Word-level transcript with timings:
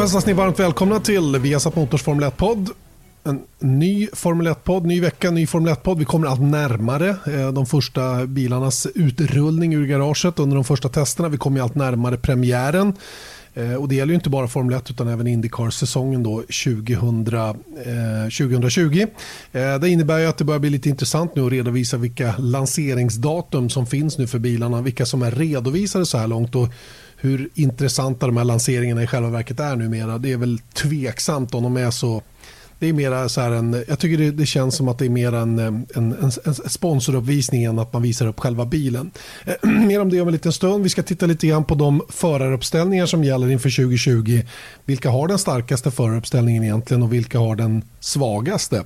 Då 0.00 0.02
hälsas 0.02 0.26
ni 0.26 0.32
varmt 0.32 0.60
välkomna 0.60 1.00
till 1.00 1.38
Viasat 1.38 1.76
Motors 1.76 2.02
Formel 2.02 2.30
1-podd. 2.30 2.70
En 3.24 3.42
ny 3.58 4.08
Formel 4.12 4.48
1-podd, 4.48 4.86
ny 4.86 5.00
vecka, 5.00 5.30
ny 5.30 5.46
Formel 5.46 5.74
1-podd. 5.74 5.98
Vi 5.98 6.04
kommer 6.04 6.28
allt 6.28 6.40
närmare 6.40 7.08
eh, 7.08 7.52
de 7.52 7.66
första 7.66 8.26
bilarnas 8.26 8.86
utrullning 8.94 9.74
ur 9.74 9.86
garaget 9.86 10.38
under 10.38 10.54
de 10.54 10.64
första 10.64 10.88
testerna. 10.88 11.28
Vi 11.28 11.36
kommer 11.36 11.60
allt 11.60 11.74
närmare 11.74 12.16
premiären. 12.16 12.92
Eh, 13.54 13.74
och 13.74 13.88
det 13.88 13.94
gäller 13.94 14.10
ju 14.10 14.14
inte 14.14 14.30
bara 14.30 14.48
Formel 14.48 14.74
1 14.74 14.90
utan 14.90 15.08
även 15.08 15.26
Indycar-säsongen 15.26 16.24
2020. 16.24 19.06
Eh, 19.52 19.78
det 19.78 19.88
innebär 19.88 20.18
ju 20.18 20.26
att 20.26 20.38
det 20.38 20.44
börjar 20.44 20.60
bli 20.60 20.70
lite 20.70 20.88
intressant 20.88 21.36
nu 21.36 21.46
att 21.46 21.52
redovisa 21.52 21.96
vilka 21.96 22.34
lanseringsdatum 22.38 23.70
som 23.70 23.86
finns 23.86 24.18
nu 24.18 24.26
för 24.26 24.38
bilarna, 24.38 24.82
vilka 24.82 25.06
som 25.06 25.22
är 25.22 25.30
redovisade 25.30 26.06
så 26.06 26.18
här 26.18 26.26
långt 26.26 26.54
och 26.54 26.68
hur 27.20 27.48
intressanta 27.54 28.26
de 28.26 28.36
här 28.36 28.44
lanseringarna 28.44 29.02
i 29.02 29.06
själva 29.06 29.30
verket 29.30 29.60
är 29.60 29.76
numera. 29.76 30.18
Det 30.18 30.32
är 30.32 30.36
väl 30.36 30.58
tveksamt 30.58 31.54
om 31.54 31.62
de 31.62 31.76
är 31.76 31.90
så 31.90 32.22
det 32.80 32.88
är 32.88 32.92
mera 32.92 33.28
så 33.28 33.40
här 33.40 33.50
en, 33.50 33.84
jag 33.88 33.98
tycker 33.98 34.18
det, 34.18 34.30
det, 34.30 34.46
känns 34.46 34.76
som 34.76 34.88
att 34.88 34.98
det 34.98 35.04
är 35.04 35.10
mer 35.10 35.32
en, 35.32 35.58
en, 35.58 35.86
en, 35.94 36.14
en 36.44 36.54
sponsoruppvisning 36.54 37.64
än 37.64 37.78
att 37.78 37.92
man 37.92 38.02
visar 38.02 38.26
upp 38.26 38.40
själva 38.40 38.64
bilen. 38.64 39.10
Eh, 39.44 39.70
mer 39.86 40.00
om 40.00 40.10
det 40.10 40.20
om 40.20 40.28
en 40.28 40.32
liten 40.32 40.52
stund. 40.52 40.82
Vi 40.82 40.88
ska 40.88 41.02
titta 41.02 41.26
lite 41.26 41.46
grann 41.46 41.64
på 41.64 41.74
de 41.74 42.02
föraruppställningar 42.08 43.06
som 43.06 43.24
gäller 43.24 43.50
inför 43.50 43.70
2020. 43.70 44.42
Vilka 44.84 45.10
har 45.10 45.28
den 45.28 45.38
starkaste 45.38 45.90
föraruppställningen 45.90 46.64
egentligen 46.64 47.02
och 47.02 47.12
vilka 47.12 47.38
har 47.38 47.56
den 47.56 47.82
svagaste? 48.00 48.84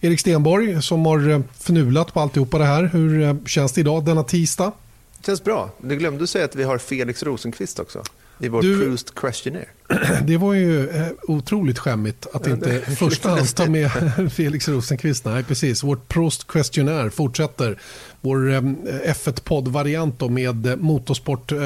Erik 0.00 0.20
Stenborg 0.20 0.82
som 0.82 1.06
har 1.06 1.30
eh, 1.30 1.40
fnulat 1.58 2.12
på 2.12 2.20
alltihopa 2.20 2.58
det 2.58 2.64
här. 2.64 2.84
Hur 2.92 3.22
eh, 3.22 3.34
känns 3.46 3.72
det 3.72 3.80
idag 3.80 4.04
denna 4.04 4.22
tisdag? 4.22 4.72
Det 5.20 5.26
känns 5.26 5.44
bra. 5.44 5.70
Du 5.78 5.96
glömde 5.96 6.26
säga 6.26 6.44
att 6.44 6.56
vi 6.56 6.62
har 6.62 6.78
Felix 6.78 7.22
Rosenqvist 7.22 7.78
också 7.78 8.02
i 8.40 8.48
vår 8.48 8.62
du, 8.62 8.78
Proust 8.78 9.14
Questionnaire. 9.14 9.68
Det 10.22 10.36
var 10.36 10.54
ju 10.54 10.88
eh, 10.88 11.06
otroligt 11.22 11.78
skämmigt 11.78 12.26
att 12.32 12.46
ja, 12.46 12.52
inte 12.52 12.70
i 12.70 12.96
första 12.96 13.28
hand 13.28 13.54
ta 13.54 13.66
med 13.66 13.90
Felix 14.32 14.68
Rosenqvist. 14.68 15.24
Nej, 15.24 15.44
precis. 15.44 15.82
Vårt 15.82 16.08
Proust 16.08 16.46
Questionnaire 16.46 17.10
fortsätter. 17.10 17.78
Vår 18.20 18.52
eh, 18.52 18.60
F1-podd-variant 19.04 20.30
med 20.30 20.78
Motorsport 20.80 21.52
eh, 21.52 21.58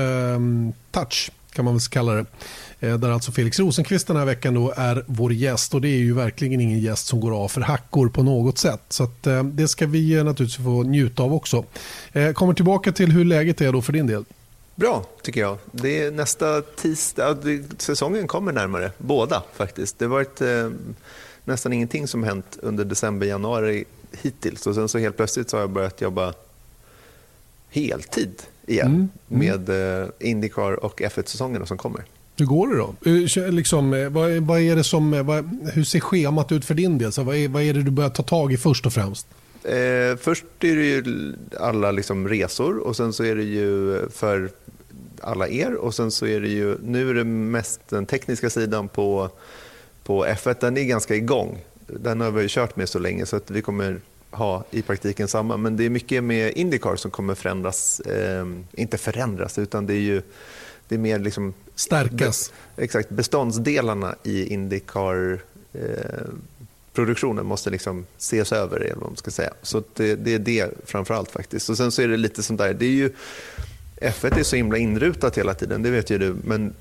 Touch 0.90 1.30
kan 1.52 1.64
man 1.64 1.74
väl 1.74 1.80
kalla 1.80 2.12
det. 2.12 2.26
Eh, 2.84 2.98
där 2.98 3.10
alltså 3.10 3.32
Felix 3.32 3.58
Rosenqvist 3.58 4.06
den 4.06 4.16
här 4.16 4.24
veckan 4.24 4.54
då 4.54 4.72
är 4.76 5.04
vår 5.06 5.32
gäst 5.32 5.74
och 5.74 5.80
det 5.80 5.88
är 5.88 5.98
ju 5.98 6.14
verkligen 6.14 6.60
ingen 6.60 6.80
gäst 6.80 7.06
som 7.06 7.20
går 7.20 7.44
av 7.44 7.48
för 7.48 7.60
hackor 7.60 8.08
på 8.08 8.22
något 8.22 8.58
sätt. 8.58 8.82
Så 8.88 9.04
att, 9.04 9.26
eh, 9.26 9.44
det 9.44 9.68
ska 9.68 9.86
vi 9.86 10.14
eh, 10.14 10.24
naturligtvis 10.24 10.64
få 10.64 10.82
njuta 10.82 11.22
av 11.22 11.34
också. 11.34 11.64
Kommer 12.34 12.54
tillbaka 12.54 12.92
till 12.92 13.12
hur 13.12 13.24
läget 13.24 13.60
är 13.60 13.72
då 13.72 13.82
för 13.82 13.92
din 13.92 14.06
del. 14.06 14.24
Bra, 14.74 15.04
tycker 15.22 15.40
jag. 15.40 15.58
Det 15.72 16.02
är 16.02 16.10
nästa 16.10 16.62
tisdag. 16.62 17.36
Säsongen 17.78 18.26
kommer 18.26 18.52
närmare, 18.52 18.90
båda 18.98 19.42
faktiskt. 19.56 19.98
Det 19.98 20.04
har 20.04 20.10
varit 20.10 20.40
eh, 20.40 20.70
nästan 21.44 21.72
ingenting 21.72 22.08
som 22.08 22.24
hänt 22.24 22.58
under 22.62 22.84
december, 22.84 23.26
januari 23.26 23.84
hittills. 24.22 24.66
Och 24.66 24.74
sen 24.74 24.88
så 24.88 24.98
helt 24.98 25.16
plötsligt 25.16 25.50
så 25.50 25.56
har 25.56 25.60
jag 25.60 25.70
börjat 25.70 26.00
jobba 26.00 26.34
heltid 27.70 28.42
igen 28.66 28.86
mm. 28.86 29.08
Mm. 29.30 29.66
med 29.66 30.02
eh, 30.02 30.08
Indycar 30.18 30.84
och 30.84 31.00
F1-säsongerna 31.00 31.66
som 31.66 31.78
kommer. 31.78 32.04
Hur 32.36 32.46
går 32.46 32.68
det 32.68 32.76
då? 32.76 32.94
Liksom, 33.50 33.94
eh, 33.94 34.08
vad, 34.08 34.32
vad 34.32 34.60
är 34.60 34.76
det 34.76 34.84
som, 34.84 35.14
eh, 35.14 35.22
vad, 35.22 35.68
hur 35.74 35.84
ser 35.84 36.00
schemat 36.00 36.52
ut 36.52 36.64
för 36.64 36.74
din 36.74 36.98
del? 36.98 37.12
Så 37.12 37.22
vad, 37.22 37.36
är, 37.36 37.48
vad 37.48 37.62
är 37.62 37.74
det 37.74 37.82
du 37.82 37.90
börjar 37.90 38.10
ta 38.10 38.22
tag 38.22 38.52
i 38.52 38.56
först 38.56 38.86
och 38.86 38.92
främst? 38.92 39.26
Eh, 39.64 40.16
först 40.20 40.44
är 40.60 40.76
det 40.76 40.84
ju 40.84 41.34
alla 41.60 41.90
liksom 41.90 42.28
resor 42.28 42.78
och 42.78 42.96
sen 42.96 43.12
så 43.12 43.24
är 43.24 43.36
det 43.36 43.42
ju 43.42 43.98
för 44.10 44.50
alla 45.20 45.48
er 45.48 45.74
och 45.74 45.94
sen 45.94 46.10
så 46.10 46.26
är 46.26 46.40
det 46.40 46.48
ju, 46.48 46.78
nu 46.82 47.10
är 47.10 47.14
det 47.14 47.24
mest 47.24 47.80
den 47.88 48.06
tekniska 48.06 48.50
sidan 48.50 48.88
på, 48.88 49.30
på 50.04 50.26
F1, 50.26 50.56
den 50.60 50.76
är 50.76 50.84
ganska 50.84 51.14
igång. 51.14 51.64
Den 51.86 52.20
har 52.20 52.30
vi 52.30 52.48
kört 52.48 52.76
med 52.76 52.88
så 52.88 52.98
länge 52.98 53.26
så 53.26 53.36
att 53.36 53.50
vi 53.50 53.62
kommer 53.62 54.00
ha 54.34 54.64
i 54.70 54.82
praktiken 54.82 55.28
samma. 55.28 55.56
Men 55.56 55.76
det 55.76 55.84
är 55.84 55.90
mycket 55.90 56.24
med 56.24 56.52
Indycar 56.56 56.96
som 56.96 57.10
kommer 57.10 57.34
förändras, 57.34 58.00
eh, 58.00 58.46
inte 58.72 58.98
förändras 58.98 59.58
utan 59.58 59.86
det 59.86 59.94
är 59.94 60.00
ju 60.00 60.22
det 60.88 60.94
är 60.94 60.98
mer 60.98 61.18
liksom 61.18 61.54
Stärkas. 61.74 62.52
Be, 62.76 62.82
exakt, 62.84 63.10
beståndsdelarna 63.10 64.14
i 64.22 64.46
Indycar 64.46 65.40
eh, 65.72 65.80
produktionen 66.92 67.46
måste 67.46 67.70
liksom 67.70 68.06
ses 68.18 68.52
över. 68.52 68.80
Eller 68.80 68.94
vad 68.94 69.08
man 69.08 69.16
ska 69.16 69.30
säga. 69.30 69.52
Så 69.62 69.82
det, 69.94 70.14
det, 70.14 70.34
är 70.34 70.38
det 70.38 70.70
framför 70.84 71.14
allt 71.14 71.30
faktiskt. 71.30 71.70
Och 71.70 71.76
sen 71.76 71.92
så 71.92 72.02
är 72.02 72.08
det 72.08 72.16
lite 72.16 72.42
sånt 72.42 72.58
där, 72.58 72.74
det 72.74 72.86
är 72.86 72.90
ju, 72.90 73.10
F1 73.96 74.38
är 74.38 74.42
så 74.42 74.56
himla 74.56 74.78
inrutat 74.78 75.38
hela 75.38 75.54
tiden, 75.54 75.82
det 75.82 75.90
vet 75.90 76.10
ju 76.10 76.18
du. 76.18 76.36
Men 76.44 76.74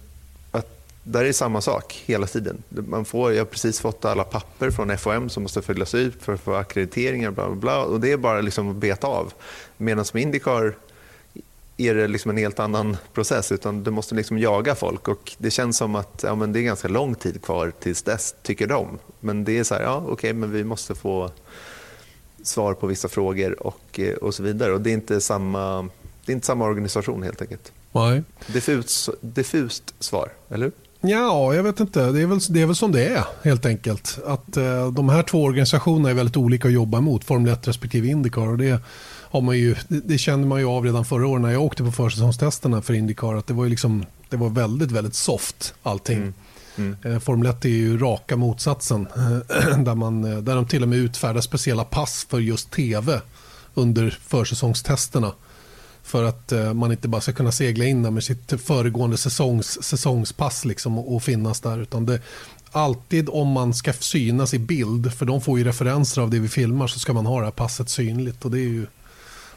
där 1.03 1.25
är 1.25 1.33
samma 1.33 1.61
sak 1.61 2.03
hela 2.05 2.27
tiden. 2.27 2.63
Man 2.69 3.05
får, 3.05 3.33
jag 3.33 3.39
har 3.39 3.45
precis 3.45 3.79
fått 3.79 4.05
alla 4.05 4.23
papper 4.23 4.71
från 4.71 4.97
FOM 4.97 5.29
som 5.29 5.43
måste 5.43 5.61
fyllas 5.61 5.95
ut 5.95 6.23
för 6.23 6.33
att 6.33 6.41
få 6.41 6.53
akkrediteringar. 6.53 7.31
Bla 7.31 7.47
bla 7.47 7.55
bla, 7.55 7.83
och 7.83 7.99
det 7.99 8.11
är 8.11 8.17
bara 8.17 8.41
liksom 8.41 8.69
att 8.69 8.75
beta 8.75 9.07
av. 9.07 9.33
Medan 9.77 10.05
med 10.13 10.23
Indycar 10.23 10.75
är 11.77 11.95
det 11.95 12.07
liksom 12.07 12.31
en 12.31 12.37
helt 12.37 12.59
annan 12.59 12.97
process 13.13 13.51
utan 13.51 13.83
du 13.83 13.91
måste 13.91 14.15
liksom 14.15 14.39
jaga 14.39 14.75
folk 14.75 15.07
och 15.07 15.31
det 15.37 15.51
känns 15.51 15.77
som 15.77 15.95
att 15.95 16.23
ja, 16.23 16.35
men 16.35 16.53
det 16.53 16.59
är 16.59 16.63
ganska 16.63 16.87
lång 16.87 17.15
tid 17.15 17.41
kvar 17.41 17.73
tills 17.79 18.01
dess, 18.03 18.35
tycker 18.41 18.67
de. 18.67 18.99
Men 19.19 19.43
det 19.43 19.59
är 19.59 19.63
så 19.63 19.75
här, 19.75 19.81
ja 19.81 19.97
okej, 19.97 20.13
okay, 20.13 20.33
men 20.33 20.51
vi 20.51 20.63
måste 20.63 20.95
få 20.95 21.31
svar 22.43 22.73
på 22.73 22.87
vissa 22.87 23.07
frågor 23.07 23.67
och, 23.67 23.99
eh, 23.99 24.13
och 24.13 24.35
så 24.35 24.43
vidare. 24.43 24.73
Och 24.73 24.81
det 24.81 24.89
är 24.89 24.93
inte 24.93 25.21
samma, 25.21 25.89
det 26.25 26.31
är 26.31 26.33
inte 26.33 26.47
samma 26.47 26.65
organisation 26.65 27.23
helt 27.23 27.41
enkelt. 27.41 27.71
Nej. 27.91 28.23
Diffust, 28.47 29.09
diffust 29.21 29.93
svar, 29.99 30.29
eller 30.49 30.65
hur? 30.65 30.82
Ja, 31.05 31.53
jag 31.53 31.63
vet 31.63 31.79
inte. 31.79 32.11
Det 32.11 32.21
är, 32.21 32.25
väl, 32.25 32.39
det 32.49 32.61
är 32.61 32.65
väl 32.65 32.75
som 32.75 32.91
det 32.91 33.07
är 33.07 33.23
helt 33.43 33.65
enkelt. 33.65 34.19
Att 34.25 34.57
eh, 34.57 34.91
de 34.91 35.09
här 35.09 35.23
två 35.23 35.43
organisationerna 35.43 36.09
är 36.09 36.13
väldigt 36.13 36.37
olika 36.37 36.67
att 36.67 36.73
jobba 36.73 37.01
mot, 37.01 37.23
Formel 37.23 37.53
1 37.53 37.67
respektive 37.67 38.07
Indycar. 38.07 38.47
Och 38.47 38.57
det, 38.57 38.79
har 39.33 39.41
man 39.41 39.57
ju, 39.57 39.75
det, 39.87 39.99
det 40.05 40.17
kände 40.17 40.47
man 40.47 40.59
ju 40.59 40.65
av 40.65 40.85
redan 40.85 41.05
förra 41.05 41.27
året 41.27 41.41
när 41.41 41.51
jag 41.51 41.61
åkte 41.61 41.83
på 41.83 41.91
försäsongstesterna 41.91 42.81
för 42.81 42.93
Indycar. 42.93 43.33
Att 43.33 43.47
det 43.47 43.53
var, 43.53 43.63
ju 43.63 43.69
liksom, 43.69 44.05
det 44.29 44.37
var 44.37 44.49
väldigt, 44.49 44.91
väldigt 44.91 45.15
soft 45.15 45.73
allting. 45.83 46.17
Mm. 46.17 46.33
Mm. 46.75 46.97
Eh, 47.03 47.19
Formel 47.19 47.47
1 47.47 47.65
är 47.65 47.69
ju 47.69 47.97
raka 47.97 48.35
motsatsen. 48.35 49.07
där, 49.77 49.95
man, 49.95 50.23
eh, 50.23 50.37
där 50.37 50.55
de 50.55 50.67
till 50.67 50.83
och 50.83 50.89
med 50.89 50.97
utfärdar 50.97 51.41
speciella 51.41 51.83
pass 51.83 52.27
för 52.29 52.39
just 52.39 52.71
tv 52.71 53.21
under 53.73 54.19
försäsongstesterna. 54.27 55.31
För 56.03 56.23
att 56.23 56.51
eh, 56.51 56.73
man 56.73 56.91
inte 56.91 57.07
bara 57.07 57.21
ska 57.21 57.31
kunna 57.31 57.51
segla 57.51 57.85
in 57.85 58.03
där 58.03 58.11
med 58.11 58.23
sitt 58.23 58.61
föregående 58.61 59.17
säsongs, 59.17 59.83
säsongspass 59.83 60.65
liksom 60.65 60.97
och, 60.97 61.15
och 61.15 61.23
finnas 61.23 61.61
där. 61.61 61.81
Utan 61.81 62.05
det, 62.05 62.19
alltid 62.71 63.29
om 63.29 63.47
man 63.47 63.73
ska 63.73 63.93
synas 63.93 64.53
i 64.53 64.59
bild, 64.59 65.13
för 65.13 65.25
de 65.25 65.41
får 65.41 65.59
ju 65.59 65.65
referenser 65.65 66.21
av 66.21 66.29
det 66.29 66.39
vi 66.39 66.47
filmar, 66.47 66.87
så 66.87 66.99
ska 66.99 67.13
man 67.13 67.25
ha 67.25 67.39
det 67.39 67.45
här 67.45 67.51
passet 67.51 67.89
synligt. 67.89 68.45
Och 68.45 68.51
det 68.51 68.59
är 68.59 68.69
ju 68.69 68.85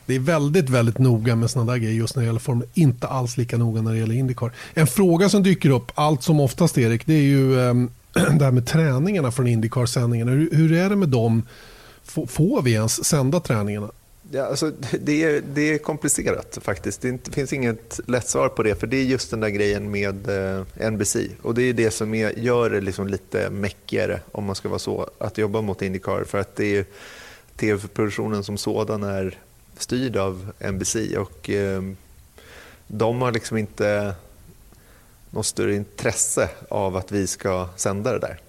det 0.07 0.15
är 0.15 0.21
väldigt, 0.21 0.69
väldigt 0.69 0.99
noga 0.99 1.37
med 1.37 1.51
sådana 1.51 1.73
där 1.73 1.79
grejer 1.79 1.95
just 1.95 2.17
när 2.17 2.23
det 2.23 2.27
gäller 2.27 2.41
Formel 2.41 2.69
Inte 2.75 3.07
alls 3.07 3.37
lika 3.37 3.57
noga 3.57 3.83
när 3.83 3.93
det 3.93 3.99
gäller 3.99 4.15
Indycar. 4.15 4.53
En 4.75 4.87
fråga 4.87 5.29
som 5.29 5.43
dyker 5.43 5.71
upp 5.71 5.93
allt 5.95 6.23
som 6.23 6.41
oftast 6.41 6.79
Erik, 6.79 7.07
det 7.07 7.15
är 7.15 7.23
ju 7.23 7.57
um, 7.57 7.91
det 8.13 8.45
här 8.45 8.51
med 8.51 8.67
träningarna 8.67 9.33
från 9.33 9.47
Indycar-sändningarna. 9.47 10.31
Hur, 10.31 10.51
hur, 10.53 10.73
är 10.73 10.91
det 10.91 10.97
med 10.97 11.09
dem? 11.09 11.43
F 12.07 12.19
får 12.29 12.63
vi 12.63 12.73
ens 12.73 13.05
sända 13.05 13.41
träningarna? 13.41 13.91
Ja, 14.31 14.45
alltså, 14.45 14.73
det, 15.01 15.25
är, 15.25 15.43
det 15.55 15.75
är 15.75 15.79
komplicerat 15.79 16.59
faktiskt. 16.63 17.01
Det, 17.01 17.09
inte, 17.09 17.31
finns 17.31 17.53
inget 17.53 18.01
lätt 18.07 18.29
svar 18.29 18.49
på 18.49 18.63
det. 18.63 18.75
För 18.75 18.87
det 18.87 18.97
är 18.97 19.05
just 19.05 19.31
den 19.31 19.41
där 19.41 19.49
grejen 19.49 19.91
med 19.91 20.29
eh, 20.29 20.91
NBC. 20.91 21.17
Och 21.43 21.55
det 21.55 21.63
är 21.63 21.73
det 21.73 21.91
som 21.91 22.15
är, 22.15 22.39
gör 22.39 22.71
det 22.71 22.81
liksom 22.81 23.09
lite 23.09 23.51
mäckigare, 23.51 24.21
om 24.33 24.45
man 24.45 24.55
ska 24.55 24.69
vara 24.69 24.79
så, 24.79 25.11
att 25.19 25.39
jobba 25.39 25.61
mot 25.61 25.83
Indycar. 25.83 26.25
För 26.25 26.39
att 26.39 26.57
det 26.57 26.77
är 26.77 26.85
tv-produktionen 27.57 28.45
som 28.45 28.59
sådan 28.59 29.03
är 29.03 29.39
styrd 29.79 30.17
av 30.17 30.53
NBC 30.73 30.97
och 31.17 31.51
eh, 31.51 31.83
de 32.87 33.23
har 33.23 33.33
liksom 33.33 33.57
inte 33.57 34.15
något 35.31 35.47
större 35.47 35.75
intresse 35.75 36.51
av 36.69 36.97
att 36.97 37.13
vi 37.13 37.27
ska 37.27 37.69
sända 37.77 38.13
det 38.13 38.19
där. 38.19 38.41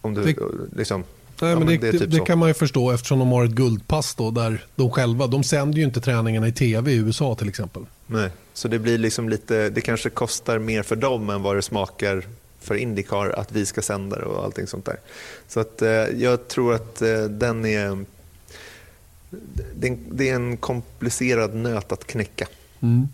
Om 0.00 0.14
du, 0.14 0.34
liksom, 0.76 1.04
nej, 1.42 1.50
ja, 1.50 1.58
men 1.58 1.66
det, 1.66 1.76
det, 1.76 1.98
typ 1.98 2.10
det 2.10 2.20
kan 2.20 2.38
man 2.38 2.48
ju 2.48 2.54
förstå 2.54 2.90
eftersom 2.90 3.18
de 3.18 3.32
har 3.32 3.44
ett 3.44 3.50
guldpass 3.50 4.14
då, 4.14 4.30
där 4.30 4.64
de 4.74 4.90
själva, 4.90 5.26
de 5.26 5.44
sänder 5.44 5.78
ju 5.78 5.84
inte 5.84 6.00
träningarna 6.00 6.48
i 6.48 6.52
tv 6.52 6.92
i 6.92 6.96
USA 6.96 7.34
till 7.34 7.48
exempel. 7.48 7.82
Nej, 8.06 8.30
så 8.54 8.68
det 8.68 8.78
blir 8.78 8.98
liksom 8.98 9.28
lite, 9.28 9.70
det 9.70 9.80
kanske 9.80 10.10
kostar 10.10 10.58
mer 10.58 10.82
för 10.82 10.96
dem 10.96 11.30
än 11.30 11.42
vad 11.42 11.56
det 11.56 11.62
smakar 11.62 12.24
för 12.60 12.74
Indycar 12.74 13.30
att 13.30 13.52
vi 13.52 13.66
ska 13.66 13.82
sända 13.82 14.18
det 14.18 14.24
och 14.24 14.44
allting 14.44 14.66
sånt 14.66 14.84
där. 14.84 14.96
Så 15.48 15.60
att, 15.60 15.82
eh, 15.82 15.90
jag 15.90 16.48
tror 16.48 16.74
att 16.74 17.02
eh, 17.02 17.24
den 17.24 17.66
är 17.66 18.04
det 20.10 20.28
är 20.28 20.34
en 20.34 20.56
komplicerad 20.56 21.54
nöt 21.54 21.92
att 21.92 22.06
knäcka. 22.06 22.48
Mm. 22.80 23.08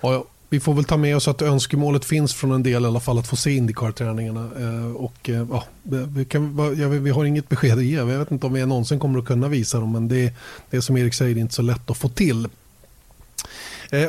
Ja, 0.00 0.24
vi 0.48 0.60
får 0.60 0.74
väl 0.74 0.84
ta 0.84 0.96
med 0.96 1.16
oss 1.16 1.28
att 1.28 1.42
önskemålet 1.42 2.04
finns 2.04 2.34
från 2.34 2.52
en 2.52 2.62
del 2.62 2.82
i 2.82 2.86
alla 2.86 3.00
fall 3.00 3.18
att 3.18 3.26
få 3.26 3.36
se 3.36 3.50
Indycar-träningarna. 3.50 4.50
Eh, 4.58 4.96
och, 4.96 5.30
eh, 5.30 5.46
ja, 5.50 5.64
vi, 5.82 6.24
kan, 6.24 6.74
ja, 6.78 6.88
vi 6.88 7.10
har 7.10 7.24
inget 7.24 7.48
besked 7.48 7.78
att 7.78 7.84
ge. 7.84 7.96
Jag 7.96 8.06
vet 8.06 8.30
inte 8.30 8.46
om 8.46 8.52
vi 8.52 8.66
någonsin 8.66 8.98
kommer 8.98 9.18
att 9.18 9.24
kunna 9.24 9.48
visa 9.48 9.80
dem. 9.80 9.92
Men 9.92 10.08
det, 10.08 10.32
det 10.70 10.76
är 10.76 10.80
som 10.80 10.96
Erik 10.96 11.14
säger 11.14 11.38
inte 11.38 11.54
så 11.54 11.62
lätt 11.62 11.90
att 11.90 11.96
få 11.96 12.08
till. 12.08 12.48
Eh, 13.90 14.08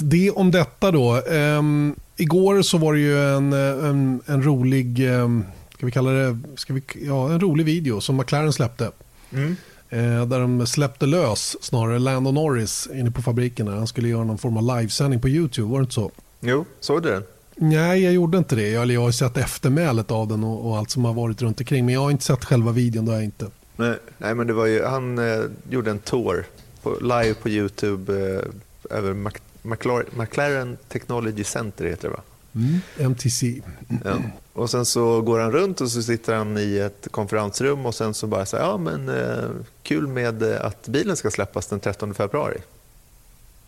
det 0.00 0.30
om 0.30 0.50
detta 0.50 0.90
då. 0.90 1.22
Ehm, 1.30 1.94
igår 2.16 2.62
så 2.62 2.78
var 2.78 2.92
det 2.92 3.00
ju 3.00 3.36
en, 3.36 3.52
eh, 3.52 3.88
en, 3.88 4.20
en 4.26 4.42
rolig, 4.42 5.08
ehm, 5.08 5.44
ska 5.76 5.86
vi 5.86 5.92
kalla 5.92 6.10
det, 6.10 6.38
ska 6.56 6.72
vi, 6.72 6.82
ja, 7.06 7.32
en 7.32 7.40
rolig 7.40 7.66
video 7.66 8.00
som 8.00 8.16
McLaren 8.16 8.52
släppte. 8.52 8.90
Mm. 9.32 9.56
Eh, 9.94 10.26
där 10.26 10.40
de 10.40 10.66
släppte 10.66 11.06
lös 11.06 11.56
snarare 11.60 11.98
Lando 11.98 12.30
Norris 12.30 12.88
inne 12.94 13.10
på 13.10 13.22
fabriken. 13.22 13.66
Där. 13.66 13.72
Han 13.72 13.86
skulle 13.86 14.08
göra 14.08 14.24
någon 14.24 14.38
form 14.38 14.56
av 14.56 14.78
livesändning 14.78 15.20
på 15.20 15.28
YouTube, 15.28 15.68
var 15.68 15.78
det 15.78 15.82
inte 15.82 15.94
så? 15.94 16.10
Jo, 16.40 16.64
såg 16.80 17.02
du 17.02 17.10
den? 17.10 17.22
Nej, 17.56 18.02
jag 18.02 18.12
gjorde 18.12 18.38
inte 18.38 18.56
det. 18.56 18.68
Jag, 18.68 18.86
jag 18.86 19.00
har 19.00 19.10
sett 19.10 19.36
eftermälet 19.36 20.10
av 20.10 20.28
den 20.28 20.44
och, 20.44 20.70
och, 20.70 20.78
allt 20.78 20.90
som 20.90 21.04
har 21.04 21.14
varit 21.14 21.42
runt 21.42 21.60
omkring. 21.60 21.84
Men 21.84 21.94
jag 21.94 22.00
har 22.00 22.10
inte 22.10 22.24
sett 22.24 22.44
själva 22.44 22.72
videon, 22.72 23.06
jag 23.06 23.24
inte. 23.24 23.50
Nej, 23.76 23.98
nej 24.18 24.34
men 24.34 24.46
det 24.46 24.52
var 24.52 24.66
ju, 24.66 24.84
han 24.84 25.18
eh, 25.18 25.44
gjorde 25.70 25.90
en 25.90 25.98
tour 25.98 26.46
på, 26.82 26.96
live 27.00 27.34
på 27.34 27.48
YouTube 27.48 28.12
eh, 28.12 28.98
över 28.98 29.14
Mac, 29.14 29.32
McLaren, 29.62 30.06
McLaren 30.16 30.76
Technology 30.88 31.44
Center, 31.44 31.84
heter 31.84 32.08
det 32.08 32.14
va? 32.14 32.22
Mm, 32.54 32.80
MTC. 32.98 33.62
Ja. 34.04 34.16
Och 34.52 34.70
sen 34.70 34.84
så 34.84 35.20
går 35.20 35.40
han 35.40 35.52
runt 35.52 35.80
och 35.80 35.90
så 35.90 36.02
sitter 36.02 36.34
han 36.34 36.58
i 36.58 36.78
ett 36.78 37.08
konferensrum 37.10 37.86
och 37.86 37.94
sen 37.94 38.14
så 38.14 38.26
bara 38.26 38.46
säger 38.46 38.64
ja 38.64 38.76
men 38.76 39.08
eh, 39.08 39.50
kul 39.82 40.06
med 40.06 40.42
eh, 40.42 40.64
att 40.64 40.88
bilen 40.88 41.16
ska 41.16 41.30
släppas 41.30 41.66
den 41.66 41.80
13 41.80 42.14
februari. 42.14 42.58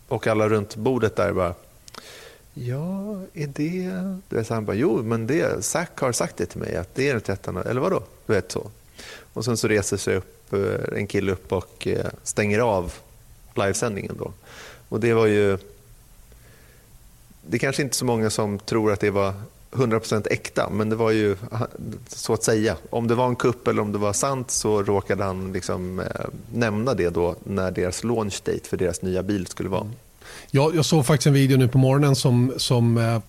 Och 0.07 0.27
alla 0.27 0.49
runt 0.49 0.75
bordet 0.75 1.15
där 1.15 1.33
bara, 1.33 1.53
ja, 2.53 3.21
är 3.33 3.47
det... 3.47 3.91
Du 4.29 4.35
vet, 4.35 4.49
han 4.49 4.65
bara, 4.65 4.75
jo, 4.75 5.03
men 5.03 5.27
det, 5.27 5.65
Zac 5.65 5.87
har 5.95 6.11
sagt 6.11 6.37
det 6.37 6.45
till 6.45 6.59
mig, 6.59 6.75
att 6.75 6.95
det 6.95 7.09
är 7.09 7.13
den 7.13 7.21
13, 7.21 7.57
eller 7.57 7.81
vadå? 7.81 8.03
Du 8.25 8.33
vet 8.33 8.51
så. 8.51 8.71
Och 9.33 9.45
sen 9.45 9.57
så 9.57 9.67
reser 9.67 9.97
sig 9.97 10.15
upp 10.15 10.53
eh, 10.53 10.97
en 10.97 11.07
kille 11.07 11.31
upp 11.31 11.51
och 11.51 11.87
eh, 11.87 12.05
stänger 12.23 12.59
av 12.59 12.93
livesändningen 13.55 14.15
då. 14.19 14.33
Och 14.89 14.99
det 14.99 15.13
var 15.13 15.25
ju... 15.25 15.57
Det 17.49 17.57
är 17.57 17.59
kanske 17.59 17.81
inte 17.81 17.95
så 17.95 18.05
många 18.05 18.29
som 18.29 18.59
tror 18.59 18.91
att 18.91 18.99
det 18.99 19.11
var 19.11 19.33
100% 19.71 20.27
äkta, 20.31 20.69
men 20.69 20.89
det 20.89 20.95
var 20.95 21.11
ju 21.11 21.35
så 22.07 22.33
att 22.33 22.43
säga. 22.43 22.75
Om 22.89 23.07
det 23.07 23.15
var 23.15 23.27
en 23.27 23.35
kupp 23.35 23.67
eller 23.67 23.81
om 23.81 23.91
det 23.91 23.97
var 23.97 24.13
sant 24.13 24.51
så 24.51 24.83
råkade 24.83 25.23
han 25.23 25.53
liksom, 25.53 25.99
eh, 25.99 26.05
nämna 26.53 26.93
det 26.93 27.09
då 27.09 27.35
när 27.43 27.71
deras 27.71 28.03
launch 28.03 28.41
date 28.45 28.69
för 28.69 28.77
deras 28.77 29.01
nya 29.01 29.23
bil 29.23 29.47
skulle 29.47 29.69
vara. 29.69 29.87
Ja, 30.51 30.71
jag 30.73 30.85
såg 30.85 31.05
faktiskt 31.05 31.27
en 31.27 31.33
video 31.33 31.57
nu 31.57 31.67
på 31.67 31.77
morgonen 31.77 32.15
som, 32.15 32.53
som 32.57 32.97
eh, 32.97 33.19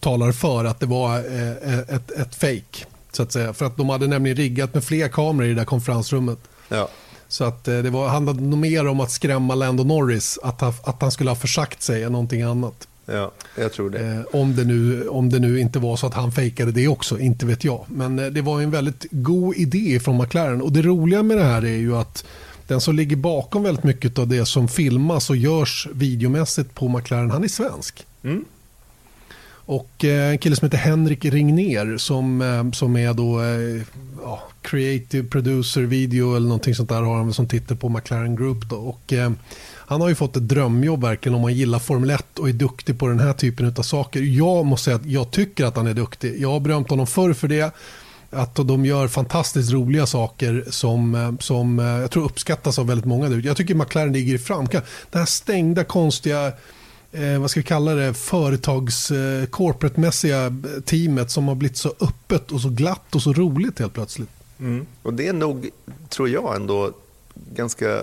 talar 0.00 0.32
för 0.32 0.64
att 0.64 0.80
det 0.80 0.86
var 0.86 1.18
eh, 1.18 1.78
ett, 1.78 2.10
ett 2.10 2.34
fake. 2.34 2.86
Så 3.12 3.22
att 3.22 3.32
säga. 3.32 3.52
För 3.52 3.66
att 3.66 3.76
de 3.76 3.88
hade 3.88 4.06
nämligen 4.06 4.36
riggat 4.36 4.74
med 4.74 4.84
fler 4.84 5.08
kameror 5.08 5.46
i 5.46 5.48
det 5.48 5.60
där 5.60 5.64
konferensrummet. 5.64 6.38
Ja. 6.68 6.88
Så 7.28 7.44
att 7.44 7.68
eh, 7.68 7.78
det 7.78 7.90
var, 7.90 8.08
handlade 8.08 8.40
nog 8.40 8.58
mer 8.58 8.86
om 8.86 9.00
att 9.00 9.10
skrämma 9.10 9.54
Lando 9.54 9.84
Norris, 9.84 10.38
att, 10.42 10.62
att 10.88 11.02
han 11.02 11.10
skulle 11.10 11.30
ha 11.30 11.36
försagt 11.36 11.82
sig 11.82 12.02
än 12.02 12.12
någonting 12.12 12.42
annat. 12.42 12.88
Ja, 13.06 13.32
jag 13.58 13.72
tror 13.72 13.90
det. 13.90 13.98
Eh, 13.98 14.40
om, 14.40 14.56
det 14.56 14.64
nu, 14.64 15.08
om 15.08 15.30
det 15.30 15.38
nu 15.38 15.60
inte 15.60 15.78
var 15.78 15.96
så 15.96 16.06
att 16.06 16.14
han 16.14 16.32
fejkade 16.32 16.72
det 16.72 16.88
också, 16.88 17.18
inte 17.18 17.46
vet 17.46 17.64
jag. 17.64 17.84
Men 17.88 18.18
eh, 18.18 18.26
det 18.26 18.42
var 18.42 18.60
en 18.60 18.70
väldigt 18.70 19.06
god 19.10 19.56
idé 19.56 20.00
från 20.00 20.18
McLaren. 20.18 20.62
Och 20.62 20.72
det 20.72 20.82
roliga 20.82 21.22
med 21.22 21.36
det 21.36 21.44
här 21.44 21.64
är 21.64 21.76
ju 21.76 21.96
att 21.96 22.24
den 22.66 22.80
som 22.80 22.96
ligger 22.96 23.16
bakom 23.16 23.62
väldigt 23.62 23.84
mycket 23.84 24.18
av 24.18 24.28
det 24.28 24.46
som 24.46 24.68
filmas 24.68 25.30
och 25.30 25.36
görs 25.36 25.88
videomässigt 25.92 26.74
på 26.74 26.88
McLaren, 26.88 27.30
han 27.30 27.44
är 27.44 27.48
svensk. 27.48 28.06
Mm. 28.22 28.44
Och 29.64 30.04
eh, 30.04 30.30
en 30.30 30.38
kille 30.38 30.56
som 30.56 30.66
heter 30.66 30.78
Henrik 30.78 31.24
Ringner 31.24 31.96
som, 31.96 32.72
som 32.74 32.96
är 32.96 33.14
då 33.14 33.40
ja, 34.22 34.42
creative 34.62 35.28
producer 35.28 35.82
video 35.82 36.36
eller 36.36 36.46
någonting 36.46 36.74
sånt 36.74 36.88
där 36.88 37.02
har 37.02 37.16
han 37.16 37.32
som 37.32 37.48
titel 37.48 37.76
på 37.76 37.88
McLaren 37.88 38.36
Group. 38.36 38.68
Då. 38.70 38.76
Och, 38.76 39.12
han 39.92 40.00
har 40.00 40.08
ju 40.08 40.14
fått 40.14 40.36
ett 40.36 40.48
drömjobb 40.48 41.02
verkligen 41.02 41.34
om 41.36 41.42
man 41.42 41.54
gillar 41.54 41.78
Formel 41.78 42.10
1 42.10 42.38
och 42.38 42.48
är 42.48 42.52
duktig 42.52 42.98
på 42.98 43.06
den 43.06 43.18
här 43.18 43.32
typen 43.32 43.74
av 43.76 43.82
saker. 43.82 44.20
Jag 44.20 44.66
måste 44.66 44.84
säga 44.84 44.96
att 44.96 45.06
jag 45.06 45.30
tycker 45.30 45.64
att 45.64 45.76
han 45.76 45.86
är 45.86 45.94
duktig. 45.94 46.40
Jag 46.40 46.50
har 46.50 46.60
berömt 46.60 46.90
honom 46.90 47.06
förr 47.06 47.32
för 47.32 47.48
det. 47.48 47.74
Att 48.30 48.54
de 48.54 48.84
gör 48.84 49.08
fantastiskt 49.08 49.72
roliga 49.72 50.06
saker 50.06 50.64
som, 50.70 51.14
eh, 51.14 51.32
som 51.40 51.78
eh, 51.78 51.86
jag 51.86 52.10
tror 52.10 52.24
uppskattas 52.24 52.78
av 52.78 52.86
väldigt 52.86 53.04
många. 53.04 53.28
Jag 53.28 53.56
tycker 53.56 53.74
McLaren 53.74 54.12
ligger 54.12 54.34
i 54.34 54.38
framkant. 54.38 54.84
Det 55.10 55.18
här 55.18 55.26
stängda 55.26 55.84
konstiga 55.84 56.52
eh, 57.12 57.38
vad 57.40 57.50
ska 57.50 57.60
vi 57.60 57.64
kalla 57.64 57.94
det, 57.94 58.14
företags 58.14 59.10
eh, 59.10 59.46
corporate-mässiga 59.46 60.46
eh, 60.46 60.82
teamet 60.84 61.30
som 61.30 61.48
har 61.48 61.54
blivit 61.54 61.76
så 61.76 61.94
öppet 62.00 62.52
och 62.52 62.60
så 62.60 62.68
glatt 62.68 63.14
och 63.14 63.22
så 63.22 63.32
roligt 63.32 63.78
helt 63.78 63.92
plötsligt. 63.92 64.30
Mm. 64.60 64.86
Och 65.02 65.14
det 65.14 65.28
är 65.28 65.32
nog, 65.32 65.70
tror 66.08 66.28
jag 66.28 66.56
ändå, 66.56 66.92
ganska 67.54 68.02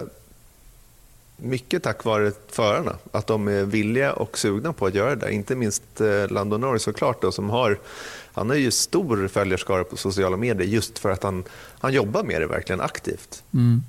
mycket 1.41 1.83
tack 1.83 2.05
vare 2.05 2.31
förarna. 2.49 2.95
Att 3.11 3.27
de 3.27 3.47
är 3.47 3.63
villiga 3.63 4.13
och 4.13 4.37
sugna 4.37 4.73
på 4.73 4.85
att 4.85 4.93
göra 4.93 5.15
det. 5.15 5.33
Inte 5.33 5.55
minst 5.55 6.01
eh, 6.01 6.31
Lando 6.31 6.57
Norris 6.57 6.83
såklart 6.83 7.21
då, 7.21 7.31
som 7.31 7.49
har 7.49 7.79
han 8.39 8.49
har 8.49 8.55
ju 8.55 8.71
stor 8.71 9.27
följarskara 9.27 9.83
på 9.83 9.97
sociala 9.97 10.37
medier 10.37 10.67
just 10.67 10.99
för 10.99 11.11
att 11.11 11.23
han, 11.23 11.43
han 11.79 11.93
jobbar 11.93 12.23
med 12.23 12.41
det 12.41 12.47
verkligen 12.47 12.81
aktivt. 12.81 13.43
Mm. 13.53 13.83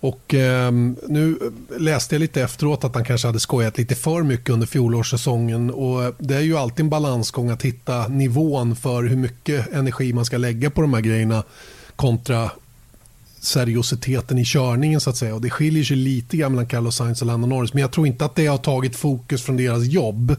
Och 0.00 0.34
eh, 0.34 0.72
Nu 1.08 1.52
läste 1.78 2.14
jag 2.14 2.20
lite 2.20 2.42
efteråt 2.42 2.84
att 2.84 2.94
han 2.94 3.04
kanske 3.04 3.28
hade 3.28 3.40
skojat 3.40 3.78
lite 3.78 3.94
för 3.94 4.22
mycket 4.22 4.50
under 4.50 4.66
fjolårssäsongen. 4.66 5.70
Och 5.70 6.04
eh, 6.04 6.14
det 6.18 6.34
är 6.34 6.40
ju 6.40 6.56
alltid 6.56 6.80
en 6.80 6.90
balansgång 6.90 7.50
att 7.50 7.62
hitta 7.62 8.08
nivån 8.08 8.76
för 8.76 9.02
hur 9.02 9.16
mycket 9.16 9.72
energi 9.72 10.12
man 10.12 10.24
ska 10.24 10.36
lägga 10.36 10.70
på 10.70 10.80
de 10.80 10.94
här 10.94 11.00
grejerna 11.00 11.42
kontra 11.96 12.50
seriositeten 13.40 14.38
i 14.38 14.44
körningen 14.44 15.00
så 15.00 15.10
att 15.10 15.16
säga. 15.16 15.34
Och 15.34 15.40
det 15.40 15.50
skiljer 15.50 15.84
sig 15.84 15.96
lite 15.96 16.36
grann 16.36 16.52
mellan 16.52 16.66
Carlos 16.66 16.96
Sainz 16.96 17.20
och 17.20 17.26
Lando 17.26 17.46
Norris. 17.46 17.74
Men 17.74 17.80
jag 17.80 17.92
tror 17.92 18.06
inte 18.06 18.24
att 18.24 18.34
det 18.34 18.46
har 18.46 18.58
tagit 18.58 18.96
fokus 18.96 19.42
från 19.42 19.56
deras 19.56 19.84
jobb. 19.84 20.36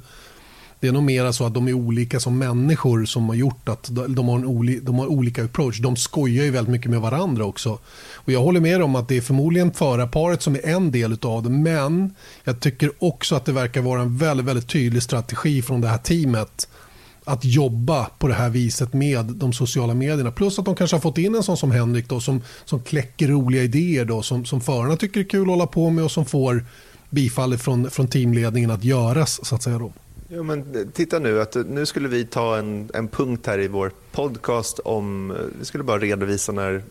Det 0.80 0.88
är 0.88 0.92
nog 0.92 1.04
mer 1.04 1.32
så 1.32 1.46
att 1.46 1.54
de 1.54 1.68
är 1.68 1.74
olika 1.74 2.20
som 2.20 2.38
människor 2.38 3.06
som 3.06 3.30
har 3.30 3.36
gjort 3.36 3.70
att 3.70 3.90
de 4.08 4.28
har, 4.30 4.36
en 4.36 4.46
oli, 4.46 4.80
de 4.80 5.00
har 5.00 5.08
olika 5.08 5.46
approach. 5.46 5.80
De 5.80 5.96
skojar 5.96 6.44
ju 6.44 6.52
väldigt 6.52 6.72
mycket 6.72 6.92
med 6.92 7.02
varandra 7.02 7.46
också. 7.46 7.80
Och 8.16 8.32
jag 8.32 8.42
håller 8.42 8.60
med 8.60 8.82
om 8.82 8.96
att 8.96 9.08
det 9.08 9.18
är 9.18 9.22
förmodligen 9.22 9.74
förarparet 9.74 10.42
som 10.42 10.56
är 10.56 10.66
en 10.66 10.92
del 10.92 11.18
av 11.22 11.44
det. 11.44 11.50
Men 11.50 12.16
jag 12.44 12.60
tycker 12.60 12.92
också 13.00 13.36
att 13.36 13.46
det 13.46 13.52
verkar 13.52 13.82
vara 13.82 14.02
en 14.02 14.18
väldigt, 14.18 14.46
väldigt 14.46 14.68
tydlig 14.68 15.04
strategi 15.04 15.62
från 15.62 15.82
det 15.82 15.88
här 15.88 15.98
teamet 15.98 16.68
att 17.26 17.46
jobba 17.46 18.06
på 18.06 18.28
det 18.28 18.34
här 18.34 18.50
viset 18.50 18.94
med 18.94 19.26
de 19.26 19.54
sociala 19.54 19.94
medierna. 19.94 20.32
Plus 20.32 20.60
att 20.60 20.66
de 20.66 20.76
kanske 20.76 20.96
har 20.96 21.02
fått 21.02 21.18
in 21.18 21.36
en 21.36 21.44
sån 21.44 21.58
som 21.58 21.72
Henrik 21.72 22.10
då, 22.10 22.20
som, 22.20 22.42
som 22.66 22.82
kläcker 22.82 23.28
roliga 23.28 23.64
idéer 23.64 24.06
då, 24.06 24.22
som, 24.22 24.46
som 24.46 24.62
förarna 24.62 24.98
tycker 24.98 25.20
är 25.20 25.24
kul 25.24 25.42
att 25.42 25.48
hålla 25.48 25.68
på 25.68 25.90
med 25.90 26.04
och 26.04 26.12
som 26.12 26.26
får 26.26 26.66
bifall 27.10 27.58
från, 27.58 27.90
från 27.90 28.08
teamledningen 28.08 28.72
att 28.72 28.84
göras. 28.84 29.46
så 29.46 29.56
att 29.56 29.64
säga 29.64 29.78
då. 29.78 29.94
Ja, 30.28 30.44
men 30.44 30.92
titta 30.94 31.20
nu, 31.20 31.42
att 31.42 31.56
nu 31.70 31.86
skulle 31.86 32.08
vi 32.08 32.26
ta 32.26 32.58
en, 32.58 32.90
en 32.94 33.08
punkt 33.08 33.48
här 33.48 33.60
i 33.60 33.68
vår 33.68 33.92
podcast 34.12 34.80
om, 34.80 35.34
vi 35.60 35.66
skulle 35.66 35.84
bara 35.84 36.00
redovisa 36.00 36.52
när 36.52 36.84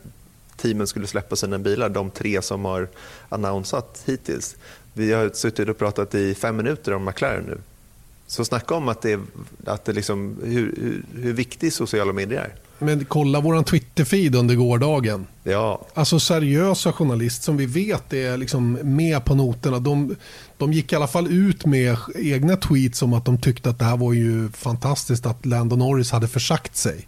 teamen 0.57 0.87
skulle 0.87 1.07
släppa 1.07 1.37
sina 1.37 1.59
bilar, 1.59 1.89
de 1.89 2.11
tre 2.11 2.43
som 2.43 2.65
har 2.65 2.89
annonsat 3.29 4.03
hittills. 4.07 4.57
Vi 4.93 5.13
har 5.13 5.31
suttit 5.35 5.69
och 5.69 5.79
pratat 5.79 6.15
i 6.15 6.35
fem 6.35 6.57
minuter 6.57 6.95
om 6.95 7.05
McLaren 7.05 7.45
nu. 7.45 7.59
Så 8.31 8.45
snacka 8.45 8.75
om 8.75 8.89
att 8.89 9.03
det, 9.03 9.21
att 9.67 9.85
det 9.85 9.93
liksom, 9.93 10.37
hur, 10.45 10.75
hur, 10.77 11.05
hur 11.23 11.33
viktig 11.33 11.73
sociala 11.73 12.13
medier 12.13 12.41
är. 12.41 12.55
Men 12.79 13.05
kolla 13.05 13.41
vår 13.41 13.63
Twitter-feed 13.63 14.37
under 14.37 14.55
gårdagen. 14.55 15.27
Ja. 15.43 15.87
Alltså 15.95 16.21
seriösa 16.21 16.93
journalister 16.93 17.45
som 17.45 17.57
vi 17.57 17.67
vet 17.67 18.13
är 18.13 18.37
liksom 18.37 18.73
med 18.73 19.25
på 19.25 19.35
noterna. 19.35 19.79
De, 19.79 20.17
de 20.57 20.73
gick 20.73 20.93
i 20.93 20.97
alla 20.97 21.07
fall 21.07 21.33
ut 21.33 21.67
med 21.67 21.97
egna 22.15 22.57
tweets 22.57 23.03
om 23.03 23.13
att 23.13 23.25
de 23.25 23.39
tyckte 23.39 23.71
att 23.71 23.79
det 23.79 23.85
här 23.85 23.97
var 23.97 24.13
ju 24.13 24.49
fantastiskt 24.49 25.27
att 25.27 25.47
Landon 25.47 25.79
Norris 25.79 26.11
hade 26.11 26.29
försagt 26.29 26.77
sig. 26.77 27.07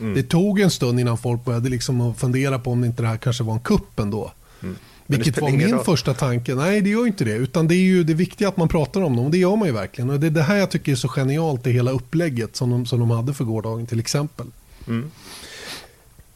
Mm. 0.00 0.14
Det 0.14 0.22
tog 0.22 0.60
en 0.60 0.70
stund 0.70 1.00
innan 1.00 1.18
folk 1.18 1.44
började 1.44 1.68
liksom 1.68 2.14
fundera 2.14 2.58
på 2.58 2.70
om 2.70 2.84
inte 2.84 3.02
det 3.02 3.08
här 3.08 3.16
kanske 3.16 3.44
var 3.44 3.54
en 3.54 3.60
kupp 3.60 3.98
ändå. 3.98 4.32
Mm. 4.62 4.76
Vilket 5.10 5.40
var 5.40 5.50
min 5.50 5.72
roll. 5.72 5.84
första 5.84 6.14
tanke. 6.14 6.54
Nej, 6.54 6.80
det 6.80 6.90
gör 6.90 7.06
inte 7.06 7.24
det. 7.24 7.34
Utan 7.34 7.68
det 7.68 7.74
är 7.74 7.76
ju 7.76 8.04
det 8.04 8.14
viktiga 8.14 8.48
att 8.48 8.56
man 8.56 8.68
pratar 8.68 9.00
om 9.00 9.16
dem. 9.16 9.24
Och 9.24 9.30
det 9.30 9.38
gör 9.38 9.56
man 9.56 9.68
ju 9.68 9.74
verkligen. 9.74 10.10
Och 10.10 10.20
det 10.20 10.26
är 10.26 10.30
det 10.30 10.42
här 10.42 10.56
jag 10.56 10.70
tycker 10.70 10.92
är 10.92 10.96
så 10.96 11.08
genialt 11.08 11.66
i 11.66 11.70
hela 11.70 11.90
upplägget 11.90 12.56
som 12.56 12.70
de, 12.70 12.86
som 12.86 13.00
de 13.00 13.10
hade 13.10 13.34
för 13.34 13.44
gårdagen 13.44 13.86
till 13.86 14.00
exempel. 14.00 14.46
Mm. 14.88 15.10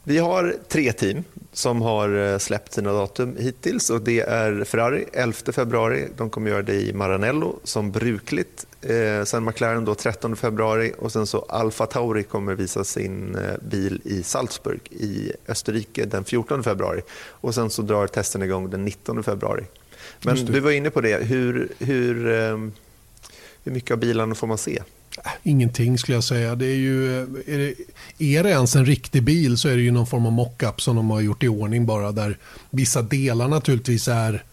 Vi 0.04 0.18
har 0.18 0.56
tre 0.68 0.92
team 0.92 1.25
som 1.52 1.82
har 1.82 2.32
eh, 2.32 2.38
släppt 2.38 2.73
sina 2.73 2.92
datum 2.92 3.37
hittills. 3.38 3.90
och 3.90 4.02
Det 4.02 4.21
är 4.21 4.64
Ferrari 4.64 5.04
11 5.12 5.52
februari. 5.52 6.09
De 6.16 6.30
kommer 6.30 6.50
göra 6.50 6.62
det 6.62 6.75
i 6.75 6.92
Maranello 6.92 7.59
som 7.64 7.90
brukligt. 7.90 8.66
Eh, 8.80 9.25
sen 9.25 9.44
McLaren 9.44 9.85
då 9.85 9.94
13 9.94 10.37
februari 10.37 10.92
och 10.99 11.12
sen 11.12 11.26
så 11.26 11.38
Alfa 11.49 11.87
Tauri 11.87 12.23
kommer 12.23 12.54
visa 12.54 12.85
sin 12.85 13.35
eh, 13.35 13.54
bil 13.61 14.00
i 14.04 14.23
Salzburg 14.23 14.80
i 14.90 15.32
Österrike 15.49 16.04
den 16.04 16.25
14 16.25 16.62
februari. 16.62 17.02
Och 17.14 17.54
sen 17.54 17.71
så 17.71 17.82
drar 17.82 18.06
testen 18.06 18.42
igång 18.42 18.71
den 18.71 18.85
19 18.85 19.23
februari. 19.23 19.64
Men 20.25 20.44
du 20.44 20.61
var 20.61 20.71
inne 20.71 20.90
på 20.90 21.00
det. 21.00 21.25
Hur, 21.25 21.68
hur, 21.78 22.26
eh, 22.26 22.59
hur 23.64 23.73
mycket 23.73 23.90
av 23.90 23.99
bilarna 23.99 24.35
får 24.35 24.47
man 24.47 24.59
se? 24.59 24.82
Äh, 25.19 25.31
ingenting 25.42 25.99
skulle 25.99 26.16
jag 26.16 26.25
säga. 26.25 26.54
Det 26.54 26.66
är, 26.66 26.76
ju, 26.76 27.21
är, 27.21 27.59
det, 27.59 27.75
är 28.37 28.42
det 28.42 28.50
ens 28.50 28.76
en 28.76 28.87
riktig 28.87 29.23
bil 29.23 29.59
så 29.59 29.69
är 29.69 29.76
det 29.76 29.83
ju 29.83 29.90
någon 29.90 30.07
form 30.07 30.26
av 30.26 30.33
mockup 30.33 30.81
som 30.81 30.97
de 30.97 31.11
har 31.11 31.21
gjort 31.21 31.42
i 31.42 31.49
ordning 31.49 31.87
bara 31.87 32.12
där 32.12 32.38
vissa 32.71 33.02
delar 33.02 33.49
naturligtvis 33.49 34.09
är 34.09 34.45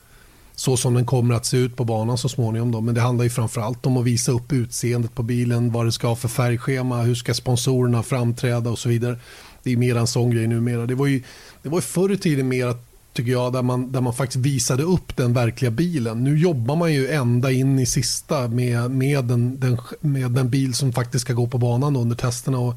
så 0.56 0.78
som 0.78 0.94
den 0.94 1.06
kommer 1.06 1.36
att 1.36 1.46
se 1.46 1.58
ut 1.58 1.75
på 1.75 1.86
banan 1.86 2.18
så 2.18 2.30
småningom. 2.30 2.72
Då. 2.72 2.82
Men 2.82 2.96
det 2.96 3.01
handlar 3.01 3.24
ju 3.24 3.30
framförallt 3.30 3.86
om 3.86 3.98
att 3.98 4.06
visa 4.06 4.32
upp 4.32 4.54
utseendet 4.54 5.16
på 5.16 5.24
bilen, 5.24 5.72
vad 5.72 5.86
det 5.86 5.92
ska 5.92 6.08
ha 6.08 6.16
för 6.16 6.28
färgschema, 6.28 7.01
hur 7.01 7.16
ska 7.16 7.34
sponsorerna 7.34 8.04
framträda 8.04 8.70
och 8.70 8.80
så 8.80 8.89
vidare. 8.89 9.20
Det 9.63 9.72
är 9.72 9.78
mer 9.78 9.96
en 9.96 10.08
sån 10.08 10.32
grej 10.32 10.48
numera. 10.48 10.86
Det 10.86 10.96
var 10.96 11.08
ju, 11.08 11.24
det 11.63 11.70
var 11.70 11.78
ju 11.78 11.82
förr 11.82 12.12
i 12.12 12.18
tiden 12.18 12.48
mer 12.48 12.68
att 12.68 12.88
tycker 13.20 13.32
jag, 13.32 13.54
där 13.54 13.62
man, 13.62 13.92
där 13.92 14.02
man 14.02 14.14
faktiskt 14.14 14.46
visade 14.46 14.84
upp 14.84 15.18
den 15.18 15.34
verkliga 15.34 15.72
bilen. 15.72 16.24
Nu 16.24 16.40
jobbar 16.40 16.76
man 16.76 16.94
ju 16.94 17.08
ända 17.08 17.52
in 17.52 17.80
i 17.80 17.86
sista 17.86 18.48
med, 18.48 18.92
med, 18.92 19.26
den, 19.26 19.60
den, 19.60 19.78
med 20.00 20.32
den 20.32 20.50
bil 20.50 20.74
som 20.74 20.94
faktiskt 20.94 21.26
ska 21.26 21.34
gå 21.34 21.48
på 21.48 21.58
banan 21.58 21.96
under 21.96 22.16
testerna. 22.16 22.60
Och 22.60 22.76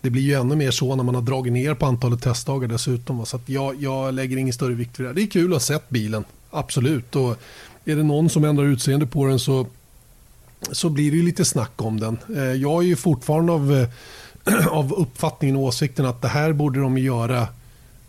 det 0.00 0.10
blir 0.10 0.22
ju 0.22 0.34
ännu 0.34 0.56
mer 0.56 0.70
så 0.70 0.96
när 0.96 1.04
man 1.04 1.14
har 1.14 1.22
dragit 1.22 1.52
ner 1.52 1.74
på 1.74 1.86
antalet 1.86 2.22
testdagar 2.22 2.68
dessutom. 2.68 3.26
Så 3.26 3.40
jag, 3.46 3.82
jag 3.82 4.14
lägger 4.14 4.36
ingen 4.36 4.52
större 4.52 4.74
vikt 4.74 5.00
vid 5.00 5.06
det. 5.06 5.12
Det 5.12 5.22
är 5.22 5.26
kul 5.26 5.52
att 5.52 5.54
ha 5.54 5.60
sett 5.60 5.88
bilen, 5.88 6.24
absolut. 6.50 7.16
Och 7.16 7.38
är 7.84 7.96
det 7.96 8.02
någon 8.02 8.30
som 8.30 8.44
ändrar 8.44 8.64
utseende 8.64 9.06
på 9.06 9.26
den 9.26 9.38
så, 9.38 9.66
så 10.72 10.88
blir 10.88 11.10
det 11.10 11.16
ju 11.16 11.22
lite 11.22 11.44
snack 11.44 11.82
om 11.82 12.00
den. 12.00 12.18
Eh, 12.36 12.42
jag 12.42 12.82
är 12.82 12.86
ju 12.86 12.96
fortfarande 12.96 13.52
av, 13.52 13.86
av 14.70 14.92
uppfattningen 14.92 15.56
och 15.56 15.62
åsikten 15.62 16.06
att 16.06 16.22
det 16.22 16.28
här 16.28 16.52
borde 16.52 16.80
de 16.80 16.98
göra 16.98 17.48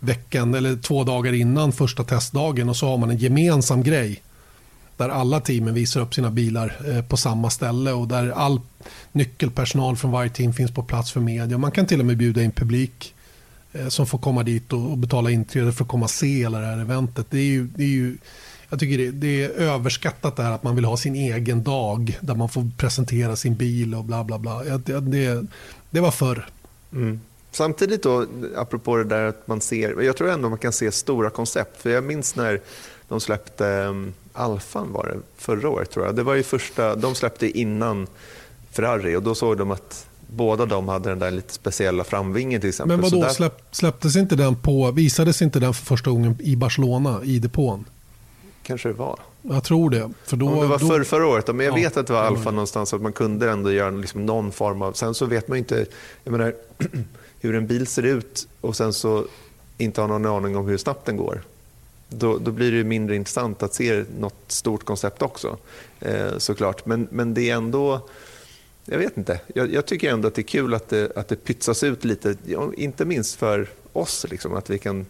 veckan 0.06 0.54
eller 0.54 0.76
två 0.76 1.04
dagar 1.04 1.32
innan 1.32 1.72
första 1.72 2.04
testdagen 2.04 2.68
och 2.68 2.76
så 2.76 2.88
har 2.88 2.98
man 2.98 3.10
en 3.10 3.18
gemensam 3.18 3.82
grej 3.82 4.22
där 4.96 5.08
alla 5.08 5.40
teamen 5.40 5.74
visar 5.74 6.00
upp 6.00 6.14
sina 6.14 6.30
bilar 6.30 6.76
eh, 6.86 7.02
på 7.02 7.16
samma 7.16 7.50
ställe 7.50 7.92
och 7.92 8.08
där 8.08 8.30
all 8.30 8.60
nyckelpersonal 9.12 9.96
från 9.96 10.10
varje 10.10 10.30
team 10.30 10.52
finns 10.52 10.70
på 10.70 10.82
plats 10.82 11.12
för 11.12 11.20
media. 11.20 11.58
Man 11.58 11.70
kan 11.70 11.86
till 11.86 12.00
och 12.00 12.06
med 12.06 12.16
bjuda 12.16 12.42
in 12.42 12.50
publik 12.50 13.14
eh, 13.72 13.88
som 13.88 14.06
får 14.06 14.18
komma 14.18 14.42
dit 14.42 14.72
och 14.72 14.98
betala 14.98 15.30
inträde 15.30 15.72
för 15.72 15.84
att 15.84 15.90
komma 15.90 16.04
och 16.04 16.10
se 16.10 16.26
hela 16.26 16.60
det 16.60 16.66
här 16.66 16.78
eventet. 16.78 17.26
Det 17.30 17.38
är 17.38 17.44
ju, 17.44 17.68
det 17.76 17.82
är 17.82 17.88
ju, 17.88 18.16
jag 18.68 18.80
tycker 18.80 18.98
det, 18.98 19.10
det, 19.10 19.44
är 19.44 19.50
överskattat 19.50 20.36
där 20.36 20.50
att 20.50 20.62
man 20.62 20.76
vill 20.76 20.84
ha 20.84 20.96
sin 20.96 21.16
egen 21.16 21.62
dag 21.62 22.18
där 22.20 22.34
man 22.34 22.48
får 22.48 22.70
presentera 22.76 23.36
sin 23.36 23.54
bil 23.54 23.94
och 23.94 24.04
bla 24.04 24.24
bla 24.24 24.38
bla. 24.38 24.64
Det, 24.64 25.00
det, 25.00 25.46
det 25.90 26.00
var 26.00 26.10
förr. 26.10 26.48
Mm. 26.92 27.20
Samtidigt 27.56 28.02
då, 28.02 28.26
apropå 28.56 28.96
det 28.96 29.04
där 29.04 29.24
att 29.24 29.46
man 29.46 29.60
ser, 29.60 30.00
jag 30.00 30.16
tror 30.16 30.30
ändå 30.30 30.48
man 30.48 30.58
kan 30.58 30.72
se 30.72 30.92
stora 30.92 31.30
koncept. 31.30 31.82
För 31.82 31.90
jag 31.90 32.04
minns 32.04 32.36
när 32.36 32.60
de 33.08 33.20
släppte 33.20 33.64
um, 33.64 34.14
Alfan 34.32 34.92
var 34.92 35.06
det, 35.06 35.18
förra 35.36 35.68
året 35.68 35.90
tror 35.90 36.06
jag. 36.06 36.16
Det 36.16 36.22
var 36.22 36.34
ju 36.34 36.42
första, 36.42 36.94
de 36.94 37.14
släppte 37.14 37.58
innan 37.58 38.06
Ferrari 38.70 39.16
och 39.16 39.22
då 39.22 39.34
såg 39.34 39.58
de 39.58 39.70
att 39.70 40.06
båda 40.26 40.66
de 40.66 40.88
hade 40.88 41.08
den 41.08 41.18
där 41.18 41.30
lite 41.30 41.52
speciella 41.52 42.04
framvingen 42.04 42.60
till 42.60 42.68
exempel. 42.68 42.96
Men 42.96 43.10
vadå, 43.10 43.22
där... 43.22 43.30
släpp, 43.30 43.62
släpptes 43.70 44.16
inte 44.16 44.36
den 44.36 44.56
på, 44.56 44.90
visades 44.90 45.42
inte 45.42 45.58
den 45.58 45.74
för 45.74 45.84
första 45.84 46.10
gången 46.10 46.36
i 46.40 46.56
Barcelona 46.56 47.20
i 47.24 47.38
depån? 47.38 47.84
Kanske 48.62 48.88
det 48.88 48.94
var. 48.94 49.18
Jag 49.42 49.64
tror 49.64 49.90
det. 49.90 50.10
För 50.24 50.36
då, 50.36 50.48
Om 50.48 50.60
det 50.60 50.66
var 50.66 50.78
då... 50.78 50.86
förr, 50.86 51.04
förra 51.04 51.26
året, 51.26 51.46
men 51.46 51.66
jag 51.66 51.78
ja, 51.78 51.82
vet 51.82 51.96
att 51.96 52.06
det 52.06 52.12
var 52.12 52.22
Alfa 52.22 52.50
någonstans, 52.50 52.94
att 52.94 53.02
man 53.02 53.12
kunde 53.12 53.50
ändå 53.50 53.72
göra 53.72 53.90
liksom 53.90 54.26
någon 54.26 54.52
form 54.52 54.82
av... 54.82 54.92
Sen 54.92 55.14
så 55.14 55.26
vet 55.26 55.48
man 55.48 55.58
inte, 55.58 55.86
jag 56.24 56.32
menar, 56.32 56.54
hur 57.46 57.54
en 57.54 57.66
bil 57.66 57.86
ser 57.86 58.02
ut 58.02 58.48
och 58.60 58.76
sen 58.76 58.92
så 58.92 59.24
inte 59.78 60.00
har 60.00 60.08
någon 60.08 60.26
aning 60.26 60.56
om 60.56 60.68
hur 60.68 60.76
snabbt 60.76 61.06
den 61.06 61.16
går. 61.16 61.42
Då, 62.08 62.38
då 62.38 62.50
blir 62.50 62.72
det 62.72 62.84
mindre 62.84 63.16
intressant 63.16 63.62
att 63.62 63.74
se 63.74 64.04
något 64.18 64.34
stort 64.46 64.84
koncept 64.84 65.22
också. 65.22 65.56
Eh, 66.00 66.38
såklart. 66.38 66.86
Men, 66.86 67.08
men 67.10 67.34
det 67.34 67.50
är 67.50 67.56
ändå... 67.56 68.08
Jag 68.84 68.98
vet 68.98 69.16
inte. 69.16 69.40
Jag, 69.54 69.72
jag, 69.72 69.86
tycker 69.86 70.10
ändå 70.10 70.28
att 70.28 70.34
det 70.34 70.40
är 70.40 70.44
kul 70.44 70.74
att 70.74 70.88
det, 70.88 71.16
att 71.16 71.28
det 71.28 71.36
pytsas 71.36 71.82
ut 71.82 72.04
lite. 72.04 72.36
Inte 72.76 73.04
minst 73.04 73.34
för 73.34 73.68
oss. 73.92 74.26
Liksom, 74.30 74.54
att 74.54 74.70
vi 74.70 74.78
kan 74.78 75.06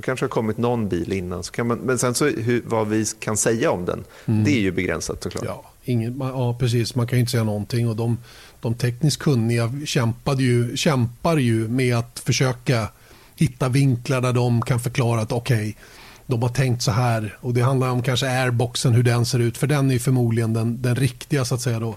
det 0.00 0.04
kanske 0.04 0.24
har 0.24 0.30
kommit 0.30 0.58
någon 0.58 0.88
bil 0.88 1.12
innan. 1.12 1.44
Så 1.44 1.52
kan 1.52 1.66
man, 1.66 1.78
men 1.78 1.98
sen 1.98 2.14
så 2.14 2.26
hur, 2.26 2.62
vad 2.66 2.88
vi 2.88 3.04
kan 3.18 3.36
säga 3.36 3.70
om 3.70 3.84
den, 3.84 4.04
mm. 4.26 4.44
det 4.44 4.50
är 4.50 4.60
ju 4.60 4.70
begränsat 4.70 5.22
såklart. 5.22 5.44
Ja, 5.44 5.70
ingen, 5.84 6.16
ja, 6.18 6.56
precis. 6.60 6.94
Man 6.94 7.06
kan 7.06 7.18
ju 7.18 7.20
inte 7.20 7.30
säga 7.30 7.44
någonting. 7.44 7.88
Och 7.88 7.96
de, 7.96 8.18
de 8.62 8.74
tekniskt 8.74 9.22
kunniga 9.22 9.72
kämpade 9.84 10.42
ju, 10.42 10.76
kämpar 10.76 11.36
ju 11.36 11.68
med 11.68 11.96
att 11.96 12.22
försöka 12.24 12.88
hitta 13.36 13.68
vinklar 13.68 14.20
där 14.20 14.32
de 14.32 14.62
kan 14.62 14.80
förklara 14.80 15.20
att 15.20 15.32
okej, 15.32 15.56
okay, 15.56 15.74
de 16.26 16.42
har 16.42 16.48
tänkt 16.48 16.82
så 16.82 16.90
här. 16.90 17.36
Och 17.40 17.54
Det 17.54 17.60
handlar 17.60 17.90
om 17.90 18.02
kanske 18.02 18.30
airboxen, 18.30 18.92
hur 18.92 19.02
den 19.02 19.26
ser 19.26 19.38
ut. 19.38 19.58
För 19.58 19.66
den 19.66 19.90
är 19.90 19.98
förmodligen 19.98 20.52
den, 20.52 20.82
den 20.82 20.96
riktiga 20.96 21.44
så 21.44 21.54
att 21.54 21.60
säga. 21.60 21.80
då 21.80 21.96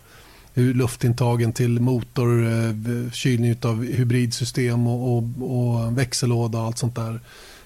hur 0.53 0.73
luftintagen 0.73 1.53
till 1.53 1.79
motor, 1.79 2.47
eh, 2.47 3.11
kylning 3.11 3.55
av 3.61 3.83
hybridsystem 3.85 4.87
och, 4.87 5.17
och, 5.17 5.23
och 5.39 5.97
växellåda 5.97 6.59
och 6.59 6.65
allt 6.65 6.77
sånt 6.77 6.95
där. 6.95 7.19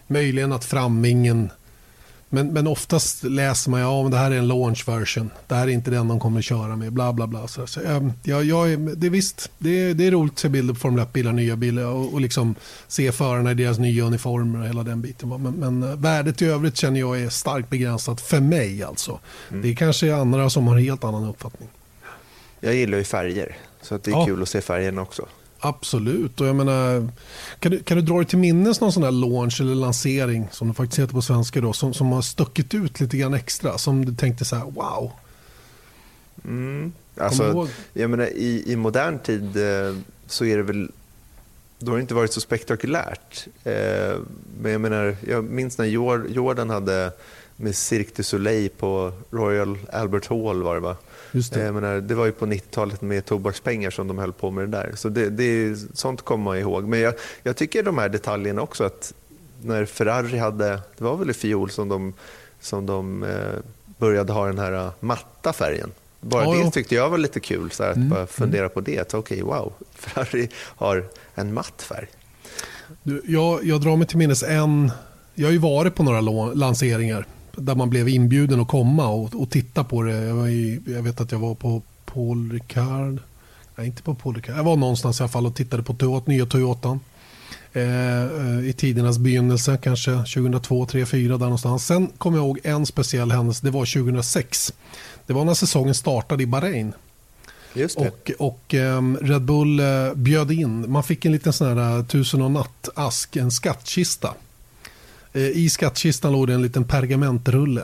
Möjligen 0.07 0.51
att 0.51 0.65
framvingen 0.65 1.49
men, 2.29 2.53
men 2.53 2.67
oftast 2.67 3.23
läser 3.23 3.71
man 3.71 3.79
ja, 3.79 4.07
det 4.11 4.17
här 4.17 4.31
är 4.31 4.35
en 4.35 4.47
launch 4.47 4.87
version. 4.87 5.29
Det 5.47 5.55
här 5.55 5.67
är 5.67 5.71
inte 5.71 5.91
den 5.91 6.07
de 6.07 6.19
kommer 6.19 6.39
att 6.39 6.45
köra 6.45 6.75
med. 6.75 6.93
Bla, 6.93 7.13
bla, 7.13 7.27
bla. 7.27 7.47
Så, 7.47 7.67
så, 7.67 7.81
ja, 8.23 8.43
jag, 8.43 8.79
det, 8.97 9.09
visst, 9.09 9.51
det, 9.57 9.69
är, 9.69 9.93
det 9.93 10.07
är 10.07 10.11
roligt 10.11 10.33
att 10.33 10.39
se 10.39 10.49
bilder 10.49 10.73
på 10.73 10.79
Formel 10.79 11.05
1-bilar, 11.05 11.33
nya 11.33 11.55
bilar 11.55 11.85
och, 11.85 12.13
och 12.13 12.21
liksom 12.21 12.55
se 12.87 13.11
förarna 13.11 13.51
i 13.51 13.53
deras 13.53 13.79
nya 13.79 14.03
uniformer 14.03 14.59
och 14.59 14.67
hela 14.67 14.83
den 14.83 15.01
biten. 15.01 15.29
Men, 15.29 15.53
men 15.53 15.83
eh, 15.83 15.97
värdet 15.97 16.41
i 16.41 16.45
övrigt 16.45 16.77
känner 16.77 16.99
jag 16.99 17.21
är 17.21 17.29
starkt 17.29 17.69
begränsat 17.69 18.21
för 18.21 18.39
mig. 18.39 18.83
alltså. 18.83 19.19
Mm. 19.49 19.61
Det 19.61 19.69
är 19.69 19.75
kanske 19.75 20.15
andra 20.15 20.49
som 20.49 20.67
har 20.67 20.75
en 20.75 20.83
helt 20.83 21.03
annan 21.03 21.29
uppfattning. 21.29 21.69
Jag 22.59 22.75
gillar 22.75 22.97
ju 22.97 23.03
färger, 23.03 23.57
så 23.81 23.97
det 23.97 24.07
är 24.07 24.11
ja. 24.11 24.25
kul 24.25 24.41
att 24.41 24.49
se 24.49 24.61
färgerna 24.61 25.01
också. 25.01 25.25
Absolut. 25.59 26.41
Och 26.41 26.47
jag 26.47 26.55
menar, 26.55 27.09
kan, 27.59 27.71
du, 27.71 27.79
kan 27.79 27.97
du 27.97 28.03
dra 28.03 28.17
dig 28.17 28.25
till 28.25 28.37
minnes 28.37 28.81
någon 28.81 28.91
sån 28.91 29.03
där 29.03 29.11
launch 29.11 29.61
eller 29.61 29.75
lansering 29.75 30.47
som 30.51 30.67
det 30.67 30.73
faktiskt 30.73 30.99
heter 30.99 31.13
på 31.13 31.21
svenska 31.21 31.61
då, 31.61 31.73
som, 31.73 31.93
som 31.93 32.11
har 32.11 32.21
stuckit 32.21 32.73
ut 32.73 32.99
lite 32.99 33.17
grann 33.17 33.33
extra? 33.33 33.77
Som 33.77 34.05
du 34.05 34.15
tänkte 34.15 34.45
så 34.45 34.55
här, 34.55 34.65
wow. 34.65 35.11
Mm. 36.45 36.91
Alltså, 37.17 37.67
jag 37.93 38.09
menar, 38.09 38.25
i, 38.25 38.63
I 38.65 38.75
modern 38.75 39.19
tid 39.19 39.57
eh, 39.57 39.95
så 40.27 40.45
är 40.45 40.57
det 40.57 40.63
väl 40.63 40.91
då 41.79 41.91
har 41.91 41.97
det 41.97 42.01
inte 42.01 42.13
varit 42.13 42.33
så 42.33 42.41
spektakulärt. 42.41 43.47
Eh, 43.63 44.17
men 44.61 44.71
jag 44.71 44.81
menar, 44.81 45.15
jag 45.27 45.43
minns 45.43 45.77
när 45.77 45.85
Jordan 46.29 46.69
hade 46.69 47.11
med 47.57 47.75
Cirque 47.75 48.11
du 48.15 48.23
Soleil 48.23 48.69
på 48.69 49.11
Royal 49.31 49.77
Albert 49.93 50.27
Hall 50.29 50.63
var 50.63 50.75
det 50.75 50.81
va? 50.81 50.95
Just 51.31 51.53
det. 51.53 51.63
Jag 51.63 51.73
menar, 51.73 51.95
det 52.01 52.15
var 52.15 52.25
ju 52.25 52.31
på 52.31 52.45
90-talet 52.45 53.01
med 53.01 53.25
tobakspengar 53.25 53.89
som 53.89 54.07
de 54.07 54.17
höll 54.17 54.33
på 54.33 54.51
med 54.51 54.69
det 54.69 54.77
där. 54.77 54.91
Så 54.95 55.09
det, 55.09 55.29
det, 55.29 55.77
sånt 55.93 56.21
kommer 56.21 56.43
man 56.43 56.57
ihåg. 56.57 56.83
Men 56.87 56.99
jag, 56.99 57.13
jag 57.43 57.55
tycker 57.55 57.83
de 57.83 57.97
här 57.97 58.09
detaljerna 58.09 58.61
också 58.61 58.83
att 58.83 59.13
när 59.61 59.85
Ferrari 59.85 60.37
hade, 60.37 60.67
det 60.67 61.03
var 61.03 61.15
väl 61.15 61.29
i 61.29 61.33
fjol 61.33 61.69
som 61.69 61.89
de, 61.89 62.13
som 62.61 62.85
de 62.85 63.23
eh, 63.23 63.29
började 63.97 64.33
ha 64.33 64.45
den 64.45 64.59
här 64.59 64.73
uh, 64.73 64.91
matta 64.99 65.53
färgen. 65.53 65.91
Bara 66.21 66.43
ja, 66.43 66.63
det 66.63 66.71
tyckte 66.71 66.95
jag 66.95 67.09
var 67.09 67.17
lite 67.17 67.39
kul, 67.39 67.71
så 67.71 67.83
här, 67.83 67.89
att 67.89 67.95
mm. 67.95 68.09
bara 68.09 68.27
fundera 68.27 68.61
mm. 68.61 68.69
på 68.69 68.81
det. 68.81 69.13
Okej, 69.13 69.19
okay, 69.19 69.41
wow, 69.41 69.73
Ferrari 69.95 70.49
har 70.55 71.05
en 71.35 71.53
matt 71.53 71.81
färg. 71.81 72.07
Du, 73.03 73.21
jag, 73.25 73.63
jag 73.63 73.81
drar 73.81 73.95
mig 73.95 74.07
till 74.07 74.17
minnes 74.17 74.43
en, 74.43 74.91
jag 75.35 75.47
har 75.47 75.51
ju 75.51 75.57
varit 75.57 75.95
på 75.95 76.03
några 76.03 76.21
lanseringar 76.53 77.25
där 77.57 77.75
man 77.75 77.89
blev 77.89 78.09
inbjuden 78.09 78.59
att 78.59 78.67
komma 78.67 79.07
och, 79.07 79.41
och 79.41 79.49
titta 79.49 79.83
på 79.83 80.01
det. 80.03 80.23
Jag, 80.23 80.51
i, 80.51 80.79
jag, 80.85 81.01
vet 81.01 81.21
att 81.21 81.31
jag 81.31 81.39
var 81.39 81.55
på 81.55 81.81
Paul 82.05 82.51
Ricard. 82.51 83.19
Nej, 83.75 83.87
inte 83.87 84.03
på 84.03 84.15
Paul 84.15 84.35
Ricard. 84.35 84.57
Jag 84.57 84.63
var 84.63 84.75
någonstans 84.75 85.19
i 85.19 85.23
alla 85.23 85.29
fall 85.29 85.45
och 85.45 85.55
tittade 85.55 85.83
på 85.83 85.93
Toyota, 85.93 86.31
nya 86.31 86.45
Toyotan. 86.45 86.99
Eh, 87.73 88.23
eh 88.23 88.69
I 88.69 88.73
tidernas 88.77 89.17
begynnelse, 89.17 89.77
kanske 89.81 90.11
2002, 90.11 90.85
2003, 90.85 91.05
2004 91.05 91.37
där 91.37 91.45
någonstans. 91.45 91.85
Sen 91.85 92.07
kommer 92.17 92.37
jag 92.37 92.45
ihåg 92.45 92.59
en 92.63 92.85
speciell 92.85 93.31
händelse, 93.31 93.65
det 93.65 93.71
var 93.71 93.85
2006. 93.85 94.73
Det 95.25 95.33
var 95.33 95.45
när 95.45 95.53
säsongen 95.53 95.95
startade 95.95 96.43
i 96.43 96.45
Bahrain. 96.45 96.93
Och, 97.95 98.31
och 98.39 98.73
um, 98.73 99.17
Red 99.17 99.41
Bull 99.41 99.79
uh, 99.79 100.13
bjöd 100.13 100.51
in, 100.51 100.91
man 100.91 101.03
fick 101.03 101.25
en 101.25 101.31
liten 101.31 101.53
sån 101.53 101.77
här 101.77 101.97
uh, 101.97 102.05
tusen 102.05 102.41
och 102.41 102.51
natt-ask, 102.51 103.35
en 103.35 103.51
skattkista. 103.51 104.33
Eh, 105.37 105.43
I 105.43 105.69
skattkistan 105.69 106.31
låg 106.31 106.47
det 106.47 106.53
en 106.53 106.61
liten 106.61 106.83
pergamentrulle. 106.83 107.83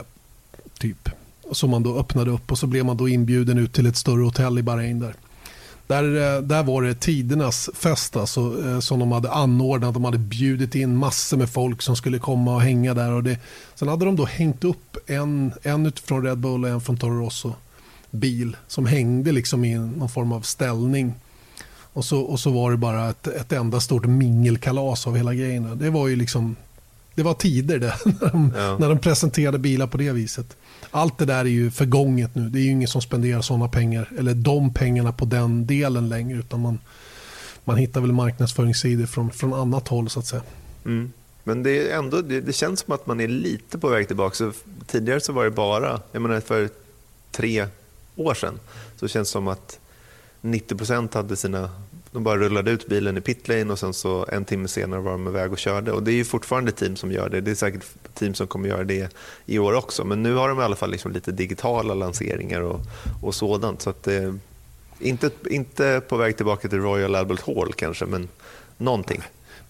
Typ. 0.80 1.10
Som 1.52 1.70
man 1.70 1.84
då 1.84 2.00
öppnade 2.00 2.32
upp 2.32 2.52
och 2.52 2.58
så 2.58 2.68
blev 2.68 2.86
man 2.86 2.98
då 2.98 3.10
inbjuden 3.10 3.58
ut 3.58 3.74
till 3.74 3.86
ett 3.86 3.98
större 3.98 4.24
hotell 4.24 4.60
i 4.60 4.64
Bahrain. 4.64 5.00
Där, 5.00 5.16
Där, 5.88 6.04
eh, 6.04 6.42
där 6.42 6.64
var 6.64 6.82
det 6.82 6.96
tidernas 6.96 7.70
fest 7.74 8.16
alltså, 8.16 8.66
eh, 8.66 8.80
som 8.80 9.00
de 9.00 9.12
hade 9.12 9.32
anordnat. 9.32 9.94
De 9.94 10.06
hade 10.06 10.18
bjudit 10.18 10.76
in 10.76 10.98
massor 10.98 11.38
med 11.38 11.50
folk 11.50 11.82
som 11.82 11.96
skulle 11.96 12.20
komma 12.20 12.56
och 12.56 12.62
hänga 12.62 12.94
där. 12.94 13.12
Och 13.12 13.24
det, 13.24 13.38
sen 13.76 13.88
hade 13.88 14.06
de 14.06 14.16
då 14.16 14.26
hängt 14.26 14.64
upp 14.64 14.98
en, 15.08 15.52
en 15.64 15.86
utifrån 15.86 16.24
Red 16.24 16.38
Bull 16.38 16.64
och 16.64 16.70
en 16.70 16.82
från 16.82 16.98
Toro 16.98 17.26
Rosso 17.26 17.54
bil 18.12 18.58
som 18.68 18.86
hängde 18.86 19.32
liksom 19.32 19.66
i 19.66 19.76
någon 19.76 20.10
form 20.10 20.32
av 20.32 20.42
ställning. 20.42 21.14
Och 21.96 22.06
så, 22.06 22.22
och 22.22 22.40
så 22.40 22.52
var 22.52 22.72
det 22.72 22.78
bara 22.78 23.10
ett, 23.10 23.28
ett 23.28 23.52
enda 23.52 23.80
stort 23.80 24.06
mingelkalas 24.06 25.08
av 25.08 25.18
hela 25.18 25.34
grejen. 25.34 25.78
Det 25.78 25.90
var 25.90 26.08
ju 26.08 26.16
liksom 26.16 26.56
det 27.16 27.24
var 27.24 27.34
tider 27.34 27.80
det, 27.80 27.96
när, 28.06 28.32
de, 28.32 28.54
ja. 28.56 28.78
när 28.78 28.90
de 28.90 29.00
presenterade 29.00 29.60
bilar 29.60 29.88
på 29.88 29.98
det 29.98 30.12
viset. 30.12 30.58
Allt 30.92 31.18
det 31.18 31.26
där 31.26 31.40
är 31.40 31.46
ju 31.46 31.72
förgånget 31.72 32.36
nu. 32.36 32.50
Det 32.50 32.60
är 32.60 32.64
ju 32.64 32.72
ingen 32.72 32.88
som 32.88 33.02
spenderar 33.02 33.42
sådana 33.42 33.68
pengar, 33.68 34.12
eller 34.18 34.34
de 34.34 34.74
pengarna 34.74 35.12
på 35.12 35.26
den 35.26 35.68
delen 35.68 36.10
längre. 36.10 36.40
Utan 36.40 36.60
man, 36.60 36.80
man 37.64 37.78
hittar 37.78 38.02
väl 38.02 38.12
marknadsföringssidor 38.12 39.06
från, 39.06 39.32
från 39.32 39.54
annat 39.54 39.88
håll 39.88 40.10
så 40.10 40.20
att 40.20 40.26
säga. 40.26 40.44
Mm. 40.86 41.12
Men 41.44 41.64
det, 41.64 41.92
är 41.92 41.98
ändå, 41.98 42.22
det, 42.22 42.42
det, 42.42 42.54
känns 42.54 42.80
som 42.80 42.94
att 42.94 43.08
man 43.08 43.20
är 43.20 43.28
lite 43.28 43.78
på 43.78 43.90
väg 43.90 44.08
tillbaka. 44.08 44.36
Så 44.36 44.52
tidigare 44.88 45.20
så 45.22 45.34
var 45.34 45.44
det 45.44 45.52
bara, 45.52 46.02
jag 46.12 46.22
menar 46.22 46.40
för 46.40 46.70
tre 47.32 47.68
år 48.16 48.34
sedan, 48.34 48.60
så 48.96 49.08
känns 49.08 49.28
det 49.28 49.32
som 49.32 49.48
att 49.48 49.80
90% 50.42 51.16
hade 51.16 51.36
sina 51.36 51.70
de 52.14 52.24
bara 52.24 52.38
rullade 52.38 52.72
ut 52.72 52.88
bilen 52.88 53.18
i 53.18 53.22
pitlane 53.22 53.72
och 53.72 53.80
sen 53.80 53.94
så 53.94 54.26
en 54.32 54.46
timme 54.46 54.68
senare 54.68 55.02
var 55.02 55.12
de 55.12 55.28
iväg 55.28 55.52
och 55.52 55.58
körde. 55.58 55.92
Och 55.92 56.04
det 56.04 56.12
är 56.12 56.24
fortfarande 56.24 56.72
team 56.72 56.96
som 56.96 57.12
gör 57.12 57.30
det. 57.30 57.42
Det 57.42 57.52
är 57.52 57.56
säkert 57.56 57.84
team 58.14 58.34
som 58.34 58.48
kommer 58.48 58.70
göra 58.70 58.84
det 58.84 59.16
i 59.46 59.60
år 59.60 59.74
också. 59.74 60.04
Men 60.04 60.24
nu 60.24 60.34
har 60.34 60.50
de 60.50 60.60
i 60.60 60.64
alla 60.64 60.76
fall 60.76 60.92
liksom 60.92 61.12
lite 61.12 61.32
digitala 61.32 61.94
lanseringar 61.94 62.62
och, 62.62 62.82
och 63.22 63.36
sådant. 63.36 63.82
Så 63.82 63.90
att, 63.90 64.08
eh, 64.08 64.34
inte, 65.00 65.30
inte 65.50 66.02
på 66.10 66.18
väg 66.18 66.38
tillbaka 66.38 66.68
till 66.68 66.80
Royal 66.80 67.16
Albert 67.16 67.42
Hall 67.48 67.74
kanske, 67.74 68.06
men 68.06 68.28
någonting. 68.78 69.22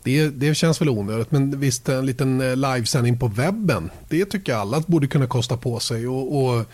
Det, 0.04 0.30
det 0.30 0.56
känns 0.56 0.82
väl 0.82 0.90
onödigt, 0.90 1.32
men 1.32 1.60
visst 1.60 1.90
en 1.90 2.06
liten 2.06 2.42
eh, 2.42 2.56
livesändning 2.56 3.20
på 3.20 3.28
webben, 3.28 3.90
det 4.10 4.26
tycker 4.26 4.52
jag 4.52 4.62
alla 4.62 4.84
borde 4.88 5.08
kunna 5.08 5.28
kosta 5.28 5.58
på 5.58 5.80
sig. 5.80 6.08
och, 6.08 6.44
och 6.44 6.66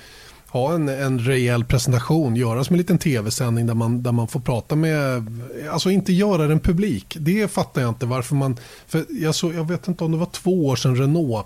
ha 0.51 0.73
en, 0.73 0.89
en 0.89 1.19
rejäl 1.19 1.65
presentation, 1.65 2.35
göra 2.35 2.63
som 2.63 2.73
en 2.73 2.77
liten 2.77 2.97
tv-sändning 2.97 3.67
där 3.67 3.73
man, 3.73 4.03
där 4.03 4.11
man 4.11 4.27
får 4.27 4.39
prata 4.39 4.75
med, 4.75 5.25
alltså 5.71 5.91
inte 5.91 6.13
göra 6.13 6.47
den 6.47 6.59
publik. 6.59 7.17
Det 7.19 7.51
fattar 7.51 7.81
jag 7.81 7.89
inte 7.89 8.05
varför 8.05 8.35
man, 8.35 8.57
för 8.87 9.05
jag, 9.09 9.35
så, 9.35 9.53
jag 9.53 9.67
vet 9.67 9.87
inte 9.87 10.03
om 10.03 10.11
det 10.11 10.17
var 10.17 10.25
två 10.25 10.67
år 10.67 10.75
sedan 10.75 10.95
Renault 10.95 11.45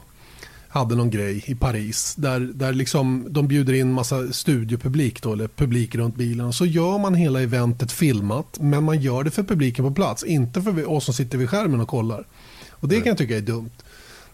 hade 0.74 0.95
någon 0.95 1.10
grej 1.10 1.43
i 1.45 1.55
Paris 1.55 2.15
där, 2.15 2.39
där 2.39 2.74
liksom 2.74 3.27
de 3.29 3.48
bjuder 3.48 3.74
in 3.74 3.93
massa 3.93 4.33
studiopublik 4.33 5.22
då, 5.22 5.33
eller 5.33 5.48
publik 5.48 5.95
runt 5.95 6.15
bilen 6.15 6.45
och 6.45 6.55
så 6.55 6.65
gör 6.65 6.98
man 6.98 7.15
hela 7.15 7.41
eventet 7.41 7.91
filmat 7.91 8.57
men 8.60 8.83
man 8.83 9.01
gör 9.01 9.24
det 9.24 9.31
för 9.31 9.43
publiken 9.43 9.86
på 9.86 9.91
plats, 9.91 10.24
inte 10.24 10.62
för 10.62 10.89
oss 10.89 11.05
som 11.05 11.13
sitter 11.13 11.38
vid 11.38 11.50
skärmen 11.50 11.81
och 11.81 11.88
kollar. 11.88 12.27
Och 12.69 12.88
det 12.88 12.95
kan 12.95 13.07
jag 13.10 13.17
tycka 13.17 13.38
är 13.38 13.41
dumt. 13.41 13.72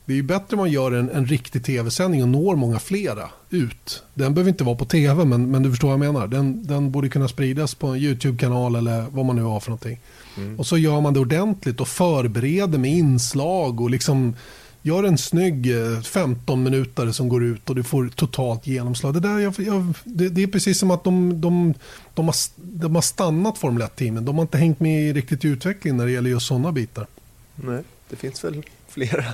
Det 0.10 0.14
är 0.14 0.16
ju 0.16 0.24
bättre 0.24 0.56
om 0.56 0.58
man 0.58 0.72
gör 0.72 0.92
en, 0.92 1.10
en 1.10 1.26
riktig 1.26 1.64
tv-sändning 1.64 2.24
och 2.24 2.30
når 2.30 2.56
många 2.56 2.80
flera 2.80 3.30
ut. 3.50 4.04
Den 4.14 4.34
behöver 4.34 4.50
inte 4.50 4.64
vara 4.64 4.76
på 4.76 4.86
tv, 4.86 5.26
men, 5.26 5.52
men 5.52 5.64
du 5.64 5.70
förstår 5.70 5.88
vad 5.88 6.06
jag 6.06 6.14
menar. 6.14 6.28
Den, 6.28 6.68
den 6.68 6.92
borde 6.92 7.10
kunna 7.10 7.28
spridas 7.28 7.76
på 7.76 7.88
en 7.88 7.96
YouTube-kanal 7.96 8.76
eller 8.76 9.06
vad 9.12 9.26
man 9.26 9.36
nu 9.36 9.42
har 9.42 9.60
för 9.60 9.70
någonting. 9.70 10.00
Mm. 10.38 10.60
Och 10.60 10.68
så 10.68 10.78
gör 10.78 11.02
man 11.02 11.14
det 11.14 11.20
ordentligt 11.20 11.82
och 11.82 11.88
förbereder 11.88 12.78
med 12.78 12.92
inslag 12.92 13.82
och 13.82 13.90
liksom 13.90 14.36
gör 14.82 15.04
en 15.04 15.18
snygg 15.18 15.68
15 16.04 16.60
eh, 16.60 16.64
minuter 16.64 17.12
som 17.12 17.30
går 17.30 17.44
ut 17.44 17.70
och 17.70 17.76
du 17.76 17.84
får 17.84 18.08
totalt 18.08 18.68
genomslag. 18.68 19.14
Det, 19.14 19.20
där, 19.20 19.40
jag, 19.40 19.54
jag, 19.58 19.94
det, 20.04 20.30
det, 20.30 20.44
är 20.44 20.48
precis 20.48 20.80
som 20.80 20.92
att 20.92 21.04
de, 21.04 21.42
de, 21.42 21.74
de, 22.14 22.26
har, 22.26 22.36
de 22.56 22.96
har 22.96 23.02
stannat 23.02 23.58
Formel 23.58 23.82
1-teamen. 23.82 24.26
De 24.26 24.36
har 24.36 24.42
inte 24.42 24.58
hängt 24.58 24.80
med 24.80 25.16
riktigt 25.16 25.46
i 25.46 25.48
utvecklingen 25.48 25.98
när 25.98 26.06
det 26.06 26.12
gäller 26.12 26.30
just 26.30 26.48
sådana 26.48 26.72
bitar. 26.72 27.08
Nej, 27.56 27.84
det 28.10 28.16
finns 28.16 28.44
väl 28.44 28.64
flera 28.88 29.26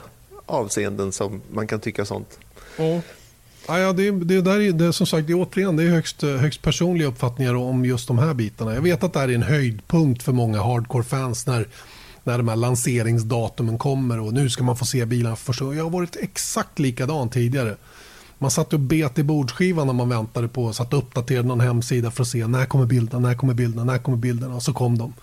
avseenden 0.46 1.12
som 1.12 1.42
man 1.52 1.68
kan 1.68 1.80
tycka 1.80 2.06
sånt. 2.06 2.40
Ja. 2.78 3.02
Ja, 3.68 3.94
det, 3.94 4.12
det, 4.12 4.42
där 4.42 4.60
är, 4.60 4.72
det, 4.72 4.94
som 4.94 5.08
sagt, 5.08 5.28
det 5.28 5.34
är 5.34 5.38
återigen 5.38 5.76
det 5.76 5.84
är 5.84 5.90
högst, 5.90 6.22
högst 6.22 6.62
personliga 6.62 7.08
uppfattningar 7.08 7.56
om 7.56 7.86
just 7.86 8.08
de 8.08 8.18
här 8.18 8.34
bitarna. 8.34 8.74
Jag 8.74 8.82
vet 8.82 9.04
att 9.04 9.14
det 9.14 9.20
här 9.20 9.28
är 9.28 9.36
en 9.36 9.44
höjdpunkt 9.44 10.24
för 10.24 10.32
många 10.32 10.62
hardcore-fans 10.62 11.48
när, 11.48 11.68
när 12.24 12.38
de 12.38 12.48
här 12.48 12.56
lanseringsdatumen 12.56 13.78
kommer 13.78 14.20
och 14.20 14.34
nu 14.34 14.50
ska 14.50 14.64
man 14.64 14.78
få 14.78 14.86
se 14.86 15.06
bilarna 15.06 15.36
först. 15.36 15.62
Jag 15.62 15.84
har 15.84 15.90
varit 15.90 16.16
exakt 16.16 16.80
likadan 16.80 17.30
tidigare. 17.30 17.76
Man 18.38 18.52
satt 18.52 18.74
och 18.74 18.80
bet 18.80 19.20
i 19.20 19.24
bordsskivan 19.24 19.88
när 19.88 19.94
man 19.94 20.10
väntade 20.10 20.48
på, 20.48 20.74
satt 20.74 20.94
och 20.94 21.00
uppdaterade 21.00 21.48
någon 21.48 21.60
hemsida 21.60 22.12
för 22.12 22.22
att 22.22 22.28
se 22.28 22.48
när 22.48 22.66
kommer 22.66 22.86
bilderna, 22.86 23.28
när 23.28 23.36
kommer 23.36 23.54
bilderna, 23.54 23.84
när 23.84 23.98
kommer 23.98 24.18
bilderna 24.18 24.56
och 24.56 24.64
så 24.64 24.74
kom 24.74 24.98
de. 24.98 25.14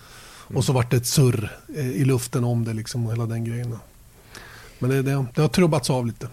Mm. 0.48 0.56
Och 0.56 0.64
så 0.64 0.72
vart 0.72 0.90
det 0.90 0.96
ett 0.96 1.06
surr 1.06 1.58
eh, 1.76 1.90
i 1.90 2.04
luften 2.04 2.44
om 2.44 2.64
det 2.64 2.72
liksom 2.72 3.06
och 3.06 3.12
hela 3.12 3.26
den 3.26 3.44
grejen. 3.44 3.78
Men 4.82 4.90
det, 4.90 5.02
det, 5.02 5.26
det 5.34 5.40
har 5.40 5.48
trubbats 5.48 5.90
av 5.90 6.06
lite. 6.06 6.28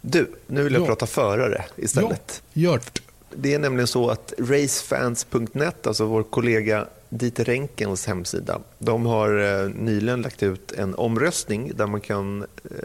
Du, 0.00 0.30
nu 0.46 0.62
vill 0.62 0.72
jag 0.72 0.82
ja. 0.82 0.86
prata 0.86 1.06
förare 1.06 1.64
istället. 1.76 2.42
Ja, 2.52 2.72
gjort. 2.72 3.02
Det 3.34 3.54
är 3.54 3.58
nämligen 3.58 3.86
så 3.86 4.10
att 4.10 4.32
racefans.net, 4.38 5.86
alltså 5.86 6.04
vår 6.04 6.22
kollega 6.22 6.86
Dieter 7.08 7.44
Renkens 7.44 8.06
hemsida, 8.06 8.60
de 8.78 9.06
har 9.06 9.62
eh, 9.62 9.68
nyligen 9.68 10.22
lagt 10.22 10.42
ut 10.42 10.72
en 10.72 10.94
omröstning 10.94 11.72
där 11.74 11.86
man 11.86 12.00
kan 12.00 12.42
eh, 12.42 12.78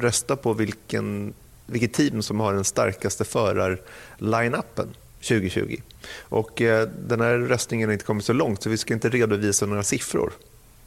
rösta 0.00 0.36
på 0.36 0.52
vilken, 0.52 1.32
vilket 1.66 1.92
team 1.92 2.22
som 2.22 2.40
har 2.40 2.54
den 2.54 2.64
starkaste 2.64 3.24
förar-line-upen 3.24 4.88
2020. 5.28 5.76
Och 6.18 6.62
eh, 6.62 6.88
den 7.08 7.20
här 7.20 7.38
röstningen 7.38 7.88
har 7.88 7.92
inte 7.92 8.04
kommit 8.04 8.24
så 8.24 8.32
långt 8.32 8.62
så 8.62 8.70
vi 8.70 8.78
ska 8.78 8.94
inte 8.94 9.08
redovisa 9.08 9.66
några 9.66 9.82
siffror. 9.82 10.32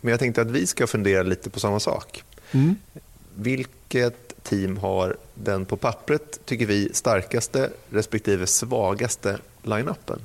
Men 0.01 0.11
jag 0.11 0.19
tänkte 0.19 0.41
att 0.41 0.51
vi 0.51 0.67
ska 0.67 0.87
fundera 0.87 1.23
lite 1.23 1.49
på 1.49 1.59
samma 1.59 1.79
sak. 1.79 2.23
Mm. 2.51 2.75
Vilket 3.39 4.43
team 4.43 4.77
har 4.77 5.15
den 5.33 5.65
på 5.65 5.77
pappret, 5.77 6.45
tycker 6.45 6.65
vi, 6.65 6.89
starkaste 6.93 7.69
respektive 7.89 8.47
svagaste 8.47 9.37
line-upen? 9.63 10.19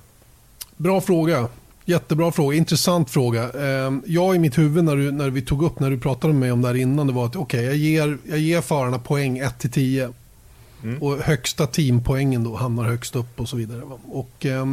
Bra 0.77 1.01
fråga. 1.01 1.49
Jättebra 1.85 2.33
fråga, 2.33 2.57
intressant 2.57 3.11
fråga. 3.11 3.51
Ehm, 3.51 4.03
jag 4.07 4.37
i 4.37 4.39
mitt 4.39 4.59
huvud 4.59 4.85
när, 4.85 4.97
du, 4.97 5.13
när 5.13 5.31
vi 5.31 5.43
tog 5.43 5.63
upp, 5.63 5.81
när 5.81 5.91
du 5.91 5.99
pratade 5.99 6.33
med 6.33 6.41
mig 6.41 6.53
om 6.53 6.63
det 6.63 6.69
här 6.69 6.75
innan, 6.75 7.07
det 7.07 7.13
var 7.13 7.27
att 7.27 7.37
okay, 7.37 7.65
jag, 7.65 7.77
ger, 7.77 8.19
jag 8.25 8.39
ger 8.39 8.61
förarna 8.61 8.99
poäng 8.99 9.43
1-10. 9.43 10.13
Mm. 10.83 11.03
Och 11.03 11.19
högsta 11.19 11.67
teampoängen 11.67 12.45
då 12.45 12.57
hamnar 12.57 12.85
högst 12.85 13.17
upp 13.17 13.41
och 13.41 13.49
så 13.49 13.57
vidare. 13.57 13.83
Och, 14.05 14.47
eh, 14.47 14.67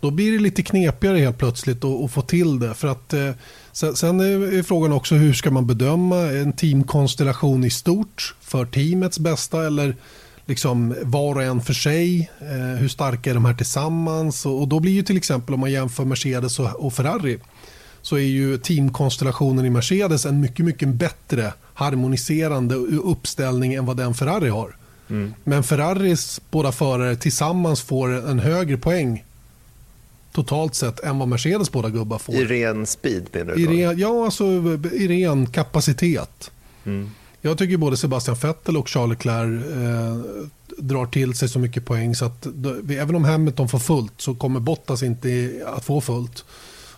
då 0.00 0.10
blir 0.10 0.32
det 0.32 0.38
lite 0.38 0.62
knepigare 0.62 1.18
helt 1.18 1.38
plötsligt 1.38 1.84
att 1.84 2.12
få 2.12 2.22
till 2.22 2.58
det. 2.58 2.74
För 2.74 2.88
att, 2.88 3.12
eh, 3.12 3.30
sen, 3.72 3.96
sen, 3.96 4.20
är 4.20 4.62
frågan 4.62 4.92
också 4.92 5.14
hur 5.14 5.32
ska 5.32 5.50
man 5.50 5.66
bedöma 5.66 6.16
en 6.16 6.52
teamkonstellation 6.52 7.64
i 7.64 7.70
stort 7.70 8.34
för 8.40 8.64
teamets 8.66 9.18
bästa 9.18 9.66
eller 9.66 9.96
liksom 10.46 10.94
var 11.02 11.34
och 11.34 11.42
en 11.42 11.60
för 11.60 11.74
sig. 11.74 12.30
Eh, 12.40 12.78
hur 12.78 12.88
starka 12.88 13.30
är 13.30 13.34
de 13.34 13.44
här 13.44 13.54
tillsammans? 13.54 14.46
Och, 14.46 14.60
och, 14.60 14.68
då 14.68 14.80
blir 14.80 14.92
ju 14.92 15.02
till 15.02 15.16
exempel 15.16 15.54
om 15.54 15.60
man 15.60 15.70
jämför 15.70 16.04
Mercedes 16.04 16.58
och, 16.58 16.86
och 16.86 16.92
Ferrari 16.92 17.38
så 18.02 18.16
är 18.16 18.20
ju 18.20 18.58
teamkonstellationen 18.58 19.64
i 19.64 19.70
Mercedes 19.70 20.26
en 20.26 20.40
mycket, 20.40 20.64
mycket 20.64 20.88
bättre 20.88 21.52
harmoniserande 21.74 22.74
uppställning 22.74 23.74
än 23.74 23.86
vad 23.86 23.96
den 23.96 24.14
Ferrari 24.14 24.48
har. 24.48 24.76
Mm. 25.10 25.34
Men 25.44 25.62
Ferraris 25.62 26.40
båda 26.50 26.72
förare 26.72 27.16
tillsammans 27.16 27.82
får 27.82 28.28
en 28.30 28.38
högre 28.38 28.76
poäng 28.76 29.24
totalt 30.32 30.74
sett 30.74 31.00
än 31.00 31.18
vad 31.18 31.28
Mercedes 31.28 31.72
båda 31.72 31.90
gubbar 31.90 32.18
får. 32.18 32.34
I 32.34 32.44
ren 32.44 32.86
speed 32.86 33.26
menar 33.32 33.54
du? 33.54 33.62
I 33.62 33.66
ren, 33.66 33.98
ja, 33.98 34.24
alltså 34.24 34.44
i 34.92 35.08
ren 35.08 35.46
kapacitet. 35.46 36.50
Mm. 36.84 37.10
Jag 37.40 37.58
tycker 37.58 37.76
både 37.76 37.96
Sebastian 37.96 38.36
Vettel 38.42 38.76
och 38.76 38.88
Charles 38.88 39.18
Leclerc 39.18 39.64
eh, 39.64 40.16
drar 40.78 41.06
till 41.06 41.34
sig 41.34 41.48
så 41.48 41.58
mycket 41.58 41.84
poäng 41.84 42.14
så 42.14 42.24
att 42.24 42.46
även 42.90 43.14
om 43.14 43.24
Hamilton 43.24 43.68
får 43.68 43.78
fullt 43.78 44.12
så 44.16 44.34
kommer 44.34 44.60
Bottas 44.60 45.02
inte 45.02 45.50
att 45.66 45.84
få 45.84 46.00
fullt. 46.00 46.44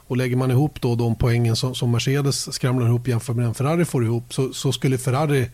Och 0.06 0.16
lägger 0.16 0.36
man 0.36 0.50
ihop 0.50 0.80
då 0.80 0.94
de 0.94 1.14
poängen 1.14 1.56
som, 1.56 1.74
som 1.74 1.90
Mercedes 1.90 2.54
skramlar 2.54 2.86
ihop 2.86 3.08
jämfört 3.08 3.36
med 3.36 3.44
den 3.44 3.54
Ferrari 3.54 3.84
får 3.84 4.04
ihop 4.04 4.34
så, 4.34 4.52
så 4.52 4.72
skulle 4.72 4.98
Ferrari 4.98 5.50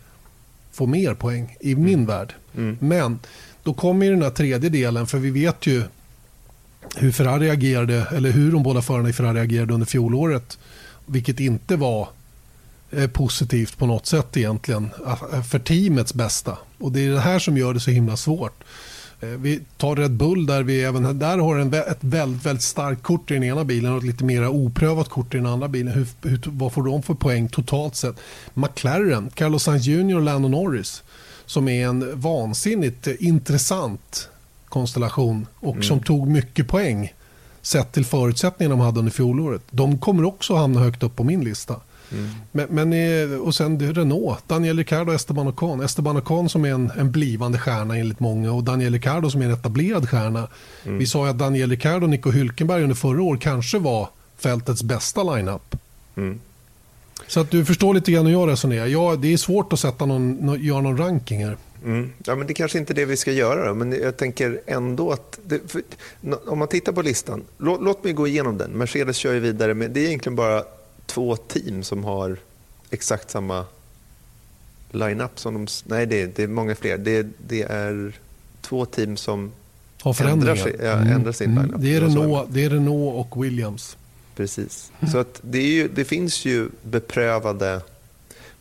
få 0.72 0.87
mer 0.87 1.14
poäng 1.14 1.56
i 1.61 1.74
min 1.74 1.94
mm. 1.94 2.06
värld. 2.06 2.35
Mm. 2.56 2.76
Men 2.80 3.18
då 3.62 3.74
kommer 3.74 4.06
ju 4.06 4.12
den 4.12 4.22
här 4.22 4.30
tredje 4.30 4.70
delen, 4.70 5.06
för 5.06 5.18
vi 5.18 5.30
vet 5.30 5.66
ju 5.66 5.83
hur 6.96 7.12
Ferrari 7.12 7.50
agerade, 7.50 8.06
eller 8.12 8.30
hur 8.30 8.52
de 8.52 8.62
båda 8.62 8.83
förarna 8.83 9.09
i 9.09 9.12
Ferrari 9.12 9.40
agerade 9.40 9.74
under 9.74 9.87
fjolåret, 9.87 10.59
vilket 11.06 11.40
inte 11.40 11.76
var 11.76 12.09
eh, 12.90 13.11
positivt 13.11 13.78
på 13.78 13.87
något 13.87 14.06
sätt 14.06 14.37
egentligen 14.37 14.90
eh, 15.06 15.42
för 15.42 15.59
teamets 15.59 16.14
bästa. 16.14 16.59
Och 16.78 16.92
det 16.92 17.00
är 17.00 17.11
det 17.11 17.20
här 17.20 17.38
som 17.38 17.56
gör 17.56 17.74
det 17.74 17.80
så 17.80 17.90
himla 17.90 18.16
svårt. 18.16 18.64
Eh, 19.20 19.28
vi 19.28 19.61
tar 19.76 19.96
Red 19.96 20.12
Bull 20.12 20.46
där 20.46 20.62
vi 20.62 20.83
även 20.83 21.18
där 21.18 21.38
har 21.38 21.56
en, 21.56 21.74
ett 21.74 21.98
väldigt, 22.00 22.46
väldigt 22.46 22.62
starkt 22.62 23.02
kort 23.02 23.30
i 23.30 23.35
den 23.35 23.42
ena 23.42 23.64
bilen 23.64 23.92
och 23.92 23.98
ett 23.98 24.04
lite 24.04 24.24
mer 24.24 24.48
oprövat 24.48 25.09
kort 25.09 25.35
i 25.35 25.37
den 25.37 25.46
andra 25.46 25.68
bilen. 25.68 25.92
Hur, 25.92 26.06
hur, 26.22 26.40
vad 26.44 26.72
får 26.72 26.83
de 26.83 27.02
för 27.02 27.14
poäng 27.14 27.48
totalt 27.48 27.96
sett? 27.96 28.16
McLaren, 28.54 29.30
Carlos 29.35 29.62
Sainz 29.62 29.87
Jr 29.87 30.14
och 30.14 30.22
Lando 30.22 30.48
Norris 30.48 31.02
som 31.50 31.68
är 31.68 31.87
en 31.87 32.20
vansinnigt 32.20 33.06
intressant 33.06 34.28
konstellation 34.68 35.46
och 35.54 35.72
mm. 35.72 35.83
som 35.83 36.00
tog 36.00 36.28
mycket 36.28 36.68
poäng 36.68 37.14
sett 37.62 37.92
till 37.92 38.04
förutsättningarna 38.04 38.76
de 38.76 38.85
hade 38.85 38.98
under 38.98 39.12
fjolåret. 39.12 39.62
De 39.70 39.98
kommer 39.98 40.24
också 40.24 40.54
hamna 40.54 40.80
högt 40.80 41.02
upp 41.02 41.16
på 41.16 41.24
min 41.24 41.44
lista. 41.44 41.76
Mm. 42.12 42.29
Men, 42.53 42.88
men, 42.88 43.40
och 43.40 43.55
sen 43.55 43.94
Renault, 43.94 44.49
Daniel 44.49 44.79
Ricciardo 44.79 45.11
och 45.11 45.14
Esteban 45.14 45.49
Ocon. 45.49 45.81
Esteban 45.81 46.16
Ocon 46.16 46.49
som 46.49 46.64
är 46.64 46.70
en, 46.70 46.90
en 46.99 47.11
blivande 47.11 47.59
stjärna 47.59 47.96
enligt 47.96 48.20
många 48.20 48.53
och 48.53 48.64
Daniel 48.64 48.92
Ricciardo 48.92 49.31
som 49.31 49.42
är 49.42 49.46
en 49.46 49.53
etablerad 49.53 50.09
stjärna. 50.09 50.49
Mm. 50.85 50.99
Vi 50.99 51.07
sa 51.07 51.25
ju 51.25 51.31
att 51.31 51.38
Daniel 51.38 51.70
Ricciardo 51.70 52.05
och 52.05 52.11
Nico 52.11 52.31
Hülkenberg 52.31 52.83
under 52.83 52.96
förra 52.96 53.23
året 53.23 53.40
kanske 53.40 53.79
var 53.79 54.09
fältets 54.38 54.83
bästa 54.83 55.23
lineup. 55.23 55.77
Mm. 56.16 56.40
Så 57.27 57.40
att 57.40 57.51
du 57.51 57.64
förstår 57.64 57.94
lite 57.94 58.12
grann 58.12 58.27
hur 58.27 58.33
jag 58.33 58.49
resonerar. 58.49 58.87
Ja, 58.87 59.16
det 59.16 59.33
är 59.33 59.37
svårt 59.37 59.73
att 59.73 59.81
sätta 59.81 60.07
någon, 60.07 60.57
göra 60.62 60.81
någon 60.81 60.96
ranking 60.96 61.44
här. 61.44 61.57
Mm. 61.85 62.12
Ja, 62.25 62.35
men 62.35 62.46
det 62.46 62.55
kanske 62.55 62.79
inte 62.79 62.92
är 62.92 62.94
det 62.94 63.05
vi 63.05 63.16
ska 63.16 63.33
göra, 63.33 63.68
då, 63.68 63.75
men 63.75 63.92
jag 63.92 64.16
tänker 64.16 64.61
ändå 64.66 65.12
att... 65.12 65.38
Det, 65.44 65.73
för, 65.73 65.83
om 66.46 66.59
man 66.59 66.68
tittar 66.68 66.92
på 66.92 67.03
listan, 67.03 67.44
låt, 67.59 67.83
låt, 67.83 68.05
mig 68.05 68.12
gå 68.12 68.27
igenom 68.27 68.59
den. 68.59 68.70
Mercedes 68.70 69.16
kör 69.16 69.33
ju 69.33 69.40
vidare 69.40 69.75
med... 69.75 69.90
Det 69.90 70.01
är 70.01 70.07
egentligen 70.07 70.37
bara 70.37 70.64
två 71.11 71.37
team 71.37 71.83
som 71.83 72.05
har 72.05 72.37
exakt 72.90 73.31
samma 73.31 73.64
line-up 74.90 75.38
som 75.38 75.55
de... 75.55 75.66
Nej, 75.85 76.07
det 76.07 76.23
är, 76.23 76.31
det 76.37 76.42
är 76.42 76.49
många 76.49 76.75
fler. 76.75 76.99
Det, 76.99 77.27
det 77.46 77.62
är 77.62 78.12
två 78.61 78.85
team 78.85 79.16
som 79.16 79.53
har 80.03 80.25
ändrar, 80.25 80.57
sig, 80.57 80.77
ja, 80.79 80.92
mm. 80.92 81.12
ändrar 81.12 81.33
sin 81.33 81.51
mm. 81.51 81.64
line-up. 81.64 81.81
Det 81.81 81.94
är, 81.94 82.01
Renault, 82.01 82.49
det 82.51 82.64
är 82.64 82.70
Renault 82.70 83.27
och 83.27 83.44
Williams. 83.44 83.96
Precis. 84.37 84.92
Så 85.12 85.18
att 85.18 85.40
det, 85.42 85.62
ju, 85.62 85.88
det 85.88 86.05
finns 86.05 86.44
ju 86.44 86.68
beprövade... 86.83 87.81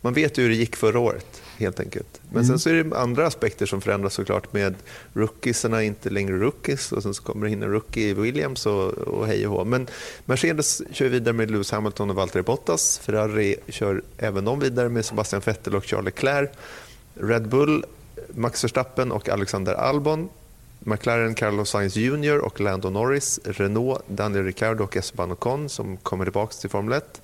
Man 0.01 0.13
vet 0.13 0.37
ju 0.37 0.41
hur 0.41 0.49
det 0.49 0.55
gick 0.55 0.75
förra 0.75 0.99
året 0.99 1.38
helt 1.59 1.79
enkelt. 1.79 2.21
Men 2.29 2.35
mm. 2.35 2.47
sen 2.47 2.59
så 2.59 2.69
är 2.69 2.83
det 2.83 2.97
andra 2.97 3.27
aspekter 3.27 3.65
som 3.65 3.81
förändras 3.81 4.13
såklart 4.13 4.53
med 4.53 4.75
rookiesarna 5.13 5.83
inte 5.83 6.09
längre 6.09 6.37
rookies 6.37 6.91
och 6.91 7.03
sen 7.03 7.13
så 7.13 7.23
kommer 7.23 7.45
det 7.47 7.51
in 7.51 7.63
en 7.63 7.71
rookie 7.71 8.09
i 8.09 8.13
Williams 8.13 8.65
och, 8.65 8.89
och 8.93 9.27
hej 9.27 9.47
och 9.47 9.53
hå. 9.53 9.65
Men 9.65 9.87
Mercedes 10.25 10.81
kör 10.91 11.09
vidare 11.09 11.33
med 11.33 11.51
Lewis 11.51 11.71
Hamilton 11.71 12.09
och 12.09 12.15
Valtteri 12.15 12.43
Bottas. 12.43 12.99
Ferrari 12.99 13.55
kör 13.67 14.01
även 14.17 14.45
de 14.45 14.59
vidare 14.59 14.89
med 14.89 15.05
Sebastian 15.05 15.41
Vettel 15.45 15.75
och 15.75 15.85
Charles 15.85 16.05
Leclerc. 16.05 16.49
Red 17.13 17.47
Bull, 17.47 17.85
Max 18.29 18.63
Verstappen 18.63 19.11
och 19.11 19.29
Alexander 19.29 19.73
Albon. 19.73 20.29
McLaren 20.79 21.35
Carlos 21.35 21.69
Sainz 21.69 21.95
Jr 21.95 22.37
och 22.37 22.59
Lando 22.59 22.89
Norris. 22.89 23.39
Renault, 23.43 24.01
Daniel 24.07 24.45
Ricciardo 24.45 24.83
och 24.83 24.97
Esteban 24.97 25.31
Ocon 25.31 25.69
som 25.69 25.97
kommer 25.97 26.25
tillbaka 26.25 26.53
till 26.53 26.69
Formel 26.69 26.93
1. 26.93 27.21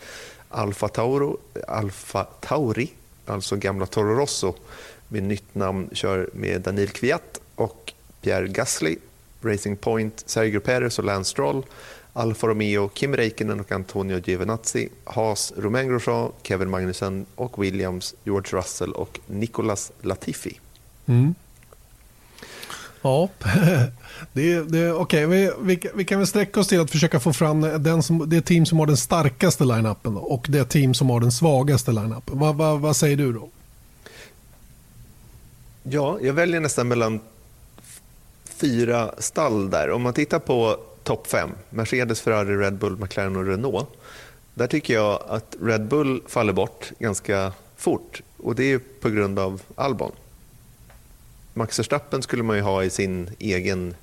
Alfa, 0.50 0.88
Tauro, 0.88 1.38
Alfa 1.68 2.24
Tauri 2.24 2.92
alltså 3.26 3.56
gamla 3.56 3.86
Toro 3.86 4.16
Rosso 4.16 4.54
med 5.08 5.24
nytt 5.24 5.56
namn, 5.56 5.90
kör 5.92 6.30
med 6.34 6.62
Daniel 6.62 6.90
Kviat 6.90 7.42
och 7.56 7.94
Pierre 8.22 8.48
Gasly. 8.48 8.98
Racing 9.42 9.78
Point, 9.78 10.24
Sergio 10.26 10.60
Perez 10.60 11.00
och 11.00 11.06
Lance 11.06 11.30
Stroll. 11.30 11.66
Alfa 12.14 12.48
Romeo, 12.48 12.88
Kim 12.88 13.16
Räikkönen 13.16 13.60
och 13.60 13.72
Antonio 13.72 14.22
Giovinazzi. 14.26 14.90
Haas, 15.04 15.54
Romain 15.58 15.90
Grosjean, 15.90 16.32
Kevin 16.44 16.70
Magnussen 16.70 17.26
och 17.36 17.64
Williams, 17.64 18.16
George 18.24 18.60
Russell 18.60 18.92
och 18.92 19.20
Nicolas 19.28 19.92
Latifi. 20.02 20.60
Mm. 21.06 21.36
Ja, 23.06 23.30
det, 24.34 24.62
det, 24.62 24.92
okay. 24.92 25.26
vi, 25.26 25.52
vi, 25.62 25.80
vi, 25.96 26.06
kan 26.06 26.18
väl 26.18 26.28
sträcka 26.28 26.60
oss 26.60 26.68
till 26.68 26.82
att 26.82 26.92
försöka 26.92 27.20
få 27.20 27.34
fram 27.34 27.62
den 27.62 28.04
som, 28.04 28.30
det 28.30 28.42
team 28.42 28.66
som 28.66 28.80
har 28.80 28.86
den 28.86 28.98
starkaste 28.98 29.64
line-upen 29.64 30.18
och 30.18 30.46
det 30.50 30.66
team 30.66 30.94
som 30.94 31.10
har 31.10 31.20
den 31.20 31.32
svagaste 31.32 31.92
line-upen. 31.92 32.40
Vad, 32.40 32.56
vad, 32.56 32.80
vad 32.80 32.96
säger 32.96 33.18
du 33.18 33.34
då? 33.34 33.50
Ja, 35.84 36.18
jag 36.22 36.34
väljer 36.34 36.60
nästan 36.60 36.88
mellan 36.88 37.20
fyra 38.46 39.12
stall 39.18 39.70
där. 39.70 39.92
Om 39.92 40.02
man 40.02 40.14
tittar 40.14 40.40
på 40.40 40.78
topp 41.04 41.28
fem, 41.28 41.50
Mercedes, 41.70 42.22
Ferrari, 42.22 42.58
Red 42.58 42.78
Bull, 42.78 42.98
McLaren 42.98 43.36
och 43.36 43.46
Renault. 43.46 43.88
Där 44.54 44.68
tycker 44.68 44.94
jag 44.94 45.24
att 45.28 45.56
Red 45.62 45.88
Bull 45.88 46.22
faller 46.28 46.54
bort 46.54 46.92
ganska 47.00 47.54
fort 47.76 48.22
och 48.38 48.56
det 48.56 48.64
är 48.64 48.80
på 49.02 49.10
grund 49.10 49.40
av 49.40 49.62
Albon. 49.76 50.12
Max 51.58 51.80
Verstappen 51.80 52.22
skulle 52.22 52.44
man 52.44 52.56
ju 52.56 52.62
ha 52.62 52.84
i 52.84 52.90
sin 52.90 53.30
egen 53.40 53.96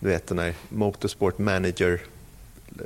du 0.00 0.08
vet, 0.08 0.26
den 0.26 0.38
här 0.38 0.54
Motorsport 0.68 1.38
Manager 1.38 2.00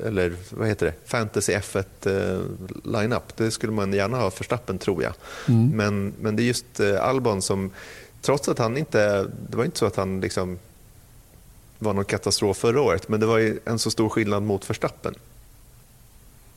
eller 0.04 0.36
vad 0.50 0.68
heter 0.68 0.86
det, 0.86 0.94
Fantasy 1.04 1.52
F1 1.52 1.84
uh, 2.06 2.42
lineup. 2.84 3.36
Det 3.36 3.50
skulle 3.50 3.72
man 3.72 3.92
gärna 3.92 4.16
ha 4.16 4.30
Verstappen 4.30 4.78
tror 4.78 5.02
jag. 5.02 5.12
Mm. 5.48 5.68
Men, 5.68 6.12
men 6.20 6.36
det 6.36 6.42
är 6.42 6.44
just 6.44 6.80
uh, 6.80 7.02
Albon 7.02 7.42
som, 7.42 7.70
trots 8.20 8.48
att 8.48 8.58
han 8.58 8.76
inte, 8.76 9.30
det 9.48 9.56
var 9.56 9.64
inte 9.64 9.78
så 9.78 9.86
att 9.86 9.96
han 9.96 10.20
liksom 10.20 10.58
var 11.78 11.94
någon 11.94 12.04
katastrof 12.04 12.56
förra 12.56 12.80
året, 12.80 13.08
men 13.08 13.20
det 13.20 13.26
var 13.26 13.58
en 13.64 13.78
så 13.78 13.90
stor 13.90 14.08
skillnad 14.08 14.42
mot 14.42 14.70
Verstappen. 14.70 15.14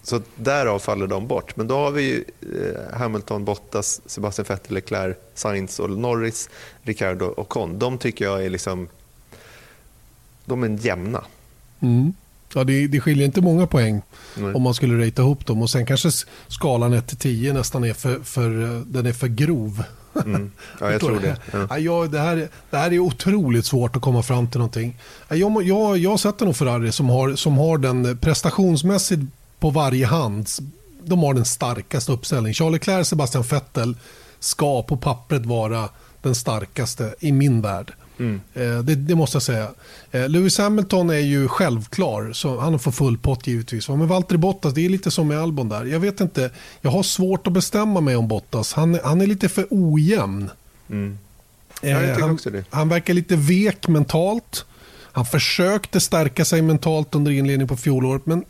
Så 0.03 0.21
därav 0.35 0.79
faller 0.79 1.07
de 1.07 1.27
bort. 1.27 1.55
Men 1.55 1.67
då 1.67 1.75
har 1.75 1.91
vi 1.91 2.23
eh, 2.41 2.97
Hamilton, 2.97 3.45
Bottas, 3.45 4.01
Sebastian 4.05 4.45
Vettel, 4.49 4.73
Leclerc, 4.73 5.17
Sainz 5.33 5.79
och 5.79 5.89
Norris, 5.89 6.49
Ricardo 6.81 7.25
och 7.25 7.49
Con. 7.49 7.79
De 7.79 7.97
tycker 7.97 8.25
jag 8.25 8.45
är 8.45 8.49
liksom... 8.49 8.87
De 10.45 10.63
är 10.63 10.85
jämna. 10.85 11.23
Mm. 11.79 12.13
Ja, 12.53 12.63
det, 12.63 12.87
det 12.87 12.99
skiljer 12.99 13.25
inte 13.25 13.41
många 13.41 13.67
poäng 13.67 14.01
Nej. 14.35 14.53
om 14.53 14.61
man 14.61 14.73
skulle 14.73 15.07
rata 15.07 15.21
ihop 15.21 15.45
dem. 15.45 15.61
Och 15.61 15.69
Sen 15.69 15.85
kanske 15.85 16.09
skalan 16.47 16.93
1-10 16.93 17.53
nästan 17.53 17.83
är 17.83 17.93
för, 17.93 18.19
för, 18.19 18.63
eh, 18.63 18.81
den 18.81 19.05
är 19.05 19.13
för 19.13 19.27
grov. 19.27 19.83
Mm. 20.25 20.51
Ja, 20.79 20.91
jag 20.91 21.01
tror 21.01 21.19
det. 21.19 21.37
Ja. 21.51 21.77
Ja, 21.77 22.07
det, 22.07 22.19
här, 22.19 22.47
det 22.69 22.77
här 22.77 22.93
är 22.93 22.99
otroligt 22.99 23.65
svårt 23.65 23.95
att 23.95 24.01
komma 24.01 24.23
fram 24.23 24.47
till 24.47 24.59
någonting. 24.59 24.97
Jag, 25.27 25.63
jag, 25.63 25.97
jag 25.97 26.19
sätter 26.19 26.45
nog 26.45 26.55
Ferrari 26.55 26.91
som 26.91 27.09
har, 27.09 27.35
som 27.35 27.57
har 27.57 27.77
den 27.77 28.17
prestationsmässigt 28.17 29.21
på 29.59 29.69
varje 29.69 30.05
hand. 30.05 30.49
De 31.03 31.19
har 31.19 31.33
den 31.33 31.45
starkaste 31.45 32.11
uppställningen. 32.11 32.53
Charles 32.53 32.73
Leclerc, 32.73 33.07
Sebastian 33.07 33.43
Vettel 33.43 33.97
ska 34.39 34.83
på 34.83 34.97
pappret 34.97 35.45
vara 35.45 35.89
den 36.21 36.35
starkaste 36.35 37.15
i 37.19 37.31
min 37.31 37.61
värld. 37.61 37.93
Mm. 38.19 38.41
Eh, 38.53 38.79
det, 38.79 38.95
det, 38.95 39.15
måste 39.15 39.35
jag 39.35 39.43
säga. 39.43 39.67
Eh, 40.11 40.29
Lewis 40.29 40.57
Hamilton 40.57 41.09
är 41.09 41.13
ju 41.13 41.47
självklar, 41.47 42.33
så 42.33 42.59
han 42.59 42.79
får 42.79 42.91
full 42.91 43.17
pott 43.17 43.47
givetvis. 43.47 43.89
Men 43.89 44.07
Valtteri 44.07 44.37
Bottas, 44.37 44.73
det 44.73 44.85
är 44.85 44.89
lite 44.89 45.11
som 45.11 45.27
med 45.27 45.39
Albon 45.39 45.69
där. 45.69 45.85
Jag 45.85 45.99
vet 45.99 46.21
inte, 46.21 46.51
jag 46.81 46.91
har 46.91 47.03
svårt 47.03 47.47
att 47.47 47.53
bestämma 47.53 48.01
mig 48.01 48.15
om 48.15 48.27
Bottas. 48.27 48.73
Han, 48.73 48.99
han 49.03 49.21
är 49.21 49.27
lite 49.27 49.49
för 49.49 49.67
ojämn. 49.69 50.49
Mm. 50.89 51.17
Eh, 51.81 52.19
han, 52.19 52.39
han 52.69 52.89
verkar 52.89 53.13
lite 53.13 53.35
vek 53.35 53.87
mentalt. 53.87 54.65
Han 55.11 55.25
försökte 55.25 55.99
stärka 55.99 56.45
sig 56.45 56.61
mentalt 56.61 57.15
under 57.15 57.31
inledningen 57.31 57.67
på 57.67 57.77
fjolåret, 57.77 58.25
men 58.25 58.45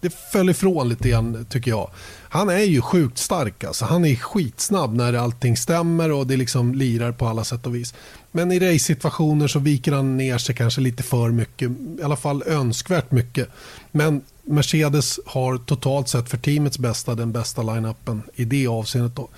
det 0.00 0.14
föll 0.32 0.50
ifrån 0.50 0.88
lite 0.88 1.08
grann 1.08 1.46
tycker 1.50 1.70
jag. 1.70 1.90
Han 2.28 2.48
är 2.48 2.58
ju 2.58 2.80
sjukt 2.80 3.18
stark. 3.18 3.64
Alltså. 3.64 3.84
Han 3.84 4.04
är 4.04 4.16
skitsnabb 4.16 4.96
när 4.96 5.12
allting 5.12 5.56
stämmer 5.56 6.12
och 6.12 6.26
det 6.26 6.36
liksom 6.36 6.74
lirar 6.74 7.12
på 7.12 7.26
alla 7.26 7.44
sätt 7.44 7.66
och 7.66 7.74
vis. 7.74 7.94
Men 8.32 8.52
i 8.52 8.58
race-situationer 8.58 9.48
så 9.48 9.58
viker 9.58 9.92
han 9.92 10.16
ner 10.16 10.38
sig 10.38 10.54
kanske 10.54 10.80
lite 10.80 11.02
för 11.02 11.30
mycket. 11.30 11.70
I 11.70 12.02
alla 12.02 12.16
fall 12.16 12.42
önskvärt 12.46 13.10
mycket. 13.10 13.48
Men 13.90 14.22
Mercedes 14.44 15.20
har 15.26 15.58
totalt 15.58 16.08
sett 16.08 16.30
för 16.30 16.38
teamets 16.38 16.78
bästa 16.78 17.14
den 17.14 17.32
bästa 17.32 17.62
line-upen 17.62 18.22
i 18.34 18.44
det 18.44 18.66
avseendet. 18.66 19.16
Då. 19.16 19.28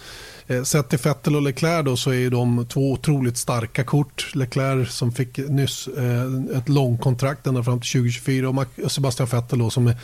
Eh, 0.46 0.62
sett 0.62 0.88
till 0.88 0.98
Vettel 0.98 1.36
och 1.36 1.42
Leclerc 1.42 1.84
då, 1.84 1.96
så 1.96 2.12
är 2.12 2.30
de 2.30 2.66
två 2.66 2.92
otroligt 2.92 3.36
starka 3.36 3.84
kort. 3.84 4.30
Leclerc 4.34 4.90
som 4.90 5.12
fick 5.12 5.38
nyss 5.38 5.88
eh, 5.88 6.58
ett 6.58 6.68
långkontrakt 6.68 7.46
ända 7.46 7.64
fram 7.64 7.80
till 7.80 7.90
2024 7.90 8.48
och 8.84 8.92
Sebastian 8.92 9.28
Vettel 9.32 9.58
då, 9.58 9.70
som 9.70 9.86
är 9.86 9.96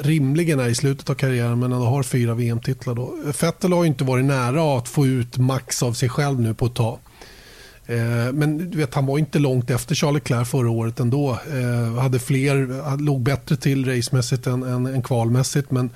rimligen 0.00 0.60
är 0.60 0.68
i 0.68 0.74
slutet 0.74 1.10
av 1.10 1.14
karriären 1.14 1.58
men 1.58 1.72
han 1.72 1.82
har 1.82 2.02
fyra 2.02 2.34
VM-titlar. 2.34 2.94
Då. 2.94 3.14
Vettel 3.40 3.72
har 3.72 3.84
inte 3.84 4.04
varit 4.04 4.24
nära 4.24 4.78
att 4.78 4.88
få 4.88 5.06
ut 5.06 5.38
max 5.38 5.82
av 5.82 5.92
sig 5.92 6.08
själv 6.08 6.40
nu 6.40 6.54
på 6.54 6.66
ett 6.66 6.74
tag. 6.74 6.98
Eh, 7.86 8.32
men 8.32 8.70
du 8.70 8.78
vet, 8.78 8.94
han 8.94 9.06
var 9.06 9.18
inte 9.18 9.38
långt 9.38 9.70
efter 9.70 9.94
Charles 9.94 10.14
Leclerc 10.14 10.48
förra 10.48 10.70
året 10.70 11.00
ändå. 11.00 11.30
Eh, 11.30 12.00
hade 12.02 12.18
fler, 12.18 12.98
låg 13.02 13.22
bättre 13.22 13.56
till 13.56 13.84
racemässigt 13.86 14.46
än, 14.46 14.62
än, 14.62 14.86
än 14.86 15.02
kvalmässigt. 15.02 15.70
Men 15.70 15.90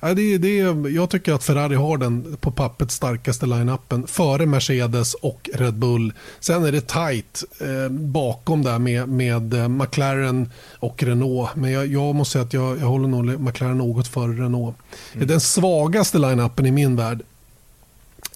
det, 0.00 0.38
det, 0.38 0.56
jag 0.90 1.10
tycker 1.10 1.32
att 1.32 1.44
Ferrari 1.44 1.74
har 1.74 1.98
den 1.98 2.36
på 2.40 2.50
pappret 2.50 2.90
starkaste 2.90 3.46
line-upen 3.46 4.06
före 4.06 4.46
Mercedes 4.46 5.14
och 5.14 5.50
Red 5.54 5.74
Bull. 5.74 6.12
Sen 6.40 6.64
är 6.64 6.72
det 6.72 6.80
tight 6.80 7.44
eh, 7.60 7.88
bakom 7.90 8.62
där 8.62 8.78
med, 8.78 9.08
med 9.08 9.54
eh, 9.54 9.68
McLaren 9.68 10.50
och 10.78 11.02
Renault. 11.02 11.56
Men 11.56 11.70
jag, 11.70 11.86
jag 11.86 12.14
måste 12.14 12.32
säga 12.32 12.44
att 12.44 12.52
jag, 12.52 12.78
jag 12.78 12.86
håller 12.86 13.08
nog 13.08 13.40
McLaren 13.40 13.78
något 13.78 14.08
före 14.08 14.32
Renault. 14.32 14.76
Mm. 15.14 15.26
Den 15.26 15.40
svagaste 15.40 16.18
line-upen 16.18 16.66
i 16.66 16.70
min 16.70 16.96
värld. 16.96 17.22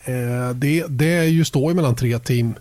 Eh, 0.05 0.51
det, 0.55 0.85
det 0.89 1.15
är 1.15 1.25
ju 1.25 1.45
står 1.45 1.75
mellan 1.75 1.97
tre 1.97 2.19
team 2.19 2.55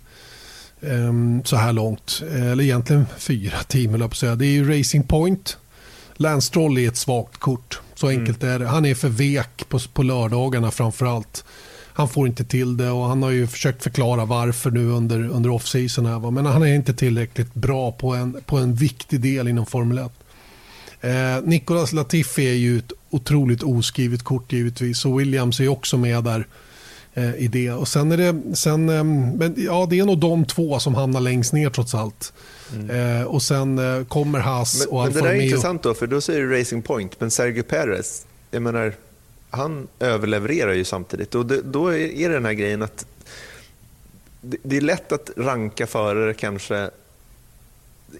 eh, 0.81 1.43
så 1.43 1.55
här 1.55 1.73
långt. 1.73 2.23
Eller 2.31 2.63
egentligen 2.63 3.05
fyra 3.17 3.57
team, 3.67 3.91
jag 4.01 4.09
på 4.09 4.15
säga. 4.15 4.35
Det 4.35 4.45
är 4.45 4.51
ju 4.51 4.79
Racing 4.79 5.07
Point. 5.07 5.57
Lance 6.15 6.47
Stroll 6.47 6.77
är 6.77 6.87
ett 6.87 6.97
svagt 6.97 7.37
kort. 7.37 7.79
Så 7.95 8.07
enkelt 8.07 8.43
mm. 8.43 8.55
är 8.55 8.59
det. 8.59 8.67
Han 8.67 8.85
är 8.85 8.95
för 8.95 9.09
vek 9.09 9.69
på, 9.69 9.79
på 9.93 10.03
lördagarna 10.03 10.71
framför 10.71 11.05
allt. 11.05 11.43
han 11.93 12.09
får 12.09 12.27
inte 12.27 12.43
till 12.43 12.77
det 12.77 12.89
och 12.89 13.05
han 13.05 13.23
har 13.23 13.29
ju 13.29 13.47
försökt 13.47 13.83
förklara 13.83 14.25
varför 14.25 14.71
nu 14.71 14.89
under, 14.89 15.29
under 15.29 15.49
off-season. 15.49 16.33
Men 16.33 16.45
han 16.45 16.63
är 16.63 16.75
inte 16.75 16.93
tillräckligt 16.93 17.53
bra 17.53 17.91
på 17.91 18.15
en, 18.15 18.37
på 18.45 18.57
en 18.57 18.75
viktig 18.75 19.21
del 19.21 19.47
inom 19.47 19.65
Formel 19.65 19.97
1. 19.97 20.11
Eh, 21.01 21.43
Nicolas 21.43 21.93
Latifi 21.93 22.49
är 22.49 22.53
ju 22.53 22.77
ett 22.77 22.91
otroligt 23.09 23.63
oskrivet 23.63 24.23
kort 24.23 24.53
givetvis 24.53 25.05
och 25.05 25.19
Williams 25.19 25.59
är 25.59 25.67
också 25.67 25.97
med 25.97 26.23
där 26.23 26.47
eh, 27.13 27.35
i 27.35 27.47
det. 27.47 27.71
Och 27.71 27.87
sen 27.87 28.11
är 28.11 28.17
det, 28.17 28.55
sen, 28.55 28.89
eh, 28.89 29.03
men, 29.03 29.53
ja, 29.57 29.87
det 29.89 29.99
är 29.99 30.05
nog 30.05 30.19
de 30.19 30.45
två 30.45 30.79
som 30.79 30.95
hamnar 30.95 31.21
längst 31.21 31.53
ner 31.53 31.69
trots 31.69 31.95
allt. 31.95 32.33
Mm. 32.73 33.19
Eh, 33.19 33.23
och 33.23 33.41
sen 33.41 33.79
eh, 33.79 34.05
kommer 34.05 34.39
Haas 34.39 34.79
men, 34.79 34.87
och 34.95 35.03
Alfa 35.03 35.19
Romeo. 35.19 35.23
Det 35.23 35.33
där 35.33 35.39
är 35.39 35.45
intressant 35.45 35.83
då, 35.83 35.93
för 35.93 36.07
då 36.07 36.21
säger 36.21 36.41
du 36.41 36.59
Racing 36.59 36.85
Point, 36.85 37.19
men 37.19 37.31
Sergio 37.31 37.63
Perez, 37.63 38.25
jag 38.51 38.61
menar, 38.61 38.93
han 39.49 39.87
överlevererar 39.99 40.73
ju 40.73 40.83
samtidigt. 40.83 41.35
Och 41.35 41.45
det, 41.45 41.61
då 41.61 41.93
är 41.93 42.29
det 42.29 42.33
den 42.33 42.45
här 42.45 42.53
grejen 42.53 42.81
att 42.81 43.05
det, 44.41 44.57
det 44.63 44.77
är 44.77 44.81
lätt 44.81 45.11
att 45.11 45.29
ranka 45.37 45.87
förare 45.87 46.33
kanske 46.33 46.89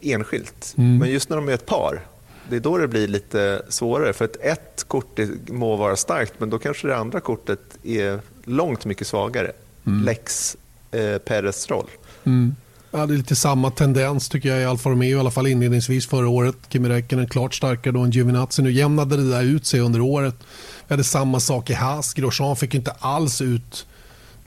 enskilt, 0.02 0.74
mm. 0.78 0.98
men 0.98 1.10
just 1.10 1.30
när 1.30 1.38
de 1.38 1.50
är 1.50 1.54
ett 1.54 1.66
par 1.66 2.02
det 2.50 2.56
är 2.56 2.60
då 2.60 2.78
det 2.78 2.88
blir 2.88 3.08
lite 3.08 3.62
svårare. 3.70 4.14
För 4.14 4.26
att 4.26 4.36
ett 4.36 4.84
kort 4.88 5.20
må 5.48 5.76
vara 5.76 5.96
starkt, 5.96 6.34
men 6.38 6.50
då 6.50 6.60
kanske 6.60 6.88
det 6.88 6.98
andra 6.98 7.20
kortet 7.20 7.60
är 7.84 8.20
långt 8.44 8.86
mycket 8.86 9.08
svagare. 9.08 9.52
Mm. 9.88 10.04
Lex 10.04 10.58
eh, 10.92 11.18
Perez 11.18 11.70
roll. 11.70 11.90
Mm. 12.24 12.56
Ja, 12.96 13.06
det 13.06 13.14
är 13.14 13.18
lite 13.18 13.36
samma 13.36 13.72
tendens 13.72 14.30
tycker 14.30 14.50
jag 14.50 14.62
i 14.62 14.66
Alfa 14.66 14.90
Romeo, 14.90 15.18
i 15.18 15.20
alla 15.20 15.32
fall 15.32 15.48
inledningsvis 15.48 16.08
förra 16.08 16.30
året. 16.30 16.56
Kimi 16.70 16.90
Räikkönen 16.90 17.28
klart 17.28 17.56
starkare 17.56 17.94
då 17.94 18.00
än 18.00 18.12
Giovinazzi. 18.12 18.62
Nu 18.62 18.72
jämnade 18.72 19.18
det 19.18 19.30
där 19.30 19.44
ut 19.44 19.66
sig 19.66 19.80
under 19.80 20.02
året. 20.02 20.36
Vi 20.88 20.94
hade 20.94 21.04
samma 21.04 21.40
sak 21.40 21.70
i 21.70 21.74
Haas. 21.74 22.14
Grosjean 22.14 22.56
fick 22.56 22.76
inte 22.76 22.92
alls 22.92 23.42
ut 23.42 23.86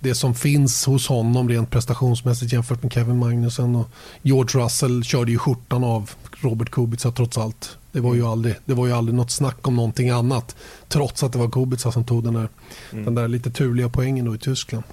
det 0.01 0.15
som 0.15 0.35
finns 0.35 0.87
hos 0.87 1.09
honom 1.09 1.49
rent 1.49 1.71
prestationsmässigt 1.71 2.53
jämfört 2.53 2.83
med 2.83 2.93
Kevin 2.93 3.19
Magnussen. 3.19 3.77
Och 3.77 3.89
George 4.23 4.65
Russell 4.65 5.05
körde 5.05 5.31
ju 5.31 5.39
skjortan 5.39 5.85
av 5.85 6.11
Robert 6.41 6.71
Kubica 6.71 7.11
trots 7.11 7.39
allt. 7.39 7.79
Det 7.93 8.01
var, 8.01 8.15
ju 8.15 8.21
mm. 8.21 8.33
aldrig, 8.33 8.55
det 8.65 8.75
var 8.75 8.87
ju 8.87 8.93
aldrig 8.93 9.15
något 9.15 9.31
snack 9.31 9.69
om 9.69 9.77
någonting 9.77 10.11
annat. 10.11 10.57
Trots 10.89 11.23
att 11.23 11.33
det 11.33 11.39
var 11.39 11.51
Kubica 11.51 11.93
som 11.93 12.05
tog 12.05 12.25
den 12.25 12.35
där, 12.35 12.49
mm. 12.93 13.05
den 13.05 13.15
där 13.15 13.29
lite 13.29 13.51
turliga 13.51 13.89
poängen 13.89 14.25
då 14.25 14.35
i 14.35 14.39
Tyskland. 14.39 14.85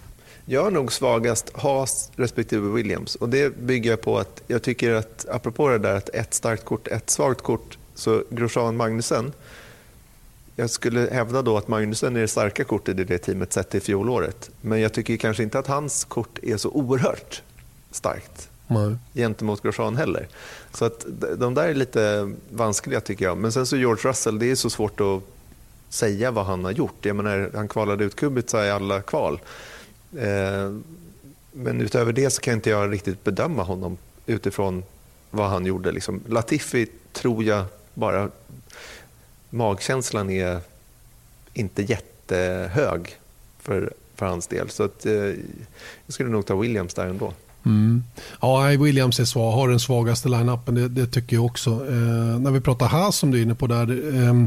Jag 0.46 0.68
är 0.68 0.72
nog 0.72 0.94
svagast 0.94 1.52
Haas 1.54 2.12
respektive 2.16 2.70
Williams. 2.70 3.16
Och 3.16 3.30
Det 3.30 3.58
bygger 3.58 3.90
jag 3.90 4.02
på 4.02 4.20
att 4.20 4.44
jag 4.48 4.64
tycker 4.64 4.94
att, 4.94 5.26
apropå 5.30 5.70
det 5.70 5.78
där 5.78 5.96
att 5.96 6.10
ett 6.10 6.34
starkt 6.34 6.66
kort, 6.66 6.88
ett 6.88 7.10
svagt 7.10 7.42
kort, 7.42 7.78
så 7.96 8.24
Grosjean 8.30 8.78
Magnussen, 8.78 9.34
jag 10.56 10.70
skulle 10.70 11.10
hävda 11.12 11.42
då 11.42 11.58
att 11.58 11.68
Magnussen 11.68 12.16
är 12.16 12.22
det 12.22 12.28
starka 12.28 12.64
kortet 12.64 13.00
i 13.00 13.04
det 13.04 13.18
teamet 13.18 13.54
sett 13.54 13.70
till 13.70 13.82
fjolåret. 13.82 14.50
Men 14.62 14.80
jag 14.80 14.94
tycker 14.94 15.18
kanske 15.18 15.44
inte 15.44 15.60
att 15.60 15.68
hans 15.68 16.04
kort 16.04 16.40
är 16.44 16.58
så 16.58 16.70
oerhört 16.70 17.42
starkt. 17.92 18.50
Nej. 18.68 18.96
gentemot 19.14 19.62
Grosjean 19.64 19.96
heller. 19.96 20.28
Så 20.74 20.86
att 20.86 21.06
de 21.38 21.54
där 21.54 21.68
är 21.68 21.74
lite 21.74 22.32
vanskliga 22.50 23.02
tycker 23.02 23.26
jag. 23.26 23.38
Men 23.38 23.52
sen 23.52 23.66
så 23.66 23.78
George 23.78 24.10
Russell, 24.10 24.40
det 24.40 24.52
är 24.52 24.56
så 24.56 24.70
svårt 24.70 25.00
att 25.02 25.24
säga 25.90 26.32
vad 26.32 26.46
han 26.46 26.64
har 26.66 26.72
gjort. 26.72 27.06
Jag 27.06 27.16
menar, 27.16 27.52
han 27.54 27.68
kvalade 27.68 28.04
ut 28.04 28.16
Kubica 28.16 28.66
i 28.66 28.72
alla 28.72 29.02
kval. 29.02 29.40
Eh, 30.18 30.72
men 31.52 31.82
utöver 31.82 32.14
det 32.14 32.30
så 32.30 32.42
kan 32.42 32.54
inte 32.54 32.70
jag 32.70 32.92
riktigt 32.92 33.24
bedöma 33.24 33.64
honom 33.64 33.98
utifrån 34.26 34.84
vad 35.32 35.50
han 35.50 35.66
gjorde. 35.66 35.92
Liksom. 35.92 36.22
Latifi 36.28 36.88
tror 37.12 37.44
jag 37.44 37.66
bara, 37.94 38.30
magkänslan 39.50 40.30
är 40.30 40.60
inte 41.54 41.82
jättehög 41.82 43.18
för, 43.60 43.94
för 44.16 44.26
hans 44.26 44.48
del. 44.48 44.70
Så 44.70 44.84
att, 44.84 45.06
eh, 45.06 45.14
jag 45.14 45.36
skulle 46.08 46.30
nog 46.30 46.46
ta 46.46 46.56
Williams 46.56 46.94
där 46.94 47.08
ändå. 47.08 47.34
Mm. 47.66 48.04
Ja, 48.42 48.68
Williams 48.68 49.20
är 49.20 49.26
svag, 49.26 49.52
har 49.52 49.70
den 49.70 49.80
svagaste 49.80 50.30
line-upen, 50.30 50.76
det, 50.76 50.88
det, 50.88 51.08
tycker 51.08 51.36
jag 51.36 51.46
också. 51.46 51.70
Eh, 51.70 52.40
när 52.40 52.52
vi 52.52 52.62
pratar 52.62 52.88
Haas 52.88 53.16
som 53.16 53.32
du 53.32 53.38
är 53.38 53.44
inne 53.44 53.56
på 53.56 53.68
där. 53.68 54.16
Eh, 54.16 54.46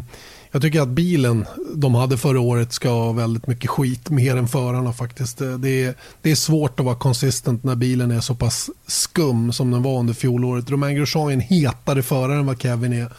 jag 0.50 0.62
tycker 0.62 0.80
att 0.80 0.88
bilen 0.88 1.46
de 1.74 1.94
hade 1.94 2.18
förra 2.18 2.40
året 2.40 2.72
ska 2.72 2.88
ha 2.88 3.12
väldigt 3.12 3.46
mycket 3.46 3.70
skit, 3.70 4.10
mer 4.10 4.36
än 4.36 4.48
förarna 4.48 4.92
faktiskt. 4.92 5.40
Eh, 5.40 5.52
det 5.52 5.84
är, 5.84 5.94
det 6.22 6.30
är 6.30 6.34
svårt 6.34 6.80
att 6.80 6.86
vara 6.86 6.96
konsistent 6.96 7.64
när 7.64 7.74
bilen 7.74 8.10
är 8.10 8.20
så 8.20 8.34
pass 8.34 8.70
skum 8.86 9.52
som 9.52 9.70
den 9.70 9.82
var 9.82 9.98
under 9.98 10.14
fjolåret. 10.14 10.70
Romain 10.70 10.96
Grosjean 10.96 11.28
är 11.28 11.32
en 11.32 11.40
hetare 11.40 12.02
förare 12.02 12.38
än 12.38 12.46
vad 12.46 12.62
Kevin 12.62 12.92
är 12.92 13.12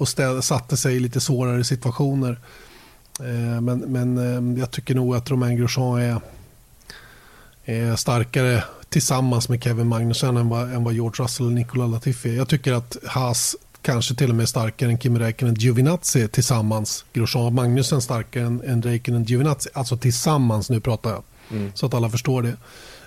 och 0.00 0.08
städ, 0.08 0.44
satte 0.44 0.76
sig 0.76 0.96
i 0.96 1.00
lite 1.00 1.20
svårare 1.20 1.64
situationer. 1.64 2.38
Eh, 3.20 3.60
men, 3.60 3.78
men 3.78 4.18
eh, 4.18 4.60
jag 4.60 4.70
tycker 4.70 4.94
nog 4.94 5.16
att 5.16 5.30
Romain 5.30 5.56
Grosjean 5.56 6.00
är, 6.00 6.20
är 7.64 7.96
starkare 7.96 8.64
tillsammans 8.90 9.48
med 9.48 9.62
Kevin 9.62 9.86
Magnusson 9.86 10.36
än 10.36 10.48
vad, 10.48 10.74
än 10.74 10.84
vad 10.84 10.94
George 10.94 11.24
Russell 11.24 11.46
och 11.46 11.52
Nicola 11.52 11.86
Latifi 11.86 12.30
är. 12.30 12.34
Jag 12.34 12.48
tycker 12.48 12.72
att 12.72 12.96
Haas 13.06 13.56
kanske 13.82 14.14
till 14.14 14.30
och 14.30 14.36
med 14.36 14.48
starkare 14.48 14.90
än 14.90 14.98
Kimi 14.98 15.18
Räikkönen 15.18 15.54
Giovinazzi 15.54 16.28
tillsammans. 16.28 17.04
Grosjean 17.12 17.46
och 17.46 17.52
Magnussen 17.52 18.02
starkare 18.02 18.44
än, 18.44 18.62
än 18.66 18.82
Räikkönen 18.82 19.24
Giovinazzi. 19.24 19.70
Alltså 19.72 19.96
tillsammans 19.96 20.70
nu 20.70 20.80
pratar 20.80 21.10
jag. 21.10 21.22
Mm. 21.50 21.72
Så 21.74 21.86
att 21.86 21.94
alla 21.94 22.10
förstår 22.10 22.42
det. 22.42 22.56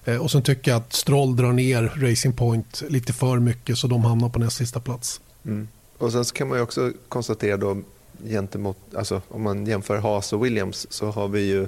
Eh, 0.05 0.17
och 0.17 0.31
sen 0.31 0.43
tycker 0.43 0.71
jag 0.71 0.77
att 0.77 0.93
Stroll 0.93 1.35
drar 1.35 1.53
ner 1.53 1.93
Racing 1.95 2.37
Point 2.37 2.83
lite 2.89 3.13
för 3.13 3.39
mycket 3.39 3.77
så 3.77 3.87
de 3.87 4.05
hamnar 4.05 4.29
på 4.29 4.39
näst 4.39 4.57
sista 4.57 4.79
plats. 4.79 5.21
Mm. 5.45 5.67
Och 5.97 6.11
sen 6.11 6.23
kan 6.23 6.47
man 6.47 6.61
också 6.61 6.91
konstatera 7.09 7.57
då 7.57 7.77
gentemot, 8.25 8.77
alltså 8.95 9.21
om 9.27 9.41
man 9.41 9.65
jämför 9.65 9.97
Haas 9.97 10.33
och 10.33 10.45
Williams 10.45 10.87
så 10.89 11.11
har 11.11 11.27
vi 11.27 11.41
ju, 11.41 11.67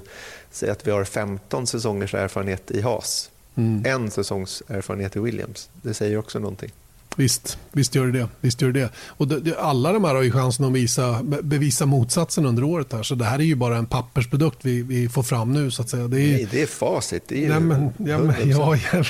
säg 0.52 0.70
att 0.70 0.88
vi 0.88 0.92
har 0.92 1.04
15 1.04 1.68
säsongers 1.68 2.14
erfarenhet 2.14 2.72
i 2.72 2.82
Haas 2.82 3.30
Mm. 3.56 3.86
En 3.86 4.12
säsongs 4.12 4.64
erfarenhet 4.68 5.16
i 5.16 5.20
Williams. 5.20 5.70
Det 5.82 5.94
säger 5.94 6.18
också 6.18 6.40
någonting. 6.40 6.72
Visst, 7.16 7.58
visst 7.72 7.96
gör 7.96 8.06
det 8.06 8.12
det. 8.20 8.28
Visst 8.42 8.62
gör 8.62 8.72
det. 8.72 8.90
Och 9.08 9.28
det, 9.28 9.58
alla 9.58 9.94
de 9.94 10.04
här 10.04 10.16
har 10.16 10.22
ju 10.22 10.32
chansen 10.32 10.66
att 10.66 10.72
visa, 10.72 11.24
bevisa 11.24 11.86
motsatsen 11.86 12.46
under 12.46 12.64
året. 12.64 12.94
Här. 12.94 13.04
Så 13.04 13.16
det 13.16 13.26
här 13.26 13.40
är 13.40 13.44
ju 13.44 13.56
bara 13.56 13.78
en 13.78 13.86
pappersprodukt 13.86 14.58
vi, 14.62 14.82
vi 14.82 15.10
får 15.10 15.24
fram 15.24 15.54
nu. 15.54 15.72
så 15.72 15.82
att 15.82 15.90
säga. 15.90 16.08
Det 16.08 16.22
är, 16.22 16.32
Nej, 16.32 16.48
det 16.52 16.62
är 16.62 16.68
facit. 16.68 17.24
Det 17.28 17.46
är 17.46 17.50
nej, 17.50 17.60
men, 17.60 17.90
ja, 17.98 18.18
men, 18.18 18.50
ja, 18.50 18.78
jag, 18.94 19.06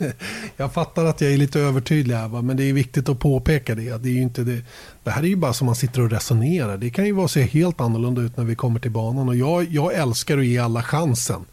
jag 0.56 0.72
fattar 0.72 1.04
att 1.04 1.20
jag 1.20 1.32
är 1.32 1.36
lite 1.36 1.60
övertydlig 1.60 2.14
här, 2.14 2.28
va? 2.28 2.42
men 2.42 2.56
det 2.56 2.64
är 2.64 2.72
viktigt 2.72 3.08
att 3.08 3.18
påpeka 3.18 3.74
det. 3.74 4.02
Det, 4.02 4.08
är 4.08 4.22
inte 4.22 4.42
det. 4.42 4.62
det 5.02 5.10
här 5.10 5.22
är 5.22 5.26
ju 5.26 5.36
bara 5.36 5.52
som 5.52 5.66
man 5.66 5.76
sitter 5.76 6.00
och 6.00 6.10
resonerar. 6.10 6.76
Det 6.76 6.90
kan 6.90 7.06
ju 7.06 7.12
vara 7.12 7.28
se 7.28 7.42
helt 7.42 7.80
annorlunda 7.80 8.22
ut 8.22 8.36
när 8.36 8.44
vi 8.44 8.54
kommer 8.54 8.80
till 8.80 8.90
banan. 8.90 9.28
Och 9.28 9.36
jag, 9.36 9.64
jag 9.64 9.94
älskar 9.94 10.38
att 10.38 10.46
ge 10.46 10.58
alla 10.58 10.82
chansen. 10.82 11.44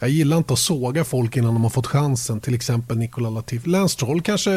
Jag 0.00 0.10
gillar 0.10 0.36
inte 0.36 0.52
att 0.52 0.58
såga 0.58 1.04
folk 1.04 1.36
innan 1.36 1.54
de 1.54 1.62
har 1.62 1.70
fått 1.70 1.86
chansen. 1.86 2.40
Till 2.40 2.54
exempel 2.54 2.98
Nikola 2.98 3.30
Latifi. 3.30 3.68
Lance 3.68 3.92
Stroll 3.92 4.22
kanske 4.22 4.50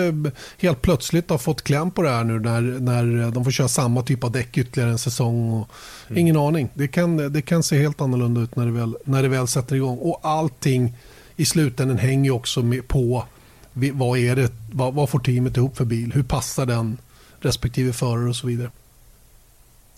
helt 0.57 0.81
plötsligt 0.81 1.29
har 1.29 1.37
fått 1.37 1.61
kläm 1.61 1.91
på 1.91 2.01
det 2.01 2.09
här 2.09 2.23
nu 2.23 2.39
när, 2.39 2.61
när 2.61 3.31
de 3.31 3.43
får 3.43 3.51
köra 3.51 3.67
samma 3.67 4.01
typ 4.01 4.23
av 4.23 4.31
däck 4.31 4.57
ytterligare 4.57 4.91
en 4.91 4.97
säsong. 4.97 5.65
Mm. 6.07 6.17
Ingen 6.19 6.37
aning. 6.37 6.69
Det 6.73 6.87
kan, 6.87 7.33
det 7.33 7.41
kan 7.41 7.63
se 7.63 7.77
helt 7.77 8.01
annorlunda 8.01 8.41
ut 8.41 8.55
när 8.55 8.65
det, 8.65 8.71
väl, 8.71 8.97
när 9.05 9.23
det 9.23 9.29
väl 9.29 9.47
sätter 9.47 9.75
igång. 9.75 9.97
Och 9.97 10.19
allting 10.23 10.93
i 11.35 11.45
slutändan 11.45 11.97
hänger 11.97 12.31
också 12.31 12.63
på 12.87 13.25
vad, 13.73 14.19
är 14.19 14.35
det, 14.35 14.51
vad, 14.71 14.93
vad 14.93 15.09
får 15.09 15.19
teamet 15.19 15.57
ihop 15.57 15.77
för 15.77 15.85
bil? 15.85 16.11
Hur 16.13 16.23
passar 16.23 16.65
den 16.65 16.97
respektive 17.39 17.93
förare 17.93 18.29
och 18.29 18.35
så 18.35 18.47
vidare. 18.47 18.69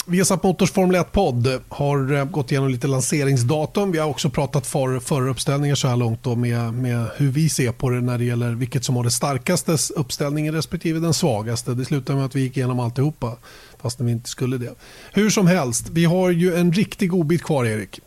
Viasat 0.08 0.44
Motors 0.44 0.72
Formel 0.72 0.96
1-podd 0.96 1.62
har 1.70 2.14
eh, 2.14 2.26
gått 2.26 2.52
igenom 2.52 2.70
lite 2.70 2.88
lanseringsdatum. 2.88 3.92
Vi 3.92 3.98
har 3.98 4.10
också 4.10 4.30
pratat 4.30 4.68
för, 4.68 5.00
föruppställningar 5.00 5.76
så 5.76 5.88
här 5.88 5.96
långt 5.96 6.24
då 6.24 6.36
med, 6.36 6.74
med 6.74 7.08
hur 7.18 7.32
vi 7.32 7.50
ser 7.50 7.72
på 7.72 7.90
det 7.90 8.02
när 8.02 8.18
det 8.18 8.24
gäller 8.24 8.52
vilket 8.52 8.86
som 8.86 8.96
har 8.96 9.04
den 9.04 9.12
starkaste 9.12 9.78
uppställningen 9.96 10.54
respektive 10.54 11.00
den 11.00 11.14
svagaste. 11.14 11.74
Det 11.74 11.86
slutade 11.86 12.18
med 12.18 12.26
att 12.26 12.36
vi 12.36 12.42
gick 12.42 12.58
igenom 12.58 12.80
alltihopa 12.80 13.38
fast 13.82 14.02
vi 14.02 14.12
inte 14.12 14.30
skulle 14.30 14.58
det. 14.58 14.76
Hur 15.14 15.30
som 15.30 15.48
helst, 15.48 15.90
vi 15.90 16.06
har 16.06 16.30
ju 16.30 16.56
en 16.56 16.74
riktig 16.74 17.10
godbit 17.10 17.44
kvar 17.44 17.66
Erik. 17.66 18.00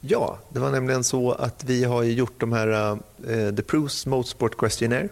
Ja, 0.00 0.38
det 0.52 0.60
var 0.60 0.70
nämligen 0.70 1.04
så 1.04 1.32
att 1.32 1.64
vi 1.64 1.84
har 1.84 2.02
gjort 2.02 2.40
de 2.40 2.52
här 2.52 2.92
uh, 2.92 3.54
The 3.54 3.62
Proofs 3.62 4.06
Motorsport 4.06 4.58
Questionnaire 4.58 5.08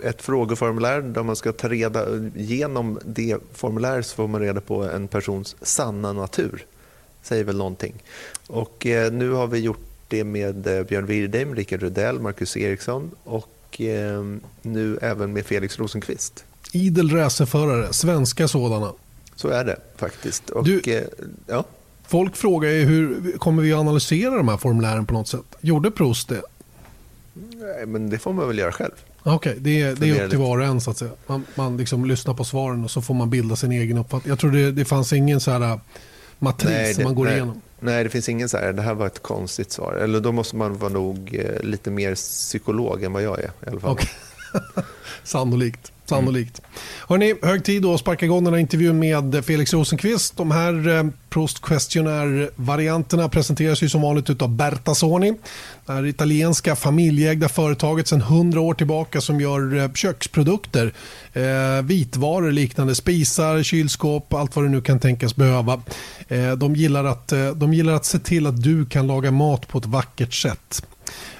ett 0.00 0.22
frågeformulär 0.22 1.00
där 1.00 1.22
man 1.22 1.36
ska 1.36 1.52
ta 1.52 1.68
reda 1.68 2.06
genom 2.34 2.98
det 3.04 3.36
formuläret 3.52 4.06
får 4.06 4.28
man 4.28 4.40
reda 4.40 4.60
på 4.60 4.82
en 4.82 5.08
persons 5.08 5.56
sanna 5.62 6.12
natur. 6.12 6.66
Säger 7.22 7.44
väl 7.44 7.56
någonting. 7.56 7.94
Och 8.46 8.86
eh, 8.86 9.12
nu 9.12 9.30
har 9.30 9.46
vi 9.46 9.58
gjort 9.58 9.86
det 10.08 10.24
med 10.24 10.66
eh, 10.66 10.84
Björn 10.84 11.06
Wirdheim, 11.06 11.54
Rickard 11.54 11.82
Rudell, 11.82 12.20
Marcus 12.20 12.56
Eriksson 12.56 13.10
och 13.24 13.80
eh, 13.80 14.22
nu 14.62 14.98
även 15.02 15.32
med 15.32 15.46
Felix 15.46 15.78
Rosenqvist. 15.78 16.44
Idel 16.72 17.10
racerförare, 17.10 17.92
svenska 17.92 18.48
sådana. 18.48 18.92
Så 19.36 19.48
är 19.48 19.64
det 19.64 19.76
faktiskt. 19.96 20.50
Och, 20.50 20.64
du, 20.64 20.80
eh, 20.80 21.04
ja. 21.46 21.64
Folk 22.06 22.36
frågar 22.36 22.70
ju 22.70 22.84
hur 22.84 23.32
kommer 23.38 23.62
vi 23.62 23.72
att 23.72 23.78
analysera 23.78 24.36
de 24.36 24.48
här 24.48 24.56
formulären 24.56 25.06
på 25.06 25.14
något 25.14 25.28
sätt. 25.28 25.56
Gjorde 25.60 25.90
Proust 25.90 26.28
det? 26.28 26.42
Nej, 27.34 27.86
men 27.86 28.10
det 28.10 28.18
får 28.18 28.32
man 28.32 28.48
väl 28.48 28.58
göra 28.58 28.72
själv. 28.72 28.92
Okej, 29.22 29.34
okay, 29.34 29.54
det, 29.62 29.82
är, 29.82 29.96
det 29.96 30.08
är 30.10 30.24
upp 30.24 30.30
till 30.30 30.38
var 30.38 30.58
och 30.58 30.64
en 30.64 30.80
så 30.80 30.90
att 30.90 30.98
säga. 30.98 31.10
Man, 31.26 31.46
man 31.54 31.76
liksom 31.76 32.04
lyssnar 32.04 32.34
på 32.34 32.44
svaren 32.44 32.84
och 32.84 32.90
så 32.90 33.02
får 33.02 33.14
man 33.14 33.30
bilda 33.30 33.56
sin 33.56 33.72
egen 33.72 33.98
uppfattning. 33.98 34.30
Jag 34.30 34.38
tror 34.38 34.50
det, 34.50 34.72
det 34.72 34.84
fanns 34.84 35.12
ingen 35.12 35.40
så 35.40 35.50
här 35.50 35.80
matris 36.38 36.70
Nej, 36.70 36.94
det- 36.94 37.04
man 37.04 37.14
går 37.14 37.24
nej. 37.24 37.34
igenom? 37.34 37.60
Nej, 37.80 38.04
det 38.04 38.10
finns 38.10 38.28
ingen 38.28 38.48
så 38.48 38.56
här, 38.56 38.72
det 38.72 38.82
här 38.82 38.94
var 38.94 39.06
ett 39.06 39.22
konstigt 39.22 39.72
svar. 39.72 39.92
Eller 39.92 40.20
då 40.20 40.32
måste 40.32 40.56
man 40.56 40.78
vara 40.78 40.92
nog 40.92 41.34
eh, 41.34 41.62
lite 41.62 41.90
mer 41.90 42.14
psykolog 42.14 43.02
än 43.02 43.12
vad 43.12 43.22
jag 43.22 43.38
är 43.38 43.50
i 43.66 43.68
alla 43.70 43.80
fall. 43.80 43.90
Okej. 43.90 44.08
Sannolikt. 45.24 45.92
Sannolikt. 46.06 46.60
Hörrni, 47.08 47.34
hög 47.42 47.64
tid 47.64 47.86
att 47.86 48.00
sparka 48.00 48.26
igång 48.26 48.44
den 48.44 48.52
här 48.52 48.60
intervjun 48.60 48.98
med 48.98 49.44
Felix 49.44 49.72
Rosenqvist. 49.72 50.36
De 50.36 50.50
här 50.50 50.88
eh, 50.88 51.04
Proust 51.30 51.62
Questionnaire-varianterna 51.62 53.28
presenteras 53.28 53.82
ju 53.82 53.88
som 53.88 54.02
vanligt 54.02 54.42
av 54.42 54.48
Bertasoni. 54.48 55.34
Det 55.86 55.92
här 55.92 56.06
italienska 56.06 56.76
familjeägda 56.76 57.48
företaget 57.48 58.08
sedan 58.08 58.20
100 58.20 58.60
år 58.60 58.74
tillbaka 58.74 59.20
som 59.20 59.40
gör 59.40 59.76
eh, 59.76 59.92
köksprodukter. 59.92 60.92
Eh, 61.32 61.82
vitvaror 61.84 62.52
liknande 62.52 62.94
spisar, 62.94 63.62
kylskåp, 63.62 64.34
allt 64.34 64.56
vad 64.56 64.64
du 64.64 64.68
nu 64.68 64.80
kan 64.80 65.00
tänkas 65.00 65.36
behöva. 65.36 65.82
Eh, 66.28 66.52
de, 66.52 66.76
gillar 66.76 67.04
att, 67.04 67.32
eh, 67.32 67.48
de 67.48 67.74
gillar 67.74 67.92
att 67.92 68.04
se 68.04 68.18
till 68.18 68.46
att 68.46 68.62
du 68.62 68.86
kan 68.86 69.06
laga 69.06 69.30
mat 69.30 69.68
på 69.68 69.78
ett 69.78 69.86
vackert 69.86 70.34
sätt. 70.34 70.82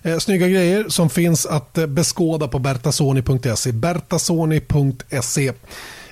Eh, 0.03 0.18
snygga 0.18 0.48
grejer 0.48 0.85
som 0.88 1.11
finns 1.11 1.46
att 1.46 1.79
eh, 1.79 1.87
beskåda 1.87 2.48
på 2.48 2.59
bertasoni.se. 2.59 3.72
Bertasoni.se. 3.72 5.53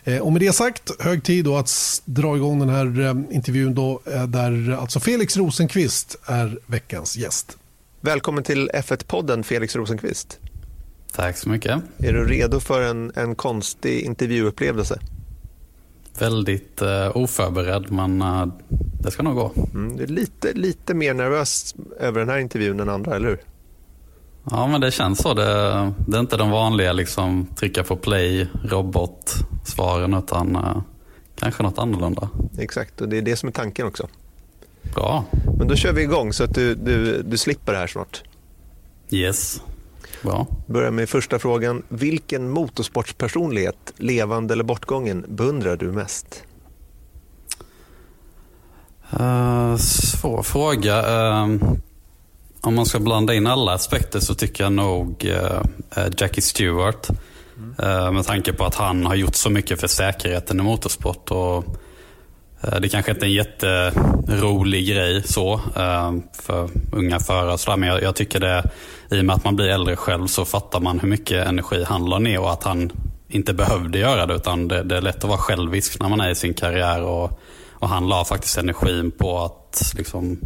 Eh, 0.04 0.18
och 0.18 0.32
med 0.32 0.40
det 0.40 0.52
sagt, 0.52 1.02
hög 1.02 1.24
tid 1.24 1.44
då 1.44 1.56
att 1.56 2.02
dra 2.04 2.36
igång 2.36 2.58
den 2.58 2.68
här 2.68 3.16
intervjun 3.32 3.74
då, 3.74 4.00
där 4.28 4.76
alltså 4.80 5.00
Felix 5.00 5.36
Rosenqvist 5.36 6.16
är 6.26 6.58
veckans 6.66 7.16
gäst. 7.16 7.56
Välkommen 8.00 8.44
till 8.44 8.70
F1-podden 8.74 9.42
Felix 9.42 9.76
Rosenqvist. 9.76 10.38
Tack 11.12 11.36
så 11.36 11.48
mycket. 11.48 11.82
Är 11.98 12.12
du 12.12 12.24
redo 12.24 12.60
för 12.60 12.82
en, 12.82 13.12
en 13.14 13.34
konstig 13.34 14.00
intervjuupplevelse? 14.00 14.98
Väldigt 16.18 16.82
eh, 16.82 17.16
oförberedd, 17.16 17.90
men 17.90 18.22
eh, 18.22 18.46
det 19.00 19.10
ska 19.10 19.22
nog 19.22 19.34
gå. 19.34 19.52
Mm, 19.74 19.96
du 19.96 20.02
är 20.02 20.06
lite, 20.06 20.52
lite 20.52 20.94
mer 20.94 21.14
nervös 21.14 21.74
över 22.00 22.20
den 22.20 22.28
här 22.28 22.38
intervjun 22.38 22.80
än 22.80 22.88
andra, 22.88 23.16
eller 23.16 23.28
hur? 23.28 23.38
Ja, 24.50 24.66
men 24.66 24.80
det 24.80 24.90
känns 24.90 25.18
så. 25.18 25.34
Det, 25.34 25.44
det 26.06 26.16
är 26.16 26.20
inte 26.20 26.36
de 26.36 26.50
vanliga 26.50 26.92
liksom, 26.92 27.46
trycka 27.56 27.82
på 27.82 27.96
play, 27.96 28.48
robot-svaren, 28.64 30.14
utan 30.14 30.56
eh, 30.56 30.82
kanske 31.38 31.62
något 31.62 31.78
annorlunda. 31.78 32.28
Exakt, 32.58 33.00
och 33.00 33.08
det 33.08 33.18
är 33.18 33.22
det 33.22 33.36
som 33.36 33.48
är 33.48 33.52
tanken 33.52 33.86
också. 33.86 34.08
Bra. 34.94 35.24
Men 35.58 35.68
då 35.68 35.76
kör 35.76 35.92
vi 35.92 36.02
igång 36.02 36.32
så 36.32 36.44
att 36.44 36.54
du, 36.54 36.74
du, 36.74 37.22
du 37.22 37.38
slipper 37.38 37.72
det 37.72 37.78
här 37.78 37.86
snart. 37.86 38.22
Yes. 39.10 39.62
Bra. 40.22 40.46
Börjar 40.66 40.90
med 40.90 41.08
första 41.08 41.38
frågan. 41.38 41.82
Vilken 41.88 42.50
motorsportspersonlighet, 42.50 43.92
levande 43.96 44.54
eller 44.54 44.64
bortgången, 44.64 45.24
beundrar 45.28 45.76
du 45.76 45.92
mest? 45.92 46.42
Uh, 49.20 49.76
svår 49.76 50.42
fråga. 50.42 50.98
Eh, 50.98 51.48
om 52.60 52.74
man 52.74 52.86
ska 52.86 53.00
blanda 53.00 53.34
in 53.34 53.46
alla 53.46 53.72
aspekter 53.72 54.20
så 54.20 54.34
tycker 54.34 54.64
jag 54.64 54.72
nog 54.72 55.24
eh, 55.24 56.06
Jackie 56.16 56.42
Stewart. 56.42 57.08
Eh, 57.78 58.12
med 58.12 58.26
tanke 58.26 58.52
på 58.52 58.64
att 58.64 58.74
han 58.74 59.06
har 59.06 59.14
gjort 59.14 59.34
så 59.34 59.50
mycket 59.50 59.80
för 59.80 59.88
säkerheten 59.88 60.60
i 60.60 60.62
motorsport. 60.62 61.30
Och, 61.30 61.64
Eh, 62.62 62.80
det 62.80 62.88
kanske 62.88 63.10
inte 63.12 63.24
är 63.24 63.28
en 63.28 63.32
jätterolig 63.32 64.88
grej 64.88 65.22
så 65.22 65.54
eh, 65.54 66.12
för 66.32 66.70
unga 66.92 67.20
förare. 67.20 67.76
Men 67.76 67.88
jag, 67.88 68.02
jag 68.02 68.16
tycker 68.16 68.40
det, 68.40 68.70
i 69.10 69.20
och 69.20 69.24
med 69.24 69.36
att 69.36 69.44
man 69.44 69.56
blir 69.56 69.68
äldre 69.68 69.96
själv 69.96 70.26
så 70.26 70.44
fattar 70.44 70.80
man 70.80 71.00
hur 71.00 71.08
mycket 71.08 71.46
energi 71.46 71.84
han 71.84 72.04
la 72.04 72.18
ner 72.18 72.40
och 72.40 72.52
att 72.52 72.62
han 72.62 72.92
inte 73.28 73.54
behövde 73.54 73.98
göra 73.98 74.26
det. 74.26 74.34
Utan 74.34 74.68
det, 74.68 74.82
det 74.82 74.96
är 74.96 75.00
lätt 75.00 75.16
att 75.16 75.30
vara 75.30 75.38
självisk 75.38 76.00
när 76.00 76.08
man 76.08 76.20
är 76.20 76.30
i 76.30 76.34
sin 76.34 76.54
karriär. 76.54 77.02
Och, 77.02 77.40
och 77.72 77.88
han 77.88 78.08
la 78.08 78.24
faktiskt 78.24 78.58
energin 78.58 79.10
på 79.10 79.38
att 79.38 79.92
liksom, 79.96 80.38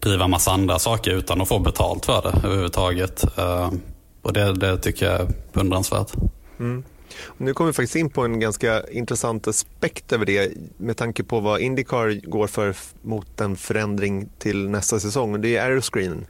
driva 0.00 0.28
massa 0.28 0.50
andra 0.50 0.78
saker 0.78 1.10
utan 1.10 1.40
att 1.40 1.48
få 1.48 1.58
betalt 1.58 2.06
för 2.06 2.22
det 2.22 2.46
överhuvudtaget. 2.46 3.38
Eh, 3.38 3.70
och 4.22 4.32
det, 4.32 4.52
det 4.52 4.76
tycker 4.78 5.06
jag 5.06 5.20
är 5.20 5.28
beundransvärt. 5.52 6.12
Mm. 6.60 6.84
Nu 7.36 7.54
kommer 7.54 7.70
vi 7.70 7.74
faktiskt 7.74 7.96
in 7.96 8.10
på 8.10 8.24
en 8.24 8.40
ganska 8.40 8.82
intressant 8.90 9.48
aspekt 9.48 10.12
över 10.12 10.26
det 10.26 10.52
med 10.76 10.96
tanke 10.96 11.24
på 11.24 11.40
vad 11.40 11.60
Indycar 11.60 12.30
går 12.30 12.46
för 12.46 12.76
mot 13.02 13.40
en 13.40 13.56
förändring 13.56 14.28
till 14.38 14.68
nästa 14.68 15.00
säsong 15.00 15.40
det 15.40 15.56
är 15.56 15.64
Aeroscreen. 15.64 16.26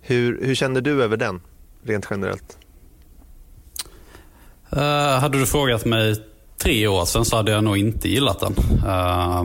Hur, 0.00 0.44
hur 0.44 0.54
känner 0.54 0.80
du 0.80 1.02
över 1.02 1.16
den, 1.16 1.40
rent 1.82 2.06
generellt? 2.10 2.58
Uh, 4.76 5.20
hade 5.20 5.38
du 5.38 5.46
frågat 5.46 5.84
mig 5.84 6.16
tre 6.62 6.86
år 6.86 7.04
sedan 7.04 7.24
så 7.24 7.36
hade 7.36 7.52
jag 7.52 7.64
nog 7.64 7.76
inte 7.76 8.08
gillat 8.08 8.40
den. 8.40 8.54
Uh, 8.86 9.44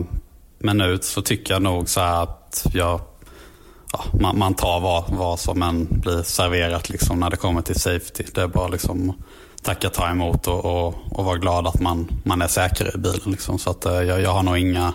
men 0.58 0.78
nu 0.78 0.98
så 1.02 1.22
tycker 1.22 1.54
jag 1.54 1.62
nog 1.62 1.88
så 1.88 2.00
här 2.00 2.22
att 2.22 2.66
jag, 2.72 3.00
ja, 3.92 4.04
man, 4.20 4.38
man 4.38 4.54
tar 4.54 4.80
vad, 4.80 5.04
vad 5.08 5.40
som 5.40 5.62
än 5.62 5.86
blir 5.90 6.22
serverat 6.22 6.88
liksom 6.88 7.20
när 7.20 7.30
det 7.30 7.36
kommer 7.36 7.62
till 7.62 7.80
safety. 7.80 8.24
Det 8.34 8.42
är 8.42 8.46
bara 8.48 8.68
liksom 8.68 9.14
tacka, 9.66 9.90
ta 9.90 10.10
emot 10.10 10.46
och, 10.46 10.64
och, 10.64 10.94
och 11.10 11.24
vara 11.24 11.36
glad 11.36 11.66
att 11.66 11.80
man, 11.80 12.08
man 12.24 12.42
är 12.42 12.48
säker 12.48 12.96
i 12.96 12.98
bilen. 12.98 13.20
Liksom. 13.30 13.58
Så 13.58 13.70
att, 13.70 13.86
eh, 13.86 13.92
jag, 13.92 14.20
jag 14.20 14.30
har 14.30 14.42
nog 14.42 14.58
inga 14.58 14.94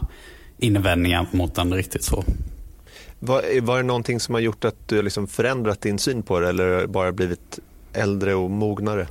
invändningar 0.58 1.28
mot 1.32 1.56
den 1.56 1.74
riktigt 1.74 2.04
så. 2.04 2.24
Var, 3.20 3.62
var 3.62 3.78
det 3.78 3.84
någonting 3.84 4.20
som 4.20 4.36
har 4.36 4.42
gjort 4.42 4.66
att 4.66 4.88
du 4.88 5.02
liksom 5.02 5.28
förändrat 5.28 5.82
din 5.82 6.00
syn 6.00 6.24
på 6.24 6.40
det 6.40 6.50
eller 6.50 6.88
bara 6.88 7.12
blivit 7.12 7.60
äldre 7.94 8.36
och 8.36 8.52
mognare? 8.52 9.08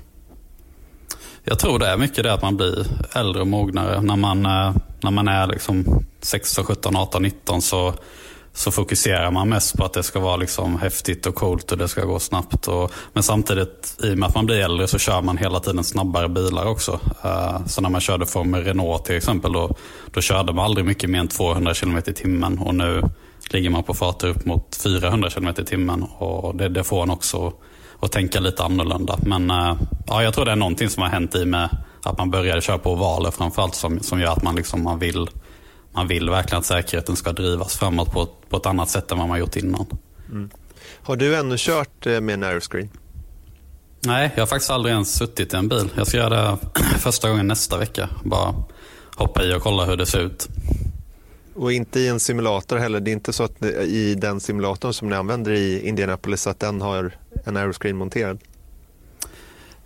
Jag 1.44 1.58
tror 1.58 1.78
det 1.78 1.86
är 1.86 1.96
mycket 1.96 2.24
det 2.24 2.32
att 2.32 2.42
man 2.42 2.56
blir 2.56 2.86
äldre 3.16 3.40
och 3.40 3.46
mognare. 3.46 4.02
När 4.02 4.16
man, 4.16 4.46
eh, 4.46 4.76
när 5.00 5.10
man 5.10 5.28
är 5.28 5.46
liksom 5.46 6.04
16, 6.20 6.64
17, 6.64 6.96
18, 6.96 7.22
19 7.22 7.62
så, 7.62 7.94
så 8.52 8.70
fokuserar 8.70 9.30
man 9.30 9.48
mest 9.48 9.76
på 9.76 9.84
att 9.84 9.92
det 9.92 10.02
ska 10.02 10.20
vara 10.20 10.36
liksom 10.36 10.78
häftigt 10.78 11.26
och 11.26 11.34
coolt 11.34 11.72
och 11.72 11.78
det 11.78 11.88
ska 11.88 12.04
gå 12.04 12.18
snabbt. 12.18 12.68
Och, 12.68 12.92
men 13.12 13.22
samtidigt, 13.22 13.96
i 14.02 14.12
och 14.12 14.18
med 14.18 14.28
att 14.28 14.34
man 14.34 14.46
blir 14.46 14.60
äldre 14.60 14.86
så 14.86 14.98
kör 14.98 15.22
man 15.22 15.36
hela 15.38 15.60
tiden 15.60 15.84
snabbare 15.84 16.28
bilar 16.28 16.66
också. 16.66 16.92
Uh, 17.24 17.66
Så 17.66 17.80
när 17.80 17.88
man 17.88 18.00
körde 18.00 18.26
Formel 18.26 18.64
Renault 18.64 19.04
till 19.04 19.16
exempel, 19.16 19.52
då, 19.52 19.76
då 20.12 20.20
körde 20.20 20.52
man 20.52 20.64
aldrig 20.64 20.86
mycket 20.86 21.10
mer 21.10 21.20
än 21.20 21.28
200 21.28 21.74
km 21.74 21.98
i 21.98 22.12
timmen. 22.12 22.58
Och 22.58 22.74
nu 22.74 23.02
ligger 23.50 23.70
man 23.70 23.82
på 23.82 23.94
farter 23.94 24.28
upp 24.28 24.44
mot 24.44 24.76
400 24.82 25.30
km 25.30 25.48
i 25.48 25.64
timmen. 25.64 26.02
Och 26.02 26.56
det, 26.56 26.68
det 26.68 26.84
får 26.84 27.02
en 27.02 27.10
också 27.10 27.52
att 28.00 28.12
tänka 28.12 28.40
lite 28.40 28.64
annorlunda. 28.64 29.18
Men 29.22 29.50
uh, 29.50 29.74
ja, 30.06 30.22
jag 30.22 30.34
tror 30.34 30.44
det 30.44 30.52
är 30.52 30.56
någonting 30.56 30.88
som 30.88 31.02
har 31.02 31.10
hänt 31.10 31.34
i 31.34 31.44
med 31.44 31.68
att 32.04 32.18
man 32.18 32.30
började 32.30 32.60
köra 32.60 32.78
på 32.78 32.92
ovaler 32.92 33.30
framförallt 33.30 33.74
som, 33.74 34.00
som 34.00 34.20
gör 34.20 34.32
att 34.32 34.42
man, 34.42 34.54
liksom, 34.54 34.82
man, 34.82 34.98
vill, 34.98 35.28
man 35.92 36.08
vill 36.08 36.30
verkligen 36.30 36.58
att 36.58 36.66
säkerheten 36.66 37.16
ska 37.16 37.32
drivas 37.32 37.76
framåt 37.76 38.12
på, 38.12 38.22
ett- 38.22 38.48
på 38.50 38.56
ett 38.56 38.66
annat 38.66 38.88
sätt 38.90 39.10
än 39.12 39.18
vad 39.18 39.28
man 39.28 39.38
gjort 39.38 39.56
innan. 39.56 39.86
Har 41.02 41.16
du 41.16 41.36
ännu 41.36 41.54
kört 41.58 42.06
eh, 42.06 42.20
med 42.20 42.32
en 42.34 42.42
aeroscreen? 42.42 42.88
Nej, 44.06 44.30
jag 44.34 44.42
har 44.42 44.46
faktiskt 44.46 44.70
aldrig 44.70 44.92
ens 44.92 45.14
suttit 45.14 45.52
i 45.54 45.56
en 45.56 45.68
bil. 45.68 45.88
Jag 45.96 46.06
ska 46.06 46.16
göra 46.16 46.50
det 46.50 46.58
första 46.98 47.28
gången 47.30 47.46
nästa 47.46 47.78
vecka. 47.78 48.08
Bara 48.24 48.54
hoppa 49.16 49.44
i 49.44 49.54
och 49.54 49.62
kolla 49.62 49.84
hur 49.84 49.96
det 49.96 50.06
ser 50.06 50.20
ut. 50.20 50.48
Och 51.54 51.72
inte 51.72 52.00
i 52.00 52.08
en 52.08 52.20
simulator 52.20 52.78
heller. 52.78 53.00
Det 53.00 53.10
är 53.10 53.12
inte 53.12 53.32
så 53.32 53.42
att 53.42 53.52
det- 53.60 53.82
i 53.82 54.14
den 54.14 54.40
simulatorn 54.40 54.92
som 54.92 55.08
ni 55.08 55.14
använder 55.16 55.52
i 55.52 55.88
Indianapolis 55.88 56.46
att 56.46 56.60
den 56.60 56.80
har 56.80 57.12
en 57.44 57.56
aeroscreen 57.56 57.96
monterad? 57.96 58.38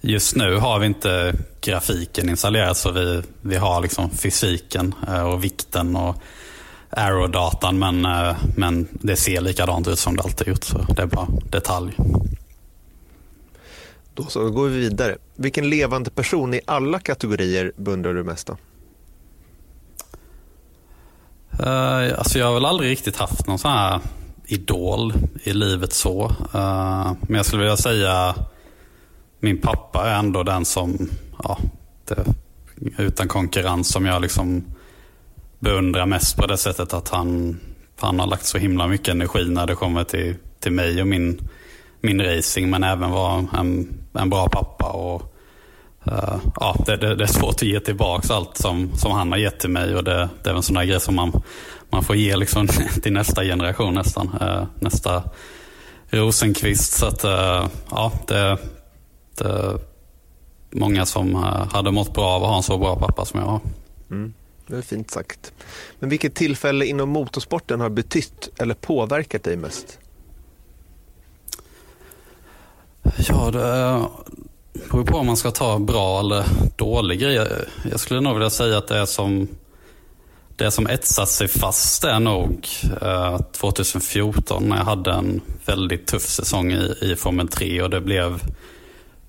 Just 0.06 0.36
nu 0.36 0.56
har 0.56 0.78
vi 0.78 0.86
inte 0.86 1.34
grafiken 1.60 2.28
installerad 2.28 2.76
så 2.76 2.90
vi, 2.90 3.22
vi 3.40 3.56
har 3.56 3.82
liksom 3.82 4.10
fysiken 4.10 4.94
eh, 5.08 5.22
och 5.22 5.44
vikten 5.44 5.96
och 5.96 6.16
aerodatan 6.90 7.78
men, 7.78 8.04
eh, 8.04 8.36
men 8.56 8.88
det 8.92 9.16
ser 9.16 9.40
likadant 9.40 9.88
ut 9.88 9.98
som 9.98 10.16
det 10.16 10.22
alltid 10.22 10.48
gjort 10.48 10.64
så 10.64 10.78
det 10.78 11.02
är 11.02 11.06
bara 11.06 11.28
detalj. 11.50 11.96
Då 14.14 14.24
så 14.24 14.42
då 14.42 14.50
går 14.50 14.68
vi 14.68 14.78
vidare. 14.78 15.16
Vilken 15.34 15.70
levande 15.70 16.10
person 16.10 16.54
i 16.54 16.60
alla 16.66 16.98
kategorier 16.98 17.72
beundrar 17.76 18.14
du 18.14 18.24
mest 18.24 18.46
då? 18.46 18.56
Uh, 21.60 22.18
alltså 22.18 22.38
jag 22.38 22.46
har 22.46 22.54
väl 22.54 22.64
aldrig 22.64 22.90
riktigt 22.90 23.16
haft 23.16 23.46
någon 23.46 23.58
sån 23.58 23.70
här 23.70 24.00
idol 24.46 25.12
i 25.44 25.52
livet 25.52 25.92
så. 25.92 26.24
Eh, 26.54 27.12
men 27.20 27.36
jag 27.36 27.46
skulle 27.46 27.62
vilja 27.62 27.76
säga 27.76 28.34
min 29.40 29.60
pappa 29.60 30.10
är 30.10 30.18
ändå 30.18 30.42
den 30.42 30.64
som, 30.64 31.10
ja, 31.42 31.58
det, 32.04 32.24
utan 32.98 33.28
konkurrens 33.28 33.92
som 33.92 34.06
jag 34.06 34.22
liksom 34.22 34.64
beundrar 35.58 36.06
mest 36.06 36.36
på 36.36 36.46
det 36.46 36.56
sättet 36.56 36.94
att 36.94 37.08
han, 37.08 37.60
han 38.00 38.20
har 38.20 38.26
lagt 38.26 38.46
så 38.46 38.58
himla 38.58 38.86
mycket 38.86 39.08
energi 39.08 39.44
när 39.48 39.66
det 39.66 39.74
kommer 39.74 40.04
till, 40.04 40.34
till 40.60 40.72
mig 40.72 41.00
och 41.00 41.06
min, 41.06 41.48
min 42.00 42.22
racing. 42.22 42.70
Men 42.70 42.84
även 42.84 43.10
vara 43.10 43.46
en, 43.58 43.98
en 44.12 44.30
bra 44.30 44.48
pappa. 44.48 44.86
och 44.86 45.30
Uh, 46.08 46.36
ja, 46.60 46.76
det, 46.86 46.96
det, 46.96 47.14
det 47.14 47.24
är 47.24 47.28
svårt 47.28 47.54
att 47.54 47.62
ge 47.62 47.80
tillbaka 47.80 48.34
allt 48.34 48.56
som, 48.56 48.90
som 48.96 49.12
han 49.12 49.32
har 49.32 49.38
gett 49.38 49.60
till 49.60 49.70
mig 49.70 49.96
och 49.96 50.04
det, 50.04 50.28
det 50.42 50.50
är 50.50 50.54
en 50.54 50.62
sån 50.62 50.74
där 50.74 50.84
grej 50.84 51.00
som 51.00 51.14
man, 51.14 51.42
man 51.90 52.04
får 52.04 52.16
ge 52.16 52.36
liksom 52.36 52.66
till 53.02 53.12
nästa 53.12 53.42
generation 53.42 53.94
nästan. 53.94 54.38
Uh, 54.42 54.64
nästa 54.78 55.22
Rosenqvist. 56.10 56.92
Så 56.92 57.06
att, 57.06 57.24
uh, 57.24 57.66
ja, 57.90 58.12
det, 58.26 58.58
är 59.40 59.78
många 60.70 61.06
som 61.06 61.34
hade 61.72 61.90
mått 61.90 62.14
bra 62.14 62.26
av 62.26 62.42
att 62.42 62.48
ha 62.48 62.56
en 62.56 62.62
så 62.62 62.78
bra 62.78 62.96
pappa 62.96 63.24
som 63.24 63.40
jag 63.40 63.46
har. 63.46 63.60
Mm. 64.10 64.32
Det 64.66 64.76
är 64.76 64.82
fint 64.82 65.10
sagt. 65.10 65.52
Men 65.98 66.10
vilket 66.10 66.34
tillfälle 66.34 66.86
inom 66.86 67.08
motorsporten 67.08 67.80
har 67.80 67.90
betytt 67.90 68.50
eller 68.58 68.74
påverkat 68.74 69.42
dig 69.42 69.56
mest? 69.56 69.98
Ja, 73.16 73.50
det 73.50 74.04
beror 74.90 75.04
på 75.04 75.16
om 75.18 75.26
man 75.26 75.36
ska 75.36 75.50
ta 75.50 75.78
bra 75.78 76.20
eller 76.20 76.44
dålig 76.76 77.20
grej. 77.20 77.48
Jag 77.90 78.00
skulle 78.00 78.20
nog 78.20 78.34
vilja 78.34 78.50
säga 78.50 78.78
att 78.78 78.88
det 78.88 78.98
är 78.98 79.06
som 79.06 79.48
det 80.56 80.70
som 80.70 80.86
etsat 80.86 81.28
sig 81.28 81.48
fast 81.48 82.04
är 82.04 82.20
nog 82.20 82.68
eh, 83.02 83.40
2014 83.40 84.68
när 84.68 84.76
jag 84.76 84.84
hade 84.84 85.12
en 85.12 85.40
väldigt 85.66 86.06
tuff 86.06 86.22
säsong 86.22 86.72
i, 86.72 86.94
i 87.00 87.16
Formel 87.16 87.48
3 87.48 87.82
och 87.82 87.90
det 87.90 88.00
blev 88.00 88.42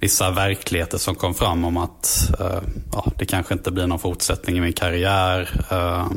vissa 0.05 0.31
verkligheter 0.31 0.97
som 0.97 1.15
kom 1.15 1.33
fram 1.33 1.65
om 1.65 1.77
att 1.77 2.31
eh, 2.39 2.61
ja, 2.91 3.11
det 3.17 3.25
kanske 3.25 3.53
inte 3.53 3.71
blir 3.71 3.87
någon 3.87 3.99
fortsättning 3.99 4.57
i 4.57 4.61
min 4.61 4.73
karriär. 4.73 5.49
Eh, 5.71 6.07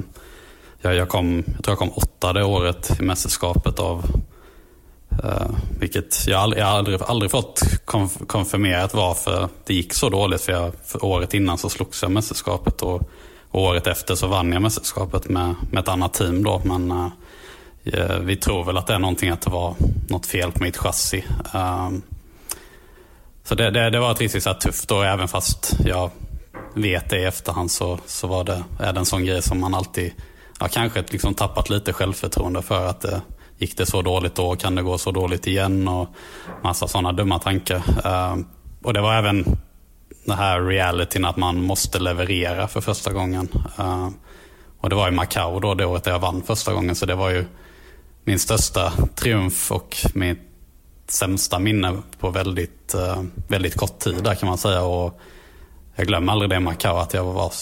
jag, 0.81 0.95
jag, 0.95 1.09
kom, 1.09 1.45
jag 1.47 1.65
tror 1.65 1.73
jag 1.73 1.79
kom 1.79 1.91
åtta 1.91 2.33
det 2.33 2.45
året 2.45 3.01
i 3.01 3.03
mästerskapet 3.03 3.79
av 3.79 4.05
Uh, 5.25 5.51
vilket 5.81 6.27
jag 6.27 6.41
aldrig, 6.41 6.63
jag 6.63 6.69
aldrig, 6.69 7.03
aldrig 7.03 7.31
fått 7.31 7.63
konf 7.85 8.19
konfirmerat 8.27 8.95
varför 8.95 9.49
det 9.67 9.75
gick 9.75 9.93
så 9.93 10.09
dåligt. 10.09 10.41
För, 10.41 10.53
jag, 10.53 10.73
för 10.85 11.05
året 11.05 11.35
innan 11.35 11.59
så 11.59 11.69
slogs 11.69 12.03
jag 12.03 12.11
mästerskapet 12.11 12.83
och, 12.83 13.03
och, 13.51 13.63
året 13.63 13.87
efter 13.87 14.15
så 14.15 14.27
vann 14.27 14.53
jag 14.53 14.63
mästerskapet 14.63 15.29
med, 15.29 15.55
med 15.71 15.81
ett 15.81 15.89
annat 15.89 16.15
team. 16.15 16.43
Då. 16.43 16.63
Men 16.65 16.91
uh, 16.93 18.19
vi 18.21 18.37
tror 18.37 18.65
väl 18.65 18.77
att 18.77 18.87
det 18.87 18.95
är 18.95 18.99
någonting 18.99 19.31
att 19.31 19.41
det 19.41 19.51
var 19.51 19.75
något 20.09 20.27
fel 20.27 20.53
på 20.53 20.63
mitt 20.63 20.77
chassi. 20.77 21.25
Uh, 21.55 21.91
så 23.49 23.55
det, 23.55 23.71
det, 23.71 23.91
det, 23.91 23.99
var 23.99 24.13
ett 24.13 24.21
riktigt 24.21 24.43
så 24.43 24.55
tufft 24.55 24.91
år, 24.91 25.05
även 25.05 25.29
fast 25.29 25.77
jag 25.85 26.11
vet 26.75 27.11
det 27.11 27.19
i 27.19 27.25
efterhand 27.25 27.71
så, 27.71 27.99
så 28.07 28.27
var 28.27 28.45
det, 28.45 28.65
är 28.81 28.93
det 28.93 28.99
en 28.99 29.07
sån 29.07 29.25
grej 29.25 29.43
som 29.43 29.61
man 29.61 29.75
alltid, 29.75 30.13
ja, 30.61 30.69
kanske 30.69 31.05
liksom 31.09 31.35
tappat 31.35 31.71
lite 31.71 31.93
självförtroende 31.93 32.63
för 32.63 32.87
att 32.87 33.01
det, 33.01 33.21
gick 33.59 33.77
det 33.77 33.87
så 33.87 34.03
dåligt 34.03 34.35
då? 34.35 34.57
Kan 34.57 34.75
det 34.75 34.83
gå 34.83 34.99
så 34.99 35.11
dåligt 35.11 35.47
igen? 35.47 35.89
Och 35.89 36.09
massa 36.63 36.89
sådana 36.89 37.13
dumma 37.13 37.39
tankar. 37.39 37.83
Uh, 38.07 38.45
och 38.83 38.95
det 38.95 39.01
var 39.01 39.15
även 39.15 39.45
den 40.25 40.39
här 40.39 40.61
realityn 40.61 41.25
att 41.25 41.37
man 41.37 41.63
måste 41.63 41.99
leverera 41.99 42.69
för 42.69 42.81
första 42.81 43.13
gången. 43.13 43.49
Uh, 43.79 44.09
och 44.81 44.91
det 44.91 44.97
var 44.97 45.09
i 45.09 45.11
Macau 45.11 45.61
då, 45.61 45.75
det 45.75 45.87
året 45.87 46.07
jag 46.07 46.19
vann 46.19 46.43
första 46.43 46.73
gången. 46.73 46.97
Så 46.97 47.07
det 47.07 47.15
var 47.15 47.31
ju 47.31 47.45
min 48.25 48.39
största 48.39 48.93
triumf 49.15 49.73
och 49.73 49.97
mitt 50.15 50.48
sämsta 51.11 51.59
minne 51.59 51.97
på 52.19 52.31
väldigt, 52.31 52.95
uh, 52.95 53.23
väldigt 53.49 53.77
kort 53.77 53.99
tid 53.99 54.25
där 54.25 54.35
kan 54.35 54.49
man 54.49 54.59
säga. 54.59 54.83
Och 54.83 55.21
jag 55.97 56.07
glömmer 56.07 56.33
aldrig 56.33 56.51
det 56.51 56.57
i 56.57 56.61
Macau 56.61 56.97
att 56.97 57.15
jag 57.15 57.25
var 57.25 57.53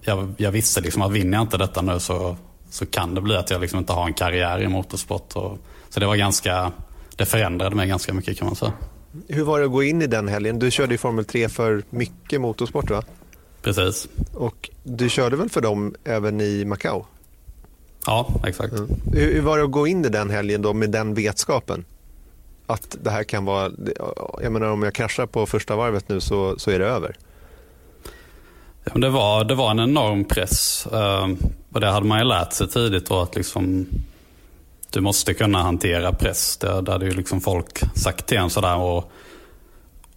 jag, 0.00 0.34
jag 0.36 0.50
visste 0.50 0.80
liksom 0.80 1.02
att 1.02 1.12
vinner 1.12 1.38
jag 1.38 1.44
inte 1.44 1.56
detta 1.56 1.82
nu 1.82 2.00
så 2.00 2.36
så 2.74 2.86
kan 2.86 3.14
det 3.14 3.20
bli 3.20 3.36
att 3.36 3.50
jag 3.50 3.60
liksom 3.60 3.78
inte 3.78 3.92
har 3.92 4.06
en 4.06 4.14
karriär 4.14 4.62
i 4.62 4.68
motorsport. 4.68 5.36
Och, 5.36 5.58
så 5.88 6.00
det 6.00 6.06
var 6.06 6.16
ganska, 6.16 6.72
det 7.16 7.26
förändrade 7.26 7.76
mig 7.76 7.88
ganska 7.88 8.12
mycket 8.12 8.38
kan 8.38 8.46
man 8.46 8.56
säga. 8.56 8.72
Hur 9.28 9.44
var 9.44 9.58
det 9.58 9.64
att 9.64 9.72
gå 9.72 9.82
in 9.82 10.02
i 10.02 10.06
den 10.06 10.28
helgen? 10.28 10.58
Du 10.58 10.70
körde 10.70 10.94
i 10.94 10.98
Formel 10.98 11.24
3 11.24 11.48
för 11.48 11.82
mycket 11.90 12.40
motorsport 12.40 12.90
va? 12.90 13.02
Precis. 13.62 14.08
Och 14.32 14.70
du 14.82 15.08
körde 15.08 15.36
väl 15.36 15.50
för 15.50 15.60
dem 15.60 15.94
även 16.04 16.40
i 16.40 16.64
Macau? 16.64 17.04
Ja, 18.06 18.28
exakt. 18.46 18.72
Mm. 18.72 18.90
Hur, 19.12 19.40
var 19.40 19.58
det 19.58 19.64
att 19.64 19.70
gå 19.70 19.86
in 19.86 20.04
i 20.04 20.08
den 20.08 20.30
helgen 20.30 20.62
då 20.62 20.72
med 20.72 20.90
den 20.90 21.14
vetskapen? 21.14 21.84
Att 22.66 22.96
det 23.02 23.10
här 23.10 23.24
kan 23.24 23.44
vara, 23.44 23.70
jag 24.42 24.52
menar 24.52 24.66
om 24.66 24.82
jag 24.82 24.94
kraschar 24.94 25.26
på 25.26 25.46
första 25.46 25.76
varvet 25.76 26.08
nu 26.08 26.20
så, 26.20 26.58
så 26.58 26.70
är 26.70 26.78
det 26.78 26.86
över. 26.86 27.16
Ja, 28.84 29.00
det, 29.00 29.08
var, 29.08 29.44
det 29.44 29.54
var 29.54 29.70
en 29.70 29.80
enorm 29.80 30.24
press. 30.24 30.86
Ehm, 30.92 31.38
och 31.72 31.80
det 31.80 31.86
hade 31.86 32.06
man 32.06 32.18
ju 32.18 32.24
lärt 32.24 32.52
sig 32.52 32.68
tidigt 32.68 33.06
då 33.06 33.20
att 33.20 33.36
liksom, 33.36 33.86
du 34.90 35.00
måste 35.00 35.34
kunna 35.34 35.62
hantera 35.62 36.12
press. 36.12 36.56
Det, 36.56 36.80
det 36.80 36.92
hade 36.92 37.04
ju 37.04 37.10
liksom 37.10 37.40
folk 37.40 37.80
sagt 37.96 38.26
till 38.26 38.38
en 38.38 38.50
sådär. 38.50 38.76
Och, 38.76 39.10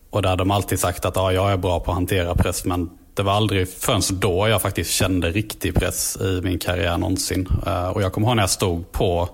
och 0.10 0.22
det 0.22 0.30
hade 0.30 0.41
de 0.41 0.52
alltid 0.52 0.80
sagt 0.80 1.06
att 1.06 1.16
ja, 1.16 1.32
jag 1.32 1.52
är 1.52 1.58
bra 1.58 1.80
på 1.80 1.91
att 1.91 1.98
hantera 1.98 2.36
press. 2.36 2.66
Men 2.66 2.89
det 3.14 3.24
var 3.24 3.34
aldrig 3.34 3.70
förrän 3.70 4.02
då 4.12 4.48
jag 4.48 4.62
faktiskt 4.62 4.91
kände 4.91 5.32
riktig 5.32 5.76
press 5.76 6.18
i 6.22 6.41
min 6.43 6.60
karriär 6.60 6.98
någonsin. 6.98 7.48
Eh, 7.66 7.89
och 7.89 8.02
jag 8.02 8.14
kommer 8.14 8.28
ihåg 8.28 8.36
när 8.36 8.43
jag 8.43 8.50
stod 8.50 8.91
på, 8.91 9.30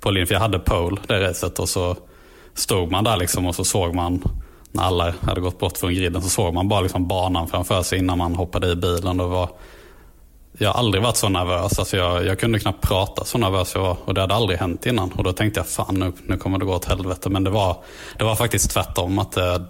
på 0.00 0.10
linjen, 0.10 0.26
för 0.26 0.34
jag 0.34 0.40
hade 0.40 0.58
pole 0.58 0.96
det 1.06 1.20
racet. 1.20 1.58
Och 1.58 1.68
så 1.68 1.96
stod 2.60 2.90
man 2.90 3.04
där 3.04 3.16
liksom 3.16 3.46
och 3.46 3.54
så 3.54 3.64
såg 3.64 3.94
man 3.94 4.22
när 4.72 4.82
alla 4.82 5.14
hade 5.20 5.40
gått 5.40 5.58
bort 5.58 5.78
från 5.78 5.94
griden 5.94 6.22
så 6.22 6.28
såg 6.28 6.54
man 6.54 6.68
bara 6.68 6.80
liksom 6.80 7.08
banan 7.08 7.48
framför 7.48 7.82
sig 7.82 7.98
innan 7.98 8.18
man 8.18 8.34
hoppade 8.34 8.68
i 8.68 8.76
bilen. 8.76 9.20
Och 9.20 9.30
var, 9.30 9.50
jag 10.58 10.72
har 10.72 10.78
aldrig 10.78 11.02
varit 11.02 11.16
så 11.16 11.28
nervös. 11.28 11.78
Alltså 11.78 11.96
jag, 11.96 12.26
jag 12.26 12.40
kunde 12.40 12.58
knappt 12.58 12.88
prata 12.88 13.24
så 13.24 13.38
nervös 13.38 13.74
jag 13.74 13.82
var. 13.82 13.96
Och 14.04 14.14
det 14.14 14.20
hade 14.20 14.34
aldrig 14.34 14.58
hänt 14.58 14.86
innan. 14.86 15.12
Och 15.12 15.24
då 15.24 15.32
tänkte 15.32 15.60
jag, 15.60 15.68
fan 15.68 15.94
nu, 15.94 16.12
nu 16.26 16.36
kommer 16.36 16.58
det 16.58 16.64
gå 16.64 16.74
åt 16.74 16.84
helvete. 16.84 17.30
Men 17.30 17.44
det 17.44 17.50
var, 17.50 17.76
det 18.18 18.24
var 18.24 18.36
faktiskt 18.36 18.70
tvärtom. 18.70 19.18
Att 19.18 19.32
det, 19.32 19.64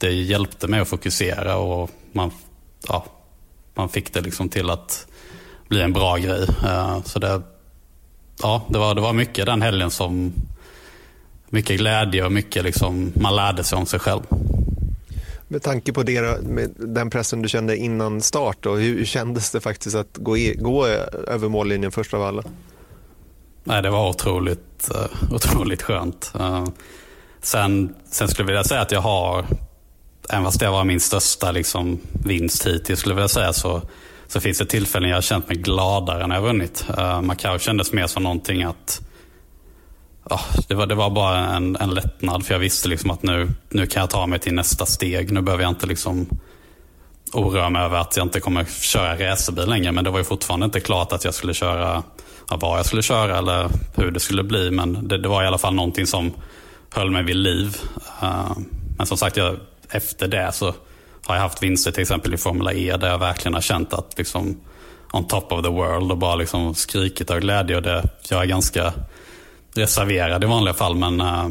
det 0.00 0.12
hjälpte 0.12 0.66
mig 0.68 0.80
att 0.80 0.88
fokusera. 0.88 1.56
Och 1.56 1.90
man, 2.12 2.30
ja, 2.88 3.04
man 3.74 3.88
fick 3.88 4.12
det 4.12 4.20
liksom 4.20 4.48
till 4.48 4.70
att 4.70 5.06
bli 5.68 5.82
en 5.82 5.92
bra 5.92 6.16
grej. 6.16 6.46
Eh, 6.64 7.02
så 7.04 7.18
det, 7.18 7.42
ja, 8.42 8.62
det, 8.68 8.78
var, 8.78 8.94
det 8.94 9.00
var 9.00 9.12
mycket 9.12 9.46
den 9.46 9.62
helgen 9.62 9.90
som 9.90 10.32
mycket 11.50 11.78
glädje 11.78 12.24
och 12.24 12.32
mycket 12.32 12.64
liksom, 12.64 13.12
man 13.14 13.36
lärde 13.36 13.64
sig 13.64 13.78
om 13.78 13.86
sig 13.86 14.00
själv. 14.00 14.22
Med 15.48 15.62
tanke 15.62 15.92
på 15.92 16.02
det, 16.02 16.38
den 16.76 17.10
pressen 17.10 17.42
du 17.42 17.48
kände 17.48 17.76
innan 17.76 18.20
start, 18.20 18.66
och 18.66 18.78
hur 18.78 19.04
kändes 19.04 19.50
det 19.50 19.60
faktiskt 19.60 19.96
att 19.96 20.16
gå, 20.16 20.36
i, 20.36 20.54
gå 20.54 20.86
över 21.26 21.48
mållinjen 21.48 21.92
först 21.92 22.14
av 22.14 22.22
alla? 22.22 22.42
Nej, 23.64 23.82
det 23.82 23.90
var 23.90 24.08
otroligt, 24.08 24.90
uh, 24.94 25.34
otroligt 25.34 25.82
skönt. 25.82 26.32
Uh, 26.40 26.68
sen, 27.42 27.94
sen 28.10 28.28
skulle 28.28 28.42
jag 28.42 28.46
vilja 28.46 28.64
säga 28.64 28.80
att 28.80 28.92
jag 28.92 29.00
har, 29.00 29.46
även 30.30 30.44
fast 30.44 30.60
det 30.60 30.70
var 30.70 30.84
min 30.84 31.00
största 31.00 31.52
liksom, 31.52 32.00
vinst 32.12 32.66
hittills, 32.66 33.00
skulle 33.00 33.12
jag 33.12 33.16
vilja 33.16 33.28
säga, 33.28 33.52
så, 33.52 33.82
så 34.28 34.40
finns 34.40 34.58
det 34.58 34.66
tillfällen 34.66 35.08
jag 35.10 35.16
har 35.16 35.22
känt 35.22 35.48
mig 35.48 35.56
gladare 35.56 36.26
när 36.26 36.34
jag 36.34 36.42
vunnit. 36.42 36.86
Uh, 36.98 37.20
Macau 37.20 37.58
kändes 37.58 37.92
mer 37.92 38.06
som 38.06 38.22
någonting 38.22 38.62
att 38.62 39.05
ja, 40.30 40.40
det, 40.68 40.74
var, 40.74 40.86
det 40.86 40.94
var 40.94 41.10
bara 41.10 41.38
en, 41.38 41.76
en 41.76 41.90
lättnad 41.90 42.46
för 42.46 42.54
jag 42.54 42.58
visste 42.58 42.88
liksom 42.88 43.10
att 43.10 43.22
nu, 43.22 43.48
nu 43.68 43.86
kan 43.86 44.00
jag 44.00 44.10
ta 44.10 44.26
mig 44.26 44.38
till 44.38 44.54
nästa 44.54 44.86
steg. 44.86 45.32
Nu 45.32 45.40
behöver 45.40 45.64
jag 45.64 45.70
inte 45.70 45.86
liksom 45.86 46.28
oroa 47.32 47.70
mig 47.70 47.82
över 47.82 47.98
att 47.98 48.16
jag 48.16 48.26
inte 48.26 48.40
kommer 48.40 48.64
köra 48.64 49.30
racerbil 49.30 49.68
längre. 49.68 49.92
Men 49.92 50.04
det 50.04 50.10
var 50.10 50.18
ju 50.18 50.24
fortfarande 50.24 50.66
inte 50.66 50.80
klart 50.80 51.12
att 51.12 51.24
jag 51.24 51.34
skulle 51.34 51.54
köra, 51.54 52.02
ja, 52.50 52.56
vad 52.56 52.78
jag 52.78 52.86
skulle 52.86 53.02
köra 53.02 53.38
eller 53.38 53.68
hur 53.94 54.10
det 54.10 54.20
skulle 54.20 54.44
bli. 54.44 54.70
Men 54.70 55.08
det, 55.08 55.18
det 55.18 55.28
var 55.28 55.42
i 55.42 55.46
alla 55.46 55.58
fall 55.58 55.74
någonting 55.74 56.06
som 56.06 56.32
höll 56.94 57.10
mig 57.10 57.22
vid 57.22 57.36
liv. 57.36 57.76
Uh, 58.22 58.58
men 58.98 59.06
som 59.06 59.16
sagt, 59.16 59.36
jag, 59.36 59.56
efter 59.90 60.28
det 60.28 60.52
så 60.52 60.74
har 61.26 61.34
jag 61.34 61.42
haft 61.42 61.62
vinster 61.62 61.90
till 61.90 62.02
exempel 62.02 62.34
i 62.34 62.36
Formula 62.36 62.72
E 62.72 62.96
där 62.96 63.08
jag 63.08 63.18
verkligen 63.18 63.54
har 63.54 63.60
känt 63.60 63.92
att 63.92 64.18
liksom 64.18 64.60
on 65.12 65.26
top 65.26 65.52
of 65.52 65.62
the 65.62 65.70
world 65.70 66.12
och 66.12 66.18
bara 66.18 66.36
liksom 66.36 66.74
skrikit 66.74 67.30
av 67.30 67.40
glädje. 67.40 67.76
Och 67.76 67.82
det, 67.82 68.08
jag 68.28 68.42
är 68.42 68.46
ganska 68.46 68.92
reserverad 69.78 70.44
i 70.44 70.46
vanliga 70.46 70.74
fall. 70.74 70.96
Men 70.96 71.20
uh, 71.20 71.48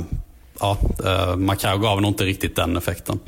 ja, 0.59 0.77
eh, 1.05 1.35
Macau 1.35 1.77
gav 1.77 2.01
nog 2.01 2.11
inte 2.11 2.23
riktigt 2.23 2.55
den 2.55 2.77
effekten. 2.77 3.19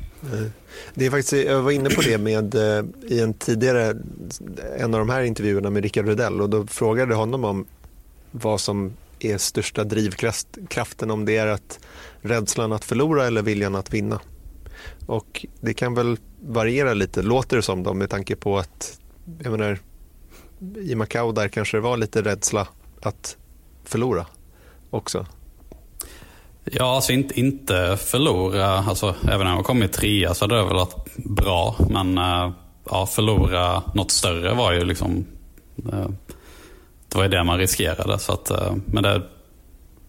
Det 0.94 1.06
är 1.06 1.12
faktiskt, 1.12 1.34
jag 1.34 1.62
var 1.62 1.72
inne 1.72 1.90
på 1.90 2.02
det 2.02 2.18
med, 2.18 2.56
eh, 2.56 2.86
i 3.08 3.20
en 3.20 3.34
tidigare, 3.34 3.98
en 4.78 4.94
av 4.94 5.00
de 5.00 5.10
här 5.10 5.22
intervjuerna 5.22 5.70
med 5.70 5.84
Rickard 5.84 6.06
Rudell 6.06 6.42
och 6.42 6.50
då 6.50 6.68
frågade 6.68 7.12
jag 7.12 7.20
honom 7.20 7.44
om 7.44 7.66
vad 8.32 8.62
som 8.62 8.94
är 9.20 9.38
största 9.38 9.84
drivkraften, 9.84 11.12
om 11.12 11.26
det 11.26 11.38
är 11.38 11.48
att 11.48 11.80
rädslan 12.22 12.72
att 12.72 12.86
förlora 12.86 13.28
eller 13.28 13.42
viljan 13.42 13.76
att 13.76 13.94
vinna. 13.94 14.20
Och 15.06 15.46
det 15.62 15.74
kan 15.74 15.94
väl 15.94 16.18
variera 16.42 16.94
lite, 16.94 17.22
låter 17.22 17.58
det 17.58 17.64
som 17.64 17.84
då, 17.84 17.94
med 17.94 18.10
tanke 18.10 18.36
på 18.36 18.58
att 18.58 19.00
jag 19.44 19.52
menar, 19.52 19.80
i 20.76 20.96
Macau 20.96 21.32
där 21.32 21.48
kanske 21.48 21.78
det 21.78 21.82
var 21.82 21.98
lite 21.98 22.22
rädsla 22.22 22.68
att 23.02 23.38
förlora 23.84 24.26
också? 24.98 25.26
Ja, 26.72 26.96
alltså 26.96 27.12
inte, 27.12 27.40
inte 27.40 27.98
förlora. 27.98 28.68
Alltså, 28.68 29.16
även 29.32 29.48
om 29.48 29.54
jag 29.54 29.66
kommit 29.66 29.94
trea 29.94 30.34
så 30.34 30.46
hade 30.46 30.56
det 30.56 30.64
väl 30.64 30.76
varit 30.76 31.16
bra. 31.16 31.76
Men 31.90 32.18
äh, 32.18 32.52
ja, 32.90 33.06
förlora 33.06 33.84
något 33.94 34.12
större 34.12 34.54
var 34.54 34.72
ju 34.72 34.86
liksom... 34.86 35.26
Äh, 35.94 36.08
det 37.10 37.18
var 37.18 37.24
ju 37.24 37.30
det 37.30 37.44
man 37.44 37.58
riskerade. 37.58 38.20
Så 38.20 38.34
att, 38.34 38.50
äh, 38.50 38.76
men 38.86 39.04
det, 39.04 39.22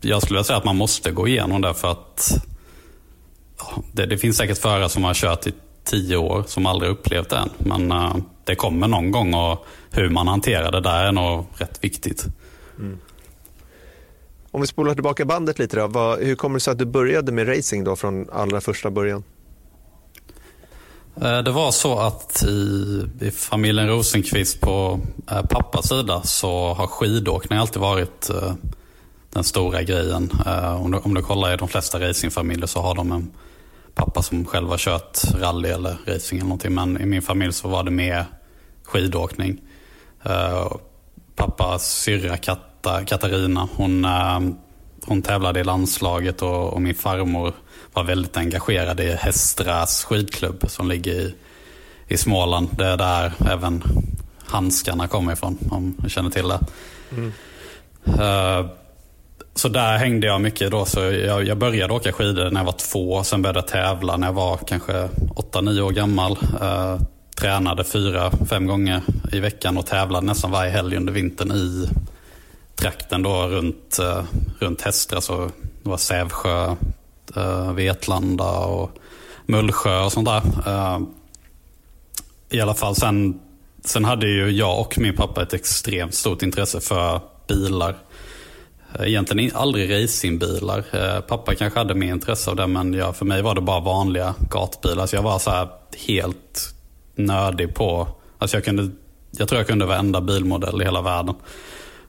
jag 0.00 0.22
skulle 0.22 0.36
vilja 0.36 0.44
säga 0.44 0.56
att 0.56 0.64
man 0.64 0.76
måste 0.76 1.10
gå 1.10 1.28
igenom 1.28 1.60
det 1.60 1.74
för 1.74 1.90
att 1.90 2.44
ja, 3.58 3.82
det, 3.92 4.06
det, 4.06 4.18
finns 4.18 4.36
säkert 4.36 4.58
förare 4.58 4.88
som 4.88 5.04
har 5.04 5.14
kört 5.14 5.46
i 5.46 5.52
tio 5.84 6.16
år 6.16 6.44
som 6.46 6.66
aldrig 6.66 6.90
upplevt 6.90 7.28
det 7.28 7.36
än. 7.36 7.50
Men 7.58 7.92
det 8.44 8.54
kommer 8.54 8.88
någon 8.88 9.10
gång 9.10 9.34
och 9.34 9.66
hur 9.90 10.08
man 10.08 10.28
hanterar 10.28 10.72
det 10.72 10.80
där 10.80 11.04
är 11.04 11.12
nog 11.12 11.46
rätt 11.54 11.84
viktigt. 11.84 12.26
Mm. 12.78 12.98
Om 14.50 14.60
vi 14.60 14.66
spolar 14.66 14.94
tillbaka 14.94 15.24
bandet 15.24 15.58
lite 15.58 15.76
då, 15.76 15.86
vad, 15.86 16.18
hur 16.18 16.34
kommer 16.34 16.54
det 16.54 16.60
sig 16.60 16.72
att 16.72 16.78
du 16.78 16.84
började 16.84 17.32
med 17.32 17.48
racing 17.48 17.84
då 17.84 17.96
från 17.96 18.30
allra 18.30 18.60
första 18.60 18.90
början? 18.90 19.24
Eh, 21.22 21.38
det 21.38 21.50
var 21.50 21.70
så 21.70 21.98
att 21.98 22.42
i, 22.42 23.02
i 23.20 23.30
familjen 23.30 23.88
Rosenqvist 23.88 24.60
på 24.60 25.00
eh, 25.30 25.42
pappas 25.42 25.88
sida 25.88 26.22
så 26.22 26.74
har 26.74 26.86
skidåkning 26.86 27.58
alltid 27.58 27.82
varit 27.82 28.30
eh, 28.30 28.54
den 29.32 29.44
stora 29.44 29.82
grejen. 29.82 30.30
Eh, 30.46 30.82
om, 30.82 30.90
du, 30.90 30.98
om 30.98 31.14
du 31.14 31.22
kollar 31.22 31.54
i 31.54 31.56
de 31.56 31.68
flesta 31.68 32.00
racingfamiljer 32.00 32.66
så 32.66 32.80
har 32.80 32.94
de 32.94 33.12
en 33.12 33.30
pappa 33.94 34.22
som 34.22 34.44
själv 34.44 34.68
har 34.68 34.78
kört 34.78 35.18
rally 35.34 35.68
eller 35.68 35.96
racing 36.06 36.38
eller 36.38 36.48
någonting. 36.48 36.74
Men 36.74 37.00
i 37.00 37.06
min 37.06 37.22
familj 37.22 37.52
så 37.52 37.68
var 37.68 37.82
det 37.82 37.90
mer 37.90 38.24
skidåkning. 38.84 39.60
Eh, 40.22 40.72
pappas 41.36 41.94
syrra 41.94 42.36
Katta, 42.82 43.04
Katarina, 43.04 43.68
hon, 43.76 44.04
eh, 44.04 44.40
hon 45.06 45.22
tävlade 45.22 45.60
i 45.60 45.64
landslaget 45.64 46.42
och, 46.42 46.72
och 46.72 46.82
min 46.82 46.94
farmor 46.94 47.52
var 47.92 48.04
väldigt 48.04 48.36
engagerad 48.36 49.00
i 49.00 49.14
Hästras 49.14 50.04
skidklubb 50.04 50.64
som 50.68 50.88
ligger 50.88 51.12
i, 51.12 51.34
i 52.08 52.16
Småland. 52.16 52.68
Det 52.78 52.86
är 52.86 52.96
där 52.96 53.32
även 53.50 53.82
handskarna 54.46 55.08
kommer 55.08 55.32
ifrån, 55.32 55.58
om 55.70 55.94
du 55.98 56.10
känner 56.10 56.30
till 56.30 56.48
det. 56.48 56.58
Mm. 57.12 57.32
Uh, 58.06 58.70
så 59.54 59.68
där 59.68 59.96
hängde 59.96 60.26
jag 60.26 60.40
mycket 60.40 60.70
då. 60.70 60.84
Så 60.84 61.00
jag, 61.00 61.44
jag, 61.44 61.58
började 61.58 61.94
åka 61.94 62.12
skidor 62.12 62.50
när 62.50 62.60
jag 62.60 62.64
var 62.66 62.72
två. 62.92 63.24
Sen 63.24 63.42
började 63.42 63.58
jag 63.58 63.66
tävla 63.66 64.16
när 64.16 64.26
jag 64.26 64.34
var 64.34 64.56
kanske 64.56 65.08
åtta, 65.36 65.60
nio 65.60 65.82
år 65.82 65.90
gammal. 65.90 66.38
Uh, 66.62 67.00
tränade 67.40 67.84
fyra, 67.84 68.30
fem 68.48 68.66
gånger 68.66 69.02
i 69.32 69.40
veckan 69.40 69.78
och 69.78 69.86
tävlade 69.86 70.26
nästan 70.26 70.50
varje 70.50 70.70
helg 70.70 70.96
under 70.96 71.12
vintern 71.12 71.52
i 71.52 71.88
trakten 72.78 73.22
då 73.22 73.48
runt, 73.48 73.98
uh, 74.00 74.24
runt 74.58 74.82
Hästra. 74.82 75.20
Så 75.20 75.42
alltså 75.42 75.56
det 75.82 75.90
var 75.90 75.96
Sävsjö, 75.96 76.76
uh, 77.36 77.72
Vetlanda 77.72 78.58
och 78.58 78.90
Mullsjö 79.46 80.04
och 80.04 80.12
sånt 80.12 80.28
där. 80.28 80.42
Uh, 80.66 81.00
I 82.50 82.60
alla 82.60 82.74
fall 82.74 82.96
sen, 82.96 83.40
sen 83.84 84.04
hade 84.04 84.26
ju 84.26 84.50
jag 84.50 84.80
och 84.80 84.98
min 84.98 85.16
pappa 85.16 85.42
ett 85.42 85.54
extremt 85.54 86.14
stort 86.14 86.42
intresse 86.42 86.80
för 86.80 87.20
bilar. 87.48 87.96
Egentligen 89.00 89.56
aldrig 89.56 90.04
racingbilar. 90.04 90.84
Pappa 91.20 91.54
kanske 91.54 91.78
hade 91.78 91.94
mer 91.94 92.12
intresse 92.12 92.50
av 92.50 92.56
det 92.56 92.66
men 92.66 92.94
jag, 92.94 93.16
för 93.16 93.24
mig 93.24 93.42
var 93.42 93.54
det 93.54 93.60
bara 93.60 93.80
vanliga 93.80 94.34
gatbilar. 94.50 95.06
Så 95.06 95.16
jag 95.16 95.22
var 95.22 95.38
så 95.38 95.50
här 95.50 95.68
helt 96.06 96.74
nördig 97.14 97.74
på, 97.74 98.08
alltså 98.38 98.56
jag, 98.56 98.64
kunde, 98.64 98.90
jag 99.30 99.48
tror 99.48 99.60
jag 99.60 99.66
kunde 99.66 99.86
varenda 99.86 100.20
bilmodell 100.20 100.82
i 100.82 100.84
hela 100.84 101.02
världen. 101.02 101.34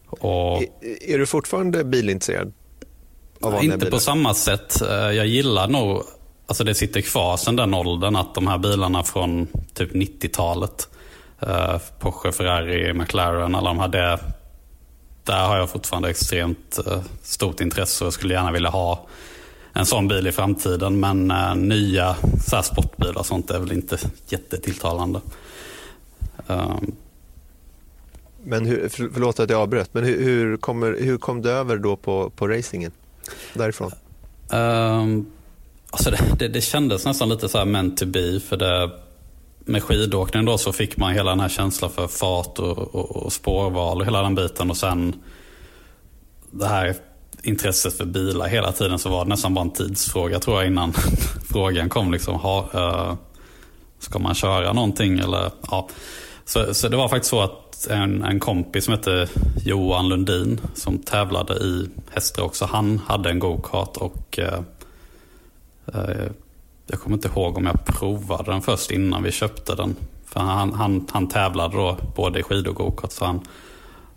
Och, 0.10 0.62
är, 0.62 0.68
är 1.02 1.20
du 1.20 1.26
fortfarande 1.26 1.84
bilintresserad? 1.84 2.54
inte 3.62 3.78
bilar. 3.78 3.92
på 3.92 4.00
samma 4.00 4.34
sätt. 4.34 4.82
Eh, 4.82 4.90
jag 4.90 5.28
gillar 5.28 5.68
nog, 5.68 6.04
alltså 6.48 6.64
det 6.64 6.76
sitter 6.76 7.02
kvar 7.02 7.38
sedan 7.38 7.56
den 7.56 7.74
åldern, 7.74 8.16
att 8.16 8.36
de 8.36 8.48
här 8.48 8.58
bilarna 8.58 9.04
från 9.04 9.48
typ 9.74 9.92
90-talet, 9.92 10.90
eh, 11.40 11.78
Porsche, 12.00 12.32
Ferrari, 12.32 12.94
McLaren, 12.94 13.56
alla 13.56 13.70
de 13.70 13.80
här, 13.80 13.88
det, 13.88 14.20
där 15.24 15.48
har 15.48 15.58
jag 15.58 15.70
fortfarande 15.70 16.10
extremt 16.10 16.80
eh, 16.88 17.02
stort 17.22 17.62
intresse 17.62 18.06
och 18.06 18.14
skulle 18.14 18.34
gärna 18.34 18.52
vilja 18.52 18.70
ha 18.70 19.08
en 19.74 19.86
sån 19.86 20.08
bil 20.08 20.28
i 20.28 20.32
framtiden. 20.32 21.00
Men 21.00 21.28
nya 21.56 22.16
så 22.48 22.62
sportbilar 22.62 23.18
och 23.18 23.26
sånt 23.26 23.52
är 23.52 23.60
väl 23.60 23.72
inte 23.72 23.98
jättetilltalande. 24.28 25.22
Um, 26.48 26.96
men 28.44 28.66
hur, 28.66 28.90
förlåt 28.90 29.40
att 29.40 29.50
jag 29.50 29.62
avbröt, 29.62 29.94
men 29.94 30.04
hur, 30.04 30.24
hur, 30.24 30.58
kommer, 30.58 30.98
hur 31.00 31.18
kom 31.18 31.42
du 31.42 31.50
över 31.50 31.78
då 31.78 31.96
på, 31.96 32.30
på 32.30 32.48
racingen? 32.48 32.92
därifrån? 33.54 33.92
Um, 34.50 35.32
alltså 35.92 36.12
det, 36.12 36.20
det, 36.40 36.48
det, 36.48 36.62
kändes 36.62 37.06
nästan 37.06 37.30
lite 37.30 37.50
så 37.50 37.58
här 37.58 37.66
meant 37.66 37.98
to 37.98 38.06
be. 38.06 38.40
För 38.40 38.58
det, 38.58 38.92
med 39.60 39.84
skidåkning 39.84 40.46
då 40.46 40.58
så 40.58 40.72
fick 40.72 40.98
man 40.98 41.14
hela 41.14 41.30
den 41.30 41.40
här 41.40 41.50
känslan 41.50 41.92
för 41.92 42.08
fart 42.08 42.60
och, 42.60 42.78
och, 42.78 43.16
och 43.16 43.34
spårval 43.34 44.00
och 44.00 44.06
hela 44.06 44.22
den 44.22 44.36
biten. 44.36 44.70
Och 44.70 44.78
sen 44.78 45.16
det 46.52 46.68
här 46.68 46.96
intresset 47.44 47.94
för 47.94 48.06
bilar 48.06 48.48
hela 48.48 48.72
tiden 48.72 49.00
så 49.00 49.10
var 49.10 49.26
det 49.26 49.30
nästan 49.30 49.54
bara 49.54 49.62
en 49.62 49.72
tidsfråga 49.72 50.40
tror 50.40 50.58
jag 50.58 50.68
innan 50.68 50.94
frågan 51.52 51.90
kom. 51.90 52.12
Liksom, 52.12 52.36
ha, 52.36 52.70
uh, 52.74 53.16
ska 54.00 54.20
man 54.20 54.36
köra 54.36 54.74
någonting 54.74 55.20
eller 55.20 55.52
ja. 55.72 55.88
Så, 56.46 56.74
så 56.74 56.88
det 56.88 56.98
var 56.98 57.10
faktiskt 57.10 57.30
så 57.30 57.42
att 57.42 57.69
en, 57.88 58.24
en 58.24 58.40
kompis 58.40 58.86
som 58.86 58.94
hette 58.94 59.28
Johan 59.66 60.10
Lundin 60.10 60.62
som 60.74 60.98
tävlade 60.98 61.54
i 61.54 61.90
hästar 62.10 62.44
också. 62.44 62.66
Han 62.66 63.02
hade 63.08 63.30
en 63.30 63.40
go-kart 63.40 63.98
och 63.98 64.40
eh, 64.40 64.60
eh, 65.94 66.28
jag 66.88 67.00
kommer 67.00 67.16
inte 67.16 67.28
ihåg 67.28 67.58
om 67.58 67.66
jag 67.66 67.86
provade 67.86 68.52
den 68.52 68.62
först 68.62 68.92
innan 68.92 69.24
vi 69.24 69.32
köpte 69.32 69.76
den. 69.76 69.96
För 70.26 70.40
han, 70.40 70.74
han, 70.74 71.08
han 71.12 71.28
tävlade 71.28 71.78
då 71.78 71.98
både 72.16 72.40
i 72.40 72.44
skid 72.44 72.68
och 72.68 72.76
go-kart. 72.76 73.12
Så 73.12 73.26
han, 73.26 73.42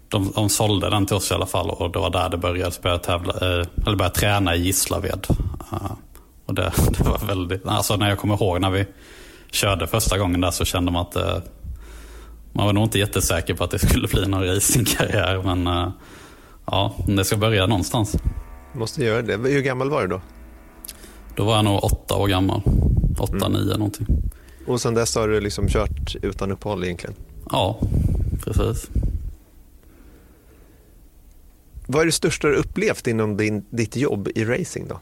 de, 0.09 0.33
de 0.35 0.49
sålde 0.49 0.91
den 0.91 1.07
till 1.07 1.17
oss 1.17 1.31
i 1.31 1.35
alla 1.35 1.47
fall 1.47 1.71
och 1.71 1.91
det 1.91 1.99
var 1.99 2.11
där 2.11 2.29
det 2.29 2.37
började. 2.37 2.73
Så 2.73 2.83
började, 2.83 3.05
tävla, 3.05 3.33
eh, 3.33 3.67
eller 3.87 3.97
började 3.97 4.15
träna 4.15 4.55
i 4.57 4.63
Gislaved. 4.63 5.27
Uh, 5.73 5.93
och 6.47 6.55
det, 6.55 6.73
det, 6.99 7.05
var 7.05 7.27
väldigt, 7.27 7.67
alltså 7.67 7.97
när 7.97 8.09
jag 8.09 8.19
kommer 8.19 8.35
ihåg 8.35 8.61
när 8.61 8.71
vi 8.71 8.87
körde 9.51 9.87
första 9.87 10.19
gången 10.19 10.41
där 10.41 10.51
så 10.51 10.65
kände 10.65 10.93
man 10.93 11.03
att 11.03 11.13
det, 11.13 11.31
eh, 11.31 11.43
man 12.53 12.67
var 12.67 12.73
nog 12.73 12.85
inte 12.85 12.99
jättesäker 12.99 13.55
på 13.55 13.65
att 13.65 13.71
det 13.71 13.79
skulle 13.79 14.09
bli 14.09 14.27
någon 14.27 14.47
racingkarriär. 14.47 15.43
Men 15.43 15.67
uh, 15.67 15.91
ja, 16.67 16.95
det 17.07 17.25
ska 17.25 17.37
börja 17.37 17.67
någonstans. 17.67 18.17
Måste 18.73 19.05
göra 19.05 19.23
det. 19.23 19.37
Hur 19.37 19.63
gammal 19.63 19.91
var 19.91 20.03
du 20.03 20.09
då? 20.09 20.21
Då 21.37 21.45
var 21.45 21.57
jag 21.57 21.65
nog 21.65 21.85
åtta 21.85 22.17
år 22.17 22.29
gammal. 22.29 22.63
Åtta, 23.19 23.47
mm. 23.47 23.53
nio 23.53 23.77
någonting. 23.77 24.07
Och 24.67 24.81
sen 24.81 24.95
dess 24.95 25.15
har 25.15 25.29
du 25.29 25.41
liksom 25.41 25.69
kört 25.69 26.17
utan 26.23 26.53
uppehåll 26.53 26.85
egentligen? 26.85 27.15
Ja, 27.51 27.81
precis. 28.45 28.89
Vad 31.87 32.03
är 32.03 32.07
det 32.07 32.13
största 32.13 32.49
du 32.49 32.55
upplevt 32.55 33.07
inom 33.07 33.37
din, 33.37 33.65
ditt 33.71 33.97
jobb 33.97 34.29
i 34.35 34.45
racing 34.45 34.89
då? 34.89 35.01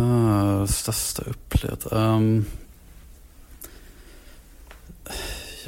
Uh, 0.00 0.66
största 0.66 1.22
upplevt? 1.22 1.86
Um, 1.92 2.44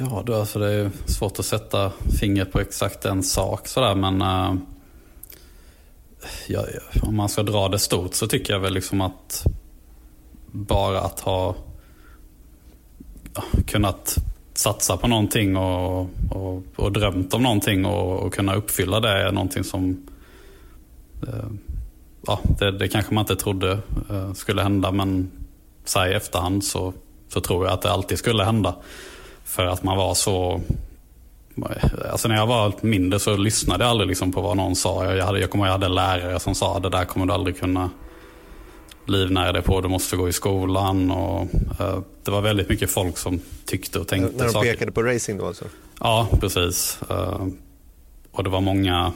Ja, 0.09 0.23
då, 0.25 0.35
alltså 0.35 0.59
det 0.59 0.71
är 0.71 0.91
svårt 1.05 1.39
att 1.39 1.45
sätta 1.45 1.91
fingret 2.19 2.51
på 2.51 2.59
exakt 2.59 3.05
en 3.05 3.23
sak 3.23 3.67
sådär 3.67 3.95
men 3.95 4.21
uh, 4.21 4.55
ja, 6.47 6.65
om 7.01 7.15
man 7.15 7.29
ska 7.29 7.43
dra 7.43 7.69
det 7.69 7.79
stort 7.79 8.13
så 8.13 8.27
tycker 8.27 8.53
jag 8.53 8.59
väl 8.59 8.73
liksom 8.73 9.01
att 9.01 9.45
bara 10.51 11.01
att 11.01 11.19
ha 11.19 11.55
ja, 13.33 13.43
kunnat 13.67 14.15
satsa 14.53 14.97
på 14.97 15.07
någonting 15.07 15.57
och, 15.57 16.09
och, 16.31 16.63
och 16.75 16.91
drömt 16.91 17.33
om 17.33 17.43
någonting 17.43 17.85
och, 17.85 18.19
och, 18.19 18.33
kunna 18.33 18.55
uppfylla 18.55 18.99
det 18.99 19.09
är 19.09 19.31
någonting 19.31 19.63
som 19.63 20.07
uh, 21.27 21.51
ja, 22.27 22.39
det, 22.59 22.71
det, 22.71 22.87
kanske 22.87 23.13
man 23.13 23.21
inte 23.21 23.35
trodde 23.35 23.79
uh, 24.11 24.33
skulle 24.33 24.63
hända 24.63 24.91
men 24.91 25.31
så 25.85 26.05
i 26.05 26.13
efterhand 26.13 26.63
så, 26.63 26.93
så 27.29 27.41
tror 27.41 27.65
jag 27.65 27.73
att 27.73 27.81
det 27.81 27.91
alltid 27.91 28.17
skulle 28.17 28.43
hända. 28.43 28.75
För 29.43 29.65
att 29.65 29.83
man 29.83 29.97
var 29.97 30.13
så... 30.13 30.61
Alltså 32.11 32.27
när 32.27 32.35
jag 32.35 32.47
var 32.47 32.73
mindre 32.81 33.19
så 33.19 33.37
lyssnade 33.37 33.83
jag 33.83 33.91
aldrig 33.91 34.07
liksom 34.07 34.31
på 34.31 34.41
vad 34.41 34.57
någon 34.57 34.75
sa. 34.75 35.15
Jag, 35.15 35.25
hade, 35.25 35.39
jag 35.39 35.49
kommer 35.49 35.65
ihåg 35.65 35.69
jag 35.69 35.79
hade 35.79 35.89
lärare 35.89 36.39
som 36.39 36.55
sa 36.55 36.79
det 36.79 36.89
där 36.89 37.05
kommer 37.05 37.25
du 37.25 37.33
aldrig 37.33 37.59
kunna 37.59 37.89
livnära 39.05 39.51
dig 39.51 39.61
på. 39.61 39.81
Du 39.81 39.87
måste 39.87 40.15
gå 40.15 40.29
i 40.29 40.33
skolan. 40.33 41.11
Och, 41.11 41.41
uh, 41.81 41.99
det 42.23 42.31
var 42.31 42.41
väldigt 42.41 42.69
mycket 42.69 42.91
folk 42.91 43.17
som 43.17 43.39
tyckte 43.65 43.99
och 43.99 44.07
tänkte 44.07 44.37
När 44.37 44.45
de 44.45 44.51
saker. 44.51 44.71
pekade 44.71 44.91
på 44.91 45.03
racing 45.03 45.39
då 45.39 45.47
alltså? 45.47 45.65
Ja, 45.99 46.27
precis. 46.39 46.99
Uh, 47.11 47.47
och 48.31 48.43
det 48.43 48.49
var 48.49 48.61
många 48.61 49.13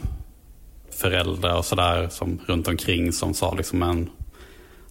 föräldrar 0.91 1.57
och 1.57 1.65
sådär 1.65 2.09
runt 2.45 2.67
omkring 2.67 3.13
som 3.13 3.33
sa 3.33 3.53
liksom 3.53 3.83
en, 3.83 4.09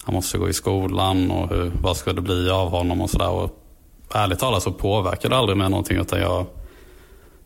han 0.03 0.15
måste 0.15 0.39
gå 0.39 0.49
i 0.49 0.53
skolan 0.53 1.31
och 1.31 1.49
hur, 1.49 1.73
vad 1.83 1.97
ska 1.97 2.13
det 2.13 2.21
bli 2.21 2.51
av 2.51 2.71
honom 2.71 3.01
och 3.01 3.11
sådär 3.11 3.31
ärligt 4.15 4.39
talat 4.39 4.63
så 4.63 4.73
påverkade 4.73 5.35
det 5.35 5.39
aldrig 5.39 5.59
mig 5.59 5.71
någonting. 5.71 5.99
Utan 5.99 6.21
jag, 6.21 6.47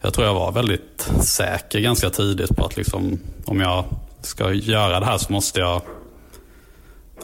jag 0.00 0.14
tror 0.14 0.26
jag 0.26 0.34
var 0.34 0.52
väldigt 0.52 1.10
säker 1.20 1.80
ganska 1.80 2.10
tidigt 2.10 2.56
på 2.56 2.64
att 2.64 2.76
liksom, 2.76 3.18
om 3.44 3.60
jag 3.60 3.84
ska 4.20 4.52
göra 4.52 5.00
det 5.00 5.06
här 5.06 5.18
så 5.18 5.32
måste 5.32 5.60
jag 5.60 5.82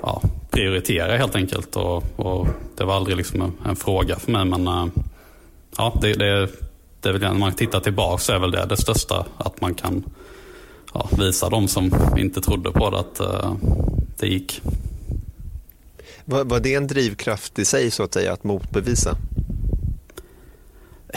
ja, 0.03 0.23
prioritera 0.51 1.17
helt 1.17 1.37
enkelt. 1.37 1.77
Och, 1.77 2.05
och, 2.17 2.47
det 2.77 2.85
var 2.85 2.97
aldrig 2.97 3.17
liksom 3.17 3.43
en, 3.43 3.53
en 3.67 3.77
fråga 3.77 4.17
för 4.17 4.33
mig. 4.33 4.45
Men 4.45 4.69
eh, 4.69 4.87
ja, 5.77 5.99
det, 6.01 6.13
det, 6.13 6.49
det 7.01 7.09
är 7.09 7.13
väl, 7.13 7.21
när 7.21 7.35
man 7.35 7.53
tittar 7.53 7.81
tillbaka 7.81 8.19
så 8.19 8.33
är 8.33 8.39
väl 8.39 8.51
det 8.51 8.67
det 8.67 8.77
största. 8.77 9.25
Att 9.39 9.61
man 9.61 9.75
kan 9.75 10.05
ja, 10.95 11.09
visa 11.19 11.49
de 11.49 11.69
som 11.69 11.91
inte 12.19 12.41
trodde 12.41 12.71
på 12.71 12.91
det 12.91 12.99
att 12.99 13.21
uh, 13.21 13.55
det 14.19 14.27
gick. 14.27 14.63
Var, 16.25 16.45
var 16.45 16.61
det 16.61 16.75
en 16.75 16.87
drivkraft 16.87 17.59
i 17.59 17.65
sig 17.65 17.91
så 17.91 18.03
att 18.03 18.15
säga, 18.15 18.33
att 18.33 18.45
motbevisa? 18.45 19.17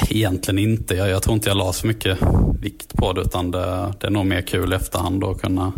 Egentligen 0.09 0.59
inte. 0.59 0.95
Jag, 0.95 1.09
jag 1.09 1.23
tror 1.23 1.33
inte 1.33 1.49
jag 1.49 1.57
la 1.57 1.73
så 1.73 1.87
mycket 1.87 2.17
vikt 2.59 2.93
på 2.93 3.13
det 3.13 3.21
utan 3.21 3.51
det, 3.51 3.93
det 3.99 4.07
är 4.07 4.11
nog 4.11 4.25
mer 4.25 4.41
kul 4.41 4.73
i 4.73 4.75
efterhand 4.75 5.23
att 5.23 5.41
kunna 5.41 5.73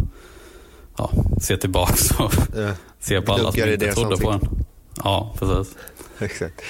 ja, 0.97 1.11
se 1.41 1.57
tillbaka 1.57 2.23
och 2.23 2.33
ja. 2.55 2.71
se 2.99 3.21
på 3.21 3.33
alla 3.33 3.51
som 3.51 3.69
inte 3.69 3.93
trodde 3.93 4.17
på 4.17 4.31
den. 4.31 4.65
Ja, 5.03 5.35
precis. 5.39 5.75
Exakt. 6.19 6.61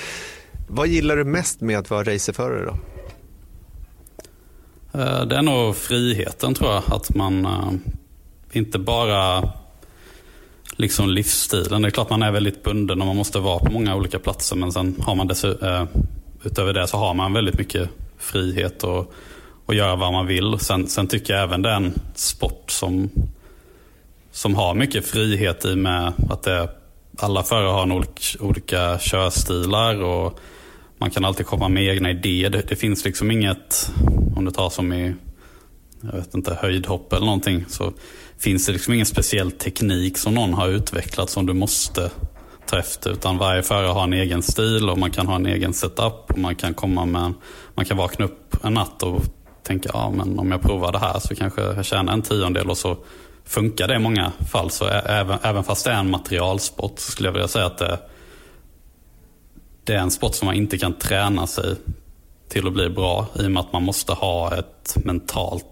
Vad 0.68 0.88
gillar 0.88 1.16
du 1.16 1.24
mest 1.24 1.62
med 1.62 1.78
att 1.80 1.90
vara 1.90 2.04
racerförare 2.04 2.66
då? 2.66 2.78
Eh, 5.00 5.26
det 5.26 5.36
är 5.36 5.42
nog 5.42 5.76
friheten 5.76 6.54
tror 6.54 6.72
jag. 6.72 6.84
Att 6.88 7.16
man 7.16 7.46
uh, 7.46 7.74
inte 8.52 8.80
bara 8.80 9.50
liksom 10.80 11.10
livsstilen. 11.10 11.82
Det 11.82 11.88
är 11.88 11.92
klart 11.92 12.10
man 12.10 12.24
är 12.24 12.32
väldigt 12.32 12.64
bunden 12.64 13.02
och 13.02 13.08
man 13.08 13.16
måste 13.16 13.40
vara 13.40 13.60
på 13.60 13.72
många 13.72 13.96
olika 13.96 14.20
platser. 14.20 14.56
Men 14.56 14.72
sen 14.72 14.96
har 15.02 15.16
man 15.16 15.28
dessutom 15.28 15.68
eh, 15.68 15.86
utöver 16.44 16.74
det 16.74 16.88
så 16.88 16.98
har 16.98 17.14
man 17.14 17.34
väldigt 17.34 17.58
mycket 17.58 17.90
frihet 18.18 18.84
och, 18.84 19.14
och 19.66 19.74
göra 19.74 19.96
vad 19.96 20.14
man 20.14 20.28
vill. 20.28 20.60
Sen, 20.60 20.88
sen 20.88 21.08
tycker 21.08 21.34
jag 21.34 21.44
även 21.44 21.62
det 21.62 21.70
är 21.70 21.76
en 21.76 21.94
sport 22.16 22.72
som, 22.72 23.10
som 24.32 24.56
har 24.56 24.74
mycket 24.74 25.08
frihet 25.08 25.66
i 25.66 25.76
med 25.76 26.14
att 26.30 26.44
det, 26.44 26.70
alla 27.18 27.44
förare 27.44 27.72
har 27.72 27.92
olika, 27.92 28.44
olika 28.44 28.98
körstilar. 29.00 30.04
och 30.04 30.40
man 30.98 31.12
kan 31.12 31.26
alltid 31.26 31.46
komma 31.46 31.70
med 31.70 31.84
egna 31.84 32.10
idéer. 32.10 32.50
Det, 32.50 32.62
det, 32.70 32.76
finns 32.76 33.06
liksom 33.06 33.32
inget, 33.32 33.92
om 34.36 34.46
du 34.46 34.52
tar 34.52 34.70
som 34.70 34.94
i 34.94 35.16
jag 36.02 36.12
vet 36.12 36.36
inte, 36.36 36.54
höjdhopp 36.62 37.14
eller 37.14 37.26
någonting, 37.26 37.66
så 37.68 37.94
finns 38.40 38.66
det 38.66 38.72
liksom 38.72 38.94
ingen 38.94 39.06
speciell 39.06 39.52
teknik 39.52 40.18
som 40.18 40.34
någon 40.34 40.54
har 40.54 40.68
utvecklat 40.68 41.30
som 41.30 41.46
du 41.46 41.54
måste 41.54 42.12
ta 42.66 42.80
efter. 42.80 43.12
Utan 43.12 43.38
varje 43.38 43.64
förare 43.64 43.88
har 43.88 44.04
en 44.04 44.14
egen 44.14 44.42
stil 44.42 44.90
och 44.90 44.98
man 44.98 45.12
kan 45.12 45.28
ha 45.28 45.36
en 45.36 45.46
egen 45.46 45.74
setup. 45.74 46.32
Och 46.32 46.38
man 46.38 46.56
kan 46.56 46.74
komma 46.74 47.06
med, 47.06 47.34
man 47.76 47.86
kan 47.86 47.98
vakna 47.98 48.26
upp 48.26 48.56
en 48.64 48.74
natt 48.74 49.04
och 49.04 49.22
tänka, 49.64 49.90
ja 49.94 50.12
men 50.12 50.40
om 50.40 50.52
jag 50.52 50.62
provar 50.62 50.92
det 50.92 51.00
här 51.00 51.20
så 51.20 51.36
kanske 51.36 51.62
jag 51.62 51.86
tjänar 51.86 52.14
en 52.14 52.22
tiondel 52.22 52.70
och 52.70 52.78
så 52.78 52.98
funkar 53.46 53.88
det 53.88 53.96
i 53.96 54.00
många 54.00 54.32
fall. 54.52 54.72
Så 54.72 54.88
även, 54.88 55.38
även 55.42 55.64
fast 55.64 55.86
det 55.86 55.92
är 55.92 56.00
en 56.00 56.12
materialsport 56.12 57.00
så 57.00 57.12
skulle 57.12 57.28
jag 57.28 57.34
vilja 57.34 57.48
säga 57.48 57.66
att 57.66 57.78
det 57.78 58.00
det 59.90 59.96
är 59.96 60.00
en 60.00 60.12
sport 60.12 60.36
som 60.36 60.46
man 60.46 60.56
inte 60.56 60.78
kan 60.78 60.94
träna 60.94 61.48
sig 61.48 61.76
till 62.50 62.68
att 62.68 62.74
bli 62.74 62.90
bra 62.90 63.28
i 63.36 63.48
och 63.48 63.52
med 63.52 63.62
att 63.62 63.74
man 63.74 63.84
måste 63.84 64.14
ha 64.14 64.56
ett 64.56 64.96
mentalt 65.06 65.66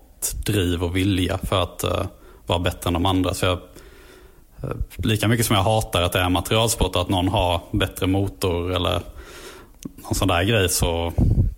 driv 0.46 0.84
och 0.84 0.96
vilja 0.96 1.38
för 1.38 1.64
att 1.64 1.84
uh, 1.84 2.06
vara 2.48 2.60
bättre 2.60 2.88
än 2.88 2.94
de 2.94 3.06
andra. 3.06 3.34
Så 3.34 3.46
jag, 3.46 3.60
uh, 4.64 4.76
lika 4.96 5.28
mycket 5.28 5.46
som 5.46 5.56
jag 5.56 5.64
hatar 5.64 6.02
att 6.02 6.12
det 6.12 6.20
är 6.20 6.30
materialsport 6.30 6.96
och 6.96 7.02
att 7.02 7.10
någon 7.10 7.28
har 7.28 7.62
bättre 7.72 8.08
motor 8.08 8.76
eller 8.76 9.02
någon 9.96 10.16
sån 10.16 10.28
där 10.28 10.44
grej 10.44 10.70
så, 10.70 11.14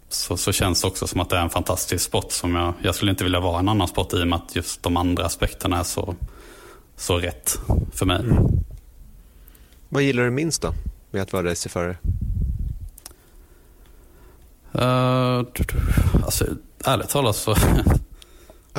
så, 0.10 0.38
så, 0.38 0.52
känns 0.52 0.82
det 0.82 0.88
också 0.88 1.08
som 1.08 1.20
att 1.20 1.30
det 1.30 1.38
är 1.38 1.42
en 1.42 1.50
fantastisk 1.50 2.06
sport 2.06 2.32
som 2.32 2.56
jag, 2.56 2.74
jag 2.82 2.96
skulle 2.96 3.12
inte 3.12 3.24
vilja 3.24 3.40
vara 3.40 3.60
en 3.60 3.70
annan 3.70 3.88
sport 3.88 4.14
i 4.14 4.24
och 4.24 4.28
med 4.28 4.40
att 4.40 4.56
just 4.56 4.84
de 4.84 4.98
andra 4.98 5.26
aspekterna 5.26 5.80
är 5.80 5.84
så, 5.84 6.16
så 6.96 7.18
rätt 7.18 7.60
för 7.94 8.06
mig. 8.06 8.20
Mm. 8.20 8.48
Vad 9.90 10.04
gillar 10.04 10.24
du 10.24 10.30
minst 10.30 10.62
då 10.62 10.74
med 11.12 11.22
att 11.22 11.34
vara 11.34 11.52
racerförare? 11.52 11.98
Uh, 14.76 15.46
alltså, 16.26 16.46
ärligt 16.86 17.10
talat 17.10 17.36
så... 17.36 17.56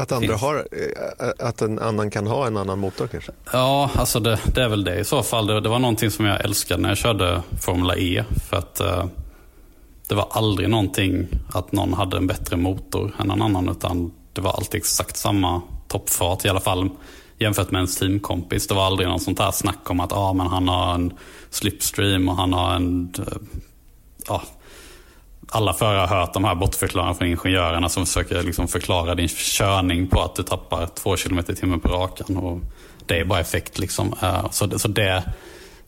Att, 0.01 0.13
andra 0.13 0.37
har, 0.37 0.57
eh, 0.57 1.47
att 1.49 1.63
en 1.63 1.79
annan 1.79 2.11
kan 2.11 2.27
ha 2.27 2.47
en 2.47 2.57
annan 2.57 2.79
motor 2.79 3.07
kanske? 3.07 3.33
Ja, 3.53 3.91
alltså 3.95 4.21
det, 4.21 4.39
det 4.55 4.63
är 4.63 4.69
väl 4.69 4.85
det 4.85 4.99
i 4.99 5.05
så 5.05 5.23
fall. 5.23 5.47
Det, 5.47 5.61
det, 5.61 5.69
var 5.69 5.79
någonting 5.79 6.11
som 6.11 6.25
jag 6.25 6.45
älskade 6.45 6.83
när 6.83 6.89
jag 6.89 6.99
körde 6.99 7.43
Formula 7.61 7.97
E. 7.97 8.25
För 8.51 8.57
att 8.57 8.81
uh, 8.81 9.05
det 10.09 10.15
var 10.15 10.29
aldrig 10.31 10.69
någonting 10.69 11.29
att 11.53 11.73
någon 11.73 11.93
hade 11.93 12.17
en 12.17 12.27
bättre 12.27 12.57
motor 12.57 13.13
än 13.21 13.27
någon 13.27 13.43
annan. 13.43 13.69
Utan 13.69 14.13
det 14.33 14.41
var 14.41 14.53
alltid 14.53 14.79
exakt 14.79 15.17
samma 15.17 15.63
toppfart 15.89 16.45
i 16.45 16.49
alla 16.49 16.61
fall 16.61 16.91
jämfört 17.39 17.71
med 17.71 17.79
ens 17.79 17.97
teamkompis. 17.97 18.67
Det 18.67 18.75
var 18.75 18.87
aldrig 18.87 19.09
någon 19.09 19.21
sånt 19.21 19.39
här 19.39 19.51
snack 19.51 19.91
om 19.91 20.01
att 20.01 20.13
ah, 20.13 20.33
men 20.33 20.47
han 20.47 20.69
har 20.69 20.95
en 20.95 21.13
slipstream 21.51 22.29
och 22.29 22.37
han 22.37 22.53
har 22.53 22.75
en... 22.75 23.15
Ah, 24.29 24.41
alla 25.51 25.73
förare 25.73 26.07
har 26.07 26.21
hört 26.21 26.35
de 26.35 26.45
här 26.45 26.55
bortförklaringarna 26.55 27.15
från 27.15 27.29
ingenjörerna 27.29 27.89
som 27.89 28.07
försöker 28.07 28.43
liksom 28.43 28.69
förklara 28.69 29.15
din 29.15 29.29
körning 29.29 30.07
på 30.07 30.23
att 30.23 30.35
du 30.35 30.43
tappar 30.43 30.87
två 30.87 31.17
kilometer 31.17 31.53
i 31.53 31.57
timmen 31.57 31.81
på 31.81 31.89
rakan. 31.89 32.37
Och 32.37 32.61
det 33.07 33.21
är 33.21 33.25
bara 33.25 33.41
effekt. 33.41 33.79
Liksom. 33.79 34.15
Eh, 34.23 34.51
så, 34.51 34.67
det, 34.67 34.79
så 34.79 34.89
det, 34.89 35.23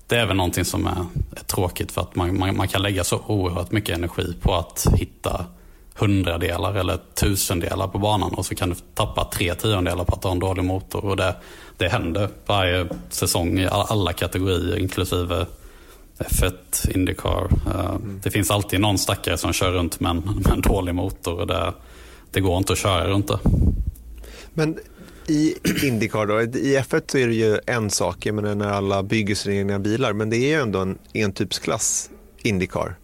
det 0.06 0.16
är 0.16 0.26
väl 0.26 0.36
någonting 0.36 0.64
som 0.64 0.86
är, 0.86 1.06
är 1.36 1.44
tråkigt 1.44 1.92
för 1.92 2.00
att 2.00 2.14
man, 2.14 2.38
man, 2.38 2.56
man, 2.56 2.68
kan 2.68 2.82
lägga 2.82 3.04
så 3.04 3.20
oerhört 3.26 3.72
mycket 3.72 3.96
energi 3.96 4.34
på 4.40 4.54
att 4.54 4.86
hitta 4.94 5.46
hundradelar 5.94 6.74
eller 6.74 6.98
tusendelar 7.14 7.88
på 7.88 7.98
banan 7.98 8.34
och 8.34 8.46
så 8.46 8.54
kan 8.54 8.68
du 8.68 8.74
tappa 8.94 9.24
tre 9.24 9.54
tiondelar 9.54 10.04
på 10.04 10.14
att 10.14 10.24
ha 10.24 10.32
en 10.32 10.38
dålig 10.38 10.64
motor. 10.64 11.04
Och 11.04 11.16
det, 11.16 11.34
det 11.76 11.88
händer 11.88 12.28
varje 12.46 12.86
säsong 13.10 13.58
i 13.58 13.68
alla 13.70 14.12
kategorier 14.12 14.78
inklusive 14.78 15.46
F1, 16.28 16.90
Indycar. 16.94 17.48
Mm. 17.74 18.20
Det 18.22 18.30
finns 18.30 18.50
alltid 18.50 18.80
någon 18.80 18.98
stackare 18.98 19.38
som 19.38 19.52
kör 19.52 19.72
runt 19.72 20.00
med 20.00 20.10
en, 20.10 20.18
med 20.18 20.52
en 20.52 20.60
dålig 20.60 20.94
motor. 20.94 21.40
Och 21.40 21.46
det, 21.46 21.74
det 22.30 22.40
går 22.40 22.58
inte 22.58 22.72
att 22.72 22.78
köra 22.78 23.08
runt 23.08 23.28
det. 23.28 23.38
Men 24.54 24.78
i 25.26 25.54
Indycar 25.82 26.26
då, 26.26 26.42
i 26.42 26.78
F1 26.78 27.02
så 27.06 27.18
är 27.18 27.26
det 27.26 27.34
ju 27.34 27.58
en 27.66 27.90
sak, 27.90 28.26
jag 28.26 28.34
menar 28.34 28.54
när 28.54 28.68
alla 28.68 29.02
bygger 29.02 29.34
sina 29.34 29.54
egna 29.54 29.78
bilar, 29.78 30.12
men 30.12 30.30
det 30.30 30.36
är 30.36 30.48
ju 30.48 30.62
ändå 30.62 30.78
en 30.78 30.98
entypsklass 31.14 32.10
Indycar. 32.42 32.94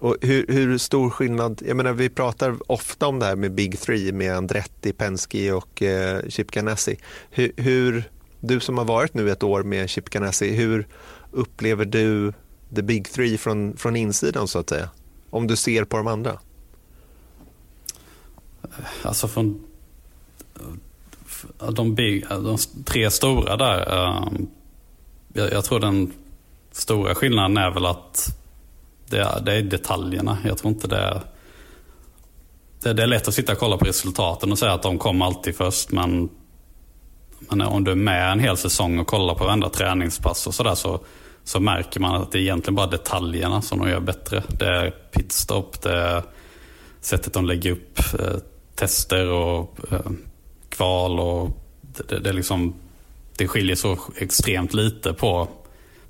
Och 0.00 0.16
hur, 0.20 0.46
hur, 0.48 0.78
stor 0.78 1.10
skillnad, 1.10 1.62
jag 1.66 1.76
menar 1.76 1.92
vi 1.92 2.08
pratar 2.08 2.56
ofta 2.66 3.06
om 3.06 3.18
det 3.18 3.26
här 3.26 3.36
med 3.36 3.52
Big 3.52 3.80
Three 3.80 4.12
med 4.12 4.36
Andretti, 4.36 4.92
Penske 4.92 5.52
och 5.52 5.82
eh, 5.82 6.22
Chip 6.28 6.50
Ganassi. 6.50 6.96
Hur, 7.30 7.52
hur, 7.56 8.04
du 8.40 8.60
som 8.60 8.78
har 8.78 8.84
varit 8.84 9.14
nu 9.14 9.30
ett 9.30 9.42
år 9.42 9.62
med 9.62 9.90
Chip 9.90 10.10
Ganassi, 10.10 10.54
hur 10.54 10.86
upplever 11.30 11.84
du 11.84 12.32
the 12.74 12.82
big 12.82 13.08
three 13.08 13.38
från, 13.38 13.76
från 13.76 13.96
insidan 13.96 14.48
så 14.48 14.58
att 14.58 14.68
säga? 14.68 14.88
Om 15.30 15.46
du 15.46 15.56
ser 15.56 15.84
på 15.84 15.96
de 15.96 16.06
andra. 16.06 16.38
Alltså 19.02 19.28
från 19.28 19.64
de, 21.70 21.94
big, 21.94 22.28
de 22.28 22.58
tre 22.84 23.10
stora 23.10 23.56
där. 23.56 24.08
Ehm, 24.08 24.48
jag, 25.32 25.52
jag, 25.52 25.64
tror 25.64 25.80
den 25.80 26.12
stora 26.72 27.14
skillnaden 27.14 27.56
är 27.56 27.70
väl 27.70 27.86
att 27.86 28.36
det 29.06 29.18
är, 29.18 29.40
det 29.40 29.52
är 29.52 29.62
detaljerna. 29.62 30.38
Jag 30.44 30.58
tror 30.58 30.72
inte 30.72 30.88
det 30.88 30.98
är, 30.98 31.20
det, 32.82 32.92
det 32.92 33.02
är 33.02 33.06
lätt 33.06 33.28
att 33.28 33.34
sitta 33.34 33.52
och 33.52 33.58
kolla 33.58 33.76
på 33.76 33.84
resultaten 33.84 34.52
och 34.52 34.58
säga 34.58 34.72
att 34.72 34.82
de 34.82 34.98
kom 34.98 35.22
alltid 35.22 35.56
först. 35.56 35.90
Men, 35.90 36.28
men 37.38 37.60
om 37.60 37.84
du 37.84 37.90
är 37.90 37.96
med 37.96 38.32
en 38.32 38.40
hel 38.40 38.56
säsong 38.56 38.98
och 38.98 39.06
kollar 39.06 39.34
på 39.34 39.44
varenda 39.44 39.68
träningspass 39.68 40.46
och 40.46 40.54
sådär 40.54 40.74
så, 40.74 41.00
så 41.48 41.60
märker 41.60 42.00
man 42.00 42.22
att 42.22 42.32
det 42.32 42.38
är 42.38 42.40
egentligen 42.40 42.74
bara 42.74 42.86
detaljerna 42.86 43.62
som 43.62 43.78
de 43.78 43.88
gör 43.88 44.00
bättre. 44.00 44.42
Det 44.48 44.66
är 44.66 44.90
pitstop, 44.90 45.82
det 45.82 45.92
är 45.92 46.22
sättet 47.00 47.32
de 47.32 47.46
lägger 47.46 47.72
upp 47.72 47.98
eh, 48.18 48.36
tester 48.74 49.30
och 49.30 49.78
eh, 49.90 50.10
kval. 50.68 51.20
och 51.20 51.50
det, 52.08 52.18
det, 52.18 52.32
liksom, 52.32 52.74
det 53.36 53.48
skiljer 53.48 53.76
så 53.76 53.98
extremt 54.16 54.74
lite 54.74 55.12
på 55.12 55.48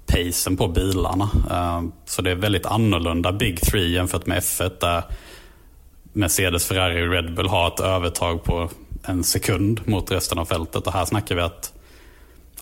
pacen 0.06 0.56
på 0.56 0.68
bilarna. 0.68 1.30
Eh, 1.50 1.82
så 2.04 2.22
det 2.22 2.30
är 2.30 2.34
väldigt 2.34 2.66
annorlunda 2.66 3.32
Big 3.32 3.60
Three 3.60 3.92
jämfört 3.92 4.26
med 4.26 4.38
F1 4.38 4.72
där 4.80 5.02
Mercedes, 6.12 6.66
Ferrari 6.66 7.08
och 7.08 7.12
Red 7.12 7.34
Bull 7.34 7.48
har 7.48 7.68
ett 7.68 7.80
övertag 7.80 8.44
på 8.44 8.70
en 9.04 9.24
sekund 9.24 9.80
mot 9.84 10.10
resten 10.10 10.38
av 10.38 10.44
fältet. 10.44 10.86
Och 10.86 10.92
här 10.92 11.04
snackar 11.04 11.34
vi 11.34 11.40
att 11.40 11.72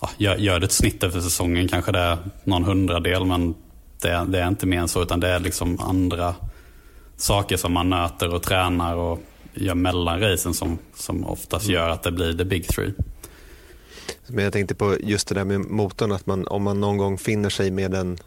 ja, 0.01 0.09
gör, 0.17 0.35
gör 0.35 0.59
det 0.59 0.65
ett 0.65 0.71
snitt 0.71 1.03
över 1.03 1.21
säsongen 1.21 1.67
kanske 1.67 1.91
det 1.91 1.99
är 1.99 2.17
någon 2.43 2.63
hundradel 2.63 3.25
men 3.25 3.55
det, 4.01 4.25
det, 4.27 4.39
är 4.39 4.47
inte 4.47 4.65
mer 4.65 4.79
än 4.79 4.87
så 4.87 5.03
utan 5.03 5.19
det 5.19 5.27
är 5.27 5.39
liksom 5.39 5.79
andra 5.79 6.35
saker 7.17 7.57
som 7.57 7.73
man 7.73 7.89
nöter 7.89 8.33
och 8.33 8.43
tränar 8.43 8.95
och 8.95 9.19
gör 9.53 9.75
mellan 9.75 10.19
racen 10.19 10.53
som, 10.53 10.77
som 10.95 11.25
oftast 11.25 11.65
mm. 11.65 11.75
gör 11.75 11.89
att 11.89 12.03
det 12.03 12.11
blir 12.11 12.37
the 12.37 12.45
big 12.45 12.67
three. 12.67 12.93
Men 14.27 14.43
jag 14.43 14.53
tänkte 14.53 14.75
på 14.75 14.97
just 14.99 15.27
det 15.27 15.35
där 15.35 15.45
med 15.45 15.59
motorn, 15.59 16.11
att 16.11 16.25
man, 16.25 16.47
om 16.47 16.63
man 16.63 16.79
någon 16.79 16.97
gång 16.97 17.17
finner 17.17 17.49
sig 17.49 17.71
med 17.71 17.93
en 17.93 18.17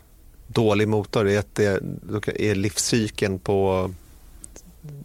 dålig 0.46 0.88
motor, 0.88 1.28
är, 1.28 1.44
det, 1.52 1.82
är 2.36 2.54
livscykeln 2.54 3.38
på 3.38 3.90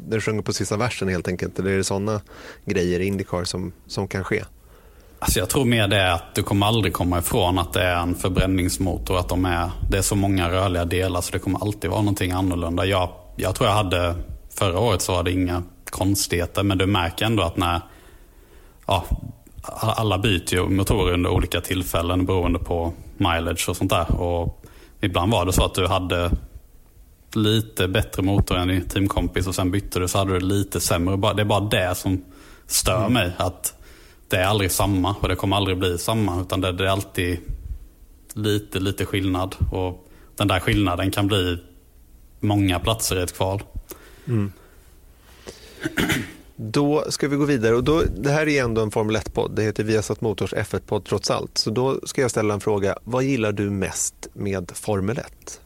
när 0.08 0.16
du 0.16 0.22
sjunger 0.22 0.42
på 0.42 0.54
sista 0.54 0.78
versen 0.78 1.08
helt 1.08 1.28
enkelt, 1.28 1.60
eller 1.60 1.72
är 1.72 1.78
det 1.78 1.84
sådana 1.84 2.22
grejer 2.66 3.00
i 3.00 3.06
Indycar 3.06 3.44
som, 3.44 3.72
som 3.88 4.08
kan 4.08 4.24
ske? 4.24 4.44
Alltså 5.20 5.40
jag 5.40 5.50
tror 5.50 5.66
mer 5.66 5.88
det 5.88 5.98
är 5.98 6.12
att 6.12 6.36
du 6.36 6.44
kommer 6.44 6.66
aldrig 6.66 6.94
komma 6.94 7.20
ifrån 7.20 7.60
att 7.60 7.74
det 7.74 7.84
är 7.84 7.96
en 7.96 8.16
förbränningsmotor. 8.16 9.20
Att 9.20 9.30
de 9.30 9.46
är, 9.46 9.72
det 9.90 9.98
är 9.98 10.02
så 10.02 10.16
många 10.16 10.50
rörliga 10.52 10.86
delar 10.86 11.22
så 11.22 11.32
det 11.32 11.40
kommer 11.40 11.60
alltid 11.60 11.90
vara 11.90 12.02
någonting 12.02 12.32
annorlunda. 12.32 12.86
Jag, 12.86 13.10
jag 13.36 13.56
tror 13.56 13.70
jag 13.70 13.76
hade, 13.76 14.16
förra 14.50 14.80
året 14.80 15.02
så 15.02 15.12
var 15.12 15.24
det 15.24 15.32
inga 15.32 15.64
konstigheter. 15.90 16.64
Men 16.64 16.78
du 16.78 16.86
märker 16.86 17.26
ändå 17.26 17.44
att 17.44 17.58
när, 17.58 17.82
ja, 18.86 19.06
alla 19.82 20.18
byter 20.18 20.54
ju 20.54 20.70
motorer 20.70 21.14
under 21.14 21.30
olika 21.30 21.62
tillfällen 21.62 22.26
beroende 22.26 22.60
på 22.60 22.94
mileage 23.18 23.70
och 23.70 23.78
sånt 23.78 23.92
där. 23.92 24.22
Och 24.22 24.66
ibland 25.02 25.32
var 25.32 25.46
det 25.46 25.54
så 25.54 25.66
att 25.66 25.74
du 25.74 25.88
hade 25.88 26.32
lite 27.36 27.88
bättre 27.88 28.24
motor 28.24 28.58
än 28.58 28.68
din 28.68 28.88
teamkompis 28.88 29.48
och 29.48 29.56
sen 29.56 29.72
bytte 29.72 30.00
du 30.00 30.08
så 30.08 30.18
hade 30.18 30.34
du 30.34 30.40
lite 30.40 30.80
sämre. 30.80 31.34
Det 31.34 31.42
är 31.42 31.46
bara 31.46 31.60
det 31.60 31.96
som 31.96 32.24
stör 32.68 33.00
mm. 33.00 33.14
mig. 33.14 33.32
Att 33.38 33.75
det 34.28 34.38
är 34.38 34.46
aldrig 34.46 34.72
samma 34.72 35.16
och 35.22 35.28
det 35.28 35.36
kommer 35.36 35.56
aldrig 35.56 35.78
bli 35.78 35.98
samma. 35.98 36.42
Utan 36.42 36.62
det, 36.62 36.72
det 36.72 36.84
är 36.84 36.90
alltid 36.90 37.40
lite, 38.34 38.80
lite 38.80 39.06
skillnad. 39.06 39.56
Och, 39.72 40.06
den 40.36 40.48
där 40.48 40.60
skillnaden 40.60 41.12
kan 41.12 41.28
bli 41.28 41.58
många 42.40 42.80
platser 42.80 43.20
i 43.20 43.24
ett 43.24 43.34
kval. 43.36 43.64
Mm. 44.28 44.52
Då 46.56 47.06
ska 47.10 47.28
vi 47.28 47.36
gå 47.36 47.46
vidare. 47.46 47.76
Och 47.76 47.84
då, 47.84 48.04
det 48.18 48.32
här 48.32 48.48
är 48.48 48.64
ändå 48.64 48.82
en 48.82 48.92
Formel 48.92 49.16
1-podd. 49.16 49.52
Det 49.56 49.64
heter 49.64 49.84
Viasat 49.84 50.22
Motors 50.22 50.54
F1-podd 50.54 51.06
trots 51.06 51.32
allt. 51.32 51.58
Så 51.58 51.70
då 51.70 52.00
ska 52.04 52.22
jag 52.22 52.32
ställa 52.32 52.54
en 52.54 52.60
fråga. 52.60 52.98
Vad 53.04 53.24
gillar 53.24 53.52
du 53.52 53.70
mest 53.70 54.28
med 54.34 54.72
Formel 54.74 55.18
1? 55.18 55.62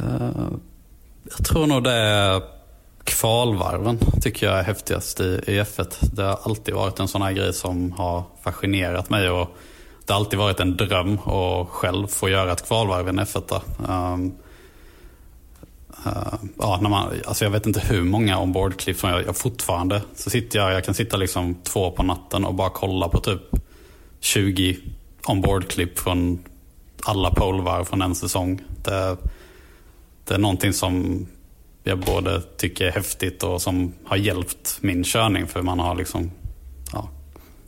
Uh, 0.00 0.06
eh, 0.06 0.48
jag 1.36 1.46
tror 1.46 1.66
nog 1.66 1.84
det 1.84 1.92
är 1.92 2.42
kvalvarven 3.04 3.98
tycker 4.22 4.46
jag 4.46 4.58
är 4.58 4.62
häftigast 4.62 5.20
i, 5.20 5.40
i 5.46 5.60
F1. 5.60 5.94
Det 6.12 6.22
har 6.22 6.38
alltid 6.42 6.74
varit 6.74 7.00
en 7.00 7.08
sån 7.08 7.22
här 7.22 7.32
grej 7.32 7.52
som 7.52 7.92
har 7.92 8.24
fascinerat 8.42 9.10
mig. 9.10 9.30
Och 9.30 9.56
det 10.06 10.12
har 10.12 10.20
alltid 10.20 10.38
varit 10.38 10.60
en 10.60 10.76
dröm 10.76 11.18
att 11.18 11.68
själv 11.68 12.06
få 12.06 12.28
göra 12.28 12.52
ett 12.52 12.66
kvalvarv 12.66 13.06
i 13.06 13.08
en 13.08 13.20
F1. 13.20 13.60
Um, 13.88 14.32
Uh, 16.06 16.34
ja, 16.58 16.78
när 16.82 16.90
man, 16.90 17.12
alltså 17.26 17.44
jag 17.44 17.50
vet 17.50 17.66
inte 17.66 17.80
hur 17.80 18.02
många 18.02 18.38
ombordklipp 18.38 18.96
som 18.98 19.10
jag, 19.10 19.26
jag 19.26 19.36
fortfarande 19.36 20.02
så 20.14 20.30
sitter 20.30 20.58
jag, 20.58 20.72
jag 20.72 20.84
kan 20.84 20.94
sitta 20.94 21.16
liksom 21.16 21.54
två 21.54 21.90
på 21.90 22.02
natten 22.02 22.44
och 22.44 22.54
bara 22.54 22.70
kolla 22.70 23.08
på 23.08 23.20
typ 23.20 23.40
20 24.20 24.78
ombordklipp 25.24 25.98
från 25.98 26.44
alla 27.02 27.30
polvarv 27.30 27.84
från 27.84 28.02
en 28.02 28.14
säsong. 28.14 28.60
Det, 28.84 29.16
det 30.24 30.34
är 30.34 30.38
någonting 30.38 30.72
som 30.72 31.26
jag 31.84 31.98
både 31.98 32.40
tycker 32.40 32.86
är 32.86 32.92
häftigt 32.92 33.42
och 33.42 33.62
som 33.62 33.92
har 34.04 34.16
hjälpt 34.16 34.78
min 34.80 35.04
körning. 35.04 35.46
För 35.46 35.62
man 35.62 35.78
har 35.78 35.94
liksom 35.94 36.30
ja, 36.92 37.08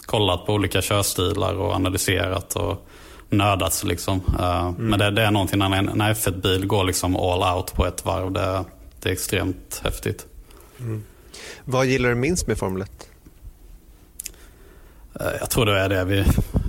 kollat 0.07 0.47
på 0.47 0.53
olika 0.53 0.83
körstilar 0.83 1.55
och 1.55 1.75
analyserat. 1.75 2.57
och 2.57 2.89
nördats. 3.35 3.85
Liksom. 3.85 4.21
Uh, 4.41 4.67
mm. 4.67 4.75
Men 4.75 4.99
det, 4.99 5.11
det, 5.11 5.23
är 5.23 5.31
någonting 5.31 5.59
när 5.59 5.77
en, 5.77 5.91
när 5.95 6.15
F1-bil 6.15 6.67
går 6.67 6.85
liksom 6.85 7.17
all 7.17 7.57
out 7.57 7.75
på 7.75 7.87
ett 7.87 8.05
varv. 8.05 8.33
Det, 8.33 8.65
det 9.01 9.09
är 9.09 9.12
extremt 9.12 9.81
häftigt. 9.85 10.27
Mm. 10.81 11.05
Vad 11.65 11.87
gillar 11.87 12.09
du 12.09 12.15
minst 12.15 12.47
med 12.47 12.59
Formel 12.59 12.83
1? 12.83 13.09
Uh, 15.21 15.27
jag 15.41 15.51
tror 15.51 15.67
det 15.67 15.81
är 15.81 15.89
det 15.89 16.05
vi, 16.05 16.25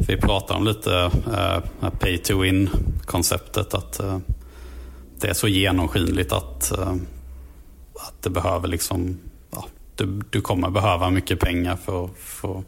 vi 0.08 0.18
pratar 0.18 0.56
om 0.56 0.64
lite. 0.64 1.12
Uh, 1.28 1.90
pay 2.00 2.18
to 2.18 2.42
win-konceptet. 2.42 3.74
Att 3.74 4.00
uh, 4.04 4.18
det 5.20 5.28
är 5.28 5.34
så 5.34 5.48
genomskinligt 5.48 6.32
att, 6.32 6.72
att 8.00 8.22
det 8.22 8.30
behöver 8.30 8.68
liksom... 8.68 9.20
Ja, 9.52 9.66
du, 9.96 10.22
du 10.30 10.42
kommer 10.42 10.70
behöva 10.70 11.10
mycket 11.10 11.40
pengar 11.40 11.76
för, 11.76 12.10
för 12.18 12.64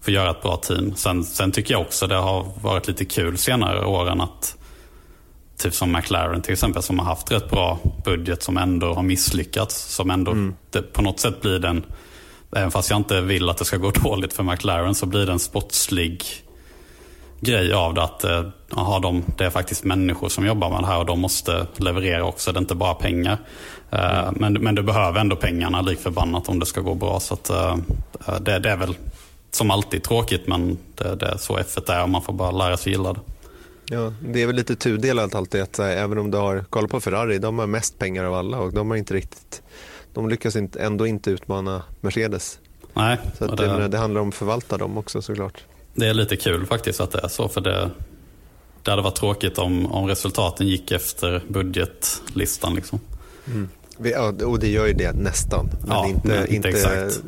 för 0.00 0.10
att 0.10 0.14
göra 0.14 0.30
ett 0.30 0.42
bra 0.42 0.56
team. 0.56 0.94
Sen, 0.96 1.24
sen 1.24 1.52
tycker 1.52 1.74
jag 1.74 1.80
också 1.80 2.06
det 2.06 2.16
har 2.16 2.46
varit 2.62 2.88
lite 2.88 3.04
kul 3.04 3.38
senare 3.38 3.84
åren 3.84 4.20
att 4.20 4.56
Typ 5.56 5.74
som 5.74 5.92
McLaren 5.92 6.42
till 6.42 6.52
exempel 6.52 6.82
som 6.82 6.98
har 6.98 7.06
haft 7.06 7.32
rätt 7.32 7.50
bra 7.50 7.78
budget 8.04 8.42
som 8.42 8.56
ändå 8.56 8.94
har 8.94 9.02
misslyckats. 9.02 9.94
Som 9.94 10.10
ändå 10.10 10.30
mm. 10.30 10.54
det, 10.70 10.82
på 10.82 11.02
något 11.02 11.20
sätt 11.20 11.40
blir 11.40 11.58
den, 11.58 11.84
även 12.56 12.70
fast 12.70 12.90
jag 12.90 12.96
inte 12.96 13.20
vill 13.20 13.48
att 13.48 13.56
det 13.56 13.64
ska 13.64 13.76
gå 13.76 13.90
dåligt 13.94 14.32
för 14.32 14.42
McLaren 14.42 14.94
så 14.94 15.06
blir 15.06 15.26
det 15.26 15.32
en 15.32 15.38
sportslig 15.38 16.24
grej 17.40 17.72
av 17.72 17.94
det. 17.94 18.02
Att 18.02 18.24
eh, 18.24 18.44
aha, 18.74 18.98
de, 18.98 19.24
det 19.38 19.44
är 19.44 19.50
faktiskt 19.50 19.84
människor 19.84 20.28
som 20.28 20.46
jobbar 20.46 20.70
med 20.70 20.80
det 20.80 20.86
här 20.86 20.98
och 20.98 21.06
de 21.06 21.20
måste 21.20 21.66
leverera 21.76 22.24
också. 22.24 22.52
Det 22.52 22.58
är 22.58 22.60
inte 22.60 22.74
bara 22.74 22.94
pengar. 22.94 23.38
Eh, 23.90 24.18
mm. 24.18 24.34
men, 24.38 24.52
men 24.52 24.74
du 24.74 24.82
behöver 24.82 25.20
ändå 25.20 25.36
pengarna 25.36 25.82
lik 25.82 25.98
förbannat 25.98 26.48
om 26.48 26.58
det 26.58 26.66
ska 26.66 26.80
gå 26.80 26.94
bra. 26.94 27.20
Så 27.20 27.34
att, 27.34 27.50
uh, 27.50 27.76
det, 28.40 28.58
det, 28.58 28.70
är 28.70 28.76
väl 28.76 28.94
som 29.50 29.70
alltid 29.70 30.02
tråkigt 30.02 30.46
men 30.46 30.78
det, 30.94 31.14
det 31.14 31.26
är 31.26 31.36
så 31.36 31.58
F1 31.58 31.92
är 31.92 32.02
och 32.02 32.08
man 32.08 32.22
får 32.22 32.32
bara 32.32 32.50
lära 32.50 32.76
sig 32.76 32.92
gilla 32.92 33.12
det. 33.12 33.20
Ja, 33.92 34.12
det 34.20 34.42
är 34.42 34.46
väl 34.46 34.56
lite 34.56 34.76
tudelat 34.76 35.34
alltid 35.34 35.62
att 35.62 35.78
även 35.78 36.18
om 36.18 36.30
du 36.30 36.38
har, 36.38 36.64
kolla 36.70 36.88
på 36.88 37.00
Ferrari, 37.00 37.38
de 37.38 37.58
har 37.58 37.66
mest 37.66 37.98
pengar 37.98 38.24
av 38.24 38.34
alla 38.34 38.58
och 38.58 38.72
de 38.72 38.90
har 38.90 38.96
inte 38.96 39.14
riktigt, 39.14 39.62
de 40.14 40.28
lyckas 40.28 40.56
inte, 40.56 40.82
ändå 40.82 41.06
inte 41.06 41.30
utmana 41.30 41.82
Mercedes. 42.00 42.58
Nej. 42.94 43.18
Så 43.38 43.46
det, 43.46 43.66
det, 43.66 43.88
det, 43.88 43.98
handlar 43.98 44.20
om 44.20 44.28
att 44.28 44.34
förvalta 44.34 44.78
dem 44.78 44.98
också 44.98 45.22
såklart. 45.22 45.64
Det 45.94 46.06
är 46.06 46.14
lite 46.14 46.36
kul 46.36 46.66
faktiskt 46.66 47.00
att 47.00 47.10
det 47.10 47.20
är 47.24 47.28
så 47.28 47.48
för 47.48 47.60
det, 47.60 47.90
det 48.82 48.90
hade 48.90 49.02
varit 49.02 49.16
tråkigt 49.16 49.58
om, 49.58 49.86
om 49.86 50.06
resultaten 50.06 50.68
gick 50.68 50.90
efter 50.90 51.42
budgetlistan. 51.48 52.74
Liksom. 52.74 53.00
Mm. 53.46 53.68
Ja, 54.02 54.32
och 54.44 54.58
det 54.58 54.68
gör 54.68 54.86
ju 54.86 54.92
det 54.92 55.12
nästan, 55.12 55.70
men 55.80 55.90
ja, 55.90 56.08
inte, 56.08 56.28
inte, 56.28 56.54
inte, 56.54 56.68
exakt. 56.68 57.22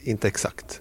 inte 0.00 0.28
exakt. 0.28 0.80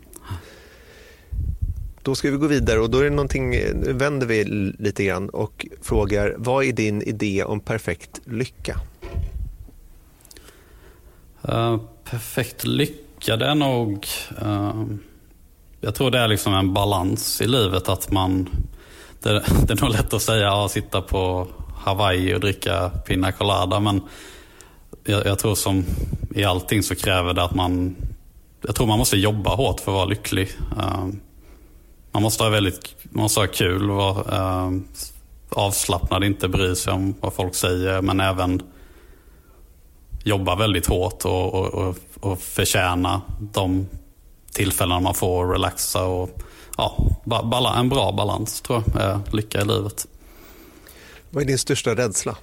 Då 2.01 2.15
ska 2.15 2.31
vi 2.31 2.37
gå 2.37 2.47
vidare 2.47 2.79
och 2.79 2.89
då 2.89 2.97
är 2.97 3.03
det 3.03 3.09
någonting, 3.09 3.49
nu 3.49 3.93
vänder 3.93 4.27
vi 4.27 4.43
lite 4.79 5.03
grann 5.03 5.29
och 5.29 5.67
frågar 5.81 6.35
vad 6.37 6.65
är 6.65 6.71
din 6.73 7.01
idé 7.01 7.43
om 7.43 7.59
perfekt 7.59 8.21
lycka? 8.25 8.79
Uh, 11.49 11.81
perfekt 12.03 12.65
lycka, 12.65 13.37
det 13.37 13.45
är 13.45 13.55
nog... 13.55 14.07
Uh, 14.41 14.85
jag 15.81 15.95
tror 15.95 16.11
det 16.11 16.19
är 16.19 16.27
liksom 16.27 16.53
en 16.53 16.73
balans 16.73 17.41
i 17.41 17.47
livet 17.47 17.89
att 17.89 18.11
man... 18.11 18.49
Det, 19.19 19.43
det 19.67 19.73
är 19.73 19.81
nog 19.81 19.91
lätt 19.91 20.13
att 20.13 20.21
säga 20.21 20.53
att 20.53 20.71
sitta 20.71 21.01
på 21.01 21.47
Hawaii 21.77 22.35
och 22.35 22.39
dricka 22.39 22.89
pina 22.89 23.31
colada 23.31 23.79
men 23.79 24.01
jag, 25.03 25.25
jag, 25.25 25.39
tror 25.39 25.55
som 25.55 25.85
i 26.35 26.43
allting 26.43 26.83
så 26.83 26.95
kräver 26.95 27.33
det 27.33 27.43
att 27.43 27.55
man... 27.55 27.95
Jag 28.61 28.75
tror 28.75 28.87
man 28.87 28.97
måste 28.99 29.17
jobba 29.17 29.55
hårt 29.55 29.79
för 29.79 29.91
att 29.91 29.95
vara 29.95 30.05
lycklig. 30.05 30.49
Eh, 30.77 31.07
man 32.11 32.23
måste 32.23 32.43
ha 32.43 32.49
väldigt 32.49 32.95
man 33.03 33.21
måste 33.21 33.39
ha 33.39 33.47
kul, 33.47 33.89
vara 33.89 34.37
eh, 34.37 34.71
avslappnad, 35.49 36.23
inte 36.23 36.47
bry 36.47 36.75
sig 36.75 36.93
om 36.93 37.15
vad 37.19 37.33
folk 37.33 37.55
säger. 37.55 38.01
Men 38.01 38.19
även 38.19 38.61
jobba 40.23 40.55
väldigt 40.55 40.87
hårt 40.87 41.25
och, 41.25 41.53
och, 41.53 41.73
och, 41.73 41.95
och 42.19 42.39
förtjäna 42.39 43.21
de 43.39 43.87
tillfällen 44.51 45.03
man 45.03 45.13
får 45.13 45.47
relaxa. 45.47 46.05
Och, 46.05 46.29
ja, 46.77 46.97
en 47.77 47.89
bra 47.89 48.11
balans 48.11 48.61
tror 48.61 48.83
jag 48.93 49.03
är 49.03 49.19
lycka 49.31 49.61
i 49.61 49.65
livet. 49.65 50.07
Vad 51.29 51.43
är 51.43 51.47
din 51.47 51.57
största 51.57 51.95
rädsla? 51.95 52.35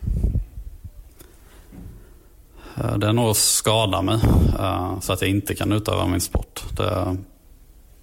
Eh, 2.77 2.99
det 2.99 3.07
är 3.07 3.13
nog 3.13 3.31
att 3.31 3.37
skada 3.37 4.03
mig 4.03 4.19
eh, 4.59 5.01
så 5.01 5.13
att 5.13 5.21
jag 5.21 5.31
inte 5.31 5.55
kan 5.55 5.73
utöva 5.73 6.07
min 6.07 6.21
sport. 6.21 6.63
Det, 6.77 7.17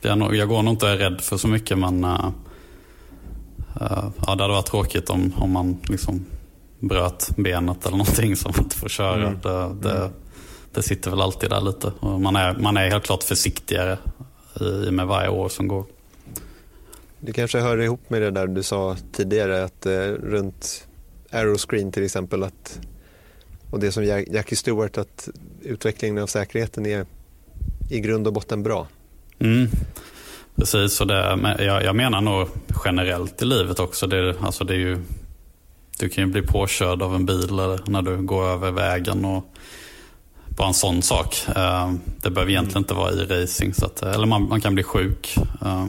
jag, 0.01 0.36
jag 0.36 0.49
går 0.49 0.62
nog 0.62 0.74
inte 0.74 0.97
rädd 0.97 1.22
för 1.22 1.38
så 1.38 1.47
mycket 1.47 1.78
men 1.78 2.04
uh, 2.04 2.30
ja, 3.80 4.36
det 4.36 4.43
hade 4.43 4.47
varit 4.47 4.66
tråkigt 4.66 5.10
om, 5.10 5.34
om 5.38 5.51
man 5.51 5.78
liksom 5.84 6.26
bröt 6.80 7.30
benet 7.36 7.86
eller 7.86 7.97
någonting 7.97 8.36
som 8.36 8.51
man 8.56 8.64
inte 8.64 8.76
får 8.76 8.89
köra. 8.89 9.28
Mm. 9.28 9.39
Det, 9.43 9.89
det, 9.89 9.97
mm. 9.97 10.12
Det, 10.74 10.84
sitter 10.84 11.11
väl 11.11 11.21
alltid 11.21 11.49
där 11.49 11.61
lite. 11.61 11.91
Och 11.99 12.21
man, 12.21 12.36
är, 12.36 12.53
man 12.53 12.78
är 12.78 12.89
helt 12.89 13.03
klart 13.03 13.24
försiktigare 13.24 13.97
i, 14.61 14.91
med 14.91 15.07
varje 15.07 15.30
år 15.30 15.49
som 15.49 15.67
går. 15.67 15.86
Det 17.19 17.34
kanske 17.34 17.59
hör 17.59 17.82
ihop 17.82 18.09
med 18.09 18.21
det 18.21 18.32
där 18.32 18.47
du 18.47 18.63
sa 18.63 18.97
tidigare 19.11 19.63
att 19.63 19.86
eh, 19.86 19.91
runt 20.07 20.88
Aeroscreen 21.32 21.91
till 21.91 22.03
exempel 22.05 22.43
att, 22.43 22.80
och 23.69 23.80
det 23.80 23.91
som 23.91 24.03
Jackie 24.05 24.55
Stewart 24.55 24.97
att 24.97 25.30
utvecklingen 25.61 26.24
av 26.24 26.28
säkerheten 26.28 26.86
är 26.86 27.05
i 27.89 27.99
grund 27.99 28.28
och 28.28 28.34
botten 28.34 28.63
bra. 28.63 28.88
Mm. 29.39 29.67
Precis, 30.55 31.01
och 31.01 31.07
det, 31.07 31.36
men 31.36 31.65
jag, 31.65 31.84
jag, 31.84 31.95
menar 31.95 32.21
nog 32.21 32.47
generellt 32.86 33.41
i 33.41 33.45
livet 33.45 33.80
också. 33.80 34.07
Det, 34.07 34.36
alltså 34.41 34.63
det 34.63 34.74
är 34.74 34.78
ju, 34.78 34.97
du 35.99 36.09
kan 36.09 36.24
ju 36.24 36.32
bli 36.32 36.41
påkörd 36.41 37.01
av 37.01 37.15
en 37.15 37.26
bil 37.26 37.51
när 37.88 38.01
du 38.01 38.17
går 38.17 38.45
över 38.45 38.71
vägen. 38.71 39.26
och 39.26 39.45
Bara 40.58 40.68
en 40.68 40.74
sån 40.74 41.01
sak. 41.01 41.36
Eh, 41.56 41.93
det 42.22 42.30
behöver 42.30 42.51
egentligen 42.51 42.84
inte 42.84 42.93
vara 42.93 43.12
i 43.12 43.26
racing. 43.26 43.74
Så 43.74 43.86
att, 43.86 44.01
eller 44.04 44.26
man, 44.26 44.49
man 44.49 44.62
kan 44.62 44.74
bli 44.74 44.84
sjuk. 44.84 45.38
Eh, 45.62 45.86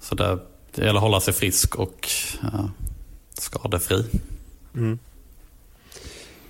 så 0.00 0.14
det, 0.14 0.38
det 0.74 0.84
gäller 0.84 0.98
att 0.98 1.02
hålla 1.02 1.20
sig 1.20 1.34
frisk 1.34 1.74
och 1.74 2.08
uh, 2.44 2.68
skadefri. 3.34 4.04
Mm. 4.74 4.98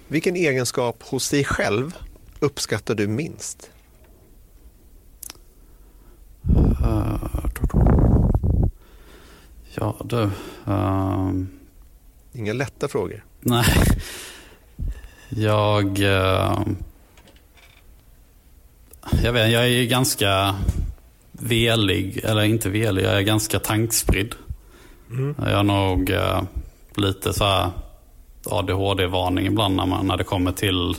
Vilken 0.09 0.36
egenskap 0.36 1.02
hos 1.02 1.30
dig 1.30 1.44
själv 1.44 1.96
uppskattar 2.40 2.94
du 2.94 3.07
minst? 3.07 3.70
Ja 9.74 9.96
du. 10.04 10.30
Uh, 10.72 11.32
Inga 12.32 12.52
lätta 12.52 12.88
frågor. 12.88 13.24
Nej. 13.40 13.64
Jag... 15.28 15.98
Uh, 15.98 16.58
jag 19.24 19.32
vet 19.32 19.50
jag 19.52 19.68
är 19.68 19.84
ganska 19.84 20.54
velig, 21.32 22.20
eller 22.24 22.42
inte 22.42 22.68
velig, 22.70 23.04
jag 23.04 23.12
är 23.16 23.20
ganska 23.22 23.58
tankspridd. 23.58 24.34
Mm. 25.10 25.34
Jag 25.38 25.56
har 25.56 25.62
nog 25.62 26.10
uh, 26.10 26.42
lite 26.96 27.32
så 27.32 27.44
här 27.44 27.70
ADHD-varning 28.50 29.46
ibland 29.46 29.76
när, 29.76 29.86
man, 29.86 30.06
när 30.06 30.16
det 30.16 30.24
kommer 30.24 30.52
till 30.52 30.94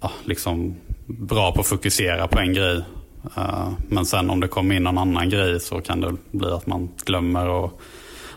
ja, 0.00 0.10
liksom 0.24 0.76
bra 1.06 1.52
på 1.52 1.60
att 1.60 1.66
fokusera 1.66 2.28
på 2.28 2.38
en 2.38 2.52
grej. 2.54 2.82
Eh, 3.36 3.68
men 3.88 4.06
sen 4.06 4.30
om 4.30 4.40
det 4.40 4.48
kommer 4.48 4.74
in 4.74 4.82
någon 4.82 4.98
annan 4.98 5.30
grej 5.30 5.60
så 5.60 5.80
kan 5.80 6.00
det 6.00 6.16
bli 6.30 6.50
att 6.50 6.66
man 6.66 6.88
glömmer 7.04 7.48
och 7.48 7.80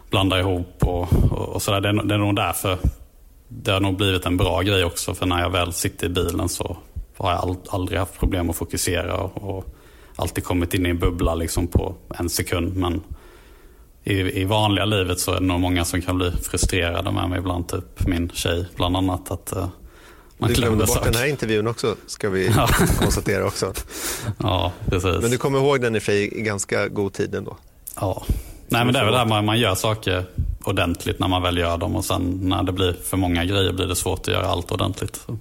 blandar 0.10 0.40
ihop 0.40 0.78
och, 0.84 1.14
och, 1.32 1.50
och 1.50 1.62
sådär. 1.62 1.82
Det, 1.82 1.90
är- 1.90 2.04
det 2.04 2.14
är 2.14 2.18
nog 2.18 2.36
därför 2.36 2.78
det 3.62 3.72
har 3.72 3.80
nog 3.80 3.98
blivit 3.98 4.26
en 4.26 4.38
bra 4.38 4.62
grej 4.62 4.84
också. 4.84 5.14
För 5.14 5.26
när 5.26 5.42
jag 5.42 5.50
väl 5.50 5.74
sitter 5.74 6.06
i 6.08 6.10
bilen 6.10 6.50
så 6.50 6.78
har 7.18 7.32
jag 7.32 7.58
aldrig 7.70 8.00
haft 8.00 8.20
problem 8.20 8.50
att 8.50 8.56
fokusera. 8.56 9.18
Och, 9.18 9.66
alltid 10.16 10.44
kommit 10.44 10.74
in 10.74 10.86
i 10.86 10.90
en 10.90 11.00
bubbla 11.00 11.36
liksom 11.36 11.68
på 11.68 11.96
en 12.20 12.30
sekund. 12.30 12.76
Men 12.76 13.02
i, 14.04 14.42
i 14.42 14.46
vanliga 14.46 14.86
livet 14.86 15.20
så 15.20 15.32
är 15.32 15.40
det 15.40 15.46
nog 15.46 15.60
många 15.60 15.86
som 15.86 16.02
kan 16.02 16.18
bli 16.18 16.32
frustrerade 16.32 17.12
med 17.12 17.30
mig 17.30 17.40
ibland. 17.40 17.68
Typ 17.68 18.08
min 18.08 18.30
tjej 18.30 18.66
bland 18.76 18.98
annat. 18.98 19.32
Att 19.32 19.54
uh, 19.56 19.68
man 20.38 20.50
Du 20.50 20.56
glömde 20.56 20.86
bort 20.86 21.04
den 21.04 21.16
här 21.16 21.26
intervjun 21.26 21.68
också, 21.68 21.96
ska 22.08 22.30
vi 22.30 22.48
Ja. 22.48 22.68
konstatera 23.00 23.46
också. 23.46 23.74
Ja, 24.38 24.72
precis. 24.86 25.22
Men 25.22 25.32
du 25.32 25.38
kommer 25.38 25.60
ihåg 25.60 25.82
den 25.82 25.96
i 25.96 26.00
för 26.00 26.12
i 26.12 26.42
ganska 26.42 26.88
god 26.88 27.14
tid 27.14 27.36
ändå. 27.36 27.58
Ja. 27.96 28.24
Nej 28.68 28.86
men 28.86 28.94
det 28.94 29.00
är 29.00 29.04
väl 29.04 29.14
det 29.14 29.20
här 29.20 29.26
man, 29.26 29.46
man 29.46 29.60
gör 29.60 29.76
saker 29.76 30.26
ordentligt 30.64 31.20
när 31.20 31.28
man 31.28 31.42
väl 31.42 31.58
gör 31.58 31.78
dem 31.78 31.96
och 31.96 32.06
sen 32.06 32.40
när 32.42 32.64
det 32.64 32.72
blir 32.72 32.94
för 32.94 33.18
många 33.18 33.46
grejer 33.46 33.74
blir 33.74 33.86
det 33.86 33.96
svårt 33.96 34.20
att 34.20 34.28
göra 34.28 34.46
allt 34.46 34.72
ordentligt. 34.72 35.16
Så. 35.16 35.38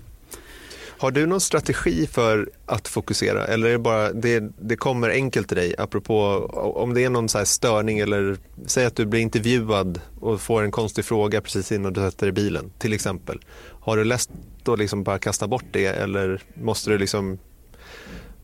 Har 1.02 1.10
du 1.10 1.26
någon 1.26 1.40
strategi 1.40 2.06
för 2.06 2.50
att 2.66 2.88
fokusera 2.88 3.46
eller 3.46 3.68
är 3.68 3.72
det 3.72 3.78
bara 3.78 4.12
det, 4.12 4.40
det 4.58 4.76
kommer 4.76 5.10
enkelt 5.10 5.48
till 5.48 5.56
dig? 5.56 5.74
Apropå 5.78 6.20
om 6.76 6.94
det 6.94 7.04
är 7.04 7.10
någon 7.10 7.28
så 7.28 7.38
här 7.38 7.44
störning 7.44 7.98
eller 7.98 8.36
säg 8.66 8.84
att 8.86 8.96
du 8.96 9.06
blir 9.06 9.20
intervjuad 9.20 10.00
och 10.20 10.40
får 10.40 10.62
en 10.62 10.70
konstig 10.70 11.04
fråga 11.04 11.40
precis 11.40 11.72
innan 11.72 11.92
du 11.92 12.00
sätter 12.00 12.26
dig 12.26 12.28
i 12.28 12.32
bilen 12.32 12.72
till 12.78 12.92
exempel. 12.92 13.38
Har 13.80 13.96
du 13.96 14.04
läst 14.04 14.30
att 14.64 14.78
liksom 14.78 15.02
bara 15.02 15.18
kasta 15.18 15.48
bort 15.48 15.64
det 15.70 15.86
eller 15.86 16.42
måste 16.54 16.90
du 16.90 16.98
liksom 16.98 17.38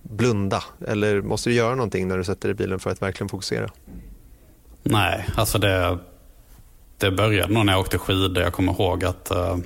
blunda 0.02 0.64
eller 0.88 1.22
måste 1.22 1.50
du 1.50 1.54
göra 1.54 1.74
någonting 1.74 2.08
när 2.08 2.18
du 2.18 2.24
sätter 2.24 2.48
dig 2.48 2.50
i 2.50 2.54
bilen 2.54 2.78
för 2.78 2.90
att 2.90 3.02
verkligen 3.02 3.28
fokusera? 3.28 3.70
Nej, 4.82 5.26
alltså 5.36 5.58
det, 5.58 5.98
det 6.98 7.10
började 7.10 7.52
nog 7.52 7.66
när 7.66 7.72
jag 7.72 7.80
åkte 7.80 7.98
skidor. 7.98 8.42
Jag 8.42 8.52
kommer 8.52 8.72
ihåg 8.72 9.04
att 9.04 9.30
eh, 9.30 9.56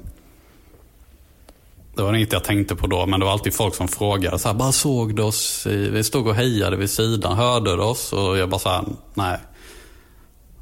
det 1.95 2.03
var 2.03 2.15
inget 2.15 2.33
jag 2.33 2.45
tänkte 2.45 2.77
på 2.77 2.87
då, 2.87 3.07
men 3.07 3.21
det 3.21 3.27
var 3.27 3.33
alltid 3.33 3.55
folk 3.55 3.75
som 3.75 3.89
frågade. 3.89 4.39
Så 4.39 4.49
här, 4.49 4.55
bara 4.55 4.73
såg 4.73 5.17
du 5.17 5.23
oss? 5.23 5.67
I, 5.67 5.91
vi 5.91 6.05
stod 6.05 6.27
och 6.27 6.35
hejade 6.35 6.77
vid 6.77 6.91
sidan. 6.91 7.37
Hörde 7.37 7.77
du 7.77 7.83
oss? 7.83 8.13
Och 8.13 8.39
jag 8.39 8.49
bara 8.49 8.59
så 8.59 8.69
här, 8.69 8.85
nej. 9.15 9.39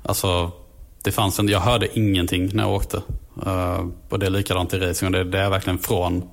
Alltså, 0.03 0.51
det 1.03 1.13
fanns 1.13 1.39
en, 1.39 1.49
jag 1.49 1.61
hörde 1.61 1.99
ingenting 1.99 2.51
när 2.53 2.63
jag 2.63 2.73
åkte. 2.73 3.03
Uh, 3.47 3.87
och 4.09 4.19
det 4.19 4.27
är 4.27 4.31
likadant 4.31 4.75
i 4.75 4.79
racing. 4.79 5.13
Det, 5.13 5.25
det 5.25 5.39
är 5.39 5.51
verkligen 5.51 5.79
från, 5.79 6.29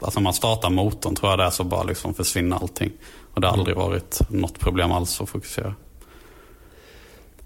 alltså 0.00 0.20
när 0.20 0.24
man 0.24 0.32
startar 0.32 0.70
motorn 0.70 1.14
tror 1.14 1.30
jag 1.30 1.38
det 1.38 1.44
är 1.44 1.50
så 1.50 1.64
bara 1.64 1.82
liksom 1.82 2.14
försvinner 2.14 2.56
allting. 2.56 2.92
Och 3.34 3.40
det 3.40 3.46
har 3.46 3.58
aldrig 3.58 3.76
varit 3.76 4.20
något 4.28 4.58
problem 4.58 4.92
alls 4.92 5.20
att 5.20 5.28
fokusera. 5.28 5.74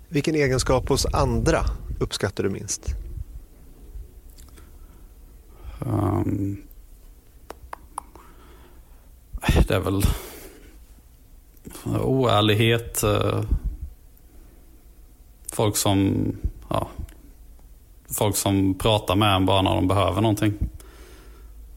Vilken 0.08 0.34
egenskap 0.34 0.88
hos 0.88 1.06
andra 1.06 1.64
uppskattar 2.00 2.44
du 2.44 2.50
minst? 2.50 2.94
Um, 5.78 6.62
det 9.68 9.74
är 9.74 9.80
väl 9.80 10.02
oärlighet. 11.84 13.02
Eh, 13.02 13.42
folk 15.52 15.76
som 15.76 16.26
ja, 16.68 16.88
folk 18.18 18.36
som 18.36 18.74
pratar 18.74 19.16
med 19.16 19.34
en 19.34 19.46
bara 19.46 19.62
när 19.62 19.74
de 19.74 19.88
behöver 19.88 20.20
någonting. 20.20 20.54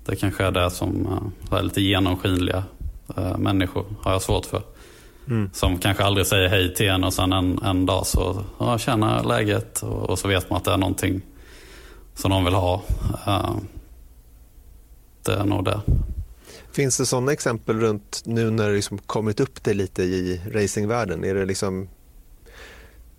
Det 0.06 0.16
kanske 0.16 0.44
är 0.44 0.52
det 0.52 0.72
som 0.72 1.08
eh, 1.52 1.58
är 1.58 1.64
lite 1.64 1.82
genomskinliga 1.82 2.64
eh, 3.18 3.38
människor 3.38 3.86
har 4.02 4.12
jag 4.12 4.22
svårt 4.22 4.46
för. 4.46 4.62
Som 5.54 5.78
kanske 5.78 6.04
aldrig 6.04 6.28
säger 6.28 6.50
hej 6.50 6.74
till 6.74 6.90
en 6.90 7.04
och 7.04 7.14
sen 7.14 7.34
en, 7.34 7.60
en 7.64 7.86
dag 7.86 8.08
så 8.08 8.44
ja, 8.60 8.78
känner 8.78 9.24
läget 9.24 9.84
och, 9.84 10.10
och 10.10 10.20
så 10.20 10.28
vet 10.28 10.50
man 10.50 10.58
att 10.58 10.64
det 10.64 10.72
är 10.72 10.78
någonting 10.78 11.22
som 12.16 12.32
de 12.32 12.46
vill 12.46 12.54
ha. 12.54 12.82
Eh, 13.28 13.56
det 15.26 15.34
är 15.34 15.44
nog 15.44 15.66
det. 15.66 15.82
Finns 16.72 16.98
det 16.98 17.06
sådana 17.06 17.32
exempel 17.32 17.80
runt 17.80 18.22
nu 18.26 18.50
när 18.50 18.70
det 18.70 18.76
liksom 18.76 18.98
kommit 18.98 19.40
upp 19.40 19.64
det 19.64 19.74
lite 19.74 20.04
i 20.04 20.42
racingvärlden? 20.52 21.24
Är 21.24 21.36
det 21.36 21.46
liksom, 21.46 21.90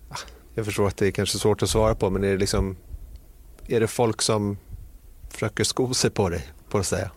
Ah, 0.09 0.17
jag 0.55 0.65
förstår 0.65 0.87
att 0.87 0.97
det 0.97 1.07
är 1.07 1.11
kanske 1.11 1.37
svårt 1.37 1.63
att 1.63 1.69
svara 1.69 1.95
på, 1.95 2.09
men 2.09 2.23
är 2.23 2.31
det 2.31 2.37
liksom, 2.37 2.75
är 3.67 3.79
det 3.79 3.87
folk 3.87 4.21
som 4.21 4.57
försöker 5.29 5.63
sko 5.63 5.93
sig 5.93 6.09
på 6.09 6.29
dig, 6.29 6.47
på 6.69 6.77
att 6.77 6.85
säga? 6.85 7.11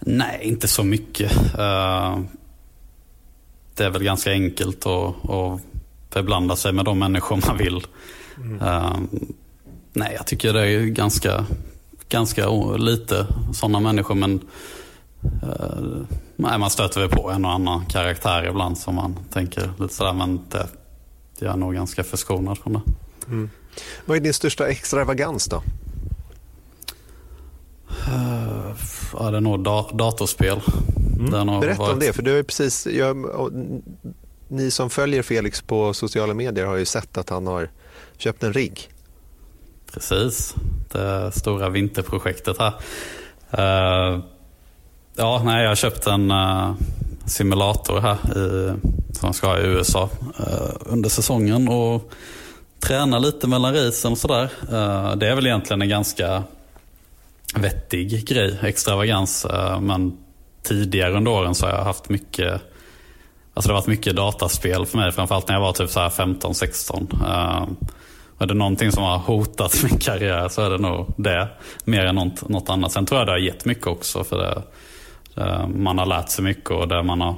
Nej, 0.00 0.40
inte 0.42 0.68
så 0.68 0.84
mycket. 0.84 1.32
Eh, 1.58 2.18
det 3.74 3.84
är 3.84 3.90
väl 3.90 4.04
ganska 4.04 4.30
enkelt 4.30 4.86
att, 4.86 5.30
att 5.30 5.60
förblanda 6.10 6.56
sig 6.56 6.72
med 6.72 6.84
de 6.84 6.98
människor 6.98 7.40
man 7.46 7.56
vill. 7.58 7.86
Eh, 8.60 8.96
nej, 9.92 10.14
jag 10.16 10.26
tycker 10.26 10.52
det 10.52 10.66
är 10.66 10.84
ganska, 10.84 11.44
ganska 12.08 12.48
lite 12.76 13.26
sådana 13.52 13.80
människor. 13.80 14.14
Men 14.14 14.40
eh, 15.42 16.02
nej, 16.36 16.58
man 16.58 16.70
stöter 16.70 17.00
väl 17.00 17.10
på 17.10 17.30
en 17.30 17.44
och 17.44 17.52
annan 17.52 17.86
karaktär 17.86 18.46
ibland 18.48 18.78
som 18.78 18.94
man 18.94 19.16
tänker 19.32 19.70
lite 19.78 19.94
sådär. 19.94 20.12
Men 20.12 20.40
det, 20.48 20.68
jag 21.38 21.52
är 21.52 21.56
nog 21.56 21.74
ganska 21.74 22.04
förskonad 22.04 22.58
från 22.58 22.72
det. 22.72 22.80
Vad 24.04 24.16
är 24.16 24.20
din 24.20 24.34
största 24.34 24.68
extravagans 24.68 25.46
då? 25.46 25.62
Ja, 29.18 29.30
det 29.30 29.36
är 29.36 29.40
nog 29.40 29.64
da, 29.64 29.86
datorspel. 29.92 30.60
Mm. 31.18 31.30
Berätta 31.30 31.82
om 31.82 31.88
varit- 31.88 32.00
det, 32.00 32.12
för 32.12 32.22
du 32.22 32.36
har 32.36 32.42
precis, 32.42 32.86
jag, 32.86 33.16
ni 34.48 34.70
som 34.70 34.90
följer 34.90 35.22
Felix 35.22 35.62
på 35.62 35.94
sociala 35.94 36.34
medier 36.34 36.66
har 36.66 36.76
ju 36.76 36.84
sett 36.84 37.18
att 37.18 37.30
han 37.30 37.46
har 37.46 37.70
köpt 38.16 38.42
en 38.42 38.52
rigg. 38.52 38.88
Precis, 39.92 40.54
det 40.92 41.32
stora 41.32 41.68
vinterprojektet 41.68 42.56
här. 42.58 42.72
Eh, 43.50 44.20
ja, 45.16 45.42
nej, 45.44 45.62
jag 45.62 45.70
har 45.70 45.76
köpt 45.76 46.06
en 46.06 46.30
eh, 46.30 46.72
simulator 47.26 48.00
här 48.00 48.16
i, 48.36 48.72
som 49.12 49.26
jag 49.26 49.34
ska 49.34 49.46
ha 49.46 49.58
i 49.58 49.62
USA 49.66 50.08
eh, 50.38 50.76
under 50.80 51.08
säsongen 51.08 51.68
och 51.68 52.10
träna 52.80 53.18
lite 53.18 53.46
mellan 53.48 53.74
racen 53.74 54.12
och 54.12 54.18
sådär. 54.18 54.50
Det 55.16 55.28
är 55.28 55.34
väl 55.34 55.46
egentligen 55.46 55.82
en 55.82 55.88
ganska 55.88 56.42
vettig 57.56 58.26
grej, 58.26 58.58
extravagans. 58.62 59.44
Eh, 59.44 59.80
men 59.80 60.16
tidigare 60.62 61.12
under 61.12 61.30
åren 61.30 61.54
så 61.54 61.66
har 61.66 61.72
jag 61.72 61.84
haft 61.84 62.08
mycket 62.08 62.62
Alltså 63.54 63.68
det 63.68 63.74
har 63.74 63.80
varit 63.80 63.88
mycket 63.88 64.16
dataspel 64.16 64.86
för 64.86 64.98
mig, 64.98 65.12
framförallt 65.12 65.48
när 65.48 65.54
jag 65.54 65.60
var 65.60 65.72
typ 65.72 65.90
15-16. 65.90 67.06
Eh, 67.22 67.68
är 68.38 68.46
det 68.46 68.54
någonting 68.54 68.92
som 68.92 69.02
har 69.02 69.18
hotat 69.18 69.82
min 69.82 69.98
karriär 69.98 70.48
så 70.48 70.62
är 70.62 70.70
det 70.70 70.78
nog 70.78 71.14
det. 71.16 71.48
Mer 71.84 72.04
än 72.04 72.14
något, 72.14 72.48
något 72.48 72.70
annat. 72.70 72.92
Sen 72.92 73.06
tror 73.06 73.20
jag 73.20 73.28
det 73.28 73.32
har 73.32 73.38
gett 73.38 73.64
mycket 73.64 73.86
också. 73.86 74.24
För 74.24 74.38
det, 74.38 74.62
eh, 75.42 75.68
man 75.68 75.98
har 75.98 76.06
lärt 76.06 76.28
sig 76.28 76.44
mycket 76.44 76.70
och 76.70 76.88
det 76.88 77.02
man 77.02 77.20
har, 77.20 77.34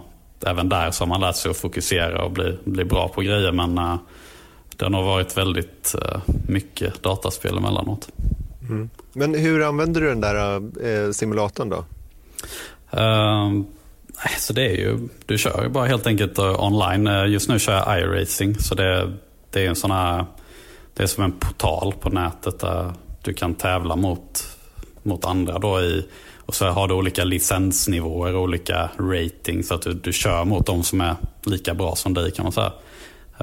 även 0.47 0.69
där 0.69 0.91
så 0.91 1.05
har 1.05 1.09
man 1.09 1.21
lärt 1.21 1.37
sig 1.37 1.51
att 1.51 1.57
fokusera 1.57 2.25
och 2.25 2.31
bli, 2.31 2.59
bli 2.65 2.85
bra 2.85 3.09
på 3.09 3.21
grejer. 3.21 3.53
Men 3.53 3.75
det 4.77 4.85
har 4.85 4.91
nog 4.91 5.05
varit 5.05 5.37
väldigt 5.37 5.95
mycket 6.49 7.03
dataspel 7.03 7.57
emellanåt. 7.57 8.09
Men 9.13 9.35
hur 9.35 9.63
använder 9.63 10.01
du 10.01 10.09
den 10.09 10.21
där 10.21 10.63
eh, 10.87 11.11
simulatorn 11.11 11.69
då? 11.69 11.85
Ehm, 12.99 13.67
så 14.39 14.53
det 14.53 14.63
är 14.63 14.77
ju, 14.77 15.09
du 15.27 15.39
kör 15.39 15.63
ju 15.63 15.69
bara 15.69 15.87
helt 15.87 16.07
enkelt 16.07 16.39
eh, 16.39 16.65
online. 16.65 17.07
Eh, 17.07 17.27
just 17.27 17.49
nu 17.49 17.59
kör 17.59 17.73
jag 17.73 18.01
iRacing. 18.01 18.55
Så 18.55 18.75
det, 18.75 19.13
det 19.51 19.65
är 19.65 19.69
en 19.69 19.77
sån 19.77 19.91
här, 19.91 20.25
det 20.95 21.03
är 21.03 21.07
som 21.07 21.25
en 21.25 21.33
portal 21.33 21.95
på 22.01 22.11
nätet 22.11 22.59
där 22.61 22.93
du 23.23 23.33
kan 23.33 23.55
tävla 23.55 23.97
mot, 23.97 24.57
mot 25.03 25.25
andra 25.25 25.59
då 25.59 25.81
i, 25.81 26.07
och 26.47 26.55
så 26.55 26.67
har 26.67 26.89
du 26.89 26.95
olika 26.95 27.25
licensnivåer 27.25 28.35
och 28.35 28.43
olika 28.43 28.91
rating 28.99 29.63
så 29.63 29.75
att 29.75 29.83
du, 29.83 29.93
du 29.93 30.13
kör 30.13 30.45
mot 30.45 30.67
de 30.67 30.83
som 30.83 31.01
är 31.01 31.17
lika 31.47 31.75
bra 31.75 31.97
som 31.97 32.15
dig 32.15 32.31
kan 32.31 32.43
man 32.43 32.53
säga. 32.53 32.73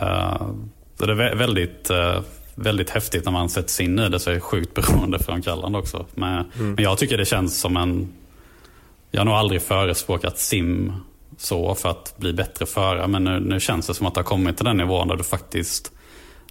Uh, 0.01 0.51
så 0.99 1.05
det 1.05 1.11
är 1.11 1.35
väldigt, 1.35 1.91
uh, 1.91 2.19
väldigt 2.63 2.89
häftigt 2.89 3.25
när 3.25 3.31
man 3.31 3.49
sätter 3.49 3.69
sig 3.69 3.85
in 3.85 3.99
i 3.99 4.09
det 4.09 4.19
så 4.19 4.29
är 4.29 4.33
det 4.33 4.39
sjukt 4.39 4.73
beroendeframkallande 4.73 5.77
också. 5.77 6.05
Men, 6.15 6.45
men 6.53 6.83
jag 6.83 6.97
tycker 6.97 7.17
det 7.17 7.25
känns 7.25 7.59
som 7.59 7.77
en 7.77 8.13
jag 9.11 9.19
har 9.19 9.25
nog 9.25 9.33
aldrig 9.33 9.61
förespråkat 9.61 10.39
sim 10.39 10.93
så 11.37 11.75
för 11.75 11.89
att 11.89 12.17
bli 12.17 12.33
bättre 12.33 12.65
förare. 12.65 13.07
Men 13.07 13.23
nu, 13.23 13.39
nu 13.39 13.59
känns 13.59 13.87
det 13.87 13.93
som 13.93 14.07
att 14.07 14.13
det 14.13 14.19
har 14.19 14.25
kommit 14.25 14.57
till 14.57 14.65
den 14.65 14.77
nivån 14.77 15.07
där 15.07 15.15
du 15.15 15.23
faktiskt 15.23 15.91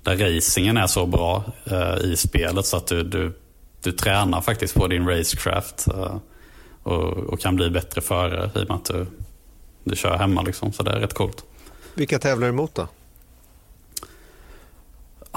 där 0.02 0.16
racingen 0.16 0.76
är 0.76 0.86
så 0.86 1.06
bra 1.06 1.44
eh, 1.64 1.96
i 2.04 2.16
spelet 2.16 2.66
så 2.66 2.76
att 2.76 2.86
du, 2.86 3.02
du, 3.02 3.32
du 3.82 3.92
tränar 3.92 4.40
faktiskt 4.40 4.74
på 4.74 4.86
din 4.86 5.08
racecraft 5.08 5.88
eh, 5.88 6.16
och, 6.82 7.12
och 7.16 7.40
kan 7.40 7.56
bli 7.56 7.70
bättre 7.70 8.00
förare 8.00 8.50
i 8.54 8.64
och 8.64 8.68
med 8.68 8.76
att 8.76 8.84
du, 8.84 9.06
du 9.84 9.96
kör 9.96 10.16
hemma. 10.16 10.42
Liksom, 10.42 10.72
så 10.72 10.82
det 10.82 10.90
är 10.90 11.00
rätt 11.00 11.14
coolt. 11.14 11.44
Vilka 11.94 12.18
tävlar 12.18 12.46
du 12.46 12.52
emot 12.52 12.74
då? 12.74 12.88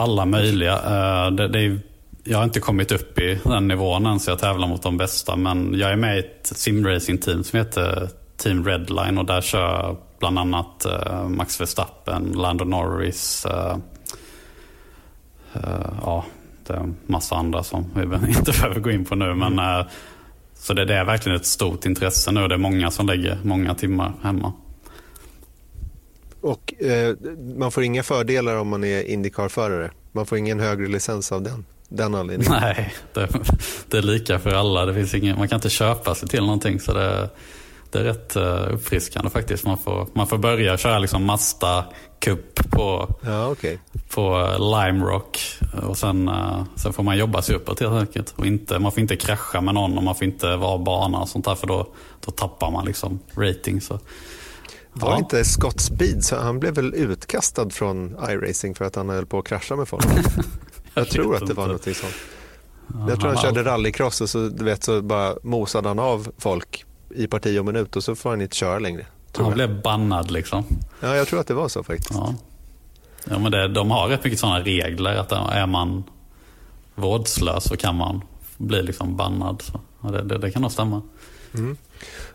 Alla 0.02 0.26
möjliga. 0.26 0.74
Eh, 0.74 1.32
det, 1.32 1.48
det 1.48 1.60
är, 1.60 1.80
jag 2.24 2.38
har 2.38 2.44
inte 2.44 2.60
kommit 2.60 2.92
upp 2.92 3.20
i 3.20 3.40
den 3.44 3.68
nivån 3.68 4.06
än 4.06 4.20
så 4.20 4.32
jag 4.32 4.40
tävlar 4.40 4.68
mot 4.68 4.84
de 4.84 4.98
bästa. 4.98 5.36
Men 5.36 5.74
jag 5.80 5.92
är 5.92 5.96
med 5.96 6.18
i 6.18 6.20
ett 6.20 6.52
simracing-team 6.56 7.44
som 7.44 7.60
heter 7.60 8.10
Team 8.38 8.66
Redline 8.66 9.18
och 9.18 9.26
där 9.26 9.42
kör 9.42 9.60
jag 9.60 9.98
bland 10.20 10.40
annat 10.40 10.86
eh, 10.86 11.28
Max 11.28 11.62
Verstappen, 11.62 12.34
Lando 12.36 12.66
Norris, 12.66 13.46
eh, 13.46 13.78
ja, 16.02 16.26
det 16.68 16.74
är 16.74 16.78
en 16.78 16.96
massa 17.06 17.36
andra 17.36 17.64
som 17.64 17.86
vi 17.96 18.02
inte 18.38 18.52
behöver 18.52 18.80
gå 18.80 18.92
in 18.92 19.06
på 19.06 19.16
nu. 19.16 19.34
Men, 19.34 19.60
uh, 19.60 19.86
så 20.56 20.74
det, 20.74 20.86
det, 20.86 20.96
är 20.96 21.06
verkligen 21.06 21.36
ett 21.36 21.46
stort 21.46 21.86
intresse 21.86 22.32
nu. 22.32 22.48
Det 22.48 22.56
är 22.56 22.60
många 22.60 22.92
som 22.92 23.08
lägger 23.08 23.38
många 23.44 23.76
timmar 23.76 24.14
hemma. 24.22 24.54
Och 26.42 26.74
eh, 26.84 27.16
man 27.56 27.72
får 27.72 27.84
inga 27.84 28.04
fördelar 28.04 28.56
om 28.56 28.68
man 28.68 28.84
är 28.84 29.04
Indycar-förare? 29.04 29.92
Man 30.12 30.26
får 30.26 30.38
ingen 30.38 30.60
högre 30.60 30.88
licens 30.88 31.32
av 31.32 31.42
den? 31.42 31.66
den 31.92 32.16
anledningen? 32.16 32.54
Nej, 32.62 32.94
det, 33.14 33.30
det, 33.88 33.98
är 33.98 34.02
lika 34.02 34.40
för 34.40 34.54
alla. 34.54 34.86
Det 34.86 34.94
finns 34.94 35.14
ingen, 35.14 35.38
man 35.38 35.48
kan 35.48 35.58
inte 35.58 35.70
köpa 35.70 36.16
sig 36.16 36.30
till 36.30 36.42
någonting. 36.42 36.80
Så 36.80 36.94
det, 36.94 37.30
det 37.92 38.00
är 38.00 38.04
rätt 38.04 38.38
uh, 38.38 38.74
uppfriskande 38.74 39.30
faktiskt. 39.30 39.66
Man 39.66 39.78
får, 39.78 40.08
man 40.14 40.28
får 40.28 40.38
börja 40.38 40.78
köra 40.78 41.00
liksom 41.00 41.26
Mazda 41.26 41.86
Cup 42.20 42.70
på, 42.70 43.16
ja, 43.26 43.48
okay. 43.48 43.78
på 44.10 44.50
Lime 44.60 45.06
Rock. 45.06 45.40
Och 45.88 45.98
sen, 45.98 46.30
uh, 46.30 46.64
sen 46.76 46.94
får 46.94 47.04
man 47.04 47.18
jobba 47.18 47.42
sig 47.42 47.56
uppåt 47.56 47.80
helt 47.80 47.94
enkelt. 47.94 48.34
Och 48.36 48.46
inte, 48.46 48.80
man 48.80 48.92
får 48.92 49.02
inte 49.02 49.16
krascha 49.16 49.62
med 49.62 49.74
någon 49.74 49.98
och 49.98 50.04
man 50.04 50.16
får 50.16 50.24
inte 50.24 50.56
vara 50.56 50.78
bana 50.78 51.20
och 51.20 51.30
sånt 51.30 51.46
där. 51.46 51.56
För 51.56 51.68
då, 51.68 51.88
då 52.26 52.32
tappar 52.32 52.72
man 52.72 52.86
liksom 52.86 53.20
rating. 53.36 53.82
Så. 53.82 54.00
Var 54.94 55.12
ja. 55.12 55.18
inte 55.18 55.46
Scott 55.46 55.80
Speed, 55.80 56.24
så 56.24 56.36
han 56.36 56.60
blev 56.60 56.76
väl 56.76 56.94
utkastad 56.94 57.70
från 57.70 58.16
iRacing 58.30 58.76
för 58.76 58.86
att 58.86 58.96
han 58.96 59.10
höll 59.10 59.26
på 59.26 59.40
att 59.40 59.46
krascha 59.46 59.76
med 59.76 59.88
folk? 59.88 60.06
jag, 60.06 60.36
jag 60.94 61.10
tror 61.10 61.36
att 61.36 61.48
det 61.48 61.54
var 61.54 61.68
något 61.68 61.84
sånt. 61.84 62.14
Ja, 62.88 63.10
jag 63.10 63.20
tror 63.20 63.30
han, 63.30 63.38
han 63.38 63.46
körde 63.46 63.64
rallycross 63.64 64.22
och 64.22 64.30
så, 64.30 64.48
du 64.48 64.64
vet, 64.64 64.84
så 64.84 65.02
bara 65.02 65.36
mosade 65.44 65.88
han 65.88 66.00
av 66.00 66.32
folk 66.38 66.86
i 67.10 67.28
parti 67.28 67.60
och 67.60 67.66
minut 67.66 67.96
och 67.96 68.04
så 68.04 68.16
får 68.16 68.30
han 68.30 68.42
inte 68.42 68.56
köra 68.56 68.80
längre. 68.80 69.06
Han 69.36 69.46
jag. 69.46 69.54
blev 69.54 69.82
bannad 69.82 70.32
liksom. 70.32 70.66
Ja, 71.00 71.16
jag 71.16 71.28
tror 71.28 71.40
att 71.40 71.48
det 71.48 71.54
var 71.54 71.68
så 71.68 71.84
faktiskt. 71.84 72.12
Ja. 72.14 72.36
Ja, 73.30 73.40
men 73.40 73.52
det, 73.52 73.68
de 73.68 73.92
har 73.92 74.08
rätt 74.08 74.24
mycket 74.24 74.40
sådana 74.40 74.60
regler. 74.60 75.16
att 75.16 75.32
Är 75.32 75.68
man 75.68 76.04
vårdslös 76.96 77.64
så 77.64 77.78
kan 77.78 77.96
man 77.96 78.22
bli 78.58 78.84
liksom 78.84 79.18
bannad. 79.18 79.62
Så, 79.62 79.80
ja, 80.02 80.10
det, 80.10 80.24
det, 80.24 80.38
det, 80.38 80.52
kan 80.52 80.62
nog 80.62 80.72
stämma. 80.72 81.02
Mm. 81.54 81.78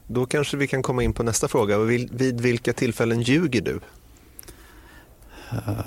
Då 0.06 0.26
kanske 0.26 0.56
vi 0.56 0.66
kan 0.66 0.82
komma 0.82 1.02
in 1.02 1.12
på 1.12 1.22
nästa 1.22 1.48
fråga. 1.48 1.78
Vid, 1.78 2.40
vilka 2.40 2.72
tillfällen 2.72 3.22
ljuger 3.22 3.60
du? 3.60 3.80
Uh, 5.52 5.86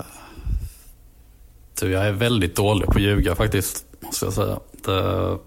du, 1.80 1.90
jag 1.90 2.06
är 2.06 2.12
väldigt 2.12 2.56
dålig 2.56 2.86
på 2.86 2.92
att 2.92 3.02
ljuga 3.02 3.34
faktiskt. 3.34 3.84
Måste 4.00 4.26
jag 4.26 4.34
säga. 4.34 4.60
Det, 4.84 5.38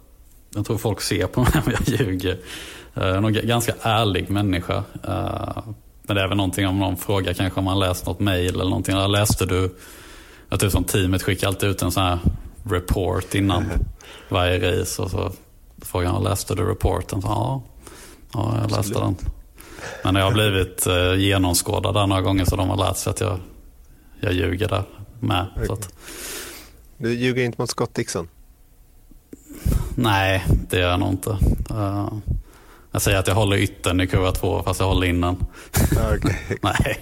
jag 0.56 0.66
tror 0.66 0.78
folk 0.78 1.02
ser 1.02 1.28
på 1.28 1.42
mig 1.54 1.54
om 1.66 1.72
jag 1.72 2.00
ljuger. 2.00 2.38
Jag 2.94 3.10
är 3.10 3.22
nog 3.22 3.34
ganska 3.34 3.74
ärlig 3.82 4.30
människa. 4.30 4.84
Uh, 5.08 5.64
men 6.02 6.16
det 6.16 6.22
är 6.22 6.28
väl 6.28 6.38
någonting 6.38 6.68
om 6.68 6.80
någon 6.80 6.98
frågar 6.98 7.34
kanske 7.34 7.60
om 7.60 7.66
man 7.66 7.80
läst 7.80 8.06
något 8.06 8.20
mail 8.20 8.54
eller 8.54 8.64
någonting. 8.64 8.96
Eller 8.96 9.08
läste 9.08 9.46
du, 9.46 9.76
jag 10.50 10.60
tror 10.60 10.70
som 10.70 10.84
teamet 10.84 11.24
skickar 11.24 11.48
alltid 11.48 11.70
ut 11.70 11.82
en 11.82 11.92
sån 11.92 12.04
här 12.04 12.20
report 12.70 13.36
innan 13.36 13.66
varje 14.30 14.82
race. 14.82 15.02
Och 15.02 15.12
så 15.12 15.32
frågar 15.82 16.10
han, 16.10 16.24
läste 16.24 16.56
du 16.56 16.64
rapporten? 16.64 17.22
Så, 17.22 17.28
ja, 17.28 17.64
ja, 18.34 18.58
jag 18.62 18.72
läste 18.72 19.00
den. 19.00 19.16
Men 20.04 20.16
jag 20.16 20.24
har 20.24 20.32
blivit 20.32 20.88
eh, 20.88 21.14
genomskådad 21.16 21.94
där 21.94 22.08
några 22.08 22.22
gånger 22.22 22.46
så 22.46 22.56
de 22.56 22.70
har 22.70 22.78
lärt 22.78 22.98
sig 22.98 23.12
att 23.12 23.22
jag, 23.22 23.40
jag 24.20 24.34
ljuger 24.34 24.68
där 24.68 24.84
med. 25.20 25.48
Okay. 25.56 25.68
Så 25.68 25.74
att... 25.74 25.94
Du 26.98 27.14
ljuger 27.14 27.44
inte 27.44 27.62
mot 27.62 27.70
Scott 27.70 27.96
Dixon? 27.96 28.28
Nej, 29.96 30.46
det 30.70 30.80
gör 30.80 30.90
jag 30.90 31.00
nog 31.00 31.10
inte. 31.10 31.30
Uh, 31.72 32.14
jag 32.92 33.02
säger 33.02 33.18
att 33.18 33.28
jag 33.28 33.36
håller 33.36 33.58
yttern 33.58 34.02
i 34.02 34.08
kurva 34.08 34.32
två 34.32 34.64
fast 34.64 34.80
jag 34.80 34.88
håller 34.88 35.08
innan. 35.08 35.46
Okay. 35.92 36.36
Nej, 36.62 37.00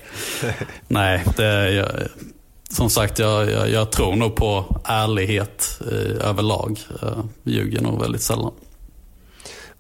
Nej 0.88 1.24
det, 1.38 1.72
jag, 1.72 1.90
som 2.70 2.90
sagt 2.90 3.20
jag, 3.20 3.52
jag, 3.52 3.70
jag, 3.70 3.92
tror 3.92 4.16
nog 4.16 4.36
på 4.36 4.82
ärlighet 4.86 5.82
eh, 5.92 6.28
överlag. 6.30 6.80
Jag 7.02 7.30
ljuger 7.44 7.82
nog 7.82 8.02
väldigt 8.02 8.22
sällan. 8.22 8.52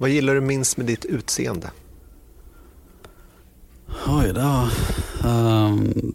Vad 0.01 0.09
gillar 0.09 0.35
du 0.35 0.41
minst 0.41 0.77
med 0.77 0.85
ditt 0.85 1.05
utseende? 1.05 1.71
Oj 4.07 4.33
då. 4.33 4.69
Um, 5.29 6.13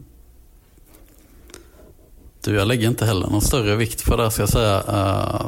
du, 2.44 2.54
jag 2.54 2.68
lägger 2.68 2.88
inte 2.88 3.06
heller 3.06 3.26
någon 3.26 3.40
större 3.40 3.76
vikt 3.76 4.04
på 4.04 4.16
det 4.16 4.30
ska 4.30 4.42
jag 4.42 4.48
säga. 4.48 4.76
Uh, 4.76 5.46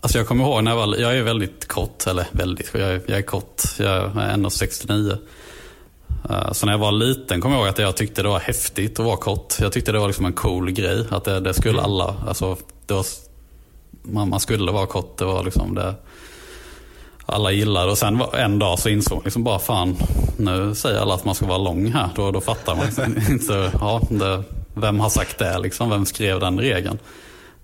alltså 0.00 0.18
jag 0.18 0.26
kommer 0.26 0.44
ihåg 0.44 0.64
när 0.64 0.70
jag 0.70 0.86
var, 0.86 0.96
jag 0.96 1.16
är 1.16 1.22
väldigt 1.22 1.68
kort, 1.68 2.06
eller 2.06 2.26
väldigt, 2.32 2.70
jag 2.74 2.88
är, 2.88 3.02
jag 3.06 3.18
är 3.18 3.22
kort, 3.22 3.62
jag 3.78 3.88
är 3.88 4.08
1,69. 4.08 5.18
Uh, 6.30 6.52
så 6.52 6.66
när 6.66 6.72
jag 6.72 6.78
var 6.78 6.92
liten 6.92 7.40
kommer 7.40 7.56
jag 7.56 7.62
ihåg 7.62 7.70
att 7.70 7.78
jag 7.78 7.96
tyckte 7.96 8.22
det 8.22 8.28
var 8.28 8.40
häftigt 8.40 9.00
att 9.00 9.06
vara 9.06 9.16
kort. 9.16 9.54
Jag 9.60 9.72
tyckte 9.72 9.92
det 9.92 9.98
var 9.98 10.06
liksom 10.06 10.26
en 10.26 10.32
cool 10.32 10.70
grej. 10.70 11.06
Att 11.10 11.24
det, 11.24 11.40
det 11.40 11.54
skulle 11.54 11.82
alla, 11.82 12.16
alltså, 12.26 12.56
var, 12.86 13.04
man, 14.02 14.28
man 14.28 14.40
skulle 14.40 14.72
vara 14.72 14.86
kort. 14.86 15.18
Det 15.18 15.24
var 15.24 15.44
liksom 15.44 15.74
det 15.74 15.94
alla 17.26 17.52
gillade. 17.52 17.90
Och 17.90 17.98
sen 17.98 18.22
en 18.32 18.58
dag 18.58 18.78
så 18.78 18.88
insåg 18.88 19.16
man 19.16 19.24
liksom 19.24 19.44
bara 19.44 19.58
fan, 19.58 19.96
nu 20.36 20.74
säger 20.74 21.00
alla 21.00 21.14
att 21.14 21.24
man 21.24 21.34
ska 21.34 21.46
vara 21.46 21.58
lång 21.58 21.86
här. 21.86 22.08
Då, 22.16 22.30
då 22.30 22.40
fattar 22.40 22.76
man 22.76 22.86
inte, 23.30 23.70
ja, 23.80 24.00
det, 24.10 24.42
vem 24.74 25.00
har 25.00 25.08
sagt 25.08 25.38
det 25.38 25.58
liksom? 25.58 25.90
Vem 25.90 26.06
skrev 26.06 26.40
den 26.40 26.60
regeln? 26.60 26.98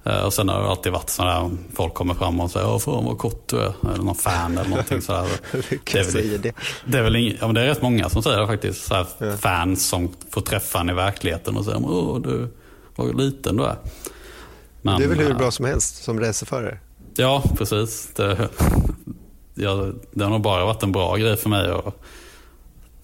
Uh, 0.06 0.22
och 0.24 0.32
sen 0.32 0.48
har 0.48 0.62
det 0.62 0.68
alltid 0.68 0.92
varit 0.92 1.10
sådär, 1.10 1.50
folk 1.74 1.94
kommer 1.94 2.14
fram 2.14 2.40
och 2.40 2.50
säger, 2.50 2.66
ja 2.66 2.78
fan 2.78 3.04
vad 3.04 3.18
kort 3.18 3.48
du 3.48 3.56
är. 3.56 3.72
Eller 3.94 4.04
någon 4.04 4.14
fan 4.14 4.58
eller 4.58 4.70
någonting 4.70 5.02
sådär. 5.02 5.28
det, 5.92 5.98
är 5.98 6.12
väl, 6.12 6.40
det. 6.40 6.52
Det, 6.84 6.98
är 6.98 7.02
väl 7.02 7.16
ing, 7.16 7.36
ja, 7.40 7.46
men 7.46 7.54
det 7.54 7.60
är 7.60 7.66
rätt 7.66 7.82
många 7.82 8.08
som 8.08 8.22
säger 8.22 8.40
det 8.40 8.46
faktiskt. 8.46 8.86
Såhär, 8.86 9.06
ja. 9.18 9.36
Fans 9.36 9.88
som 9.88 10.08
får 10.30 10.40
träffa 10.40 10.80
en 10.80 10.90
i 10.90 10.92
verkligheten 10.92 11.56
och 11.56 11.64
säger, 11.64 11.80
åh 11.84 12.20
du, 12.20 12.48
vad 12.96 13.20
liten 13.20 13.56
du 13.56 13.64
är. 13.64 13.76
Men, 14.82 14.98
det 14.98 15.04
är 15.04 15.08
väl 15.08 15.18
hur 15.18 15.34
bra 15.34 15.50
som 15.50 15.64
helst 15.64 16.04
som 16.04 16.20
racerförare? 16.20 16.78
Ja, 17.16 17.42
precis. 17.58 18.08
Det, 18.16 18.48
jag, 19.60 19.94
det 20.10 20.24
har 20.24 20.30
nog 20.30 20.40
bara 20.40 20.64
varit 20.64 20.82
en 20.82 20.92
bra 20.92 21.16
grej 21.16 21.36
för 21.36 21.48
mig. 21.48 21.72
Och 21.72 21.94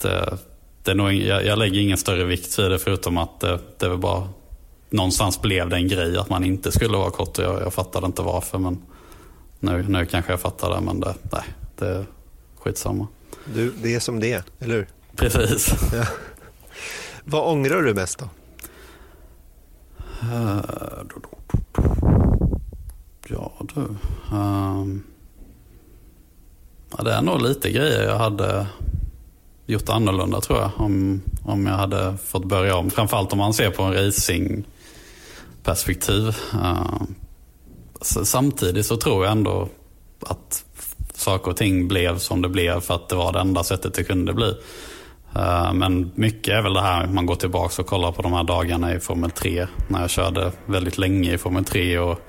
det, 0.02 0.38
det 0.82 0.90
är 0.90 0.94
nog, 0.94 1.12
jag, 1.12 1.44
jag 1.44 1.58
lägger 1.58 1.80
ingen 1.80 1.98
större 1.98 2.24
vikt 2.24 2.58
vid 2.58 2.70
det 2.70 2.78
förutom 2.78 3.18
att 3.18 3.40
det, 3.40 3.58
det 3.78 3.88
var 3.88 3.96
bara 3.96 4.28
någonstans 4.90 5.42
blev 5.42 5.68
det 5.68 5.76
en 5.76 5.88
grej 5.88 6.18
att 6.18 6.28
man 6.28 6.44
inte 6.44 6.72
skulle 6.72 6.96
vara 6.96 7.10
kort. 7.10 7.38
Och 7.38 7.44
jag, 7.44 7.62
jag 7.62 7.74
fattade 7.74 8.06
inte 8.06 8.22
varför 8.22 8.58
men 8.58 8.82
nu, 9.60 9.84
nu 9.88 10.06
kanske 10.06 10.32
jag 10.32 10.40
fattar 10.40 10.74
det 10.74 10.80
men 10.80 11.00
det, 11.00 11.14
nej, 11.32 11.44
det 11.78 11.86
är 11.86 12.06
skitsamma. 12.58 13.06
Du, 13.54 13.72
det 13.82 13.94
är 13.94 14.00
som 14.00 14.20
det 14.20 14.32
är, 14.32 14.42
eller 14.60 14.74
hur? 14.74 14.88
Precis. 15.16 15.74
Ja. 15.92 16.04
Vad 17.24 17.52
ångrar 17.52 17.82
du 17.82 17.94
mest 17.94 18.18
då? 18.18 18.28
Uh, 20.22 20.60
ja 23.28 23.52
du. 23.74 23.80
Um, 24.36 25.02
Ja, 26.98 27.04
det 27.04 27.12
är 27.12 27.22
nog 27.22 27.42
lite 27.42 27.70
grejer 27.70 28.02
jag 28.02 28.18
hade 28.18 28.66
gjort 29.66 29.88
annorlunda 29.88 30.40
tror 30.40 30.58
jag. 30.58 30.70
Om, 30.76 31.22
om 31.44 31.66
jag 31.66 31.74
hade 31.74 32.16
fått 32.16 32.44
börja 32.44 32.76
om. 32.76 32.90
Framförallt 32.90 33.32
om 33.32 33.38
man 33.38 33.54
ser 33.54 33.70
på 33.70 33.82
en 33.82 33.94
racingperspektiv. 33.94 36.36
Uh, 36.54 37.02
samtidigt 38.00 38.86
så 38.86 38.96
tror 38.96 39.24
jag 39.24 39.32
ändå 39.32 39.68
att 40.20 40.64
saker 41.14 41.50
och 41.50 41.56
ting 41.56 41.88
blev 41.88 42.18
som 42.18 42.42
det 42.42 42.48
blev 42.48 42.80
för 42.80 42.94
att 42.94 43.08
det 43.08 43.16
var 43.16 43.32
det 43.32 43.40
enda 43.40 43.64
sättet 43.64 43.94
det 43.94 44.04
kunde 44.04 44.32
bli. 44.32 44.54
Uh, 45.36 45.72
men 45.72 46.10
mycket 46.14 46.54
är 46.54 46.62
väl 46.62 46.74
det 46.74 46.80
här, 46.80 47.06
man 47.06 47.26
går 47.26 47.36
tillbaka 47.36 47.82
och 47.82 47.88
kollar 47.88 48.12
på 48.12 48.22
de 48.22 48.32
här 48.32 48.44
dagarna 48.44 48.94
i 48.94 49.00
Formel 49.00 49.30
3. 49.30 49.66
När 49.88 50.00
jag 50.00 50.10
körde 50.10 50.52
väldigt 50.66 50.98
länge 50.98 51.32
i 51.32 51.38
Formel 51.38 51.64
3. 51.64 51.98
och 51.98 52.20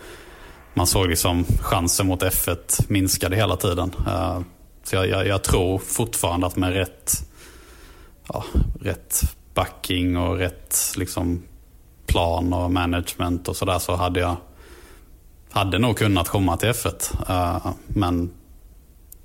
man 0.74 0.88
såg 0.88 1.08
liksom 1.08 1.46
chansen 1.62 2.08
mot 2.08 2.24
F1 2.24 2.86
minskade 2.88 3.36
hela 3.36 3.56
tiden. 3.56 3.96
Uh, 4.08 4.42
så 4.88 4.96
jag, 4.96 5.10
jag, 5.10 5.28
jag, 5.28 5.44
tror 5.44 5.78
fortfarande 5.78 6.48
att 6.48 6.56
med 6.56 6.74
rätt, 6.74 7.12
ja, 8.28 8.44
rätt 8.82 9.22
backing 9.54 10.18
och 10.18 10.38
rätt 10.38 10.78
liksom, 10.98 11.44
plan 12.06 12.54
och 12.54 12.72
management 12.72 13.48
och 13.48 13.56
sådär 13.56 13.80
så 13.80 13.96
hade 13.96 14.20
jag 14.20 14.36
hade 15.52 15.80
nog 15.80 15.98
kunnat 15.98 16.28
komma 16.28 16.58
till 16.58 16.70
F1. 16.70 17.30
Uh, 17.30 17.56
eh, 17.56 17.72
men 17.88 18.30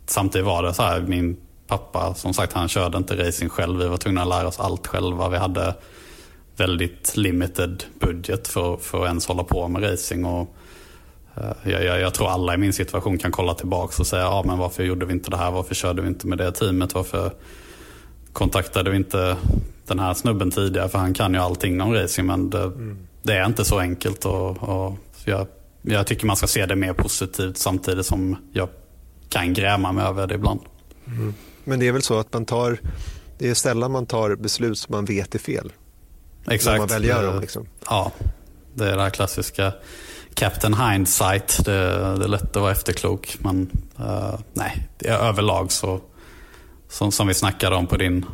samtidigt 0.06 0.46
var 0.46 0.62
det 0.62 0.74
så 0.74 0.82
här, 0.82 1.00
min 1.00 1.36
pappa 1.66 2.14
som 2.14 2.34
sagt 2.34 2.52
han 2.52 2.68
körde 2.68 2.98
inte 2.98 3.28
racing 3.28 3.50
själv. 3.50 3.78
Vi 3.78 3.88
var 3.88 3.96
tvungna 3.96 4.22
att 4.22 4.28
lära 4.28 4.48
oss 4.48 4.60
allt 4.60 4.86
själva. 4.86 5.28
Vi 5.28 5.36
hade 5.36 5.74
väldigt 6.56 7.16
limited 7.16 7.84
budget 8.00 8.48
för, 8.48 8.76
för 8.76 9.02
att 9.02 9.08
ens 9.08 9.26
hålla 9.26 9.44
på 9.44 9.68
med 9.68 9.92
racing. 9.92 10.24
Och 10.24 10.56
jag, 11.34 11.84
jag, 11.84 12.00
jag, 12.00 12.14
tror 12.14 12.28
alla 12.28 12.54
i 12.54 12.56
min 12.56 12.72
situation 12.72 13.18
kan 13.18 13.32
kolla 13.32 13.54
tillbaka 13.54 13.94
och 13.98 14.06
säga, 14.06 14.22
ja 14.22 14.42
men 14.46 14.58
varför 14.58 14.82
gjorde 14.82 15.06
vi 15.06 15.12
inte 15.12 15.30
det 15.30 15.36
här? 15.36 15.50
Varför 15.50 15.74
körde 15.74 16.02
vi 16.02 16.08
inte 16.08 16.26
med 16.26 16.38
det 16.38 16.52
teamet? 16.52 16.94
Varför 16.94 17.32
kontaktade 18.32 18.90
vi 18.90 18.96
inte 18.96 19.36
den 19.86 19.98
här 19.98 20.14
snubben 20.14 20.50
tidigare? 20.50 20.88
För 20.88 20.98
han 20.98 21.14
kan 21.14 21.34
ju 21.34 21.40
allting 21.40 21.80
om 21.80 21.92
racing 21.92 22.26
men 22.26 22.50
det, 22.50 22.62
mm. 22.62 22.98
det 23.22 23.32
är 23.32 23.46
inte 23.46 23.64
så 23.64 23.78
enkelt. 23.78 24.24
Och, 24.24 24.62
och 24.62 24.98
jag, 25.24 25.46
jag, 25.82 26.06
tycker 26.06 26.26
man 26.26 26.36
ska 26.36 26.46
se 26.46 26.66
det 26.66 26.76
mer 26.76 26.92
positivt 26.92 27.56
samtidigt 27.56 28.06
som 28.06 28.36
jag 28.52 28.68
kan 29.28 29.54
gräma 29.54 29.92
mig 29.92 30.04
över 30.04 30.26
det 30.26 30.34
ibland. 30.34 30.60
Mm. 31.06 31.34
Men 31.64 31.78
det 31.80 31.88
är 31.88 31.92
väl 31.92 32.02
så 32.02 32.18
att 32.18 32.32
man 32.32 32.44
tar, 32.44 32.78
det 33.38 33.48
är 33.48 33.54
sällan 33.54 33.92
man 33.92 34.06
tar 34.06 34.36
beslut 34.36 34.78
som 34.78 34.92
man 34.92 35.04
vet 35.04 35.34
är 35.34 35.38
fel. 35.38 35.72
Exakt. 36.48 36.72
När 36.72 36.78
man 36.78 36.88
väl 36.88 37.04
gör 37.04 37.26
dem. 37.26 37.40
Liksom. 37.40 37.66
Ja, 37.86 38.12
det 38.74 38.90
är 38.90 38.96
det 38.96 39.02
här 39.02 39.10
klassiska 39.10 39.72
Captain 40.34 40.74
Hindsight. 40.74 41.64
Det, 41.64 41.72
det 42.16 42.24
är 42.24 42.28
lätt 42.28 42.56
att 42.56 42.62
vara 42.62 42.72
efterklok. 42.72 43.36
Men 43.40 43.70
uh, 44.00 44.38
nej, 44.52 44.88
överlag 45.04 45.72
så, 45.72 46.00
som, 46.88 47.12
som 47.12 47.26
vi 47.26 47.34
snackade 47.34 47.76
om 47.76 47.86
på 47.86 47.96
din, 47.96 48.26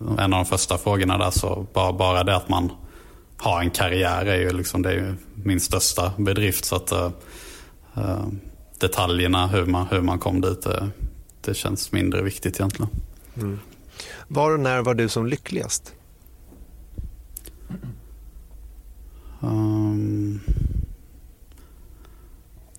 en 0.00 0.18
av 0.18 0.30
de 0.30 0.44
första 0.44 0.78
frågorna 0.78 1.18
där, 1.18 1.30
så 1.30 1.66
bara, 1.72 1.92
bara 1.92 2.24
det 2.24 2.36
att 2.36 2.48
man 2.48 2.72
har 3.36 3.60
en 3.60 3.70
karriär 3.70 4.26
är 4.26 4.36
ju, 4.36 4.52
liksom, 4.52 4.82
det 4.82 4.88
är 4.88 4.94
ju 4.94 5.14
min 5.34 5.60
största 5.60 6.12
bedrift. 6.18 6.64
Så 6.64 6.76
att 6.76 6.92
uh, 6.92 7.10
uh, 7.98 8.26
detaljerna, 8.78 9.46
hur 9.46 9.66
man, 9.66 9.86
hur 9.86 10.00
man 10.00 10.18
kom 10.18 10.40
dit, 10.40 10.62
det, 10.62 10.90
det 11.40 11.54
känns 11.54 11.92
mindre 11.92 12.22
viktigt 12.22 12.56
egentligen. 12.56 12.90
Mm. 13.36 13.60
Var 14.28 14.50
och 14.50 14.60
när 14.60 14.82
var 14.82 14.94
du 14.94 15.08
som 15.08 15.26
lyckligast? 15.26 15.92
Um... 19.40 20.40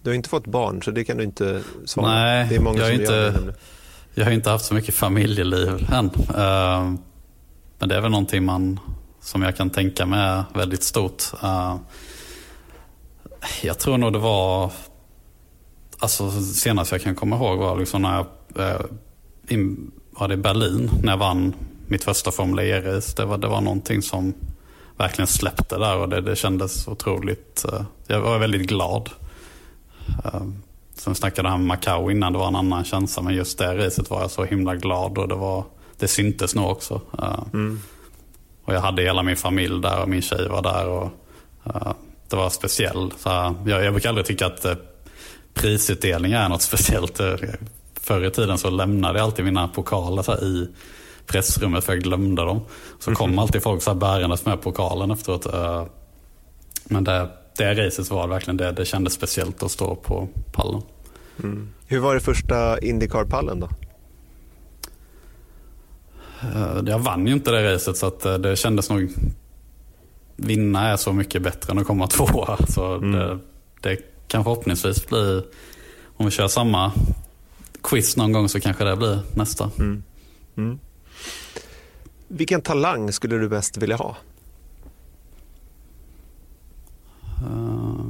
Du 0.04 0.10
har 0.10 0.16
inte 0.16 0.30
fått 0.30 0.47
barn 0.47 0.82
så 0.84 0.91
det 0.91 1.04
kan 1.04 1.18
du 1.18 1.24
inte 1.24 1.62
svara 1.86 2.08
Nej, 2.08 2.47
det 2.49 2.56
är 2.56 2.60
många 2.60 2.80
jag, 2.80 2.88
som 2.88 3.01
inte, 3.01 3.32
det. 3.32 3.54
jag 4.14 4.26
har 4.26 4.32
inte 4.32 4.49
haft 4.49 4.66
så 4.66 4.74
mycket 4.74 4.95
familjeliv 4.95 5.88
än. 5.91 6.06
Uh, 6.06 6.95
men 7.80 7.89
det 7.89 7.95
är 7.95 8.01
väl 8.01 8.12
någonting 8.12 8.43
man, 8.43 8.80
som 9.22 9.41
jag 9.41 9.56
kan 9.56 9.70
tänka 9.70 10.06
mig 10.06 10.20
är 10.20 10.43
väldigt 10.54 10.84
stort. 10.84 11.24
Uh, 11.43 11.76
jag 13.62 13.80
tror 13.80 13.97
nog 13.97 14.14
det 14.14 14.20
var, 14.20 14.72
alltså 15.99 16.32
senast 16.32 16.91
jag 16.91 17.01
kan 17.01 17.16
komma 17.16 17.36
ihåg 17.36 17.60
var 17.60 17.80
liksom 17.80 18.01
när 18.01 18.16
jag 18.16 18.28
uh, 18.60 18.86
in, 19.47 19.91
var 20.12 20.28
det 20.28 20.38
Berlin 20.38 20.89
när 21.04 21.12
jag 21.12 21.18
vann 21.18 21.54
mitt 21.88 22.04
första 22.04 22.32
Formel 22.32 22.66
E-race. 22.66 23.14
Det 23.16 23.26
var, 23.26 23.38
det 23.38 23.47
var 23.47 23.62
någonting 23.62 24.01
som 24.01 24.34
verkligen 24.97 25.28
släppte 25.28 25.78
där 25.78 25.97
och 25.97 26.10
det, 26.10 26.22
det 26.22 26.36
kändes 26.36 26.88
otroligt. 26.88 27.66
Uh, 27.74 27.82
jag 28.08 28.22
var 28.22 28.39
väldigt 28.39 28.68
glad. 28.68 29.10
Uh, 30.26 30.41
sen 30.95 31.16
snackade 31.16 31.49
han 31.49 31.66
Macau 31.66 32.12
innan, 32.12 32.34
det 32.34 32.39
var 32.39 32.47
en 32.47 32.56
annan 32.56 32.84
känsla. 32.84 33.24
Men 33.24 33.36
just 33.36 33.58
det 33.58 33.86
racet 33.86 34.10
var 34.10 34.22
jag 34.22 34.32
så 34.32 34.43
himla 34.43 34.76
glad 34.76 35.18
och 35.18 35.28
det, 35.28 35.36
var, 35.36 35.64
det 35.97 36.08
syntes 36.08 36.56
nog 36.56 36.70
också. 36.70 37.01
Uh, 37.20 37.43
mm. 37.54 37.80
Och 38.66 38.74
jag 38.74 38.82
hade 38.82 39.01
hela 39.01 39.24
min 39.24 39.36
familj 39.36 39.82
där 39.82 40.01
och 40.01 40.10
min 40.10 40.22
tjej 40.22 40.47
var 40.47 40.62
där. 40.62 40.88
Och, 40.88 41.10
uh, 41.68 41.93
det 42.30 42.36
var 42.36 42.49
speciellt. 42.49 43.16
jag, 43.66 43.84
jag 43.84 43.93
brukar 43.93 44.10
aldrig 44.10 44.26
tycka 44.26 44.45
att 44.45 44.66
prisutdelning 45.54 46.32
är 46.32 46.49
något 46.49 46.62
speciellt. 46.72 47.22
Förr 47.99 48.26
i 48.26 48.32
tiden 48.32 48.58
så 48.58 48.70
lämnade 48.70 49.20
jag 49.20 49.26
alltid 49.26 49.45
mina 49.45 49.68
pokaler 49.68 50.22
så 50.22 50.34
i 50.34 50.68
pressrummet 51.28 51.84
för 51.84 51.93
jag 51.93 52.04
glömde 52.04 52.41
dem. 52.41 52.62
Så 52.99 53.16
kom 53.16 53.39
alltid 53.39 53.64
folk 53.64 53.84
så 53.84 53.91
här 53.91 53.97
bärandes 53.97 54.45
med 54.45 54.62
pokalen 54.62 55.12
efteråt. 55.12 55.54
Eh, 55.54 55.86
men 56.84 57.04
det, 57.04 57.30
det 57.58 57.74
racet 57.74 58.12
var 58.12 58.28
verkligen 58.28 58.58
det. 58.58 58.72
Det 58.72 58.86
kändes 58.86 59.14
speciellt 59.14 59.64
att 59.64 59.72
stå 59.72 59.95
på 59.95 60.28
pallen. 60.51 60.82
Mm. 61.43 61.70
Hur 61.88 61.99
var 61.99 62.14
det 62.14 62.22
första 62.22 62.80
Indycar-pallen 62.80 63.60
då? 63.60 63.70
Eh, 66.41 66.84
jag 66.86 66.99
vann 66.99 67.28
ju 67.28 67.34
inte 67.34 67.51
det 67.51 67.74
racet 67.74 67.97
så 67.97 68.06
att 68.06 68.26
eh, 68.26 68.34
det 68.34 68.56
kändes 68.56 68.89
nog... 68.89 69.10
Vinna 70.36 70.88
är 70.89 70.97
så 70.97 71.14
mycket 71.14 71.41
bättre 71.41 71.72
än 71.72 71.80
att 71.80 71.88
komma 71.88 72.08
tvåa. 72.08 72.58
Så 72.70 72.95
mm. 72.95 73.12
det, 73.12 73.39
det 73.82 73.97
kan 74.28 74.43
förhoppningsvis 74.43 75.08
bli, 75.08 75.43
om 76.18 76.26
vi 76.26 76.32
kör 76.32 76.47
samma 76.47 76.91
quiz 77.84 78.18
någon 78.18 78.32
gång 78.32 78.49
så 78.49 78.60
kanske 78.60 78.84
det 78.84 78.95
blir 78.95 79.20
nästa. 79.36 79.72
Mm. 79.80 80.04
Mm. 80.56 80.80
Vilken 82.28 82.62
talang 82.62 83.12
skulle 83.12 83.38
du 83.38 83.49
bäst 83.49 83.78
vilja 83.78 83.95
ha? 83.95 84.18
Uh, 87.23 87.23
Eh, 87.42 88.06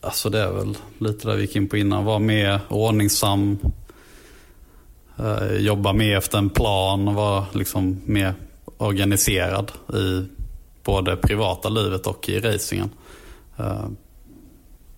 alltså 0.00 0.30
det 0.30 0.40
är 0.40 0.52
väl 0.52 0.76
lite 0.98 1.28
där 1.28 1.36
vi 1.36 1.42
gick 1.42 1.56
in 1.56 1.68
på 1.68 1.76
innan. 1.76 2.04
Vara 2.04 2.18
mer 2.18 2.60
ordningsam. 2.68 3.58
Eh, 5.18 5.56
jobba 5.56 5.92
mer 5.92 6.16
efter 6.16 6.38
en 6.38 6.50
plan. 6.50 7.14
Vara 7.14 7.46
liksom 7.52 8.00
mer 8.04 8.34
organiserad 8.76 9.72
i 9.94 10.26
både 10.84 11.16
privata 11.16 11.68
livet 11.68 12.06
och 12.06 12.28
i 12.28 12.40
racingen. 12.40 12.90
Eh, 13.56 13.86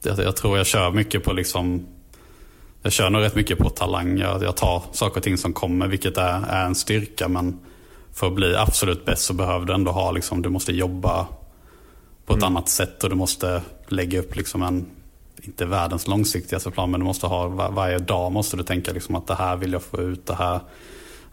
jag, 0.03 0.19
jag, 0.19 0.37
tror 0.37 0.57
jag 0.57 0.67
kör 0.67 0.91
mycket 0.91 1.25
på 1.25 1.33
liksom 1.33 1.87
jag 2.83 2.93
kör 2.93 3.11
nog 3.11 3.23
rätt 3.23 3.35
mycket 3.35 3.59
på 3.59 3.71
talang. 3.71 4.19
Jag, 4.19 4.43
jag 4.43 4.57
tar 4.57 4.83
saker 4.93 5.17
och 5.17 5.23
ting 5.23 5.39
som 5.39 5.53
kommer, 5.53 5.89
vilket 5.89 6.17
är, 6.17 6.47
är 6.49 6.65
en 6.65 6.75
styrka. 6.75 7.29
Men 7.29 7.59
för 8.13 8.27
att 8.27 8.35
bli 8.35 8.57
absolut 8.57 9.05
bäst 9.05 9.23
så 9.23 9.35
behöver 9.35 9.67
du 9.67 9.75
ändå 9.75 9.91
ha, 9.91 10.13
liksom, 10.13 10.43
du 10.43 10.49
måste 10.49 10.73
jobba 10.73 11.27
på 12.31 12.37
ett 12.37 12.43
mm. 12.43 12.57
annat 12.57 12.69
sätt 12.69 13.05
och 13.05 13.11
du 13.11 13.17
måste 13.17 13.63
lägga 13.89 14.19
upp 14.19 14.37
liksom 14.37 14.63
en, 14.63 14.87
inte 15.43 15.67
världens 15.67 16.09
långsiktigaste 16.09 16.71
plan, 16.71 16.91
men 16.91 17.01
du 17.01 17.07
måste 17.07 17.27
ha, 17.27 17.49
var, 17.49 17.71
varje 17.71 17.99
dag 17.99 18.33
måste 18.33 18.57
du 18.57 18.63
tänka 18.63 18.93
liksom 18.93 19.15
att 19.15 19.27
det 19.27 19.35
här 19.35 19.57
vill 19.57 19.73
jag 19.73 19.83
få 19.83 20.01
ut, 20.01 20.27
det 20.27 20.35
här, 20.35 20.61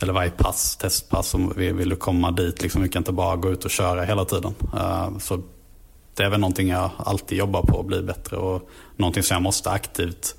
eller 0.01 0.13
varje 0.13 0.31
pass, 0.31 0.77
testpass, 0.77 1.27
som 1.27 1.53
vill, 1.55 1.73
vill 1.73 1.89
du 1.89 1.95
komma 1.95 2.31
dit. 2.31 2.61
Liksom, 2.61 2.81
du 2.81 2.87
kan 2.87 2.99
inte 2.99 3.11
bara 3.11 3.35
gå 3.35 3.51
ut 3.51 3.65
och 3.65 3.71
köra 3.71 4.03
hela 4.03 4.25
tiden. 4.25 4.53
Uh, 4.73 5.17
så 5.17 5.41
det 6.15 6.23
är 6.23 6.29
väl 6.29 6.39
någonting 6.39 6.69
jag 6.69 6.89
alltid 6.97 7.37
jobbar 7.37 7.61
på 7.61 7.79
att 7.79 7.85
bli 7.85 8.01
bättre 8.01 8.37
och 8.37 8.69
någonting 8.95 9.23
som 9.23 9.35
jag 9.35 9.41
måste 9.41 9.69
aktivt 9.69 10.35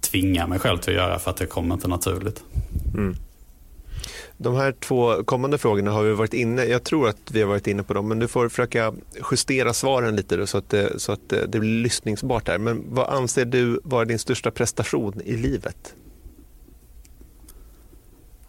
tvinga 0.00 0.46
mig 0.46 0.58
själv 0.58 0.78
till 0.78 0.92
att 0.92 1.04
göra 1.04 1.18
för 1.18 1.30
att 1.30 1.36
det 1.36 1.46
kommer 1.46 1.74
inte 1.74 1.88
naturligt. 1.88 2.42
Mm. 2.94 3.16
De 4.40 4.56
här 4.56 4.72
två 4.72 5.24
kommande 5.24 5.58
frågorna 5.58 5.90
har 5.90 6.02
vi 6.02 6.14
varit 6.14 6.34
inne, 6.34 6.64
jag 6.64 6.84
tror 6.84 7.08
att 7.08 7.30
vi 7.30 7.40
har 7.40 7.48
varit 7.48 7.66
inne 7.66 7.82
på 7.82 7.94
dem, 7.94 8.08
men 8.08 8.18
du 8.18 8.28
får 8.28 8.48
försöka 8.48 8.92
justera 9.30 9.74
svaren 9.74 10.16
lite 10.16 10.36
då, 10.36 10.46
så, 10.46 10.58
att 10.58 10.70
det, 10.70 11.00
så 11.00 11.12
att 11.12 11.28
det 11.28 11.60
blir 11.60 11.82
lyssningsbart 11.82 12.48
här. 12.48 12.58
Men 12.58 12.84
vad 12.88 13.08
anser 13.08 13.44
du 13.44 13.80
vara 13.84 14.04
din 14.04 14.18
största 14.18 14.50
prestation 14.50 15.20
i 15.24 15.36
livet? 15.36 15.94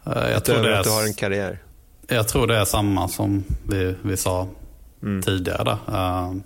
Eh, 0.06 0.30
jag 0.30 0.44
tror 0.44 0.62
det 0.62 0.74
är, 0.74 0.78
att 0.78 0.84
du 0.84 0.90
har 0.90 1.06
en 1.06 1.14
karriär. 1.14 1.62
Jag 2.06 2.28
tror 2.28 2.46
det 2.46 2.56
är 2.56 2.64
samma 2.64 3.08
som 3.08 3.44
vi, 3.68 3.94
vi 4.02 4.16
sa 4.16 4.48
mm. 5.02 5.22
tidigare. 5.22 5.78
Uh, 5.88 6.36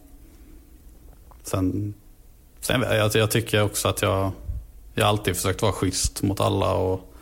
sen, 1.43 1.95
sen 2.61 2.83
jag, 2.83 3.15
jag 3.15 3.31
tycker 3.31 3.63
också 3.63 3.89
att 3.89 4.03
jag 4.03 4.33
jag 4.95 5.05
har 5.05 5.09
alltid 5.09 5.37
försökt 5.37 5.63
vara 5.63 5.73
schysst 5.73 6.23
mot 6.23 6.41
alla. 6.41 6.75
Och, 6.75 7.15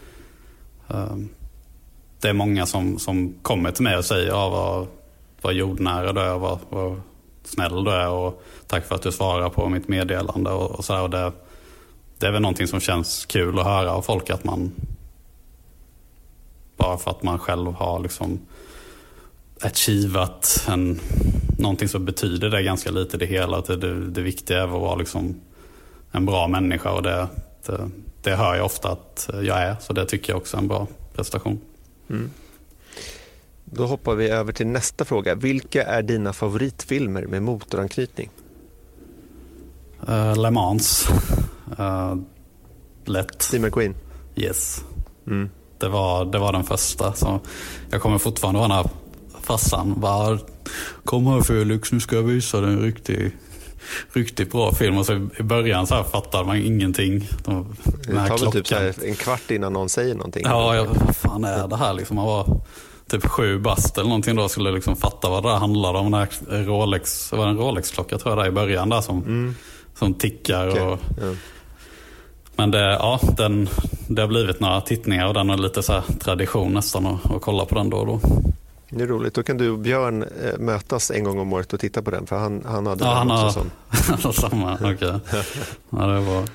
uh, 0.90 1.16
det 2.22 2.28
är 2.28 2.32
många 2.32 2.66
som, 2.66 2.98
som 2.98 3.34
kommer 3.42 3.70
till 3.70 3.82
mig 3.82 3.96
och 3.96 4.04
säger 4.04 4.28
ja, 4.28 4.48
vad, 4.48 4.86
vad 5.42 5.54
jordnära 5.54 6.12
du 6.12 6.20
är, 6.20 6.38
vad, 6.38 6.58
vad 6.68 7.00
snäll 7.44 7.84
du 7.84 7.90
är 7.90 8.08
och 8.08 8.42
tack 8.66 8.86
för 8.86 8.94
att 8.94 9.02
du 9.02 9.12
svarar 9.12 9.48
på 9.48 9.68
mitt 9.68 9.88
meddelande. 9.88 10.50
Och, 10.50 10.70
och 10.70 10.84
så 10.84 11.02
och 11.02 11.10
det, 11.10 11.32
det 12.18 12.26
är 12.26 12.30
väl 12.30 12.42
någonting 12.42 12.66
som 12.66 12.80
känns 12.80 13.26
kul 13.26 13.58
att 13.58 13.64
höra 13.64 13.92
av 13.92 14.02
folk 14.02 14.30
att 14.30 14.44
man 14.44 14.72
bara 16.76 16.98
för 16.98 17.10
att 17.10 17.22
man 17.22 17.38
själv 17.38 17.72
har 17.72 18.00
liksom 18.00 18.40
achievat 19.60 20.66
en, 20.68 21.00
någonting 21.58 21.88
så 21.88 21.98
betyder 21.98 22.50
det 22.50 22.62
ganska 22.62 22.90
lite 22.90 23.16
det 23.16 23.26
hela. 23.26 23.60
Det, 23.60 23.76
det, 23.76 24.10
det 24.10 24.22
viktiga 24.22 24.58
är 24.58 24.64
att 24.64 24.70
vara 24.70 24.94
liksom 24.94 25.40
en 26.12 26.26
bra 26.26 26.48
människa 26.48 26.90
och 26.90 27.02
det, 27.02 27.28
det, 27.66 27.90
det 28.22 28.36
hör 28.36 28.54
jag 28.54 28.66
ofta 28.66 28.88
att 28.92 29.30
jag 29.42 29.62
är, 29.62 29.76
så 29.80 29.92
det 29.92 30.06
tycker 30.06 30.32
jag 30.32 30.36
också 30.40 30.56
är 30.56 30.60
en 30.60 30.68
bra 30.68 30.86
prestation. 31.14 31.60
Mm. 32.12 32.30
Då 33.64 33.86
hoppar 33.86 34.14
vi 34.14 34.28
över 34.28 34.52
till 34.52 34.66
nästa 34.66 35.04
fråga. 35.04 35.34
Vilka 35.34 35.84
är 35.84 36.02
dina 36.02 36.32
favoritfilmer 36.32 37.26
med 37.26 37.42
motoranknytning? 37.42 38.30
Uh, 40.08 40.42
Le 40.42 40.50
Mans. 40.50 41.08
Uh, 41.78 42.16
lätt. 43.04 43.42
Steve 43.42 43.66
McQueen? 43.66 43.94
Yes. 44.36 44.84
Mm. 45.26 45.50
Det, 45.78 45.88
var, 45.88 46.24
det 46.24 46.38
var 46.38 46.52
den 46.52 46.64
första. 46.64 47.12
Så 47.12 47.40
jag 47.90 48.02
kommer 48.02 48.18
fortfarande 48.18 48.58
vara 48.58 48.68
den 48.68 48.76
här 48.76 48.90
farsan. 49.40 49.94
Bara, 50.00 50.38
Kom 51.04 51.26
här 51.26 51.40
Felix, 51.40 51.92
nu 51.92 52.00
ska 52.00 52.16
jag 52.16 52.22
visa 52.22 52.60
dig 52.60 52.72
en 52.72 52.82
riktig 52.82 53.36
riktigt 54.12 54.52
bra 54.52 54.72
film. 54.72 54.98
Och 54.98 55.06
så 55.06 55.28
I 55.38 55.42
början 55.42 55.86
så 55.86 55.94
här 55.94 56.02
fattade 56.02 56.44
man 56.44 56.56
ingenting. 56.56 57.28
De, 57.44 57.76
det 58.06 58.28
tar 58.28 58.38
väl 58.38 58.52
typ 58.52 58.70
här, 58.70 58.94
en 59.04 59.14
kvart 59.14 59.50
innan 59.50 59.72
någon 59.72 59.88
säger 59.88 60.14
någonting. 60.14 60.42
Ja, 60.46 60.76
jag, 60.76 60.84
vad 60.84 61.16
fan 61.16 61.44
är 61.44 61.68
det 61.68 61.76
här 61.76 61.94
liksom? 61.94 62.16
Man 62.16 62.26
var 62.26 62.60
typ 63.10 63.26
sju 63.26 63.58
bast 63.58 63.98
eller 63.98 64.08
någonting 64.08 64.36
då 64.36 64.48
skulle 64.48 64.70
liksom 64.70 64.96
fatta 64.96 65.28
vad 65.28 65.42
det 65.42 65.48
där 65.48 65.56
handlade 65.56 65.98
om. 65.98 66.10
Den 66.10 66.66
Rolex, 66.66 67.30
det 67.30 67.36
var 67.36 67.48
en 67.48 67.58
Rolex-klocka 67.58 68.18
tror 68.18 68.36
jag 68.36 68.44
där 68.44 68.48
i 68.48 68.52
början 68.52 68.88
där 68.88 69.00
som, 69.00 69.18
mm. 69.18 69.54
som 69.98 70.14
tickar. 70.14 70.68
Okay. 70.68 70.82
Och, 70.82 70.98
ja. 71.20 71.34
Men 72.56 72.70
det, 72.70 72.78
ja, 72.78 73.20
den, 73.36 73.68
det 74.08 74.20
har 74.20 74.28
blivit 74.28 74.60
några 74.60 74.80
tittningar 74.80 75.26
och 75.26 75.34
den 75.34 75.50
är 75.50 75.56
lite 75.56 75.82
så 75.82 76.02
tradition 76.20 76.74
nästan 76.74 77.06
att, 77.06 77.30
att 77.30 77.42
kolla 77.42 77.64
på 77.64 77.74
den 77.74 77.90
då 77.90 77.96
och 77.96 78.06
då. 78.06 78.20
Det 78.94 79.02
är 79.02 79.06
roligt. 79.06 79.34
Då 79.34 79.42
kan 79.42 79.56
du 79.56 79.70
och 79.70 79.78
Björn 79.78 80.22
eh, 80.22 80.58
mötas 80.58 81.10
en 81.10 81.24
gång 81.24 81.38
om 81.38 81.52
året 81.52 81.72
och 81.72 81.80
titta 81.80 82.02
på 82.02 82.10
den. 82.10 82.26
För 82.26 82.36
han, 82.36 82.62
han 82.66 82.86
hade 82.86 83.04
ja, 83.04 83.18
den 83.18 83.30
han 83.30 83.46
också. 83.46 83.58
Har, 83.58 83.66
han 84.08 84.18
har 84.22 84.32
samma, 84.32 84.74
okej. 84.74 84.94
Okay. 84.94 85.10
ja, 85.90 86.06
det 86.06 86.20
var... 86.20 86.48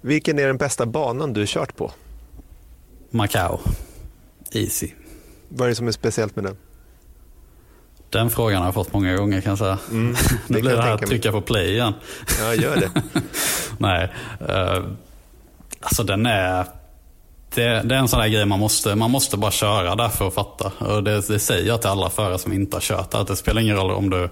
Vilken 0.00 0.38
är 0.38 0.46
den 0.46 0.56
bästa 0.56 0.86
banan 0.86 1.32
du 1.32 1.44
kört 1.46 1.76
på? 1.76 1.92
Macau. 3.10 3.58
Easy. 4.52 4.90
Vad 5.48 5.66
är 5.66 5.68
det 5.68 5.74
som 5.74 5.88
är 5.88 5.92
speciellt 5.92 6.36
med 6.36 6.44
den? 6.44 6.56
Den 8.10 8.30
frågan 8.30 8.58
har 8.58 8.66
jag 8.66 8.74
fått 8.74 8.92
många 8.92 9.16
gånger 9.16 9.40
kan 9.40 9.50
jag 9.50 9.58
säga. 9.58 9.78
Mm, 9.90 10.12
det 10.12 10.18
nu 10.54 10.60
blir 10.60 10.76
det 10.76 10.82
här 10.82 10.94
att 10.94 11.06
trycka 11.06 11.32
på 11.32 11.40
play 11.40 11.72
igen. 11.72 11.94
Ja, 12.40 12.54
gör 12.54 12.76
det. 12.76 12.90
Nej, 13.78 14.12
uh, 14.40 14.84
alltså 15.80 16.02
den 16.02 16.26
är... 16.26 16.66
Det, 17.58 17.82
det, 17.84 17.94
är 17.94 17.98
en 17.98 18.08
sån 18.08 18.20
där 18.20 18.28
grej 18.28 18.46
man 18.46 18.58
måste, 18.58 18.94
man 18.94 19.10
måste 19.10 19.36
bara 19.36 19.50
köra 19.50 19.96
där 19.96 20.08
för 20.08 20.28
att 20.28 20.34
fatta. 20.34 20.72
Och 20.78 21.04
det, 21.04 21.28
det 21.28 21.38
säger 21.38 21.68
jag 21.68 21.80
till 21.80 21.90
alla 21.90 22.10
förare 22.10 22.38
som 22.38 22.52
inte 22.52 22.76
har 22.76 22.80
kört 22.80 23.14
att 23.14 23.26
det 23.26 23.36
spelar 23.36 23.60
ingen 23.60 23.76
roll 23.76 23.90
om 23.90 24.10
du 24.10 24.28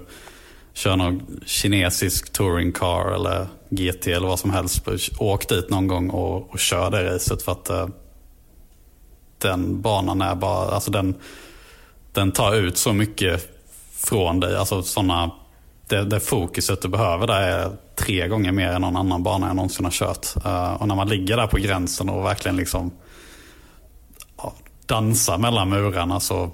kör 0.73 0.95
någon 0.95 1.41
kinesisk 1.45 2.33
touring 2.33 2.71
car 2.71 3.11
eller 3.11 3.47
GT 3.69 4.07
eller 4.07 4.27
vad 4.27 4.39
som 4.39 4.51
helst. 4.51 4.87
Åk 5.19 5.49
dit 5.49 5.69
någon 5.69 5.87
gång 5.87 6.09
och, 6.09 6.51
och 6.51 6.59
kör 6.59 6.91
det 6.91 7.13
racet 7.13 7.41
för 7.41 7.51
att 7.51 7.69
uh, 7.69 7.87
den 9.37 9.81
banan 9.81 10.21
är 10.21 10.35
bara, 10.35 10.71
alltså 10.71 10.91
den, 10.91 11.15
den 12.13 12.31
tar 12.31 12.55
ut 12.55 12.77
så 12.77 12.93
mycket 12.93 13.47
från 13.91 14.39
dig. 14.39 14.55
Alltså 14.55 14.81
sådana, 14.83 15.31
det, 15.87 16.03
det 16.03 16.19
fokuset 16.19 16.81
du 16.81 16.87
behöver 16.87 17.27
där 17.27 17.41
är 17.41 17.71
tre 17.95 18.27
gånger 18.27 18.51
mer 18.51 18.67
än 18.67 18.81
någon 18.81 18.95
annan 18.95 19.23
bana 19.23 19.47
jag 19.47 19.55
någonsin 19.55 19.85
har 19.85 19.91
kört. 19.91 20.45
Uh, 20.45 20.73
och 20.73 20.87
när 20.87 20.95
man 20.95 21.09
ligger 21.09 21.37
där 21.37 21.47
på 21.47 21.57
gränsen 21.57 22.09
och 22.09 22.25
verkligen 22.25 22.57
liksom 22.57 22.91
dansar 24.87 25.37
mellan 25.37 25.69
murarna 25.69 26.19
så 26.19 26.51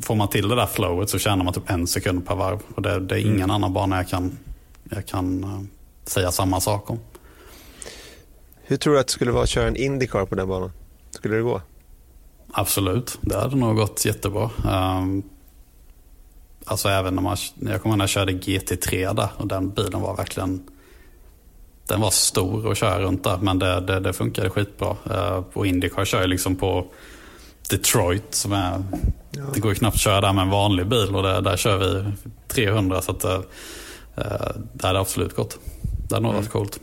får 0.00 0.14
man 0.14 0.28
till 0.28 0.48
det 0.48 0.54
där 0.54 0.66
flowet 0.66 1.10
så 1.10 1.18
tjänar 1.18 1.44
man 1.44 1.52
typ 1.54 1.70
en 1.70 1.86
sekund 1.86 2.26
per 2.26 2.34
varv. 2.34 2.58
Och 2.74 2.82
det, 2.82 3.00
det 3.00 3.14
är 3.14 3.18
ingen 3.18 3.34
mm. 3.34 3.50
annan 3.50 3.72
bana 3.72 3.96
jag 3.96 4.08
kan, 4.08 4.38
jag 4.90 5.06
kan 5.06 5.44
uh, 5.44 5.60
säga 6.06 6.32
samma 6.32 6.60
sak 6.60 6.90
om. 6.90 6.98
Hur 8.62 8.76
tror 8.76 8.94
du 8.94 9.00
att 9.00 9.06
det 9.06 9.12
skulle 9.12 9.32
vara 9.32 9.42
att 9.42 9.48
köra 9.48 9.68
en 9.68 9.76
Indycar 9.76 10.26
på 10.26 10.34
den 10.34 10.48
banan? 10.48 10.72
Skulle 11.10 11.36
det 11.36 11.42
gå? 11.42 11.60
Absolut, 12.52 13.18
det 13.20 13.36
hade 13.36 13.56
nog 13.56 13.76
gått 13.76 14.04
jättebra. 14.04 14.50
Um, 14.64 15.22
alltså 16.64 16.88
även 16.88 17.14
när 17.14 17.22
man, 17.22 17.36
jag 17.54 17.82
kommer 17.82 17.96
när 17.96 18.02
jag 18.02 18.10
körde 18.10 18.32
GT3 18.32 19.14
där 19.14 19.28
och 19.36 19.46
den 19.46 19.70
bilen 19.70 20.00
var 20.00 20.16
verkligen 20.16 20.62
den 21.86 22.00
var 22.00 22.10
stor 22.10 22.70
att 22.70 22.78
köra 22.78 23.00
runt 23.00 23.24
där 23.24 23.38
men 23.38 23.58
det, 23.58 23.80
det, 23.80 24.00
det 24.00 24.12
funkade 24.12 24.50
skitbra. 24.50 24.96
Uh, 25.10 25.44
och 25.52 25.66
Indycar 25.66 26.04
kör 26.04 26.20
jag 26.20 26.30
liksom 26.30 26.56
på 26.56 26.86
Detroit 27.70 28.34
som 28.34 28.52
är, 28.52 28.82
ja. 29.30 29.42
det 29.54 29.60
går 29.60 29.72
ju 29.72 29.74
knappt 29.74 29.94
att 29.94 30.00
köra 30.00 30.20
där 30.20 30.32
med 30.32 30.42
en 30.42 30.50
vanlig 30.50 30.86
bil 30.86 31.16
och 31.16 31.22
det, 31.22 31.40
där 31.40 31.56
kör 31.56 31.78
vi 31.78 32.04
300 32.48 33.02
så 33.02 33.10
att 33.10 33.24
uh, 33.24 33.40
det 34.72 34.86
hade 34.86 35.00
absolut 35.00 35.36
gått. 35.36 35.58
Det 36.08 36.14
hade 36.14 36.26
nog 36.26 36.34
varit 36.34 36.40
mm. 36.40 36.52
coolt. 36.52 36.80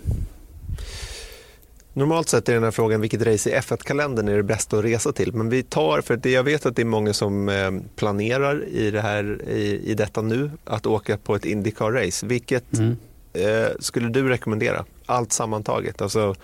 Normalt 1.98 2.30
sett 2.30 2.50
är 2.50 2.54
den 2.54 2.64
här 2.64 2.72
frågan 2.72 3.02
vilket 3.02 3.22
race 3.22 3.50
i 3.50 3.54
F1-kalendern 3.54 4.28
är 4.28 4.38
det 4.38 4.44
bästa 4.44 4.78
att 4.78 4.86
resa 4.86 5.12
till. 5.12 5.34
Men 5.34 5.50
vi 5.50 5.64
tar, 5.64 6.02
för 6.02 6.18
det, 6.18 6.32
jag 6.32 6.44
vet 6.44 6.66
att 6.66 6.76
det 6.76 6.82
är 6.82 6.86
många 6.86 7.14
som 7.14 7.50
eh, 7.50 7.72
planerar 7.96 8.66
i, 8.66 8.92
det 8.92 9.02
här, 9.02 9.50
i, 9.50 9.82
i 9.86 9.94
detta 9.94 10.22
nu 10.22 10.52
att 10.66 10.86
åka 10.86 11.18
på 11.18 11.36
ett 11.36 11.46
Indycar-race. 11.46 12.26
Vilket 12.26 12.74
mm. 12.74 12.98
eh, 13.34 13.68
skulle 13.80 14.10
du 14.10 14.30
rekommendera? 14.30 14.86
Allt 15.06 15.32
sammantaget. 15.32 16.02
Alltså 16.02 16.36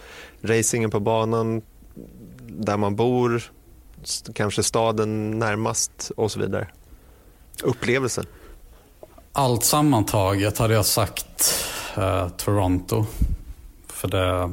racingen 0.41 0.91
på 0.91 0.99
banan, 0.99 1.61
där 2.47 2.77
man 2.77 2.95
bor, 2.95 3.43
kanske 4.35 4.63
staden 4.63 5.39
närmast 5.39 6.11
och 6.17 6.31
så 6.31 6.39
vidare. 6.39 6.67
Upplevelsen. 7.63 8.25
Allt 9.31 9.63
sammantaget 9.63 10.57
hade 10.57 10.73
jag 10.73 10.85
sagt 10.85 11.53
eh, 11.97 12.29
Toronto. 12.29 13.05
För 13.87 14.07
det 14.07 14.51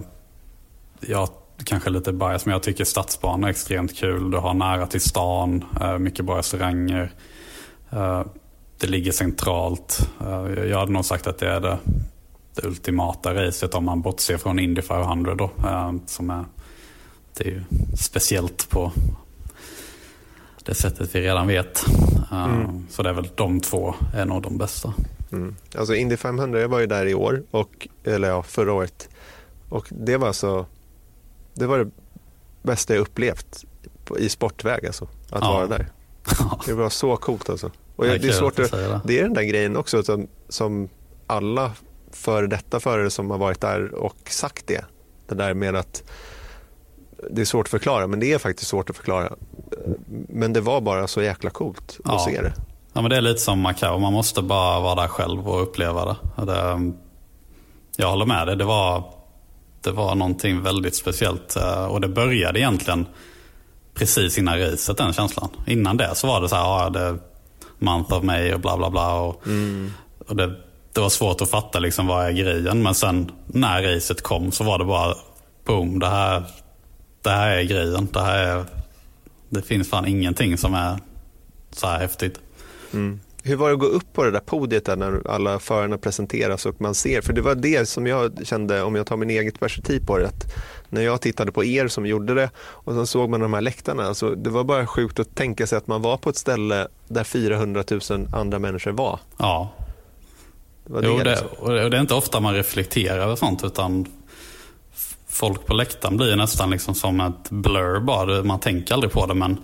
jag 1.00 1.28
kanske 1.64 1.90
lite 1.90 2.12
bias, 2.12 2.46
men 2.46 2.52
jag 2.52 2.62
tycker 2.62 2.84
stadsbanan 2.84 3.44
är 3.44 3.48
extremt 3.48 3.96
kul. 3.96 4.30
Du 4.30 4.36
har 4.36 4.54
nära 4.54 4.86
till 4.86 5.00
stan, 5.00 5.64
eh, 5.80 5.98
mycket 5.98 6.24
bra 6.24 6.38
restauranger. 6.38 7.12
Eh, 7.90 8.22
det 8.78 8.86
ligger 8.86 9.12
centralt. 9.12 10.10
Eh, 10.20 10.64
jag 10.64 10.78
hade 10.78 10.92
nog 10.92 11.04
sagt 11.04 11.26
att 11.26 11.38
det 11.38 11.48
är 11.48 11.60
det, 11.60 11.78
det 12.54 12.66
ultimata 12.66 13.34
racet 13.34 13.74
om 13.74 13.84
man 13.84 14.02
bortser 14.02 14.38
från 14.38 14.58
Indy 14.58 14.82
500 14.82 15.34
då. 15.34 15.50
Eh, 15.64 15.92
som 16.06 16.30
är, 16.30 16.44
det 17.36 17.44
är 17.44 17.50
ju 17.50 17.62
speciellt 17.96 18.70
på 18.70 18.92
det 20.70 20.74
sättet 20.74 21.14
vi 21.14 21.20
redan 21.20 21.46
vet. 21.46 21.84
Mm. 22.32 22.86
Så 22.90 23.02
det 23.02 23.08
är 23.08 23.12
väl 23.12 23.28
de 23.34 23.60
två 23.60 23.94
är 24.14 24.24
nog 24.24 24.42
de 24.42 24.58
bästa. 24.58 24.94
Mm. 25.32 25.56
Alltså 25.74 25.94
Indy 25.94 26.16
500, 26.16 26.60
jag 26.60 26.68
var 26.68 26.78
ju 26.78 26.86
där 26.86 27.06
i 27.06 27.14
år, 27.14 27.42
och, 27.50 27.88
eller 28.04 28.28
ja, 28.28 28.42
förra 28.42 28.72
året. 28.72 29.08
Och 29.68 29.86
det 29.90 30.16
var 30.16 30.26
alltså 30.26 30.66
det 31.54 31.66
var 31.66 31.78
det 31.78 31.90
bästa 32.62 32.94
jag 32.94 33.00
upplevt 33.00 33.64
i 34.18 34.28
sportväg 34.28 34.86
alltså, 34.86 35.04
att 35.04 35.42
ja. 35.42 35.52
vara 35.52 35.66
där. 35.66 35.86
Det 36.66 36.72
var 36.72 36.90
så 36.90 37.16
coolt 37.16 37.50
alltså. 37.50 37.70
Och 37.96 38.04
det, 38.04 38.24
är 38.24 38.32
svårt 38.32 38.58
att, 38.58 38.72
att 38.72 39.04
det 39.04 39.18
är 39.18 39.22
den 39.22 39.34
där 39.34 39.42
grejen 39.42 39.76
också 39.76 40.02
som, 40.02 40.28
som 40.48 40.88
alla 41.26 41.72
före 42.12 42.46
detta 42.46 42.80
förare 42.80 43.10
som 43.10 43.30
har 43.30 43.38
varit 43.38 43.60
där 43.60 43.94
och 43.94 44.16
sagt 44.28 44.66
det. 44.66 44.84
Det 45.26 45.34
där 45.34 45.54
med 45.54 45.76
att 45.76 46.02
det 47.30 47.40
är 47.40 47.44
svårt 47.44 47.66
att 47.66 47.70
förklara, 47.70 48.06
men 48.06 48.20
det 48.20 48.32
är 48.32 48.38
faktiskt 48.38 48.70
svårt 48.70 48.90
att 48.90 48.96
förklara. 48.96 49.32
Men 50.28 50.52
det 50.52 50.60
var 50.60 50.80
bara 50.80 51.08
så 51.08 51.22
jäkla 51.22 51.50
coolt 51.50 51.98
att 52.04 52.12
ja. 52.12 52.26
se 52.28 52.42
det. 52.42 52.52
Ja, 52.92 53.00
men 53.00 53.10
det 53.10 53.16
är 53.16 53.20
lite 53.20 53.40
som 53.40 53.60
Macau, 53.60 53.98
man 53.98 54.12
måste 54.12 54.42
bara 54.42 54.80
vara 54.80 54.94
där 54.94 55.08
själv 55.08 55.48
och 55.48 55.62
uppleva 55.62 56.04
det. 56.04 56.44
det 56.44 56.92
jag 57.96 58.10
håller 58.10 58.26
med 58.26 58.46
dig, 58.46 58.56
det 58.56 58.64
var 58.64 59.14
det 59.82 59.90
var 59.90 60.14
någonting 60.14 60.62
väldigt 60.62 60.96
speciellt. 60.96 61.56
Eh, 61.56 61.84
och 61.84 62.00
det 62.00 62.08
började 62.08 62.60
egentligen 62.60 63.06
precis 63.94 64.38
innan 64.38 64.58
racet, 64.58 64.96
den 64.96 65.12
känslan. 65.12 65.48
Innan 65.66 65.96
det 65.96 66.14
så 66.14 66.26
var 66.26 66.40
det 66.40 66.48
så 66.48 66.56
här, 66.56 66.62
ja, 66.62 66.90
det 66.90 67.18
month 67.78 68.12
of 68.12 68.22
May 68.22 68.52
och 68.52 68.60
bla 68.60 68.76
bla 68.76 68.90
bla. 68.90 69.14
Och, 69.14 69.46
mm. 69.46 69.92
och 70.28 70.36
det, 70.36 70.56
det 70.92 71.00
var 71.00 71.08
svårt 71.08 71.40
att 71.40 71.50
fatta 71.50 71.78
liksom 71.78 72.06
vad 72.06 72.26
är 72.26 72.32
grejen. 72.32 72.82
Men 72.82 72.94
sen 72.94 73.32
när 73.46 73.82
racet 73.82 74.22
kom 74.22 74.52
så 74.52 74.64
var 74.64 74.78
det 74.78 74.84
bara 74.84 75.14
boom, 75.64 75.98
det 75.98 76.08
här, 76.08 76.44
det 77.22 77.30
här 77.30 77.56
är 77.56 77.62
grejen. 77.62 78.08
Det, 78.12 78.20
här 78.20 78.44
är, 78.44 78.64
det 79.48 79.62
finns 79.62 79.90
fan 79.90 80.06
ingenting 80.06 80.58
som 80.58 80.74
är 80.74 80.98
så 81.70 81.86
här 81.86 81.98
häftigt. 81.98 82.40
Mm. 82.92 83.20
Hur 83.42 83.56
var 83.56 83.68
det 83.68 83.74
att 83.74 83.80
gå 83.80 83.86
upp 83.86 84.12
på 84.12 84.24
det 84.24 84.30
där 84.30 84.40
podiet 84.40 84.84
där 84.84 84.96
när 84.96 85.30
alla 85.30 85.58
förarna 85.58 85.98
presenteras 85.98 86.66
och 86.66 86.80
man 86.80 86.94
ser? 86.94 87.20
För 87.20 87.32
det 87.32 87.40
var 87.40 87.54
det 87.54 87.88
som 87.88 88.06
jag 88.06 88.46
kände, 88.46 88.82
om 88.82 88.94
jag 88.94 89.06
tar 89.06 89.16
min 89.16 89.30
eget 89.30 89.60
perspektiv 89.60 90.06
på 90.06 90.18
det, 90.18 90.26
att 90.26 90.54
när 90.88 91.02
jag 91.02 91.20
tittade 91.20 91.52
på 91.52 91.64
er 91.64 91.88
som 91.88 92.06
gjorde 92.06 92.34
det 92.34 92.50
och 92.58 92.94
sen 92.94 93.06
såg 93.06 93.30
man 93.30 93.40
de 93.40 93.54
här 93.54 93.60
läktarna, 93.60 94.02
alltså, 94.04 94.34
det 94.34 94.50
var 94.50 94.64
bara 94.64 94.86
sjukt 94.86 95.18
att 95.18 95.34
tänka 95.34 95.66
sig 95.66 95.78
att 95.78 95.86
man 95.86 96.02
var 96.02 96.16
på 96.16 96.30
ett 96.30 96.36
ställe 96.36 96.88
där 97.08 97.24
400 97.24 97.84
000 98.10 98.28
andra 98.32 98.58
människor 98.58 98.90
var. 98.90 99.18
Ja. 99.36 99.72
Det 100.84 100.92
var 100.92 101.02
det, 101.02 101.08
jo, 101.08 101.18
det, 101.18 101.24
liksom. 101.30 101.48
och 101.58 101.70
det 101.70 101.96
är 101.96 102.00
inte 102.00 102.14
ofta 102.14 102.40
man 102.40 102.54
reflekterar 102.54 103.18
över 103.18 103.36
sånt, 103.36 103.64
utan 103.64 104.06
folk 105.40 105.66
på 105.66 105.74
läktaren 105.74 106.16
blir 106.16 106.36
nästan 106.36 106.70
liksom 106.70 106.94
som 106.94 107.20
ett 107.20 107.50
blur 107.50 108.00
bara. 108.00 108.42
Man 108.42 108.60
tänker 108.60 108.94
aldrig 108.94 109.12
på 109.12 109.26
det, 109.26 109.34
men 109.34 109.58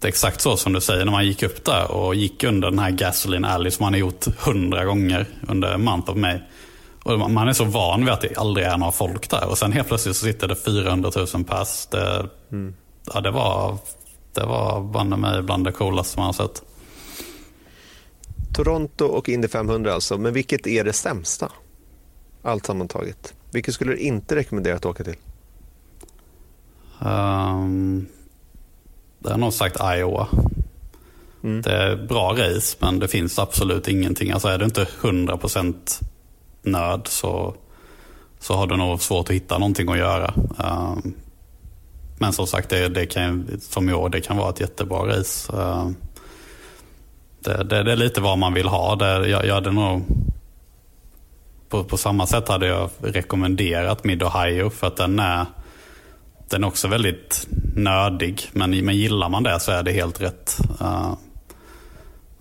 det 0.00 0.06
är 0.06 0.08
exakt 0.08 0.40
så 0.40 0.56
som 0.56 0.72
du 0.72 0.80
säger 0.80 1.04
när 1.04 1.12
man 1.12 1.26
gick 1.26 1.42
upp 1.42 1.64
där 1.64 1.90
och 1.90 2.14
gick 2.14 2.44
under 2.44 2.70
den 2.70 2.78
här 2.78 2.90
Gasoline 2.90 3.44
Alley 3.44 3.70
som 3.70 3.84
man 3.84 3.92
har 3.92 4.00
gjort 4.00 4.26
hundra 4.38 4.84
gånger 4.84 5.26
under 5.48 5.72
en 5.72 5.84
month 5.84 6.10
of 6.10 6.16
May. 6.16 6.38
Och 7.02 7.30
man 7.30 7.48
är 7.48 7.52
så 7.52 7.64
van 7.64 8.04
vid 8.04 8.14
att 8.14 8.20
det 8.20 8.36
aldrig 8.36 8.66
är 8.66 8.76
några 8.76 8.92
folk 8.92 9.30
där 9.30 9.48
och 9.48 9.58
sen 9.58 9.72
helt 9.72 9.88
plötsligt 9.88 10.16
så 10.16 10.24
sitter 10.24 10.48
det 10.48 10.56
400 10.56 11.10
000 11.34 11.44
pass. 11.44 11.88
Det, 11.90 12.28
mm. 12.52 12.74
ja, 13.14 13.20
det 13.20 13.30
var, 13.30 13.78
det 14.34 14.46
var 14.46 14.80
banne 14.80 15.16
mig 15.16 15.42
bland 15.42 15.64
det 15.64 15.72
coolaste 15.72 16.18
man 16.18 16.26
har 16.26 16.32
sett. 16.32 16.62
Toronto 18.54 19.04
och 19.04 19.28
Indy 19.28 19.48
500 19.48 19.94
alltså, 19.94 20.18
men 20.18 20.32
vilket 20.32 20.66
är 20.66 20.84
det 20.84 20.92
sämsta? 20.92 21.52
Allt 22.42 22.66
sammantaget. 22.66 23.34
Vilket 23.52 23.74
skulle 23.74 23.92
du 23.92 23.98
inte 23.98 24.36
rekommendera 24.36 24.76
att 24.76 24.86
åka 24.86 25.04
till? 25.04 25.16
Um, 26.98 28.06
det 29.18 29.30
har 29.30 29.38
nog 29.38 29.52
sagt 29.52 29.76
Iowa. 29.96 30.28
Mm. 31.42 31.62
Det 31.62 31.72
är 31.72 31.96
bra 31.96 32.32
race 32.32 32.76
men 32.80 32.98
det 32.98 33.08
finns 33.08 33.38
absolut 33.38 33.88
ingenting. 33.88 34.30
Alltså 34.30 34.48
är 34.48 34.58
du 34.58 34.64
inte 34.64 34.84
100% 35.00 36.02
nörd 36.62 37.08
så, 37.08 37.54
så 38.38 38.54
har 38.54 38.66
du 38.66 38.76
nog 38.76 39.02
svårt 39.02 39.28
att 39.28 39.34
hitta 39.34 39.58
någonting 39.58 39.88
att 39.88 39.98
göra. 39.98 40.34
Um, 40.58 41.14
men 42.18 42.32
som 42.32 42.46
sagt, 42.46 42.70
det, 42.70 42.88
det 42.88 43.06
kan, 43.06 43.60
som 43.60 43.88
i 43.88 43.92
år, 43.92 44.08
det 44.08 44.20
kan 44.20 44.36
vara 44.36 44.50
ett 44.50 44.60
jättebra 44.60 45.06
race. 45.06 45.52
Uh, 45.52 45.90
det, 47.40 47.64
det, 47.64 47.82
det, 47.82 47.92
är 47.92 47.96
lite 47.96 48.20
vad 48.20 48.38
man 48.38 48.54
vill 48.54 48.68
ha. 48.68 48.96
Det, 48.96 49.28
jag, 49.28 49.46
jag 49.46 49.54
hade 49.54 49.72
nog, 49.72 50.04
på, 51.70 51.84
på 51.84 51.96
samma 51.96 52.26
sätt 52.26 52.48
hade 52.48 52.66
jag 52.66 52.90
rekommenderat 53.00 54.04
Mid 54.04 54.22
Ohio 54.22 54.70
för 54.70 54.86
att 54.86 54.96
den 54.96 55.18
är 55.18 55.46
den 56.48 56.64
är 56.64 56.68
också 56.68 56.88
väldigt 56.88 57.46
nördig. 57.76 58.50
Men, 58.52 58.84
men 58.84 58.96
gillar 58.96 59.28
man 59.28 59.42
det 59.42 59.60
så 59.60 59.72
är 59.72 59.82
det 59.82 59.92
helt 59.92 60.20
rätt. 60.20 60.58
Uh, 60.80 61.14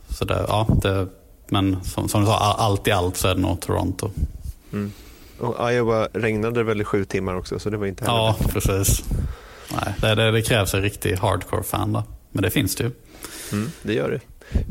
så 0.09 0.25
det, 0.25 0.45
ja, 0.47 0.67
det, 0.81 1.07
men 1.47 1.83
som, 1.83 2.09
som 2.09 2.21
du 2.21 2.27
sa, 2.27 2.37
allt 2.37 2.87
i 2.87 2.91
allt 2.91 3.17
så 3.17 3.27
är 3.27 3.35
det 3.35 3.41
nog 3.41 3.61
Toronto. 3.61 4.11
Mm. 4.73 4.91
Och 5.39 5.71
Iowa 5.73 6.07
regnade 6.13 6.63
väl 6.63 6.81
i 6.81 6.83
sju 6.83 7.05
timmar 7.05 7.35
också 7.35 7.59
så 7.59 7.69
det 7.69 7.77
var 7.77 7.85
inte 7.85 8.05
heller 8.05 8.17
Ja, 8.17 8.35
bättre. 8.39 8.53
precis. 8.53 9.03
Nej, 9.71 9.93
det, 10.01 10.15
det, 10.15 10.31
det, 10.31 10.41
krävs 10.41 10.73
en 10.73 10.81
riktig 10.81 11.15
hardcore-fan 11.15 11.93
då. 11.93 12.03
Men 12.31 12.43
det 12.43 12.49
finns 12.49 12.75
det 12.75 12.83
ju. 12.83 12.91
Mm, 13.51 13.71
det 13.81 13.93
gör 13.93 14.11
det. 14.11 14.19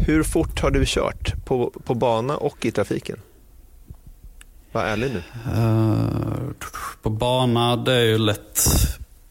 Hur 0.06 0.22
fort 0.22 0.60
har 0.60 0.70
du 0.70 0.85
kört 0.86 1.44
på, 1.44 1.72
på 1.85 1.94
bana 1.94 2.36
och 2.36 2.66
i 2.66 2.70
trafiken? 2.70 3.16
Var 4.73 4.82
ärlig 4.85 5.11
nu. 5.12 5.23
Uh, 5.53 6.51
på 7.03 7.11
bana, 7.11 7.77
det 7.77 7.93
är 7.93 8.05
ju 8.05 8.19
lätt 8.19 8.61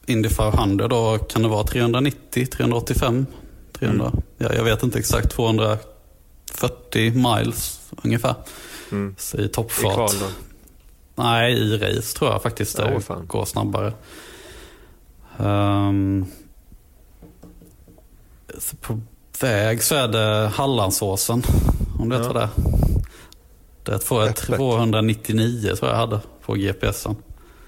Indy 0.06 0.30
500 0.30 0.88
då 0.88 1.18
kan 1.18 1.42
det 1.42 1.48
vara 1.48 1.64
390, 1.64 2.46
385, 2.46 3.26
300. 3.74 4.06
Mm. 4.06 4.22
Ja, 4.38 4.54
jag 4.54 4.64
vet 4.64 4.84
inte 4.84 5.00
exakt, 5.00 5.32
240 5.32 7.14
miles 7.14 7.92
ungefär. 8.04 8.36
Mm. 8.92 9.16
I 9.34 9.48
toppfart. 9.48 10.14
I 10.14 10.18
Nej, 11.16 11.54
i 11.54 11.78
race 11.78 12.18
tror 12.18 12.32
jag 12.32 12.42
faktiskt 12.42 12.78
det 12.78 12.84
oh, 12.84 13.22
går 13.22 13.46
snabbare. 13.46 13.94
Um, 15.38 16.26
på 18.82 19.02
väg 19.42 19.84
så 19.84 19.96
är 19.96 20.08
det 20.08 20.48
Hallandsåsen, 20.48 21.44
om 22.00 22.10
du 22.10 22.18
vet 22.18 22.26
ja. 22.26 22.34
vad 22.34 22.42
det 22.42 22.44
är. 22.44 22.77
Det 23.88 24.12
var 24.12 24.32
299 24.58 25.76
tror 25.76 25.92
jag 25.92 25.98
hade 25.98 26.20
på 26.46 26.54
GPSen. 26.54 27.16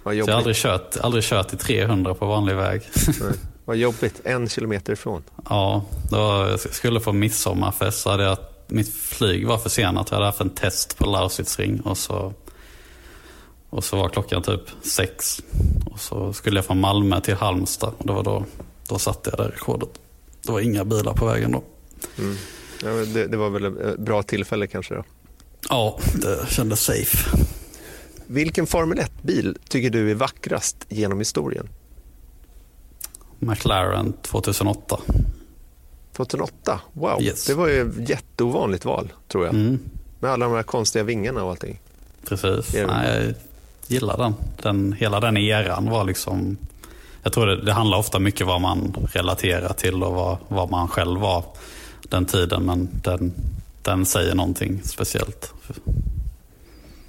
Så 0.03 0.13
jag 0.13 0.27
har 0.27 0.33
aldrig 0.33 0.55
kört, 0.55 0.97
aldrig 0.97 1.23
kört 1.23 1.53
i 1.53 1.57
300 1.57 2.13
på 2.13 2.25
vanlig 2.25 2.55
väg. 2.55 2.81
Nej. 3.07 3.33
Vad 3.65 3.77
jobbigt, 3.77 4.21
en 4.23 4.49
kilometer 4.49 4.93
ifrån. 4.93 5.23
Ja, 5.49 5.85
då 6.11 6.17
jag 6.17 6.59
skulle 6.59 6.99
få 6.99 7.13
midsommarfest 7.13 8.01
så 8.01 8.09
hade 8.09 8.23
jag, 8.23 8.37
mitt 8.67 8.93
flyg 8.93 9.47
var 9.47 9.57
försenat. 9.57 10.07
Jag 10.09 10.15
hade 10.15 10.25
haft 10.25 10.41
en 10.41 10.49
test 10.49 10.97
på 10.97 11.05
Lausitzring 11.05 11.81
och 11.81 11.97
så, 11.97 12.33
och 13.69 13.83
så 13.83 13.97
var 13.97 14.09
klockan 14.09 14.41
typ 14.41 14.61
sex. 14.81 15.41
Och 15.91 15.99
så 15.99 16.33
skulle 16.33 16.57
jag 16.57 16.65
från 16.65 16.79
Malmö 16.79 17.21
till 17.21 17.35
Halmstad 17.35 17.93
och 17.97 18.07
det 18.07 18.13
var 18.13 18.23
då, 18.23 18.45
då 18.87 18.99
satte 18.99 19.29
jag 19.29 19.39
det 19.39 19.55
rekordet. 19.55 19.89
Det 20.45 20.51
var 20.51 20.59
inga 20.59 20.85
bilar 20.85 21.13
på 21.13 21.25
vägen 21.25 21.51
då. 21.51 21.63
Mm. 22.17 22.37
Ja, 22.83 22.89
det, 22.89 23.27
det, 23.27 23.37
var 23.37 23.49
väl 23.49 23.65
ett 23.65 23.99
bra 23.99 24.23
tillfälle 24.23 24.67
kanske 24.67 24.95
då? 24.95 25.03
Ja, 25.69 25.99
det 26.21 26.49
kändes 26.49 26.81
safe. 26.81 27.37
Vilken 28.27 28.67
Formel 28.67 28.99
1-bil 28.99 29.57
tycker 29.69 29.89
du 29.89 30.11
är 30.11 30.15
vackrast 30.15 30.85
genom 30.89 31.19
historien? 31.19 31.69
McLaren 33.39 34.13
2008. 34.21 34.99
2008? 36.13 36.79
Wow, 36.93 37.21
yes. 37.21 37.45
det 37.45 37.53
var 37.53 37.67
ju 37.67 37.81
ett 37.81 38.09
jätteovanligt 38.09 38.85
val 38.85 39.11
tror 39.27 39.45
jag. 39.45 39.55
Mm. 39.55 39.79
Med 40.19 40.31
alla 40.31 40.45
de 40.45 40.55
här 40.55 40.63
konstiga 40.63 41.03
vingarna 41.03 41.43
och 41.43 41.49
allting. 41.49 41.79
Precis, 42.27 42.73
Nej, 42.73 42.85
jag 42.87 43.33
gillar 43.87 44.17
den. 44.17 44.33
den. 44.61 44.93
Hela 44.93 45.19
den 45.19 45.37
eran 45.37 45.89
var 45.89 46.03
liksom... 46.03 46.57
Jag 47.23 47.33
tror 47.33 47.45
det, 47.45 47.61
det 47.61 47.73
handlar 47.73 47.97
ofta 47.97 48.19
mycket 48.19 48.47
vad 48.47 48.61
man 48.61 49.07
relaterar 49.11 49.73
till 49.73 50.03
och 50.03 50.13
vad, 50.13 50.37
vad 50.47 50.71
man 50.71 50.87
själv 50.87 51.19
var 51.19 51.43
den 52.09 52.25
tiden. 52.25 52.65
Men 52.65 52.89
den, 53.03 53.33
den 53.81 54.05
säger 54.05 54.35
någonting 54.35 54.81
speciellt. 54.83 55.53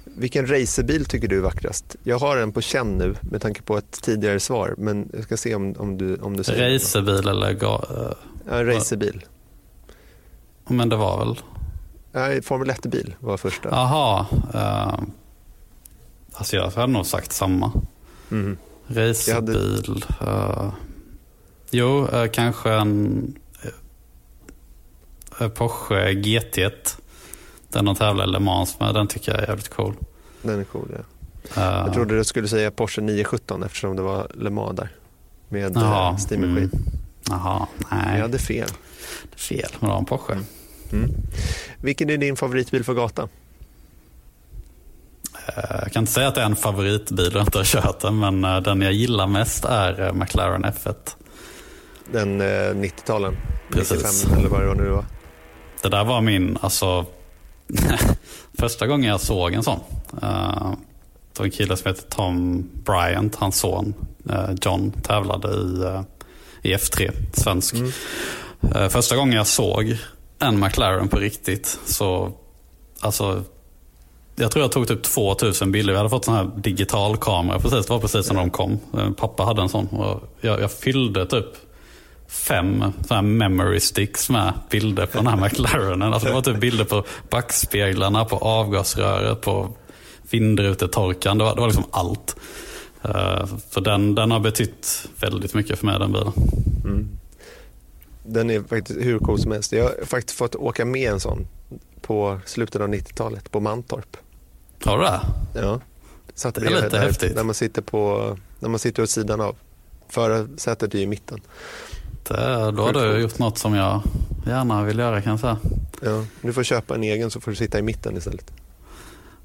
Vilken 0.03 0.47
racerbil 0.47 1.05
tycker 1.05 1.27
du 1.27 1.37
är 1.37 1.41
vackrast? 1.41 1.95
Jag 2.03 2.19
har 2.19 2.37
en 2.37 2.51
på 2.51 2.61
känn 2.61 2.97
nu 2.97 3.15
med 3.21 3.41
tanke 3.41 3.61
på 3.61 3.77
ett 3.77 3.91
tidigare 4.01 4.39
svar, 4.39 4.75
men 4.77 5.09
jag 5.13 5.23
ska 5.23 5.37
se 5.37 5.55
om, 5.55 5.75
om, 5.77 5.97
du, 5.97 6.15
om 6.15 6.37
du 6.37 6.43
säger 6.43 6.73
Racerbil 6.73 7.27
eller? 7.27 7.53
Ga, 7.53 7.75
uh, 7.91 8.11
ja, 8.49 8.63
racerbil. 8.63 9.25
Men 10.67 10.89
det 10.89 10.95
var 10.95 11.25
väl? 11.25 11.39
Nej, 12.11 12.41
Formel 12.41 12.69
1-bil 12.69 13.15
var 13.19 13.37
första. 13.37 13.69
Jaha. 13.69 14.25
Uh, 14.55 14.99
alltså 16.33 16.55
jag 16.55 16.69
hade 16.69 16.93
nog 16.93 17.05
sagt 17.05 17.31
samma. 17.31 17.71
Mm. 18.31 18.57
Racerbil. 18.87 20.05
Hade... 20.19 20.31
Uh, 20.31 20.73
jo, 21.71 22.07
uh, 22.13 22.27
kanske 22.27 22.73
en 22.73 23.35
Porsche 25.49 26.11
GT1. 26.11 26.97
Den 27.69 27.85
de 27.85 27.95
tävlar 27.95 28.27
Le 28.27 28.39
Mans 28.39 28.79
med, 28.79 28.93
den 28.93 29.07
tycker 29.07 29.31
jag 29.31 29.41
är 29.41 29.47
jävligt 29.47 29.69
cool. 29.69 29.95
Den 30.41 30.59
är 30.59 30.63
cool, 30.63 30.87
ja. 30.91 31.03
Uh, 31.57 31.85
jag 31.85 31.93
trodde 31.93 32.17
du 32.17 32.23
skulle 32.23 32.47
säga 32.47 32.71
Porsche 32.71 33.01
917 33.01 33.63
eftersom 33.63 33.95
det 33.95 34.01
var 34.01 34.27
Le 34.33 34.49
Mans 34.49 34.75
där. 34.75 34.89
Med 35.49 35.77
Steam 36.29 36.43
mm. 36.43 36.71
Jaha, 37.29 37.67
nej. 37.91 38.15
Jag 38.15 38.21
hade 38.21 38.39
fel. 38.39 38.69
Fel, 39.35 39.69
men 39.79 39.89
det 39.89 39.93
var 39.93 39.99
en 39.99 40.05
Porsche. 40.05 40.33
Mm. 40.33 40.45
Mm. 40.91 41.11
Vilken 41.77 42.09
är 42.09 42.17
din 42.17 42.35
favoritbil 42.35 42.83
för 42.83 42.93
gata? 42.93 43.29
Eh, 45.47 45.79
jag 45.81 45.91
kan 45.91 46.03
inte 46.03 46.11
säga 46.11 46.27
att 46.27 46.35
det 46.35 46.41
är 46.41 46.45
en 46.45 46.55
favoritbil 46.55 47.35
och 47.35 47.41
inte 47.41 47.57
har 47.57 47.65
kört 47.65 47.99
den, 47.99 48.19
men 48.19 48.43
eh, 48.43 48.61
den 48.61 48.81
jag 48.81 48.93
gillar 48.93 49.27
mest 49.27 49.65
är 49.65 50.13
McLaren 50.13 50.65
F1. 50.65 50.95
Den 52.11 52.41
90-talen? 52.41 53.37
Precis. 53.69 54.23
95 54.23 54.39
eller 54.39 54.49
vad 54.49 54.61
det 54.61 54.83
nu 54.83 54.89
var? 54.89 55.05
Det 55.81 55.89
där 55.89 56.03
var 56.03 56.21
min, 56.21 56.57
alltså 56.61 57.05
Första 58.59 58.87
gången 58.87 59.09
jag 59.09 59.21
såg 59.21 59.53
en 59.53 59.63
sån. 59.63 59.79
Uh, 60.23 60.73
det 61.33 61.39
var 61.39 61.45
en 61.45 61.51
kille 61.51 61.77
som 61.77 61.89
heter 61.89 62.09
Tom 62.09 62.69
Bryant, 62.85 63.35
hans 63.35 63.59
son 63.59 63.93
uh, 64.29 64.49
John 64.61 64.91
tävlade 64.91 65.47
i, 65.47 65.83
uh, 65.83 66.01
i 66.61 66.75
F3, 66.75 67.11
svensk. 67.33 67.73
Mm. 67.73 67.91
Uh, 68.75 68.89
första 68.89 69.15
gången 69.15 69.33
jag 69.33 69.47
såg 69.47 69.97
en 70.39 70.59
McLaren 70.59 71.07
på 71.07 71.17
riktigt 71.17 71.79
så, 71.85 72.31
alltså 72.99 73.43
jag 74.35 74.51
tror 74.51 74.63
jag 74.63 74.71
tog 74.71 74.87
typ 74.87 75.03
2000 75.03 75.71
bilder. 75.71 75.93
Vi 75.93 75.97
hade 75.97 76.09
fått 76.09 76.25
sån 76.25 76.33
här 76.33 76.51
digital 76.55 77.17
kamera 77.17 77.59
precis. 77.59 77.85
Det 77.85 77.93
var 77.93 77.99
precis 77.99 78.31
när 78.31 78.39
de 78.39 78.49
kom. 78.49 78.79
Pappa 79.17 79.43
hade 79.43 79.61
en 79.61 79.69
sån. 79.69 79.87
Och 79.87 80.23
jag, 80.41 80.61
jag 80.61 80.71
fyllde 80.71 81.25
typ 81.25 81.45
fem 82.31 82.83
såna 83.07 83.21
memory 83.21 83.79
sticks 83.79 84.29
med 84.29 84.53
bilder 84.69 85.05
på 85.05 85.17
den 85.17 85.27
här 85.27 85.35
McLarenen. 85.35 86.13
Alltså 86.13 86.27
det 86.27 86.33
var 86.33 86.41
typ 86.41 86.59
bilder 86.59 86.85
på 86.85 87.03
backspeglarna, 87.29 88.25
på 88.25 88.37
avgasröret, 88.37 89.41
på 89.41 89.69
vindrutetorkaren. 90.29 91.37
Det 91.37 91.43
var, 91.43 91.55
det 91.55 91.61
var 91.61 91.67
liksom 91.67 91.85
allt. 91.91 92.35
Uh, 93.05 93.45
så 93.69 93.79
den, 93.79 94.15
den 94.15 94.31
har 94.31 94.39
betytt 94.39 95.07
väldigt 95.19 95.53
mycket 95.53 95.79
för 95.79 95.85
mig 95.85 95.99
den 95.99 96.11
bilen. 96.11 96.33
Mm. 96.83 97.09
Den 98.23 98.49
är 98.49 98.63
faktiskt 98.63 98.99
hur 99.01 99.19
cool 99.19 99.39
som 99.39 99.51
helst. 99.51 99.71
Jag 99.71 99.83
har 99.83 100.05
faktiskt 100.05 100.37
fått 100.37 100.55
åka 100.55 100.85
med 100.85 101.11
en 101.11 101.19
sån 101.19 101.47
på 102.01 102.39
slutet 102.45 102.81
av 102.81 102.87
90-talet 102.87 103.51
på 103.51 103.59
Mantorp. 103.59 104.17
Har 104.83 104.97
du 104.97 105.03
det? 105.03 105.21
Ja. 105.61 105.79
Satt 106.33 106.55
det 106.55 106.65
är 106.65 106.69
lite 106.69 106.89
där, 106.89 106.99
häftigt. 106.99 107.35
När 107.35 107.43
man 107.43 107.55
sitter, 107.55 107.81
på, 107.81 108.37
när 108.59 108.69
man 108.69 108.79
sitter 108.79 109.03
åt 109.03 109.09
sidan 109.09 109.41
av. 109.41 109.55
Förarsätet 110.09 110.95
är 110.95 110.99
i 110.99 111.07
mitten. 111.07 111.41
Eh, 112.37 112.71
då 112.71 112.83
har 112.83 112.93
du 112.93 113.19
gjort 113.19 113.39
något 113.39 113.57
som 113.57 113.73
jag 113.73 114.01
gärna 114.45 114.83
vill 114.83 114.99
göra 114.99 115.21
kan 115.21 115.31
jag 115.31 115.39
säga. 115.39 115.57
Ja, 116.01 116.23
du 116.41 116.53
får 116.53 116.63
köpa 116.63 116.95
en 116.95 117.03
egen 117.03 117.31
så 117.31 117.41
får 117.41 117.51
du 117.51 117.57
sitta 117.57 117.79
i 117.79 117.81
mitten 117.81 118.17
istället. 118.17 118.51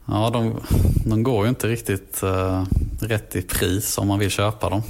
Ja, 0.06 0.30
de, 0.32 0.60
de 1.04 1.22
går 1.22 1.44
ju 1.44 1.48
inte 1.48 1.66
riktigt 1.66 2.22
uh, 2.22 2.64
rätt 3.00 3.36
i 3.36 3.42
pris 3.42 3.98
om 3.98 4.08
man 4.08 4.18
vill 4.18 4.30
köpa 4.30 4.70
dem. 4.70 4.82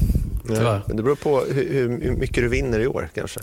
Ja, 0.49 0.81
men 0.87 0.97
det 0.97 1.03
beror 1.03 1.17
på 1.17 1.41
hur, 1.41 1.73
hur, 2.01 2.17
mycket 2.17 2.37
du 2.37 2.49
vinner 2.49 2.81
i 2.81 2.87
år 2.87 3.09
kanske. 3.15 3.41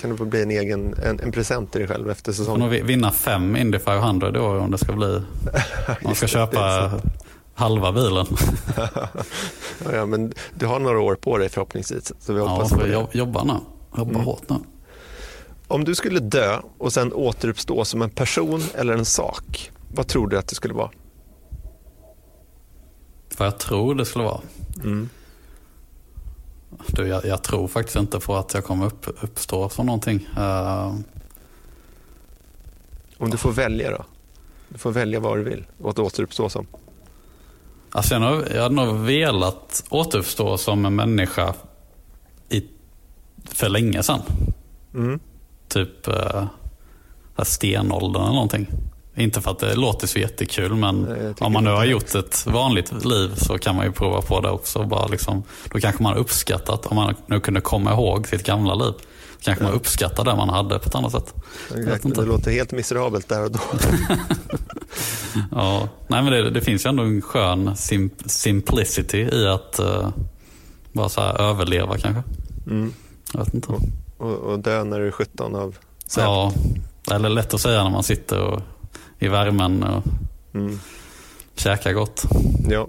Kan 0.00 0.10
det 0.10 0.16
få 0.16 0.24
bli 0.24 0.42
en 0.42 0.50
egen 0.50 0.94
en, 1.04 1.20
en 1.20 1.32
present 1.32 1.72
till 1.72 1.80
dig 1.80 1.88
själv 1.88 2.10
efter 2.10 2.32
säsongen? 2.32 2.70
Du 2.70 2.76
nog 2.76 2.86
vinna 2.86 3.10
fem 3.10 3.56
Indy 3.56 3.78
500 3.78 4.32
i 4.34 4.38
år 4.38 4.58
om 4.58 4.70
det 4.70 4.78
ska 4.78 4.92
bli... 4.92 5.22
man 6.04 6.14
ska 6.14 6.26
köpa 6.26 6.92
halva 7.54 7.92
bilen. 7.92 8.26
ja, 9.92 10.06
men 10.06 10.32
du 10.54 10.66
har 10.66 10.78
några 10.78 11.00
år 11.00 11.14
på 11.14 11.38
dig 11.38 11.48
förhoppningsvis. 11.48 12.12
Så 12.20 12.32
vi 12.32 12.40
hoppas 12.40 12.72
ja, 12.72 12.78
får 12.78 13.16
jobba 13.16 13.44
nu. 13.44 13.54
Jobba 13.96 14.10
mm. 14.10 14.24
hårt 14.24 14.48
nu. 14.48 14.56
Om 15.68 15.84
du 15.84 15.94
skulle 15.94 16.20
dö 16.20 16.60
och 16.78 16.92
sen 16.92 17.12
återuppstå 17.12 17.84
som 17.84 18.02
en 18.02 18.10
person 18.10 18.62
eller 18.74 18.94
en 18.94 19.04
sak, 19.04 19.70
vad 19.94 20.06
tror 20.06 20.28
du 20.28 20.38
att 20.38 20.48
det 20.48 20.54
skulle 20.54 20.74
vara? 20.74 20.90
Vad 23.38 23.46
jag 23.46 23.58
tror 23.58 23.94
det 23.94 24.04
skulle 24.04 24.24
vara? 24.24 24.40
Mm. 24.84 25.08
Du, 26.86 27.06
jag, 27.06 27.24
jag, 27.24 27.42
tror 27.42 27.68
faktiskt 27.68 27.96
inte 27.96 28.20
på 28.20 28.36
att 28.36 28.54
jag 28.54 28.64
kommer 28.64 28.86
upp, 28.86 29.06
uppstå 29.20 29.68
som 29.68 29.86
någonting. 29.86 30.28
Uh... 30.38 30.94
Om 33.18 33.30
du 33.30 33.36
får 33.36 33.52
välja 33.52 33.90
då? 33.90 34.04
Du 34.68 34.78
får 34.78 34.92
välja 34.92 35.20
vad 35.20 35.38
du 35.38 35.42
vill 35.42 35.64
och 35.82 35.98
återuppstå 35.98 36.48
som. 36.48 36.66
Alltså 37.90 38.14
jag, 38.14 38.50
jag 38.54 38.62
hade 38.62 38.74
nog 38.74 38.96
velat 38.96 39.84
återuppstå 39.90 40.58
som 40.58 40.84
en 40.86 40.94
människa 40.94 41.54
för 43.54 43.68
länge 43.68 44.02
sedan. 44.02 44.20
Mm. 44.94 45.20
Typ 45.68 46.08
uh, 46.08 46.46
stenåldern 47.42 48.22
eller 48.22 48.32
någonting. 48.32 48.66
Inte 49.16 49.40
för 49.40 49.50
att 49.50 49.58
det 49.58 49.74
låter 49.74 50.06
så 50.06 50.18
jättekul 50.18 50.74
men 50.74 51.06
om 51.38 51.52
man 51.52 51.64
nu 51.64 51.70
har 51.70 51.84
gjort 51.84 52.14
ett 52.14 52.46
vanligt 52.46 53.04
liv 53.04 53.34
så 53.36 53.58
kan 53.58 53.76
man 53.76 53.86
ju 53.86 53.92
prova 53.92 54.22
på 54.22 54.40
det 54.40 54.50
också. 54.50 54.84
Bara 54.84 55.06
liksom, 55.06 55.42
då 55.72 55.80
kanske 55.80 56.02
man 56.02 56.16
uppskattat, 56.16 56.86
om 56.86 56.96
man 56.96 57.14
nu 57.26 57.40
kunde 57.40 57.60
komma 57.60 57.92
ihåg 57.92 58.28
sitt 58.28 58.46
gamla 58.46 58.74
liv, 58.74 58.92
så 59.38 59.44
kanske 59.44 59.64
ja. 59.64 59.68
man 59.68 59.76
uppskattar 59.76 60.24
det 60.24 60.36
man 60.36 60.48
hade 60.48 60.78
på 60.78 60.88
ett 60.88 60.94
annat 60.94 61.12
sätt. 61.12 61.34
Exakt, 61.76 62.14
det 62.14 62.24
låter 62.24 62.50
helt 62.50 62.72
miserabelt 62.72 63.28
där 63.28 63.44
och 63.44 63.50
då. 63.50 63.60
ja, 65.50 65.88
nej 66.08 66.22
men 66.22 66.32
det, 66.32 66.50
det, 66.50 66.60
finns 66.60 66.86
ju 66.86 66.88
ändå 66.88 67.02
en 67.02 67.22
skön 67.22 67.76
sim 67.76 68.10
simplicity 68.26 69.18
i 69.18 69.48
att 69.48 69.80
uh, 69.80 70.08
bara 70.92 71.08
så 71.08 71.20
överleva 71.20 71.98
kanske. 71.98 72.22
Mm. 72.66 72.92
Jag 73.34 73.44
vet 73.44 73.54
inte. 73.54 73.72
Och, 74.16 74.30
och 74.32 74.58
dö 74.58 74.84
när 74.84 75.00
du 75.00 75.06
är 75.06 75.10
17 75.10 75.54
av 75.54 75.76
säga. 76.06 76.26
Ja, 76.26 76.52
eller 77.12 77.28
lätt 77.28 77.54
att 77.54 77.60
säga 77.60 77.82
när 77.84 77.90
man 77.90 78.02
sitter 78.02 78.40
och, 78.40 78.60
i 79.18 79.28
värmen 79.28 79.82
och 79.82 80.02
Mm. 80.54 80.80
käkar 81.54 81.92
gott. 81.92 82.22
Ja. 82.68 82.88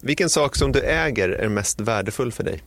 Vilken 0.00 0.30
sak 0.30 0.56
som 0.56 0.72
du 0.72 0.80
äger 0.80 1.28
är 1.28 1.48
mest 1.48 1.80
värdefull 1.80 2.32
för 2.32 2.44
dig? 2.44 2.62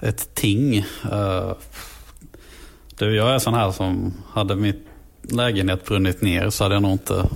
Ett 0.00 0.34
ting. 0.34 0.78
Uh, 1.12 1.52
du, 2.98 3.16
jag 3.16 3.30
är 3.34 3.38
sån 3.38 3.54
här 3.54 3.70
som 3.72 4.14
hade 4.32 4.56
mitt 4.56 4.86
lägenhet 5.22 5.84
brunnit 5.84 6.20
ner 6.22 6.50
så 6.50 6.64
hade 6.64 6.74
jag 6.74 6.82
nog 6.82 6.92
inte 6.92 7.28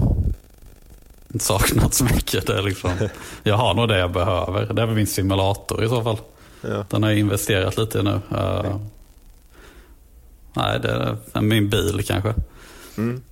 saknat 1.39 1.95
så 1.95 2.05
mycket. 2.05 2.47
Det 2.47 2.63
liksom, 2.63 2.91
jag 3.43 3.57
har 3.57 3.75
nog 3.75 3.89
det 3.89 3.99
jag 3.99 4.13
behöver. 4.13 4.75
Det 4.75 4.83
är 4.83 4.87
min 4.87 5.07
simulator 5.07 5.85
i 5.85 5.89
så 5.89 6.03
fall. 6.03 6.19
Ja. 6.63 6.85
Den 6.91 7.03
har 7.03 7.11
jag 7.11 7.19
investerat 7.19 7.77
lite 7.79 7.99
i 7.99 8.03
nu. 8.03 8.21
Uh, 8.33 8.77
nej, 10.53 10.81
det 10.81 11.17
är 11.33 11.41
min 11.41 11.71
bil 11.71 12.03
kanske. 12.07 12.35
Mm. 12.97 13.23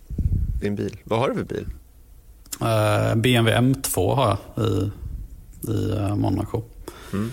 Din 0.61 0.77
bil. 0.77 0.97
Vad 1.05 1.19
har 1.19 1.28
du 1.28 1.35
för 1.35 1.44
bil? 1.44 1.66
Uh, 2.62 3.15
BMW 3.15 3.61
M2 3.61 4.15
har 4.15 4.39
jag 4.55 4.65
i, 4.66 4.90
i 5.70 5.93
uh, 5.93 6.16
Monaco. 6.16 6.62
Mm. 7.12 7.32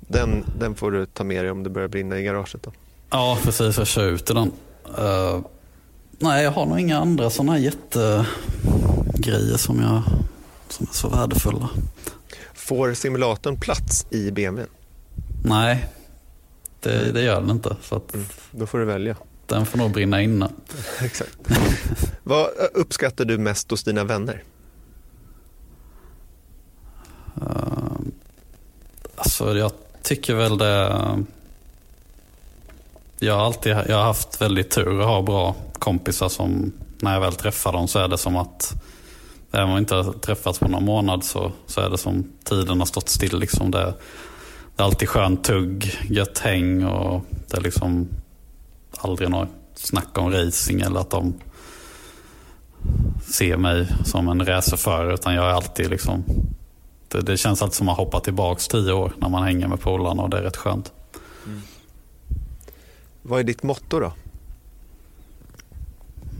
Den, 0.00 0.44
den 0.58 0.74
får 0.74 0.90
du 0.90 1.06
ta 1.06 1.24
med 1.24 1.44
dig 1.44 1.50
om 1.50 1.62
det 1.62 1.70
börjar 1.70 1.88
brinna 1.88 2.18
i 2.18 2.22
garaget. 2.22 2.62
Då. 2.62 2.72
Ja, 3.10 3.38
precis. 3.42 3.78
Jag 3.78 3.86
kör 3.86 4.08
ut 4.08 4.30
i 4.30 4.34
den. 4.34 4.52
Uh, 4.98 5.40
nej, 6.18 6.44
jag 6.44 6.50
har 6.50 6.66
nog 6.66 6.80
inga 6.80 6.98
andra 6.98 7.30
sådana 7.30 7.58
jättegrejer 7.58 9.56
som, 9.56 9.80
jag, 9.80 10.02
som 10.68 10.86
är 10.90 10.94
så 10.94 11.08
värdefulla. 11.08 11.68
Får 12.60 12.94
simulatorn 12.94 13.56
plats 13.60 14.06
i 14.10 14.30
BMW? 14.30 14.72
Nej, 15.44 15.88
det, 16.80 17.12
det 17.12 17.22
gör 17.22 17.40
den 17.40 17.50
inte. 17.50 17.76
Så 17.82 17.96
att 17.96 18.14
Mm. 18.14 18.26
Då 18.50 18.66
får 18.66 18.78
du 18.78 18.84
välja. 18.84 19.16
Den 19.46 19.66
får 19.66 19.78
nog 19.78 19.92
brinna 19.92 20.22
inne. 20.22 20.48
Exakt. 21.00 21.38
Vad 22.22 22.48
uppskattar 22.74 23.24
du 23.24 23.38
mest 23.38 23.70
hos 23.70 23.84
dina 23.84 24.04
vänner? 24.04 24.42
Uh, 27.36 28.00
alltså 29.16 29.58
jag 29.58 29.72
tycker 30.02 30.34
väl 30.34 30.58
det... 30.58 30.96
Jag 33.18 33.34
har 33.34 33.44
alltid 33.46 33.72
jag 33.72 33.96
har 33.96 34.04
haft 34.04 34.40
väldigt 34.40 34.70
tur 34.70 35.00
att 35.00 35.06
ha 35.06 35.22
bra 35.22 35.56
kompisar 35.72 36.28
som 36.28 36.72
när 36.98 37.14
jag 37.14 37.20
väl 37.20 37.32
träffar 37.32 37.72
dem 37.72 37.88
så 37.88 37.98
är 37.98 38.08
det 38.08 38.18
som 38.18 38.36
att 38.36 38.82
även 39.52 39.68
om 39.68 39.74
vi 39.74 39.78
inte 39.78 39.94
har 39.94 40.12
träffats 40.12 40.58
på 40.58 40.68
någon 40.68 40.84
månad 40.84 41.24
så, 41.24 41.52
så 41.66 41.80
är 41.80 41.90
det 41.90 41.98
som 41.98 42.32
tiden 42.44 42.78
har 42.78 42.86
stått 42.86 43.08
still. 43.08 43.38
Liksom 43.38 43.70
det, 43.70 43.94
det 44.76 44.82
är 44.82 44.84
alltid 44.84 45.08
skönt 45.08 45.44
tugg, 45.44 45.98
gött 46.08 46.38
häng 46.38 46.84
och 46.84 47.24
det 47.50 47.56
är 47.56 47.60
liksom 47.60 48.08
aldrig 48.98 49.30
något 49.30 49.48
snack 49.74 50.18
om 50.18 50.32
racing 50.32 50.80
eller 50.80 51.00
att 51.00 51.10
de 51.10 51.34
ser 53.22 53.56
mig 53.56 53.86
som 54.04 54.28
en 54.28 54.46
racerförare 54.46 55.14
utan 55.14 55.34
jag 55.34 55.44
är 55.44 55.50
alltid 55.50 55.90
liksom 55.90 56.24
det, 57.08 57.20
det 57.20 57.36
känns 57.36 57.62
alltid 57.62 57.74
som 57.74 57.88
att 57.88 57.96
hoppa 57.96 58.20
tillbaks 58.20 58.68
tio 58.68 58.92
år 58.92 59.12
när 59.16 59.28
man 59.28 59.42
hänger 59.42 59.68
med 59.68 59.80
polarna 59.80 60.22
och 60.22 60.30
det 60.30 60.38
är 60.38 60.42
rätt 60.42 60.56
skönt. 60.56 60.92
Vad 63.22 63.40
är 63.40 63.44
ditt 63.44 63.62
motto 63.62 64.00
då? 64.00 64.12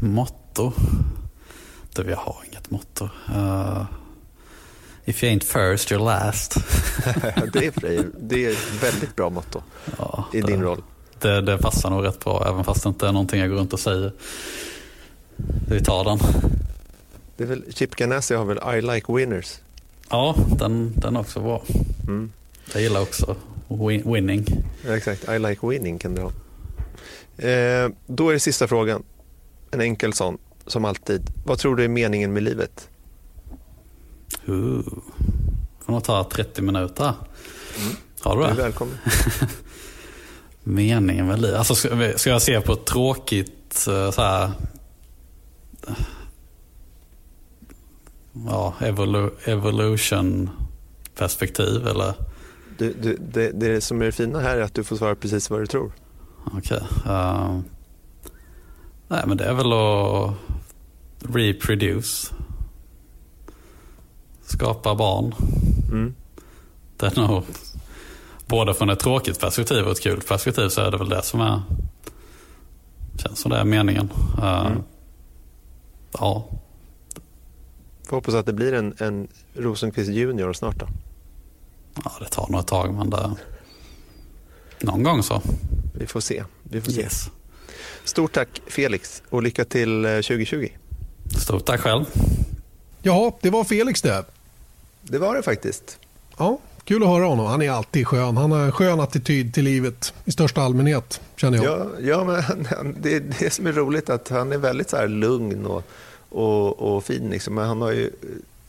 Motto? 0.01 0.73
Du, 1.95 2.11
jag 2.11 2.17
har 2.17 2.37
inget 2.51 2.71
motto. 2.71 3.05
Uh, 3.05 3.85
if 5.05 5.25
you 5.25 5.33
ain't 5.33 5.45
first, 5.45 5.91
you're 5.91 6.05
last. 6.05 6.55
det, 7.53 7.67
är 7.67 8.07
det 8.21 8.45
är 8.45 8.51
ett 8.51 8.83
väldigt 8.83 9.17
bra 9.17 9.31
motto 9.31 9.63
ja, 9.99 10.25
i 10.33 10.41
det, 10.41 10.47
din 10.47 10.63
roll. 10.63 10.83
Det, 11.19 11.41
det 11.41 11.59
passar 11.59 11.91
nog 11.91 12.05
rätt 12.05 12.25
bra, 12.25 12.49
även 12.49 12.65
fast 12.65 12.83
det 12.83 12.89
inte 12.89 13.09
är 13.09 13.13
någonting 13.13 13.41
jag 13.41 13.51
går 13.51 13.57
runt 13.57 13.73
och 13.73 13.81
säger. 13.81 14.13
Vi 15.69 15.81
tar 15.81 16.05
den. 16.05 16.19
Det 17.37 17.45
är 17.45 17.49
väl, 17.49 17.65
Chip 17.75 17.97
Ganassi 17.97 18.35
har 18.35 18.45
väl 18.45 18.79
I 18.79 18.83
like 18.83 19.13
winners? 19.13 19.59
Ja, 20.11 20.35
den, 20.59 20.93
den 20.97 21.17
är 21.17 21.21
också 21.21 21.41
bra. 21.41 21.63
Mm. 22.09 22.33
Jag 22.73 22.83
gillar 22.83 23.01
också 23.01 23.37
win 23.69 24.13
winning. 24.13 24.45
Ja, 24.87 24.97
exakt, 24.97 25.29
I 25.29 25.39
like 25.39 25.67
winning 25.67 25.99
kan 25.99 26.15
du 26.15 26.23
ha. 26.23 26.33
Eh, 27.49 27.91
då 28.07 28.29
är 28.29 28.33
det 28.33 28.41
sista 28.41 28.69
frågan. 28.69 29.03
En 29.71 29.81
enkel 29.81 30.13
sån, 30.13 30.39
som 30.71 30.85
alltid. 30.85 31.31
Vad 31.45 31.59
tror 31.59 31.77
du 31.77 31.85
är 31.85 31.89
meningen 31.89 32.33
med 32.33 32.43
livet? 32.43 32.89
Uh. 34.49 34.81
Får 35.81 35.93
nog 35.93 36.05
ta 36.05 36.25
30 36.25 36.63
minuter. 36.63 37.13
Mm. 37.79 37.97
Har 38.21 38.37
du 38.37 38.43
Du 38.43 38.49
är 38.49 38.55
det? 38.57 38.63
välkommen. 38.63 38.99
Meningen 40.63 41.27
med 41.27 41.41
livet? 41.41 41.59
Alltså, 41.59 41.75
ska, 42.19 42.31
jag 42.31 42.43
se 42.43 42.61
på 42.61 42.73
ett 42.73 42.85
tråkigt 42.85 43.87
eh, 43.89 44.11
så 44.11 44.23
här, 44.23 44.51
ja, 48.47 48.75
evolu 48.81 49.31
evolution 49.45 50.51
perspektiv 51.15 51.87
eller? 51.87 52.15
Du, 52.79 52.93
du, 52.93 53.17
det, 53.33 53.51
det 53.51 53.81
som 53.81 54.01
är 54.01 54.07
det 54.07 54.13
fina 54.13 54.41
här 54.41 54.57
är 54.57 54.63
att 54.63 54.75
du 54.75 54.85
får 54.85 54.97
svara 54.97 55.15
precis 55.15 55.51
vad 55.51 55.61
du 55.61 55.67
tror. 55.67 55.93
Okej. 56.57 56.83
eh, 57.07 57.59
nej 59.09 59.23
men 59.27 59.37
det 59.37 59.45
är 59.45 59.55
väl 59.55 59.73
att 59.73 60.35
reproduce. 61.21 62.33
Skapa 64.43 64.95
barn. 64.95 65.35
Mm. 65.89 66.15
Det 66.97 67.07
är 67.17 67.21
nog, 67.21 67.45
både 68.47 68.75
från 68.75 68.91
ett 68.91 69.01
tråkigt 69.01 69.41
perspektiv 69.41 69.85
och 69.85 69.93
ett 69.93 70.01
kul 70.01 70.21
perspektiv 70.21 70.69
så 70.69 70.81
är 70.81 70.91
det 70.91 70.97
väl 70.99 71.09
det 71.09 71.23
som 71.23 71.41
är, 71.41 71.63
känns 73.19 73.39
som 73.39 73.51
det 73.51 73.57
är 73.59 73.65
meningen. 73.65 74.11
Eh, 74.39 74.67
Mm. 74.67 74.83
Ja, 76.13 76.49
Får 78.07 78.17
hoppas 78.17 78.35
att 78.35 78.47
det 78.47 78.53
blir 78.53 78.73
en, 78.73 78.95
en 78.99 79.29
Rosenqvist 79.55 80.11
junior 80.11 80.53
snart 80.53 80.77
då. 80.77 80.87
ja, 82.05 82.13
det 82.21 82.27
tar 82.29 82.49
nog 82.49 82.61
ett 82.61 82.67
tag 82.67 82.95
men 82.95 83.11
det, 83.11 83.37
någon 84.81 85.03
gång 85.03 85.23
så. 85.23 85.43
Vi 85.95 86.07
får 86.07 86.21
se. 86.21 86.45
Vi 86.63 86.81
får 86.81 86.93
se. 86.93 87.01
Yes. 87.01 87.31
Stort 88.05 88.33
tack 88.33 88.63
Felix 88.67 89.23
och 89.29 89.43
lycka 89.43 89.65
till 89.65 90.05
eh, 90.05 90.11
2020. 90.11 90.69
Stort 91.39 91.65
tack 91.65 91.81
själv. 91.81 92.05
Jaha, 93.03 93.33
det 93.41 93.51
var 93.51 93.65
Felix 93.65 94.03
det. 94.03 94.25
Det 95.03 95.19
var 95.19 95.35
det 95.35 95.43
faktiskt. 95.43 95.99
Ja, 96.39 96.59
kul 96.85 97.03
att 97.03 97.09
höra 97.09 97.25
honom. 97.25 97.47
Han 97.47 97.63
är 97.63 97.71
alltid 97.71 98.07
skön. 98.07 98.37
Han 98.37 98.53
har 98.53 98.59
en 98.61 98.73
skön 98.73 99.01
attityd 99.01 99.55
till 99.55 99.65
livet 99.65 100.15
i 100.25 100.33
största 100.33 100.63
allmänhet, 100.63 101.21
känner 101.37 101.65
jag. 101.65 101.79
Ja, 101.81 101.87
ja 102.01 102.25
men 102.25 102.41
han- 102.43 102.67
han- 102.77 102.97
det 103.03 103.15
är 103.15 103.23
det 103.39 103.51
som 103.53 103.67
är 103.67 103.73
roligt 103.73 104.11
att 104.11 104.29
han 104.29 104.53
är 104.53 104.59
väldigt 104.59 104.91
så 104.91 104.97
här 104.97 105.09
lugn 105.09 105.67
och, 105.67 105.83
och, 106.29 106.79
och 106.97 107.05
fin. 107.05 107.31
Liksom. 107.31 107.55
Men 107.55 107.69
han 107.69 107.81
har 107.83 107.93
ju 107.93 108.11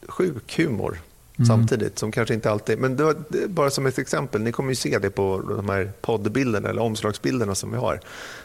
sjuk 0.08 0.58
humor 0.58 1.00
samtidigt 1.48 2.00
som 2.00 2.12
kanske 2.12 2.34
inte 2.34 2.52
alltid... 2.52 2.80
Men 2.80 2.96
det 2.96 3.04
var, 3.04 3.16
det 3.30 3.44
är 3.44 3.48
bara 3.48 3.70
som 3.70 3.86
ett 3.86 3.98
exempel, 3.98 4.42
ni 4.42 4.52
kommer 4.52 4.70
ju 4.72 4.76
se 4.76 5.00
det 5.00 5.10
på 5.10 5.42
de 5.58 5.70
här 5.70 5.92
poddbilderna 6.02 6.70
eller 6.70 6.82
omslagsbilderna 6.82 7.56
som 7.56 7.72
vi 7.72 7.78
har. 7.78 8.00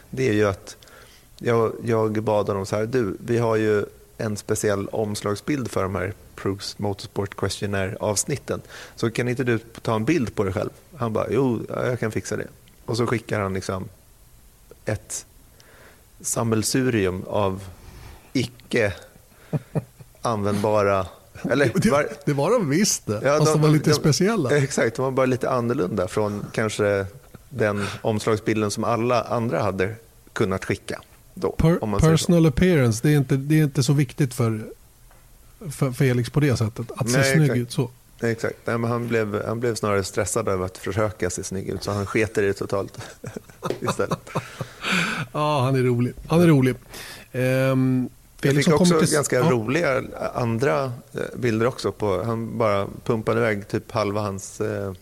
Det 0.09 0.29
är 0.29 0.33
ju 0.33 0.45
att 0.47 0.75
jag, 1.37 1.73
jag 1.83 2.23
bad 2.23 2.47
honom 2.47 2.65
så 2.65 2.75
här, 2.75 2.85
du, 2.85 3.17
vi 3.19 3.37
har 3.37 3.55
ju 3.55 3.85
en 4.17 4.37
speciell 4.37 4.87
omslagsbild 4.87 5.71
för 5.71 5.83
de 5.83 5.95
här 5.95 6.13
Proust 6.35 6.79
Motorsport 6.79 7.35
Questionnaire-avsnitten. 7.37 8.61
Så 8.95 9.11
kan 9.11 9.27
inte 9.27 9.43
du 9.43 9.59
ta 9.81 9.95
en 9.95 10.05
bild 10.05 10.35
på 10.35 10.43
dig 10.43 10.53
själv? 10.53 10.69
Han 10.97 11.13
bara, 11.13 11.25
jo, 11.31 11.59
ja, 11.69 11.85
jag 11.85 11.99
kan 11.99 12.11
fixa 12.11 12.35
det. 12.37 12.47
Och 12.85 12.97
så 12.97 13.07
skickar 13.07 13.39
han 13.39 13.53
liksom 13.53 13.89
ett 14.85 15.25
sammelsurium 16.21 17.23
av 17.27 17.63
icke 18.33 18.93
användbara... 20.21 21.05
Eller, 21.49 21.91
var, 21.91 22.03
Det, 22.03 22.25
det 22.25 22.33
var 22.33 22.51
de 22.51 22.69
visst 22.69 23.05
det, 23.05 23.21
Ja, 23.23 23.37
fast 23.37 23.53
de, 23.53 23.61
var 23.61 23.69
lite 23.69 23.89
de- 23.89 23.93
speciella. 23.95 24.57
Exakt, 24.57 24.95
de 24.95 25.01
var 25.01 25.11
bara 25.11 25.25
lite 25.25 25.49
annorlunda 25.49 26.07
från 26.07 26.45
kanske 26.51 27.05
den 27.49 27.85
omslagsbilden 28.01 28.71
som 28.71 28.83
alla 28.83 29.21
andra 29.21 29.61
hade 29.61 29.95
kunnat 30.33 30.65
skicka. 30.65 31.01
Då, 31.39 31.51
Per, 31.51 31.79
säger 31.79 31.99
så. 31.99 32.07
personal 32.09 32.45
appearance, 32.45 32.99
det 33.07 33.13
är, 33.13 33.17
inte, 33.17 33.37
det 33.37 33.59
är 33.59 33.63
inte 33.63 33.83
så 33.83 33.93
viktigt 33.93 34.33
för, 34.33 34.61
för 35.71 35.91
Felix 35.91 36.29
på 36.29 36.39
det 36.39 36.57
sättet. 36.57 36.91
Att 36.95 37.09
se 37.09 37.17
Nej, 37.17 37.31
snygg 37.33 37.43
exakt. 37.43 37.57
ut 37.59 37.71
så. 37.71 37.89
Exakt, 38.21 38.55
Nej, 38.65 38.77
men 38.77 38.91
han, 38.91 39.07
blev, 39.07 39.45
han 39.45 39.59
blev 39.59 39.75
snarare 39.75 40.03
stressad 40.03 40.47
över 40.47 40.65
att 40.65 40.77
försöka 40.77 41.29
se 41.29 41.43
snygg 41.43 41.69
ut 41.69 41.83
så 41.83 41.91
han 41.91 42.05
sketer 42.05 42.43
i 42.43 42.47
det 42.47 42.53
totalt 42.53 42.97
istället. 43.81 44.29
Ja, 45.31 45.61
han 45.61 45.75
är 45.75 45.83
rolig. 45.83 46.13
Han 46.27 46.41
är 46.41 46.47
rolig. 46.47 46.75
Ehm, 47.31 48.09
Jag 48.35 48.41
Felix 48.41 48.55
fick 48.57 48.73
som 48.73 48.81
också 48.81 48.99
till- 48.99 49.13
ganska 49.13 49.35
ja, 49.35 49.49
roliga 49.51 50.03
andra 50.35 50.83
eh, 51.13 51.21
bilder 51.35 51.65
också. 51.65 51.91
På, 51.91 52.23
han 52.23 52.57
bara 52.57 52.87
pumpade 53.05 53.39
iväg 53.39 53.67
typ 53.67 53.91
halva 53.91 54.21
hans 54.21 54.61
eh, 54.61 54.93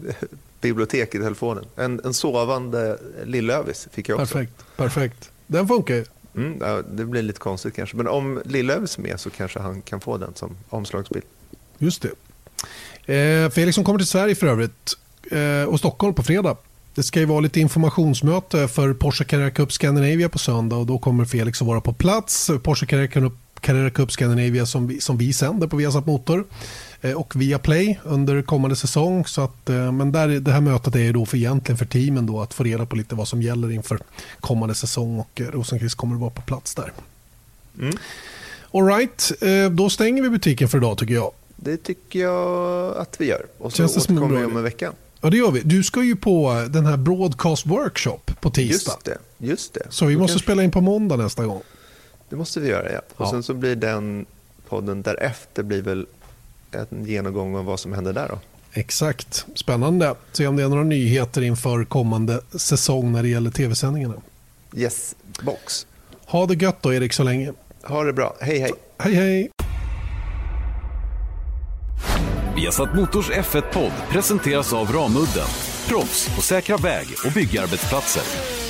bibliotek 0.60 1.14
i 1.14 1.18
telefonen. 1.18 1.64
En, 1.76 2.00
en 2.04 2.14
sovande 2.14 2.98
Lillövis 3.24 3.88
fick 3.92 4.08
jag 4.08 4.20
också. 4.20 4.34
Perfekt, 4.34 4.64
perfekt. 4.76 5.30
Den 5.46 5.68
funkar 5.68 5.94
ju. 5.94 6.04
Mm, 6.36 6.58
ja, 6.60 6.82
det 6.90 7.04
blir 7.04 7.22
lite 7.22 7.38
konstigt 7.38 7.74
kanske. 7.74 7.96
Men 7.96 8.08
om 8.08 8.42
Lillövis 8.44 8.98
är 8.98 9.02
med 9.02 9.20
så 9.20 9.30
kanske 9.30 9.58
han 9.58 9.82
kan 9.82 10.00
få 10.00 10.16
den 10.16 10.34
som 10.34 10.56
omslagsbild. 10.68 11.24
Just 11.78 12.02
det. 12.02 12.10
Eh, 13.14 13.50
Felix 13.50 13.74
som 13.74 13.84
kommer 13.84 13.98
till 13.98 14.08
Sverige 14.08 14.34
för 14.34 14.46
övrigt 14.46 14.96
eh, 15.30 15.68
och 15.68 15.78
Stockholm 15.78 16.14
på 16.14 16.22
fredag. 16.22 16.56
Det 16.94 17.02
ska 17.02 17.20
ju 17.20 17.26
vara 17.26 17.40
lite 17.40 17.60
informationsmöte 17.60 18.68
för 18.68 18.94
Porsche 18.94 19.24
Carrera 19.24 19.50
Cup 19.50 19.72
Scandinavia 19.72 20.28
på 20.28 20.38
söndag 20.38 20.76
och 20.76 20.86
då 20.86 20.98
kommer 20.98 21.24
Felix 21.24 21.62
att 21.62 21.68
vara 21.68 21.80
på 21.80 21.92
plats. 21.92 22.50
Porsche 22.62 22.86
Carrera 23.60 23.90
Cup 23.90 24.12
Scandinavia 24.12 24.66
som 24.66 24.86
vi, 24.86 25.00
som 25.00 25.18
vi 25.18 25.32
sänder 25.32 25.66
på 25.66 25.76
Viasat 25.76 26.06
Motor 26.06 26.44
och 27.14 27.36
via 27.36 27.58
Play 27.58 27.98
under 28.04 28.42
kommande 28.42 28.76
säsong. 28.76 29.26
Så 29.26 29.40
att, 29.40 29.68
eh, 29.68 29.92
men 29.92 30.12
där, 30.12 30.28
det 30.28 30.52
här 30.52 30.60
mötet 30.60 30.96
är 30.96 31.12
då 31.12 31.26
för 31.26 31.36
egentligen 31.36 31.78
för 31.78 31.86
teamen 31.86 32.26
då 32.26 32.40
att 32.40 32.54
få 32.54 32.64
reda 32.64 32.86
på 32.86 32.96
lite 32.96 33.14
vad 33.14 33.28
som 33.28 33.42
gäller 33.42 33.70
inför 33.70 33.98
kommande 34.40 34.74
säsong 34.74 35.18
och 35.18 35.40
eh, 35.40 35.44
Rosenqvist 35.44 35.94
kommer 35.94 36.14
att 36.14 36.20
vara 36.20 36.30
på 36.30 36.42
plats 36.42 36.74
där. 36.74 36.92
Mm. 37.78 37.96
Alright, 38.72 39.32
då 39.70 39.90
stänger 39.90 40.22
vi 40.22 40.30
butiken 40.30 40.68
för 40.68 40.78
idag 40.78 40.98
tycker 40.98 41.14
jag. 41.14 41.32
Det 41.56 41.76
tycker 41.76 42.18
jag 42.18 42.96
att 42.96 43.20
vi 43.20 43.26
gör. 43.26 43.46
Och 43.58 43.72
så 43.72 43.76
Känns 43.76 43.96
återkommer 43.96 44.38
vi 44.38 44.44
om 44.44 44.56
en 44.56 44.62
vecka. 44.62 44.92
Ja, 45.20 45.30
det 45.30 45.36
gör 45.36 45.50
vi. 45.50 45.60
Du 45.60 45.82
ska 45.82 46.02
ju 46.02 46.16
på 46.16 46.66
den 46.70 46.86
här 46.86 46.96
Broadcast 46.96 47.66
Workshop 47.66 48.20
på 48.40 48.50
tisdag. 48.50 48.92
Just 48.92 49.04
det. 49.04 49.18
Just 49.38 49.74
det. 49.74 49.86
Så 49.90 50.06
vi 50.06 50.14
Då 50.14 50.20
måste 50.20 50.32
kanske... 50.32 50.44
spela 50.44 50.62
in 50.62 50.70
på 50.70 50.80
måndag 50.80 51.16
nästa 51.16 51.44
gång. 51.44 51.62
Det 52.28 52.36
måste 52.36 52.60
vi 52.60 52.68
göra, 52.68 52.92
ja. 52.92 53.00
Och 53.16 53.26
ja. 53.26 53.30
sen 53.30 53.42
så 53.42 53.54
blir 53.54 53.76
den 53.76 54.26
podden 54.68 55.02
därefter 55.02 55.62
blir 55.62 55.82
väl 55.82 56.06
en 56.76 57.04
genomgång 57.04 57.56
av 57.56 57.64
vad 57.64 57.80
som 57.80 57.92
händer 57.92 58.12
där 58.12 58.28
då. 58.28 58.38
Exakt. 58.72 59.46
Spännande. 59.54 60.14
Se 60.32 60.46
om 60.46 60.56
det 60.56 60.62
är 60.62 60.68
några 60.68 60.84
nyheter 60.84 61.42
inför 61.42 61.84
kommande 61.84 62.40
säsong 62.54 63.12
när 63.12 63.22
det 63.22 63.28
gäller 63.28 63.50
tv-sändningarna. 63.50 64.14
Yes, 64.76 65.14
box. 65.42 65.86
Ha 66.26 66.46
det 66.46 66.62
gött 66.62 66.82
då 66.82 66.94
Erik 66.94 67.12
så 67.12 67.22
länge. 67.22 67.52
Ha 67.82 68.04
det 68.04 68.12
bra. 68.12 68.36
Hej 68.40 68.58
hej. 68.58 68.72
Hej 68.98 69.14
hej. 69.14 69.50
Viasat 72.56 72.94
Motors 72.94 73.30
F1-podd 73.30 73.92
presenteras 74.10 74.72
av 74.72 74.92
Ramudden. 74.92 75.46
Proffs 75.88 76.36
på 76.36 76.42
säkra 76.42 76.76
väg 76.76 77.06
och 77.26 77.32
byggarbetsplatser. 77.32 78.65